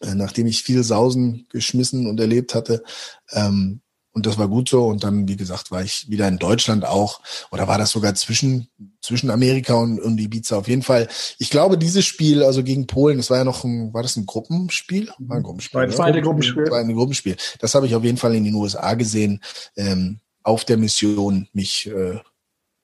äh, 0.01 0.13
nachdem 0.13 0.45
ich 0.45 0.63
viel 0.63 0.83
Sausen 0.83 1.47
geschmissen 1.49 2.07
und 2.07 2.19
erlebt 2.19 2.53
hatte. 2.53 2.83
Ähm, 3.31 3.81
und 4.15 4.25
das 4.25 4.37
war 4.37 4.47
gut 4.47 4.69
so. 4.69 4.87
Und 4.87 5.03
dann, 5.03 5.27
wie 5.27 5.35
gesagt, 5.35 5.71
war 5.71 5.83
ich 5.83 6.09
wieder 6.09 6.25
in 6.29 6.37
Deutschland 6.37 6.85
auch. 6.85 7.19
Oder 7.51 7.67
war 7.67 7.77
das 7.77 7.91
sogar 7.91 8.15
zwischen, 8.15 8.69
zwischen 9.01 9.29
Amerika 9.29 9.73
und, 9.73 9.99
und 9.99 10.17
Ibiza 10.17 10.55
auf 10.55 10.69
jeden 10.69 10.83
Fall. 10.83 11.09
Ich 11.37 11.49
glaube, 11.49 11.77
dieses 11.77 12.05
Spiel, 12.05 12.41
also 12.41 12.63
gegen 12.63 12.87
Polen, 12.87 13.17
das 13.17 13.29
war 13.29 13.39
ja 13.39 13.43
noch 13.43 13.65
ein, 13.65 13.93
war 13.93 14.03
das 14.03 14.15
ein 14.15 14.25
Gruppenspiel? 14.25 15.11
War 15.19 15.37
ein 15.37 15.43
Gruppenspiel. 15.43 15.81
War 15.81 15.89
zweite 15.89 16.21
Gruppenspiel. 16.21 16.71
War 16.71 16.79
ein 16.79 16.93
Gruppenspiel. 16.93 17.35
Das 17.59 17.75
habe 17.75 17.87
ich 17.87 17.95
auf 17.95 18.05
jeden 18.05 18.17
Fall 18.17 18.33
in 18.35 18.45
den 18.45 18.55
USA 18.55 18.93
gesehen, 18.93 19.41
ähm, 19.75 20.21
auf 20.43 20.63
der 20.63 20.77
Mission, 20.77 21.49
mich 21.51 21.87
äh, 21.87 22.19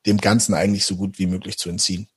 dem 0.05 0.17
Ganzen 0.17 0.53
eigentlich 0.53 0.83
so 0.83 0.97
gut 0.97 1.17
wie 1.17 1.27
möglich 1.27 1.57
zu 1.57 1.69
entziehen. 1.69 2.09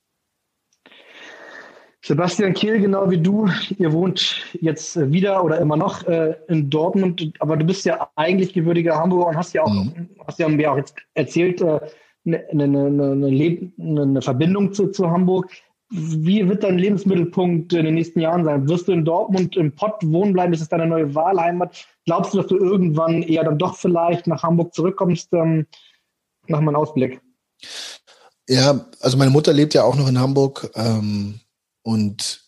Sebastian 2.05 2.53
Kehl, 2.53 2.79
genau 2.79 3.09
wie 3.09 3.17
du, 3.17 3.49
ihr 3.79 3.91
wohnt 3.91 4.43
jetzt 4.61 4.95
äh, 4.95 5.11
wieder 5.11 5.43
oder 5.43 5.59
immer 5.59 5.75
noch 5.75 6.05
äh, 6.05 6.35
in 6.47 6.69
Dortmund, 6.69 7.33
aber 7.39 7.57
du 7.57 7.65
bist 7.65 7.83
ja 7.83 8.11
eigentlich 8.15 8.53
gebürtiger 8.53 8.95
Hamburger 8.95 9.29
und 9.29 9.37
hast 9.37 9.55
ja 9.55 9.63
auch, 9.63 9.73
mhm. 9.73 10.07
hast 10.27 10.37
ja 10.37 10.47
mir 10.47 10.71
auch 10.71 10.77
jetzt 10.77 10.95
erzählt, 11.15 11.61
äh, 11.61 11.79
eine, 12.27 12.47
eine, 12.51 12.85
eine, 12.85 14.03
eine 14.03 14.21
Verbindung 14.21 14.71
zu, 14.71 14.89
zu 14.91 15.09
Hamburg. 15.09 15.49
Wie 15.89 16.47
wird 16.47 16.63
dein 16.63 16.77
Lebensmittelpunkt 16.77 17.73
in 17.73 17.85
den 17.85 17.95
nächsten 17.95 18.19
Jahren 18.19 18.45
sein? 18.45 18.69
Wirst 18.69 18.87
du 18.87 18.91
in 18.91 19.03
Dortmund 19.03 19.57
im 19.57 19.71
Pott 19.71 19.95
wohnen 20.03 20.33
bleiben? 20.33 20.53
Ist 20.53 20.61
es 20.61 20.69
deine 20.69 20.85
neue 20.85 21.15
Wahlheimat? 21.15 21.87
Glaubst 22.05 22.33
du, 22.33 22.37
dass 22.37 22.47
du 22.47 22.57
irgendwann 22.57 23.23
eher 23.23 23.43
dann 23.43 23.57
doch 23.57 23.75
vielleicht 23.77 24.27
nach 24.27 24.43
Hamburg 24.43 24.75
zurückkommst? 24.75 25.33
Ähm, 25.33 25.65
mach 26.47 26.61
mal 26.61 26.69
einen 26.69 26.75
Ausblick. 26.75 27.19
Ja, 28.47 28.85
also 29.01 29.17
meine 29.17 29.31
Mutter 29.31 29.53
lebt 29.53 29.73
ja 29.73 29.83
auch 29.83 29.95
noch 29.95 30.07
in 30.07 30.19
Hamburg 30.19 30.69
ähm, 30.75 31.39
und 31.85 32.41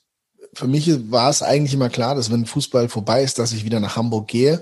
für 0.53 0.67
mich 0.67 0.89
war 1.11 1.29
es 1.29 1.43
eigentlich 1.43 1.75
immer 1.75 1.89
klar, 1.89 2.15
dass 2.15 2.31
wenn 2.31 2.47
Fußball 2.47 2.89
vorbei 2.89 3.21
ist, 3.21 3.37
dass 3.37 3.51
ich 3.51 3.63
wieder 3.63 3.79
nach 3.79 3.95
Hamburg 3.95 4.27
gehe. 4.27 4.59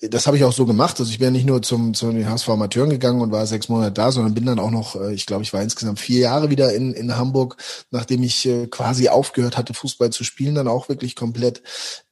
Das 0.00 0.28
habe 0.28 0.36
ich 0.36 0.44
auch 0.44 0.52
so 0.52 0.64
gemacht. 0.64 1.00
Also 1.00 1.10
ich 1.10 1.18
bin 1.18 1.26
ja 1.26 1.30
nicht 1.32 1.46
nur 1.46 1.60
zum, 1.62 1.94
zu 1.94 2.12
den 2.12 2.28
HSV 2.28 2.48
Amateuren 2.50 2.90
gegangen 2.90 3.20
und 3.20 3.32
war 3.32 3.44
sechs 3.46 3.68
Monate 3.68 3.90
da, 3.90 4.12
sondern 4.12 4.34
bin 4.34 4.46
dann 4.46 4.60
auch 4.60 4.70
noch, 4.70 4.94
äh, 4.94 5.12
ich 5.12 5.26
glaube, 5.26 5.42
ich 5.42 5.52
war 5.52 5.60
insgesamt 5.60 5.98
vier 5.98 6.20
Jahre 6.20 6.50
wieder 6.50 6.72
in, 6.72 6.92
in 6.92 7.16
Hamburg, 7.16 7.56
nachdem 7.90 8.22
ich 8.22 8.46
äh, 8.46 8.68
quasi 8.68 9.08
aufgehört 9.08 9.56
hatte, 9.56 9.74
Fußball 9.74 10.10
zu 10.10 10.22
spielen, 10.22 10.54
dann 10.54 10.68
auch 10.68 10.88
wirklich 10.88 11.16
komplett. 11.16 11.62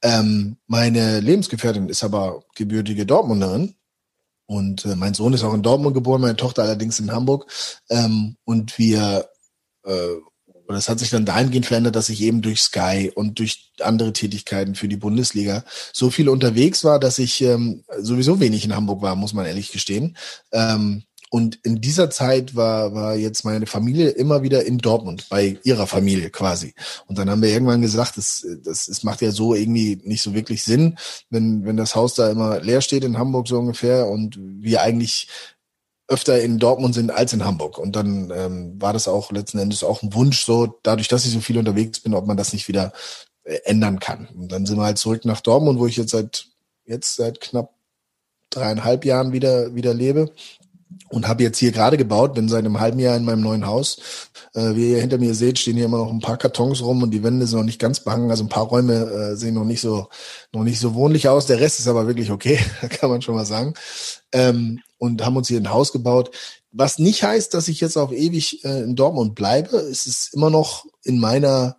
Ähm, 0.01 0.57
meine 0.67 1.21
Lebensgefährtin 1.21 1.87
ist 1.87 2.03
aber 2.03 2.43
gebürtige 2.55 3.05
Dortmunderin 3.05 3.75
und 4.45 4.83
äh, 4.83 4.97
mein 4.97 5.13
Sohn 5.13 5.33
ist 5.33 5.45
auch 5.45 5.53
in 5.53 5.63
Dortmund 5.63 5.93
geboren, 5.93 6.19
meine 6.19 6.35
Tochter 6.35 6.63
allerdings 6.63 6.99
in 6.99 7.13
Hamburg. 7.13 7.45
Ähm, 7.89 8.35
und 8.43 8.77
wir, 8.77 9.29
äh, 9.85 10.15
oder 10.71 10.77
es 10.77 10.87
hat 10.87 10.99
sich 10.99 11.09
dann 11.09 11.25
dahingehend 11.25 11.65
verändert, 11.65 11.97
dass 11.97 12.07
ich 12.07 12.21
eben 12.21 12.41
durch 12.41 12.61
Sky 12.61 13.11
und 13.13 13.39
durch 13.39 13.73
andere 13.81 14.13
Tätigkeiten 14.13 14.73
für 14.73 14.87
die 14.87 14.95
Bundesliga 14.95 15.65
so 15.91 16.09
viel 16.09 16.29
unterwegs 16.29 16.85
war, 16.85 16.97
dass 16.97 17.19
ich 17.19 17.41
ähm, 17.41 17.83
sowieso 17.99 18.39
wenig 18.39 18.63
in 18.63 18.73
Hamburg 18.73 19.01
war, 19.01 19.17
muss 19.17 19.33
man 19.33 19.45
ehrlich 19.45 19.73
gestehen. 19.73 20.15
Ähm, 20.53 21.03
und 21.29 21.59
in 21.63 21.81
dieser 21.81 22.09
Zeit 22.09 22.55
war, 22.55 22.93
war 22.93 23.15
jetzt 23.15 23.43
meine 23.43 23.67
Familie 23.67 24.11
immer 24.11 24.43
wieder 24.43 24.65
in 24.65 24.77
Dortmund, 24.77 25.27
bei 25.29 25.59
ihrer 25.63 25.87
Familie 25.87 26.29
quasi. 26.29 26.73
Und 27.05 27.17
dann 27.17 27.29
haben 27.29 27.41
wir 27.41 27.49
irgendwann 27.49 27.81
gesagt, 27.81 28.15
das, 28.15 28.47
das, 28.63 28.85
das 28.85 29.03
macht 29.03 29.21
ja 29.21 29.31
so 29.31 29.53
irgendwie 29.53 29.99
nicht 30.05 30.21
so 30.21 30.33
wirklich 30.33 30.63
Sinn, 30.63 30.97
wenn, 31.29 31.65
wenn 31.65 31.75
das 31.75 31.95
Haus 31.95 32.15
da 32.15 32.31
immer 32.31 32.61
leer 32.61 32.79
steht 32.79 33.03
in 33.03 33.17
Hamburg 33.17 33.49
so 33.49 33.59
ungefähr 33.59 34.07
und 34.07 34.39
wir 34.39 34.81
eigentlich 34.81 35.27
öfter 36.11 36.41
in 36.41 36.59
Dortmund 36.59 36.93
sind 36.93 37.11
als 37.11 37.33
in 37.33 37.45
Hamburg. 37.45 37.77
Und 37.77 37.95
dann 37.95 38.31
ähm, 38.35 38.81
war 38.81 38.93
das 38.93 39.07
auch 39.07 39.31
letzten 39.31 39.59
Endes 39.59 39.83
auch 39.83 40.03
ein 40.03 40.13
Wunsch, 40.13 40.43
so 40.43 40.79
dadurch, 40.83 41.07
dass 41.07 41.25
ich 41.25 41.31
so 41.31 41.39
viel 41.39 41.57
unterwegs 41.57 41.99
bin, 42.01 42.13
ob 42.13 42.27
man 42.27 42.37
das 42.37 42.53
nicht 42.53 42.67
wieder 42.67 42.93
äh, 43.43 43.59
ändern 43.63 43.99
kann. 43.99 44.27
Und 44.35 44.51
dann 44.51 44.65
sind 44.65 44.77
wir 44.77 44.83
halt 44.83 44.97
zurück 44.97 45.25
nach 45.25 45.41
Dortmund, 45.41 45.79
wo 45.79 45.87
ich 45.87 45.97
jetzt 45.97 46.11
seit 46.11 46.47
jetzt 46.85 47.15
seit 47.15 47.39
knapp 47.41 47.73
dreieinhalb 48.49 49.05
Jahren 49.05 49.31
wieder 49.31 49.73
wieder 49.75 49.93
lebe 49.93 50.31
und 51.09 51.27
habe 51.27 51.43
jetzt 51.43 51.57
hier 51.57 51.71
gerade 51.71 51.97
gebaut, 51.97 52.33
bin 52.33 52.49
seit 52.49 52.65
einem 52.65 52.79
halben 52.79 52.99
Jahr 52.99 53.17
in 53.17 53.25
meinem 53.25 53.41
neuen 53.41 53.65
Haus. 53.65 54.29
Äh, 54.53 54.75
wie 54.75 54.91
ihr 54.91 55.01
hinter 55.01 55.17
mir 55.17 55.33
seht, 55.33 55.59
stehen 55.59 55.75
hier 55.75 55.85
immer 55.85 55.97
noch 55.97 56.11
ein 56.11 56.19
paar 56.19 56.37
Kartons 56.37 56.81
rum 56.81 57.03
und 57.03 57.11
die 57.11 57.23
Wände 57.23 57.45
sind 57.47 57.59
noch 57.59 57.65
nicht 57.65 57.79
ganz 57.79 57.99
behangen. 58.01 58.31
Also 58.31 58.43
ein 58.43 58.49
paar 58.49 58.65
Räume 58.65 58.93
äh, 58.93 59.35
sehen 59.35 59.55
noch 59.55 59.65
nicht 59.65 59.81
so 59.81 60.07
noch 60.53 60.63
nicht 60.63 60.79
so 60.79 60.93
wohnlich 60.93 61.27
aus. 61.27 61.45
Der 61.45 61.59
Rest 61.59 61.79
ist 61.79 61.87
aber 61.87 62.07
wirklich 62.07 62.31
okay, 62.31 62.59
kann 62.89 63.09
man 63.09 63.21
schon 63.21 63.35
mal 63.35 63.45
sagen. 63.45 63.73
Ähm, 64.31 64.79
und 64.97 65.25
haben 65.25 65.35
uns 65.35 65.47
hier 65.47 65.59
ein 65.59 65.71
Haus 65.71 65.91
gebaut. 65.91 66.31
Was 66.71 66.99
nicht 66.99 67.23
heißt, 67.23 67.53
dass 67.53 67.67
ich 67.67 67.81
jetzt 67.81 67.97
auf 67.97 68.11
ewig 68.11 68.63
äh, 68.63 68.83
in 68.83 68.95
Dortmund 68.95 69.35
bleibe. 69.35 69.77
Es 69.77 70.05
ist 70.05 70.33
immer 70.33 70.49
noch 70.49 70.85
in 71.03 71.19
meiner, 71.19 71.77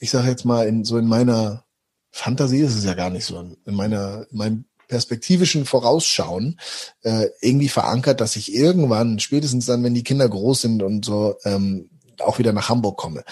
ich 0.00 0.10
sage 0.10 0.28
jetzt 0.28 0.44
mal, 0.44 0.66
in 0.66 0.84
so 0.84 0.98
in 0.98 1.06
meiner 1.06 1.64
Fantasie 2.10 2.60
ist 2.60 2.74
es 2.74 2.84
ja 2.84 2.94
gar 2.94 3.10
nicht 3.10 3.24
so, 3.24 3.38
in 3.38 3.74
meiner, 3.74 4.26
in 4.30 4.38
meinem 4.38 4.64
perspektivischen 4.88 5.64
Vorausschauen 5.64 6.58
äh, 7.02 7.26
irgendwie 7.40 7.68
verankert, 7.68 8.20
dass 8.20 8.36
ich 8.36 8.54
irgendwann, 8.54 9.18
spätestens 9.18 9.66
dann, 9.66 9.82
wenn 9.82 9.94
die 9.94 10.04
Kinder 10.04 10.28
groß 10.28 10.62
sind 10.62 10.82
und 10.82 11.04
so, 11.04 11.36
ähm, 11.44 11.90
auch 12.20 12.38
wieder 12.38 12.52
nach 12.52 12.68
Hamburg 12.68 12.96
komme. 12.96 13.24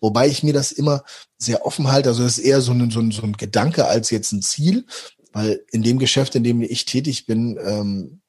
Wobei 0.00 0.28
ich 0.28 0.42
mir 0.42 0.52
das 0.52 0.72
immer 0.72 1.04
sehr 1.36 1.66
offen 1.66 1.90
halte. 1.92 2.08
Also 2.08 2.22
das 2.22 2.38
ist 2.38 2.44
eher 2.44 2.60
so 2.60 2.72
ein, 2.72 2.90
so 2.90 3.00
ein, 3.00 3.10
so 3.10 3.22
ein 3.22 3.34
Gedanke 3.34 3.86
als 3.86 4.10
jetzt 4.10 4.32
ein 4.32 4.42
Ziel, 4.42 4.86
weil 5.32 5.64
in 5.70 5.82
dem 5.82 5.98
Geschäft, 5.98 6.34
in 6.34 6.44
dem 6.44 6.62
ich 6.62 6.84
tätig 6.86 7.26
bin, 7.26 7.58
ähm, 7.62 8.20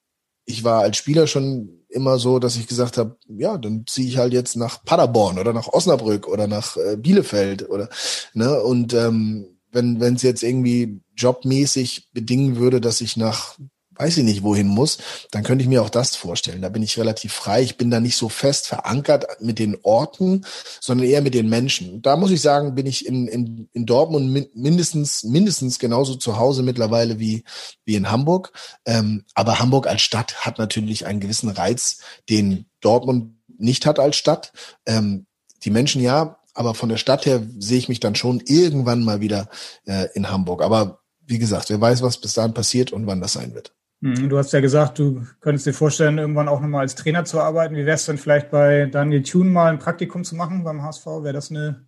ich 0.45 0.63
war 0.63 0.81
als 0.81 0.97
Spieler 0.97 1.27
schon 1.27 1.81
immer 1.89 2.19
so, 2.19 2.39
dass 2.39 2.55
ich 2.55 2.67
gesagt 2.67 2.97
habe, 2.97 3.17
ja, 3.27 3.57
dann 3.57 3.85
ziehe 3.87 4.07
ich 4.07 4.17
halt 4.17 4.33
jetzt 4.33 4.55
nach 4.55 4.83
Paderborn 4.83 5.39
oder 5.39 5.53
nach 5.53 5.67
Osnabrück 5.67 6.27
oder 6.27 6.47
nach 6.47 6.77
äh, 6.77 6.97
Bielefeld 6.97 7.69
oder 7.69 7.89
ne 8.33 8.61
und 8.61 8.93
ähm, 8.93 9.57
wenn 9.71 9.99
wenn 9.99 10.15
es 10.15 10.21
jetzt 10.21 10.43
irgendwie 10.43 11.01
jobmäßig 11.21 12.09
bedingen 12.13 12.57
würde, 12.57 12.81
dass 12.81 13.01
ich 13.01 13.17
nach 13.17 13.57
weiß 14.01 14.17
ich 14.17 14.23
nicht, 14.23 14.41
wohin 14.41 14.67
muss, 14.67 14.97
dann 15.31 15.43
könnte 15.43 15.61
ich 15.63 15.69
mir 15.69 15.83
auch 15.83 15.89
das 15.89 16.15
vorstellen. 16.15 16.61
Da 16.61 16.69
bin 16.69 16.81
ich 16.81 16.97
relativ 16.97 17.33
frei. 17.33 17.61
Ich 17.61 17.77
bin 17.77 17.91
da 17.91 17.99
nicht 17.99 18.15
so 18.15 18.29
fest 18.29 18.67
verankert 18.67 19.27
mit 19.41 19.59
den 19.59 19.77
Orten, 19.83 20.45
sondern 20.79 21.07
eher 21.07 21.21
mit 21.21 21.35
den 21.35 21.49
Menschen. 21.49 22.01
Da 22.01 22.15
muss 22.15 22.31
ich 22.31 22.41
sagen, 22.41 22.73
bin 22.73 22.87
ich 22.87 23.05
in, 23.05 23.27
in, 23.27 23.69
in 23.73 23.85
Dortmund 23.85 24.55
mindestens, 24.55 25.23
mindestens 25.23 25.77
genauso 25.77 26.15
zu 26.15 26.37
Hause 26.37 26.63
mittlerweile 26.63 27.19
wie, 27.19 27.43
wie 27.85 27.95
in 27.95 28.09
Hamburg. 28.09 28.53
Ähm, 28.85 29.23
aber 29.35 29.59
Hamburg 29.59 29.87
als 29.87 30.01
Stadt 30.01 30.45
hat 30.45 30.57
natürlich 30.57 31.05
einen 31.05 31.19
gewissen 31.19 31.49
Reiz, 31.49 31.99
den 32.29 32.65
Dortmund 32.79 33.35
nicht 33.57 33.85
hat 33.85 33.99
als 33.99 34.15
Stadt. 34.15 34.51
Ähm, 34.87 35.27
die 35.63 35.69
Menschen 35.69 36.01
ja, 36.01 36.39
aber 36.53 36.73
von 36.73 36.89
der 36.89 36.97
Stadt 36.97 37.25
her 37.25 37.43
sehe 37.59 37.77
ich 37.77 37.89
mich 37.89 37.99
dann 37.99 38.15
schon 38.15 38.41
irgendwann 38.45 39.03
mal 39.03 39.21
wieder 39.21 39.49
äh, 39.85 40.07
in 40.15 40.31
Hamburg. 40.31 40.63
Aber 40.63 41.00
wie 41.31 41.39
gesagt, 41.39 41.69
wer 41.69 41.81
weiß, 41.81 42.03
was 42.03 42.17
bis 42.17 42.33
dahin 42.33 42.53
passiert 42.53 42.91
und 42.91 43.07
wann 43.07 43.21
das 43.21 43.33
sein 43.33 43.55
wird. 43.55 43.73
Hm, 44.01 44.29
du 44.29 44.37
hast 44.37 44.51
ja 44.51 44.59
gesagt, 44.59 44.99
du 44.99 45.25
könntest 45.39 45.65
dir 45.65 45.73
vorstellen, 45.73 46.17
irgendwann 46.17 46.47
auch 46.47 46.59
nochmal 46.59 46.81
als 46.81 46.95
Trainer 46.95 47.23
zu 47.23 47.39
arbeiten. 47.39 47.75
Wie 47.75 47.85
wäre 47.85 47.95
es 47.95 48.05
denn 48.05 48.17
vielleicht 48.17 48.51
bei 48.51 48.85
Daniel 48.85 49.23
Thune 49.23 49.49
mal 49.49 49.71
ein 49.71 49.79
Praktikum 49.79 50.23
zu 50.23 50.35
machen 50.35 50.63
beim 50.63 50.83
HSV? 50.83 51.05
Wäre 51.05 51.33
das 51.33 51.49
eine, 51.49 51.85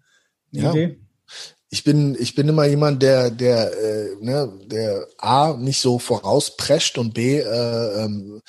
eine 0.53 0.63
ja. 0.63 0.71
Idee? 0.71 0.99
Ich 1.69 1.83
bin, 1.83 2.15
ich 2.19 2.35
bin 2.35 2.47
immer 2.47 2.65
jemand, 2.65 3.01
der, 3.01 3.31
der, 3.31 3.71
äh, 3.73 4.15
ne, 4.21 4.51
der 4.67 5.07
A 5.17 5.57
nicht 5.57 5.81
so 5.81 5.97
vorausprescht 5.97 6.99
und 6.99 7.15
B 7.15 7.39
äh, 7.39 8.03
ähm, 8.05 8.41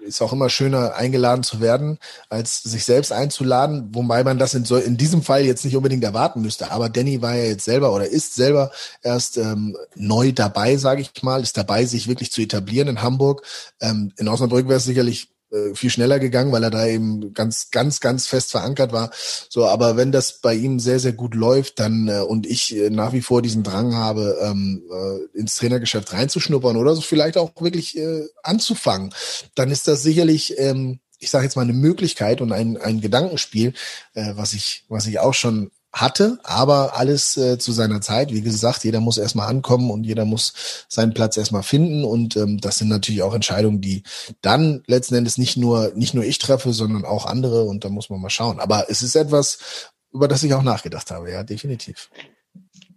ist 0.00 0.22
auch 0.22 0.32
immer 0.32 0.48
schöner, 0.48 0.94
eingeladen 0.94 1.42
zu 1.42 1.60
werden, 1.60 1.98
als 2.28 2.62
sich 2.62 2.84
selbst 2.84 3.12
einzuladen, 3.12 3.88
wobei 3.92 4.24
man 4.24 4.38
das 4.38 4.54
in, 4.54 4.64
so, 4.64 4.76
in 4.76 4.96
diesem 4.96 5.22
Fall 5.22 5.44
jetzt 5.44 5.64
nicht 5.64 5.76
unbedingt 5.76 6.04
erwarten 6.04 6.42
müsste. 6.42 6.70
Aber 6.70 6.88
Danny 6.88 7.22
war 7.22 7.34
ja 7.36 7.44
jetzt 7.44 7.64
selber 7.64 7.92
oder 7.92 8.06
ist 8.06 8.34
selber 8.34 8.70
erst 9.02 9.36
ähm, 9.36 9.76
neu 9.94 10.32
dabei, 10.32 10.76
sage 10.76 11.02
ich 11.02 11.22
mal, 11.22 11.42
ist 11.42 11.56
dabei, 11.56 11.84
sich 11.84 12.08
wirklich 12.08 12.32
zu 12.32 12.40
etablieren 12.40 12.88
in 12.88 13.02
Hamburg. 13.02 13.42
Ähm, 13.80 14.12
in 14.16 14.28
Osnabrück 14.28 14.68
wäre 14.68 14.78
es 14.78 14.84
sicherlich 14.84 15.28
viel 15.74 15.90
schneller 15.90 16.18
gegangen, 16.18 16.52
weil 16.52 16.62
er 16.62 16.70
da 16.70 16.86
eben 16.86 17.34
ganz, 17.34 17.70
ganz, 17.70 18.00
ganz 18.00 18.26
fest 18.26 18.50
verankert 18.50 18.92
war. 18.92 19.10
So, 19.48 19.66
aber 19.66 19.96
wenn 19.96 20.12
das 20.12 20.40
bei 20.40 20.54
ihm 20.54 20.78
sehr, 20.78 21.00
sehr 21.00 21.12
gut 21.12 21.34
läuft, 21.34 21.80
dann 21.80 22.08
äh, 22.08 22.20
und 22.20 22.46
ich 22.46 22.76
äh, 22.76 22.90
nach 22.90 23.12
wie 23.12 23.22
vor 23.22 23.42
diesen 23.42 23.62
Drang 23.62 23.94
habe, 23.94 24.38
ähm, 24.42 24.82
äh, 24.90 25.38
ins 25.38 25.56
Trainergeschäft 25.56 26.12
reinzuschnuppern 26.12 26.76
oder 26.76 26.94
so 26.94 27.00
vielleicht 27.00 27.36
auch 27.36 27.52
wirklich 27.60 27.96
äh, 27.98 28.26
anzufangen, 28.42 29.12
dann 29.54 29.70
ist 29.70 29.88
das 29.88 30.02
sicherlich 30.02 30.58
ähm, 30.58 31.00
ich 31.20 31.30
sage 31.30 31.44
jetzt 31.44 31.56
mal 31.56 31.62
eine 31.62 31.74
Möglichkeit 31.74 32.40
und 32.40 32.50
ein, 32.50 32.78
ein 32.78 33.00
Gedankenspiel, 33.00 33.74
äh, 34.14 34.32
was 34.36 34.54
ich 34.54 34.84
was 34.88 35.06
ich 35.06 35.18
auch 35.18 35.34
schon 35.34 35.70
hatte, 35.92 36.38
aber 36.44 36.96
alles 36.96 37.36
äh, 37.36 37.58
zu 37.58 37.72
seiner 37.72 38.00
Zeit. 38.00 38.32
Wie 38.32 38.42
gesagt, 38.42 38.84
jeder 38.84 39.00
muss 39.00 39.18
erstmal 39.18 39.48
ankommen 39.48 39.90
und 39.90 40.04
jeder 40.04 40.24
muss 40.24 40.86
seinen 40.88 41.14
Platz 41.14 41.36
erstmal 41.36 41.62
finden. 41.62 42.04
Und 42.04 42.36
ähm, 42.36 42.58
das 42.58 42.78
sind 42.78 42.88
natürlich 42.88 43.22
auch 43.22 43.34
Entscheidungen, 43.34 43.80
die 43.80 44.04
dann 44.40 44.82
letzten 44.86 45.16
Endes 45.16 45.36
nicht 45.36 45.56
nur, 45.56 45.92
nicht 45.94 46.14
nur 46.14 46.24
ich 46.24 46.38
treffe, 46.38 46.72
sondern 46.72 47.04
auch 47.04 47.26
andere. 47.26 47.64
Und 47.64 47.84
da 47.84 47.88
muss 47.88 48.08
man 48.08 48.20
mal 48.20 48.30
schauen. 48.30 48.60
Aber 48.60 48.86
es 48.88 49.02
ist 49.02 49.16
etwas, 49.16 49.90
über 50.12 50.28
das 50.28 50.42
ich 50.42 50.54
auch 50.54 50.62
nachgedacht 50.62 51.10
habe, 51.10 51.30
ja, 51.30 51.42
definitiv. 51.42 52.08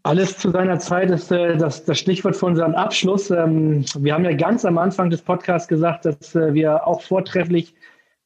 Alles 0.04 0.38
zu 0.38 0.52
seiner 0.52 0.80
Zeit 0.80 1.10
ist 1.10 1.32
äh, 1.32 1.58
das, 1.58 1.86
das 1.86 1.98
Stichwort 1.98 2.36
für 2.36 2.46
unseren 2.46 2.76
Abschluss. 2.76 3.32
Ähm, 3.32 3.86
wir 3.98 4.14
haben 4.14 4.26
ja 4.26 4.34
ganz 4.34 4.66
am 4.66 4.78
Anfang 4.78 5.10
des 5.10 5.22
Podcasts 5.22 5.68
gesagt, 5.68 6.06
dass 6.06 6.36
äh, 6.36 6.54
wir 6.54 6.86
auch 6.86 7.02
vortrefflich 7.02 7.74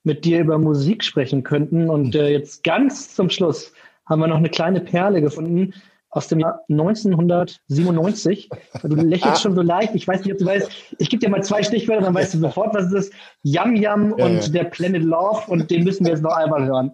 mit 0.04 0.26
dir 0.26 0.40
über 0.40 0.58
Musik 0.58 1.04
sprechen 1.04 1.44
könnten. 1.44 1.90
Und 1.90 2.16
äh, 2.16 2.30
jetzt 2.30 2.64
ganz 2.64 3.14
zum 3.14 3.30
Schluss 3.30 3.74
haben 4.10 4.20
wir 4.20 4.28
noch 4.28 4.38
eine 4.38 4.50
kleine 4.50 4.82
Perle 4.82 5.22
gefunden 5.22 5.74
aus 6.10 6.28
dem 6.28 6.40
Jahr 6.40 6.64
1997. 6.70 8.50
Du 8.84 8.96
lächelst 8.96 9.42
schon 9.42 9.56
so 9.56 9.62
leicht. 9.62 9.94
Ich 9.94 10.08
weiß 10.08 10.24
nicht, 10.24 10.34
ob 10.34 10.40
du 10.40 10.46
weißt. 10.46 10.70
Ich 11.00 11.10
gebe 11.10 11.20
dir 11.20 11.30
mal 11.30 11.44
zwei 11.44 11.64
Stichwörter, 11.64 12.06
dann 12.06 12.16
weißt 12.16 12.34
du 12.36 12.40
sofort, 12.40 12.74
was 12.74 12.86
es 12.86 12.94
ist. 12.94 13.14
Yam 13.44 13.76
Yam 13.76 14.16
ja, 14.18 14.26
und 14.26 14.48
ja. 14.48 14.50
der 14.50 14.64
Planet 14.66 15.04
Love. 15.04 15.42
Und 15.48 15.70
den 15.70 15.84
müssen 15.84 16.06
wir 16.06 16.14
jetzt 16.14 16.24
noch 16.24 16.36
einmal 16.36 16.66
hören. 16.66 16.92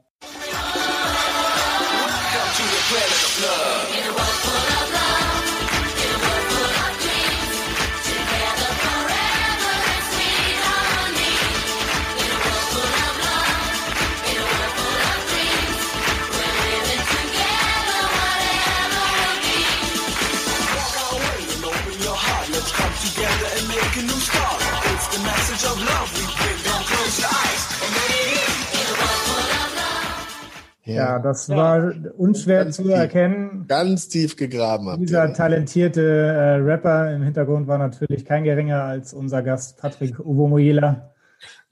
Ja, 30.86 31.20
das 31.20 31.48
ja. 31.48 31.56
war 31.56 31.94
unschwer 32.18 32.64
ganz 32.64 32.76
zu 32.76 32.84
tief, 32.84 32.92
erkennen. 32.92 33.66
Ganz 33.68 34.08
tief 34.08 34.36
gegraben. 34.36 34.88
Habt 34.90 35.02
Dieser 35.02 35.28
ihr. 35.28 35.34
talentierte 35.34 36.02
äh, 36.02 36.56
Rapper 36.56 37.16
im 37.16 37.24
Hintergrund 37.24 37.68
war 37.68 37.78
natürlich 37.78 38.26
kein 38.26 38.44
geringer 38.44 38.84
als 38.84 39.14
unser 39.14 39.42
Gast 39.44 39.78
Patrick 39.78 40.20
Uwomoyela. 40.20 41.14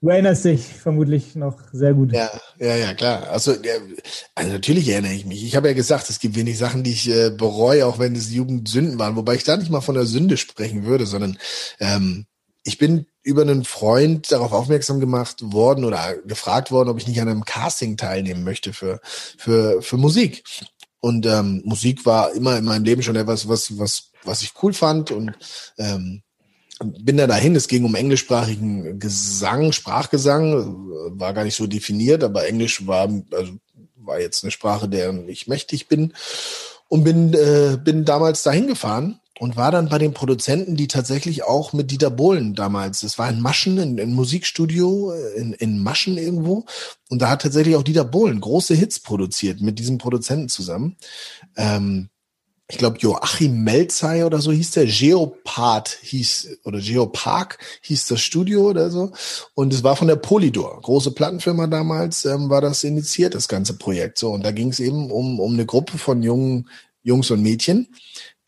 Du 0.00 0.08
erinnerst 0.08 0.44
dich 0.44 0.66
vermutlich 0.66 1.36
noch 1.36 1.60
sehr 1.72 1.94
gut. 1.94 2.12
Ja, 2.12 2.30
ja, 2.58 2.74
ja, 2.74 2.94
klar. 2.94 3.28
Also, 3.30 3.52
ja, 3.52 3.74
also 4.34 4.52
natürlich 4.52 4.88
erinnere 4.88 5.12
ich 5.12 5.26
mich. 5.26 5.44
Ich 5.44 5.54
habe 5.54 5.68
ja 5.68 5.74
gesagt, 5.74 6.10
es 6.10 6.18
gibt 6.18 6.34
wenig 6.34 6.58
Sachen, 6.58 6.82
die 6.82 6.90
ich 6.90 7.08
äh, 7.08 7.30
bereue, 7.30 7.86
auch 7.86 7.98
wenn 7.98 8.16
es 8.16 8.32
Jugendsünden 8.32 8.98
waren. 8.98 9.14
Wobei 9.14 9.34
ich 9.34 9.44
da 9.44 9.56
nicht 9.56 9.70
mal 9.70 9.80
von 9.80 9.94
der 9.94 10.06
Sünde 10.06 10.36
sprechen 10.38 10.84
würde, 10.84 11.06
sondern 11.06 11.38
ähm, 11.78 12.26
ich 12.64 12.78
bin 12.78 13.06
über 13.22 13.42
einen 13.42 13.64
Freund 13.64 14.32
darauf 14.32 14.52
aufmerksam 14.52 15.00
gemacht 15.00 15.52
worden 15.52 15.84
oder 15.84 16.16
gefragt 16.26 16.70
worden, 16.70 16.88
ob 16.88 16.98
ich 16.98 17.06
nicht 17.06 17.20
an 17.20 17.28
einem 17.28 17.44
Casting 17.44 17.96
teilnehmen 17.96 18.44
möchte 18.44 18.72
für 18.72 19.00
für 19.02 19.82
für 19.82 19.96
Musik. 19.96 20.44
Und 21.00 21.26
ähm, 21.26 21.62
Musik 21.64 22.06
war 22.06 22.32
immer 22.32 22.56
in 22.56 22.64
meinem 22.64 22.84
Leben 22.84 23.02
schon 23.02 23.16
etwas, 23.16 23.48
was 23.48 23.78
was 23.78 24.10
was 24.24 24.42
ich 24.42 24.52
cool 24.62 24.72
fand 24.72 25.10
und 25.10 25.32
ähm, 25.78 26.22
bin 26.82 27.16
da 27.16 27.26
dahin, 27.26 27.54
es 27.54 27.68
ging 27.68 27.84
um 27.84 27.94
englischsprachigen 27.94 28.98
Gesang, 28.98 29.72
Sprachgesang, 29.72 30.90
war 31.18 31.32
gar 31.32 31.44
nicht 31.44 31.56
so 31.56 31.66
definiert, 31.66 32.24
aber 32.24 32.46
Englisch 32.46 32.86
war, 32.86 33.08
also 33.32 33.52
war 33.96 34.20
jetzt 34.20 34.42
eine 34.42 34.50
Sprache, 34.50 34.88
der 34.88 35.12
ich 35.28 35.46
mächtig 35.46 35.88
bin 35.88 36.12
und 36.88 37.04
bin, 37.04 37.34
äh, 37.34 37.78
bin 37.82 38.04
damals 38.04 38.42
dahin 38.42 38.66
gefahren 38.66 39.20
und 39.42 39.56
war 39.56 39.72
dann 39.72 39.88
bei 39.88 39.98
den 39.98 40.14
Produzenten, 40.14 40.76
die 40.76 40.86
tatsächlich 40.86 41.42
auch 41.42 41.72
mit 41.72 41.90
Dieter 41.90 42.10
Bohlen 42.10 42.54
damals, 42.54 43.02
es 43.02 43.18
war 43.18 43.28
in 43.28 43.40
Maschen, 43.40 43.76
in, 43.76 43.98
in 43.98 44.14
Musikstudio, 44.14 45.12
in, 45.34 45.52
in 45.54 45.82
Maschen 45.82 46.16
irgendwo 46.16 46.64
und 47.08 47.20
da 47.20 47.28
hat 47.28 47.42
tatsächlich 47.42 47.74
auch 47.74 47.82
Dieter 47.82 48.04
Bohlen 48.04 48.40
große 48.40 48.72
Hits 48.72 49.00
produziert 49.00 49.60
mit 49.60 49.80
diesem 49.80 49.98
Produzenten 49.98 50.48
zusammen. 50.48 50.96
Ähm, 51.56 52.08
ich 52.70 52.78
glaube 52.78 52.98
Joachim 53.00 53.64
Melzey 53.64 54.22
oder 54.22 54.40
so 54.40 54.52
hieß 54.52 54.70
der, 54.70 54.86
Geopath 54.86 55.98
hieß, 56.02 56.60
oder 56.62 56.78
Geopark 56.78 57.58
hieß 57.80 58.06
das 58.06 58.20
Studio 58.20 58.70
oder 58.70 58.90
so. 58.92 59.10
Und 59.54 59.74
es 59.74 59.82
war 59.82 59.96
von 59.96 60.06
der 60.06 60.16
Polydor, 60.16 60.80
große 60.80 61.10
Plattenfirma 61.10 61.66
damals, 61.66 62.26
ähm, 62.26 62.48
war 62.48 62.60
das 62.60 62.84
initiiert, 62.84 63.34
das 63.34 63.48
ganze 63.48 63.76
Projekt. 63.76 64.18
So, 64.18 64.30
und 64.30 64.44
da 64.44 64.52
ging 64.52 64.68
es 64.68 64.78
eben 64.78 65.10
um, 65.10 65.40
um 65.40 65.54
eine 65.54 65.66
Gruppe 65.66 65.98
von 65.98 66.22
jungen 66.22 66.68
Jungs 67.02 67.30
und 67.30 67.42
Mädchen, 67.42 67.88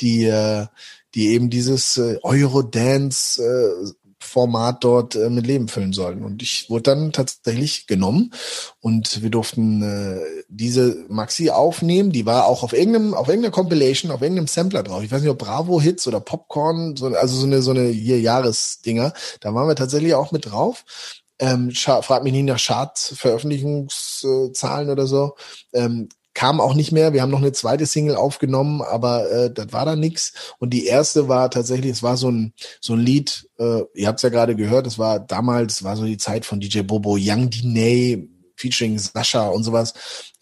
die, 0.01 0.25
äh, 0.25 0.67
die 1.15 1.29
eben 1.29 1.51
dieses 1.51 1.99
äh, 1.99 2.19
Eurodance 2.23 3.43
äh, 3.43 3.93
Format 4.25 4.83
dort 4.83 5.15
äh, 5.15 5.31
mit 5.31 5.47
Leben 5.47 5.69
füllen 5.69 5.93
sollen. 5.93 6.25
Und 6.25 6.43
ich 6.43 6.69
wurde 6.71 6.85
dann 6.85 7.13
tatsächlich 7.13 7.87
genommen 7.87 8.33
und 8.81 9.23
wir 9.23 9.29
durften 9.31 9.83
äh, 9.83 10.21
diese 10.49 11.05
Maxi 11.09 11.51
aufnehmen. 11.51 12.11
Die 12.11 12.25
war 12.27 12.47
auch 12.47 12.63
auf 12.63 12.73
irgendeinem, 12.73 13.13
auf 13.15 13.29
irgendeiner 13.29 13.53
Compilation, 13.53 14.11
auf 14.11 14.23
irgendeinem 14.23 14.49
Sampler 14.49 14.83
drauf. 14.83 15.05
Ich 15.05 15.13
weiß 15.13 15.21
nicht, 15.21 15.31
ob 15.31 15.39
Bravo 15.39 15.79
Hits 15.81 16.09
oder 16.09 16.21
Popcorn, 16.21 16.97
so, 16.97 17.09
also 17.09 17.37
so 17.37 17.47
eine, 17.47 17.63
so 17.63 17.71
eine 17.71 17.85
hier 17.85 18.21
Jahresdinger. 18.21 19.13
Da 19.41 19.55
waren 19.55 19.69
wir 19.69 19.77
tatsächlich 19.77 20.15
auch 20.15 20.33
mit 20.33 20.51
drauf. 20.51 20.85
Ähm, 21.39 21.71
frag 21.73 22.25
mich 22.25 22.33
nicht 22.33 22.45
nach 22.45 22.65
Charts-Veröffentlichungszahlen 22.65 24.89
oder 24.89 25.07
so. 25.07 25.35
Ähm, 25.73 26.09
kam 26.35 26.61
auch 26.61 26.75
nicht 26.75 26.93
mehr. 26.93 27.13
Wir 27.13 27.23
haben 27.23 27.31
noch 27.31 27.39
eine 27.39 27.53
zweite 27.53 27.87
Single 27.87 28.17
aufgenommen, 28.17 28.83
aber 28.83 29.31
äh, 29.31 29.53
das 29.53 29.73
war 29.73 29.87
dann 29.87 30.01
nix. 30.01 30.33
Und 30.59 30.71
die 30.71 30.87
erste 30.87 31.29
war 31.29 31.51
tatsächlich, 31.51 31.93
es 31.93 32.03
war 32.03 32.17
so 32.17 32.31
ein 32.31 32.53
so 32.81 32.95
ein 32.95 33.01
Lied. 33.01 33.49
Äh, 33.59 33.83
ihr 33.95 34.09
habt 34.09 34.19
es 34.19 34.23
ja 34.23 34.29
gerade 34.29 34.57
gehört. 34.57 34.87
Es 34.87 34.99
war 34.99 35.21
damals 35.21 35.85
war 35.85 35.97
so 35.97 36.05
die 36.05 36.19
Zeit 36.19 36.45
von 36.45 36.61
DJ 36.61 36.81
Bobo, 36.81 37.17
Young 37.19 37.51
Diney, 37.51 38.29
featuring 38.57 38.99
Sascha 38.99 39.49
und 39.49 39.63
sowas. 39.63 39.95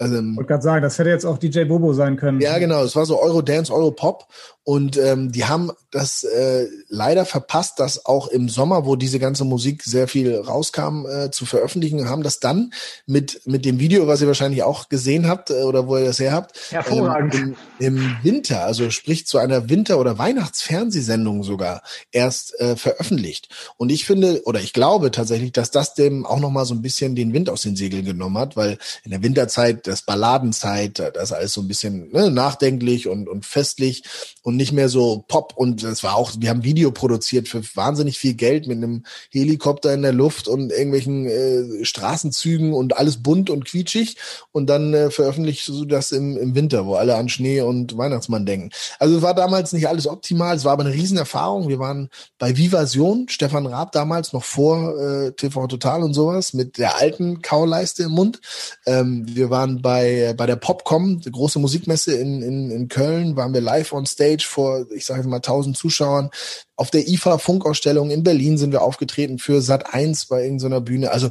Also, 0.02 0.16
ich 0.16 0.36
wollte 0.36 0.48
gerade 0.48 0.62
sagen, 0.62 0.82
das 0.82 0.98
hätte 0.98 1.10
jetzt 1.10 1.24
auch 1.24 1.38
DJ 1.38 1.64
Bobo 1.64 1.92
sein 1.92 2.16
können. 2.16 2.40
Ja, 2.40 2.58
genau. 2.58 2.82
Es 2.82 2.96
war 2.96 3.06
so 3.06 3.20
Eurodance, 3.20 3.72
Europop. 3.72 4.26
Und 4.64 4.96
ähm, 4.96 5.32
die 5.32 5.44
haben 5.44 5.72
das 5.90 6.22
äh, 6.22 6.68
leider 6.88 7.24
verpasst, 7.24 7.80
das 7.80 8.06
auch 8.06 8.28
im 8.28 8.48
Sommer, 8.48 8.86
wo 8.86 8.94
diese 8.94 9.18
ganze 9.18 9.44
Musik 9.44 9.82
sehr 9.82 10.06
viel 10.06 10.36
rauskam, 10.36 11.04
äh, 11.04 11.30
zu 11.32 11.46
veröffentlichen, 11.46 12.08
haben 12.08 12.22
das 12.22 12.38
dann 12.38 12.72
mit 13.04 13.40
mit 13.44 13.64
dem 13.64 13.80
Video, 13.80 14.06
was 14.06 14.20
ihr 14.20 14.28
wahrscheinlich 14.28 14.62
auch 14.62 14.88
gesehen 14.88 15.26
habt 15.26 15.50
äh, 15.50 15.64
oder 15.64 15.88
wo 15.88 15.96
ihr 15.96 16.04
das 16.04 16.20
her 16.20 16.32
habt, 16.32 16.56
Hervorragend. 16.70 17.34
Ähm, 17.34 17.56
im, 17.80 17.96
im 17.96 18.16
Winter, 18.22 18.64
also 18.64 18.90
sprich 18.90 19.26
zu 19.26 19.38
einer 19.38 19.68
Winter- 19.68 19.98
oder 19.98 20.18
Weihnachtsfernsehsendung 20.18 21.42
sogar 21.42 21.82
erst 22.12 22.58
äh, 22.60 22.76
veröffentlicht. 22.76 23.48
Und 23.76 23.90
ich 23.90 24.04
finde 24.04 24.42
oder 24.44 24.60
ich 24.60 24.72
glaube 24.72 25.10
tatsächlich, 25.10 25.50
dass 25.50 25.72
das 25.72 25.94
dem 25.94 26.24
auch 26.24 26.38
noch 26.38 26.50
mal 26.50 26.66
so 26.66 26.74
ein 26.74 26.82
bisschen 26.82 27.16
den 27.16 27.32
Wind 27.32 27.50
aus 27.50 27.62
den 27.62 27.74
Segeln 27.74 28.04
genommen 28.04 28.38
hat, 28.38 28.56
weil 28.56 28.78
in 29.02 29.10
der 29.10 29.24
Winterzeit, 29.24 29.88
das 29.92 30.02
Balladenzeit, 30.02 30.98
das 30.98 31.24
ist 31.24 31.32
alles 31.32 31.52
so 31.52 31.60
ein 31.60 31.68
bisschen 31.68 32.10
ne, 32.12 32.30
nachdenklich 32.30 33.08
und 33.08 33.28
und 33.28 33.46
festlich 33.46 34.02
und 34.42 34.56
nicht 34.56 34.72
mehr 34.72 34.88
so 34.88 35.24
Pop. 35.28 35.52
Und 35.56 35.82
es 35.82 36.02
war 36.02 36.16
auch, 36.16 36.32
wir 36.38 36.50
haben 36.50 36.64
Video 36.64 36.90
produziert 36.90 37.48
für 37.48 37.62
wahnsinnig 37.74 38.18
viel 38.18 38.34
Geld 38.34 38.66
mit 38.66 38.78
einem 38.78 39.04
Helikopter 39.30 39.92
in 39.92 40.02
der 40.02 40.12
Luft 40.12 40.48
und 40.48 40.72
irgendwelchen 40.72 41.26
äh, 41.26 41.84
Straßenzügen 41.84 42.72
und 42.72 42.96
alles 42.96 43.22
bunt 43.22 43.50
und 43.50 43.64
quietschig. 43.64 44.16
Und 44.50 44.66
dann 44.68 44.94
äh, 44.94 45.10
veröffentlicht 45.10 45.68
du 45.68 45.84
das 45.84 46.12
im, 46.12 46.36
im 46.36 46.54
Winter, 46.54 46.86
wo 46.86 46.94
alle 46.94 47.16
an 47.16 47.28
Schnee 47.28 47.60
und 47.60 47.96
Weihnachtsmann 47.96 48.46
denken. 48.46 48.70
Also 48.98 49.22
war 49.22 49.34
damals 49.34 49.72
nicht 49.72 49.88
alles 49.88 50.06
optimal, 50.06 50.56
es 50.56 50.64
war 50.64 50.72
aber 50.72 50.84
eine 50.84 50.94
Riesenerfahrung. 50.94 51.68
Wir 51.68 51.78
waren 51.78 52.08
bei 52.38 52.56
Vivasion, 52.56 53.26
Stefan 53.28 53.66
Raab 53.66 53.92
damals 53.92 54.32
noch 54.32 54.44
vor 54.44 54.98
äh, 54.98 55.32
TV 55.32 55.66
Total 55.66 56.02
und 56.02 56.14
sowas, 56.14 56.52
mit 56.54 56.78
der 56.78 56.96
alten 56.96 57.42
Kauleiste 57.42 58.04
im 58.04 58.12
Mund. 58.12 58.40
Ähm, 58.86 59.24
wir 59.28 59.50
waren 59.50 59.81
bei, 59.82 60.34
bei 60.36 60.46
der 60.46 60.56
Popcom, 60.56 61.20
die 61.20 61.30
große 61.30 61.58
Musikmesse 61.58 62.14
in, 62.14 62.40
in, 62.42 62.70
in 62.70 62.88
Köln, 62.88 63.36
waren 63.36 63.52
wir 63.52 63.60
live 63.60 63.92
on 63.92 64.06
stage 64.06 64.44
vor, 64.48 64.86
ich 64.94 65.04
sage 65.04 65.26
mal, 65.28 65.36
1000 65.36 65.76
Zuschauern. 65.76 66.30
Auf 66.76 66.90
der 66.90 67.08
IFA 67.08 67.38
Funkausstellung 67.38 68.10
in 68.10 68.22
Berlin 68.22 68.56
sind 68.56 68.72
wir 68.72 68.82
aufgetreten 68.82 69.38
für 69.38 69.60
Sat 69.60 69.92
1 69.92 70.26
bei 70.26 70.44
irgendeiner 70.44 70.80
Bühne. 70.80 71.10
Also 71.10 71.30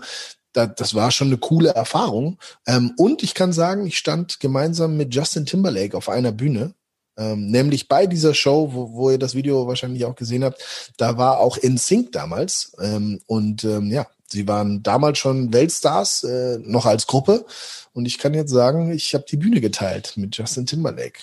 da, 0.54 0.68
das 0.68 0.94
war 0.94 1.12
schon 1.12 1.28
eine 1.28 1.38
coole 1.38 1.70
Erfahrung. 1.70 2.38
Ähm, 2.68 2.94
und 2.98 3.24
ich 3.24 3.34
kann 3.34 3.54
sagen, 3.54 3.88
ich 3.88 3.98
stand 3.98 4.40
gemeinsam 4.40 4.98
mit 4.98 5.16
Justin 5.16 5.46
Timberlake 5.46 5.96
auf 5.96 6.10
einer 6.10 6.32
Bühne. 6.32 6.74
Ähm, 7.18 7.48
nämlich 7.48 7.88
bei 7.88 8.08
dieser 8.08 8.34
Show, 8.34 8.70
wo, 8.74 8.94
wo 8.94 9.12
ihr 9.12 9.20
das 9.20 9.36
Video 9.36 9.68
wahrscheinlich 9.68 10.06
auch 10.06 10.16
gesehen 10.16 10.44
habt, 10.44 10.64
da 10.98 11.18
war 11.18 11.40
auch 11.40 11.58
In 11.58 11.78
Sync 11.78 12.12
damals. 12.12 12.74
Ähm, 12.82 13.22
und 13.28 13.64
ähm, 13.64 13.92
ja, 13.92 14.08
sie 14.32 14.48
waren 14.48 14.84
damals 14.84 15.20
schon 15.20 15.54
Weltstars, 15.54 16.24
äh, 16.24 16.58
noch 16.64 16.86
als 16.86 17.08
Gruppe. 17.08 17.46
Und 17.94 18.06
ich 18.06 18.18
kann 18.18 18.34
jetzt 18.34 18.52
sagen, 18.52 18.92
ich 18.92 19.14
habe 19.14 19.26
die 19.30 19.38
Bühne 19.38 19.62
geteilt 19.62 20.14
mit 20.16 20.36
Justin 20.38 20.66
Timberlake. 20.66 21.20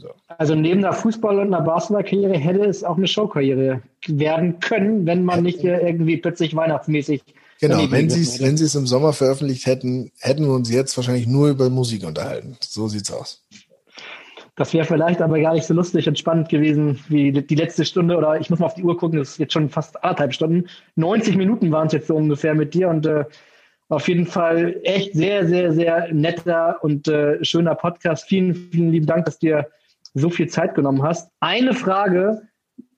So. 0.00 0.08
Also 0.38 0.54
neben 0.54 0.80
der 0.80 0.94
Fußball- 0.94 1.38
und 1.38 1.52
einer 1.52 1.60
Basketballkarriere 1.60 2.38
hätte 2.38 2.64
es 2.64 2.82
auch 2.82 2.96
eine 2.96 3.06
Showkarriere 3.06 3.82
werden 4.06 4.58
können, 4.60 5.04
wenn 5.06 5.24
man 5.24 5.42
nicht 5.42 5.62
irgendwie 5.62 6.16
plötzlich 6.16 6.56
weihnachtsmäßig. 6.56 7.22
Genau, 7.60 7.90
wenn 7.90 8.10
sie 8.10 8.22
es 8.22 8.40
wenn 8.40 8.56
sie 8.56 8.64
es 8.64 8.74
im 8.74 8.88
Sommer 8.88 9.12
veröffentlicht 9.12 9.66
hätten, 9.66 10.10
hätten 10.18 10.44
wir 10.44 10.52
uns 10.52 10.70
jetzt 10.70 10.96
wahrscheinlich 10.96 11.28
nur 11.28 11.48
über 11.48 11.70
Musik 11.70 12.04
unterhalten. 12.04 12.56
So 12.60 12.88
sieht's 12.88 13.12
aus. 13.12 13.44
Das 14.54 14.74
wäre 14.74 14.84
vielleicht 14.84 15.22
aber 15.22 15.40
gar 15.40 15.54
nicht 15.54 15.66
so 15.66 15.72
lustig 15.72 16.08
und 16.08 16.18
spannend 16.18 16.50
gewesen 16.50 17.02
wie 17.08 17.32
die 17.32 17.54
letzte 17.54 17.86
Stunde 17.86 18.16
oder 18.16 18.38
ich 18.38 18.50
muss 18.50 18.58
mal 18.58 18.66
auf 18.66 18.74
die 18.74 18.84
Uhr 18.84 18.98
gucken, 18.98 19.18
das 19.18 19.30
ist 19.30 19.38
jetzt 19.38 19.54
schon 19.54 19.70
fast 19.70 20.02
anderthalb 20.04 20.34
Stunden. 20.34 20.68
90 20.96 21.36
Minuten 21.36 21.72
waren 21.72 21.86
es 21.86 21.94
jetzt 21.94 22.08
so 22.08 22.16
ungefähr 22.16 22.54
mit 22.54 22.74
dir 22.74 22.90
und 22.90 23.06
äh, 23.06 23.24
auf 23.88 24.08
jeden 24.08 24.26
Fall 24.26 24.78
echt 24.84 25.14
sehr, 25.14 25.46
sehr, 25.46 25.72
sehr 25.72 26.12
netter 26.12 26.78
und 26.82 27.08
äh, 27.08 27.42
schöner 27.44 27.74
Podcast. 27.74 28.26
Vielen, 28.26 28.54
vielen 28.54 28.90
lieben 28.90 29.06
Dank, 29.06 29.24
dass 29.24 29.38
dir 29.38 29.68
so 30.14 30.28
viel 30.28 30.48
Zeit 30.48 30.74
genommen 30.74 31.02
hast. 31.02 31.30
Eine 31.40 31.72
Frage 31.72 32.42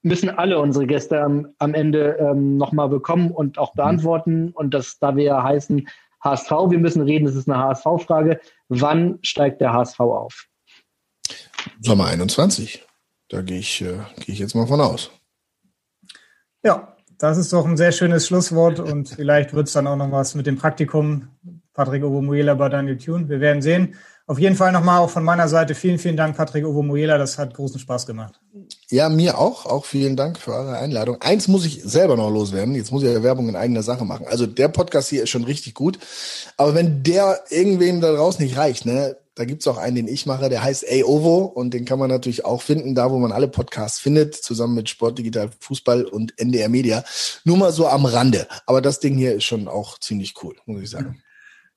müssen 0.02 0.30
alle 0.30 0.58
unsere 0.58 0.86
Gäste 0.86 1.20
am, 1.20 1.48
am 1.58 1.74
Ende 1.74 2.16
ähm, 2.20 2.56
nochmal 2.56 2.88
bekommen 2.88 3.30
und 3.30 3.58
auch 3.58 3.74
beantworten. 3.74 4.50
Und 4.50 4.74
das, 4.74 4.98
da 4.98 5.16
wir 5.16 5.24
ja 5.24 5.42
heißen 5.42 5.88
HSV, 6.22 6.50
wir 6.68 6.78
müssen 6.78 7.02
reden, 7.02 7.24
das 7.24 7.36
ist 7.36 7.48
eine 7.48 7.58
HSV-Frage. 7.58 8.40
Wann 8.68 9.18
steigt 9.22 9.60
der 9.60 9.72
HSV 9.72 10.00
auf? 10.00 10.48
Sommer 11.80 12.06
21. 12.06 12.84
Da 13.28 13.42
gehe 13.42 13.58
ich, 13.58 13.80
äh, 13.80 13.98
gehe 14.20 14.34
ich 14.34 14.38
jetzt 14.38 14.54
mal 14.54 14.66
von 14.66 14.80
aus. 14.80 15.10
Ja, 16.62 16.96
das 17.18 17.38
ist 17.38 17.52
doch 17.52 17.66
ein 17.66 17.76
sehr 17.76 17.92
schönes 17.92 18.26
Schlusswort 18.26 18.80
und 18.80 19.08
vielleicht 19.08 19.54
wird 19.54 19.68
es 19.68 19.72
dann 19.72 19.86
auch 19.86 19.96
noch 19.96 20.10
was 20.12 20.34
mit 20.34 20.46
dem 20.46 20.56
Praktikum. 20.56 21.28
Patrick 21.72 22.04
Obomuela 22.04 22.54
bei 22.54 22.68
Daniel 22.68 22.96
Thune. 22.96 23.28
Wir 23.28 23.40
werden 23.40 23.60
sehen. 23.60 23.96
Auf 24.26 24.38
jeden 24.38 24.56
Fall 24.56 24.72
nochmal 24.72 25.00
auch 25.00 25.10
von 25.10 25.22
meiner 25.22 25.48
Seite 25.48 25.74
vielen, 25.74 25.98
vielen 25.98 26.16
Dank, 26.16 26.36
Patrick 26.36 26.64
Ovo 26.64 26.82
Moela. 26.82 27.18
Das 27.18 27.36
hat 27.36 27.52
großen 27.52 27.78
Spaß 27.78 28.06
gemacht. 28.06 28.40
Ja, 28.88 29.10
mir 29.10 29.36
auch. 29.38 29.66
Auch 29.66 29.84
vielen 29.84 30.16
Dank 30.16 30.38
für 30.38 30.52
eure 30.52 30.78
Einladung. 30.78 31.20
Eins 31.20 31.46
muss 31.46 31.66
ich 31.66 31.82
selber 31.82 32.16
noch 32.16 32.30
loswerden. 32.30 32.74
Jetzt 32.74 32.90
muss 32.90 33.02
ich 33.02 33.12
ja 33.12 33.22
Werbung 33.22 33.50
in 33.50 33.56
eigener 33.56 33.82
Sache 33.82 34.06
machen. 34.06 34.26
Also 34.26 34.46
der 34.46 34.68
Podcast 34.68 35.10
hier 35.10 35.24
ist 35.24 35.30
schon 35.30 35.44
richtig 35.44 35.74
gut. 35.74 35.98
Aber 36.56 36.74
wenn 36.74 37.02
der 37.02 37.40
irgendwem 37.50 38.00
da 38.00 38.12
draußen 38.12 38.42
nicht 38.42 38.56
reicht, 38.56 38.86
ne, 38.86 39.16
da 39.34 39.44
gibt's 39.44 39.66
auch 39.66 39.78
einen, 39.78 39.96
den 39.96 40.08
ich 40.08 40.26
mache, 40.26 40.48
der 40.48 40.62
heißt 40.62 40.84
A 40.88 41.04
Ovo 41.04 41.44
und 41.44 41.74
den 41.74 41.84
kann 41.84 41.98
man 41.98 42.08
natürlich 42.08 42.44
auch 42.44 42.62
finden, 42.62 42.94
da 42.94 43.10
wo 43.10 43.18
man 43.18 43.32
alle 43.32 43.48
Podcasts 43.48 43.98
findet, 43.98 44.34
zusammen 44.34 44.74
mit 44.74 44.88
Sport 44.88 45.18
Digital 45.18 45.50
Fußball 45.58 46.04
und 46.04 46.38
NDR 46.38 46.68
Media. 46.68 47.04
Nur 47.44 47.56
mal 47.56 47.72
so 47.72 47.88
am 47.88 48.04
Rande. 48.04 48.46
Aber 48.66 48.80
das 48.80 49.00
Ding 49.00 49.16
hier 49.16 49.34
ist 49.34 49.44
schon 49.44 49.66
auch 49.66 49.98
ziemlich 49.98 50.34
cool, 50.42 50.54
muss 50.66 50.82
ich 50.82 50.90
sagen. 50.90 51.20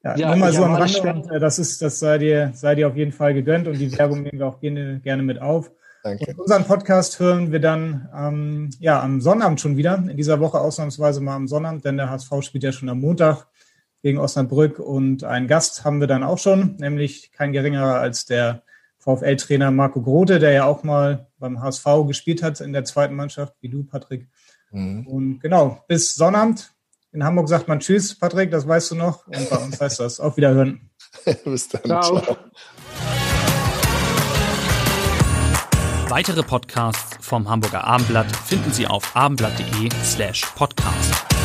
Ja, 0.03 0.15
ja 0.15 0.27
nur 0.29 0.37
mal 0.37 0.53
so 0.53 0.63
am 0.63 0.75
Rande 0.75 1.13
und 1.13 1.31
äh, 1.31 1.39
das 1.39 1.57
ist, 1.57 1.81
das 1.81 1.99
sei 1.99 2.19
dir, 2.19 2.51
sei 2.53 2.75
dir 2.75 2.87
auf 2.87 2.95
jeden 2.95 3.11
Fall 3.11 3.33
gegönnt 3.33 3.67
und 3.67 3.79
die 3.79 3.97
Werbung 3.97 4.21
nehmen 4.21 4.37
wir 4.37 4.47
auch 4.47 4.59
gerne, 4.59 4.99
gerne 4.99 5.23
mit 5.23 5.41
auf. 5.41 5.71
Danke. 6.03 6.31
Und 6.31 6.39
unseren 6.39 6.63
Podcast 6.63 7.19
hören 7.19 7.51
wir 7.51 7.59
dann 7.59 8.07
ähm, 8.15 8.69
ja, 8.79 9.01
am 9.01 9.19
Sonnabend 9.19 9.59
schon 9.59 9.77
wieder. 9.77 9.95
In 9.95 10.15
dieser 10.15 10.39
Woche 10.39 10.59
ausnahmsweise 10.59 11.21
mal 11.21 11.35
am 11.35 11.47
Sonnabend, 11.47 11.83
denn 11.85 11.97
der 11.97 12.11
HSV 12.11 12.31
spielt 12.41 12.63
ja 12.63 12.71
schon 12.71 12.89
am 12.89 12.99
Montag 12.99 13.47
gegen 14.01 14.19
Osnabrück. 14.19 14.79
Und 14.79 15.23
einen 15.23 15.47
Gast 15.47 15.83
haben 15.83 15.99
wir 15.99 16.07
dann 16.07 16.23
auch 16.23 16.37
schon, 16.37 16.75
nämlich 16.77 17.31
kein 17.31 17.53
geringerer 17.53 17.99
als 17.99 18.25
der 18.25 18.63
VfL-Trainer 18.99 19.71
Marco 19.71 20.01
Grote, 20.01 20.39
der 20.39 20.51
ja 20.51 20.65
auch 20.65 20.83
mal 20.83 21.27
beim 21.39 21.61
HSV 21.61 21.85
gespielt 22.07 22.43
hat 22.43 22.59
in 22.61 22.73
der 22.73 22.83
zweiten 22.83 23.15
Mannschaft, 23.15 23.53
wie 23.61 23.69
du, 23.69 23.83
Patrick. 23.83 24.27
Mhm. 24.71 25.07
Und 25.07 25.39
genau, 25.39 25.83
bis 25.87 26.15
Sonnabend. 26.15 26.73
In 27.13 27.23
Hamburg 27.23 27.47
sagt 27.47 27.67
man 27.67 27.79
Tschüss, 27.79 28.17
Patrick, 28.17 28.51
das 28.51 28.67
weißt 28.67 28.91
du 28.91 28.95
noch. 28.95 29.25
Und 29.27 29.49
bei 29.49 29.57
uns 29.57 29.79
heißt 29.79 29.99
das 29.99 30.19
Auf 30.19 30.37
Wiederhören. 30.37 30.89
bis 31.45 31.69
dann. 31.69 31.83
Ciao. 31.83 32.21
Ciao. 32.21 32.37
Weitere 36.09 36.43
Podcasts 36.43 37.17
vom 37.25 37.49
Hamburger 37.49 37.83
Abendblatt 37.83 38.33
finden 38.35 38.71
Sie 38.71 38.87
auf 38.87 39.15
abendblatt.de 39.15 39.89
slash 40.03 40.41
podcast. 40.55 41.36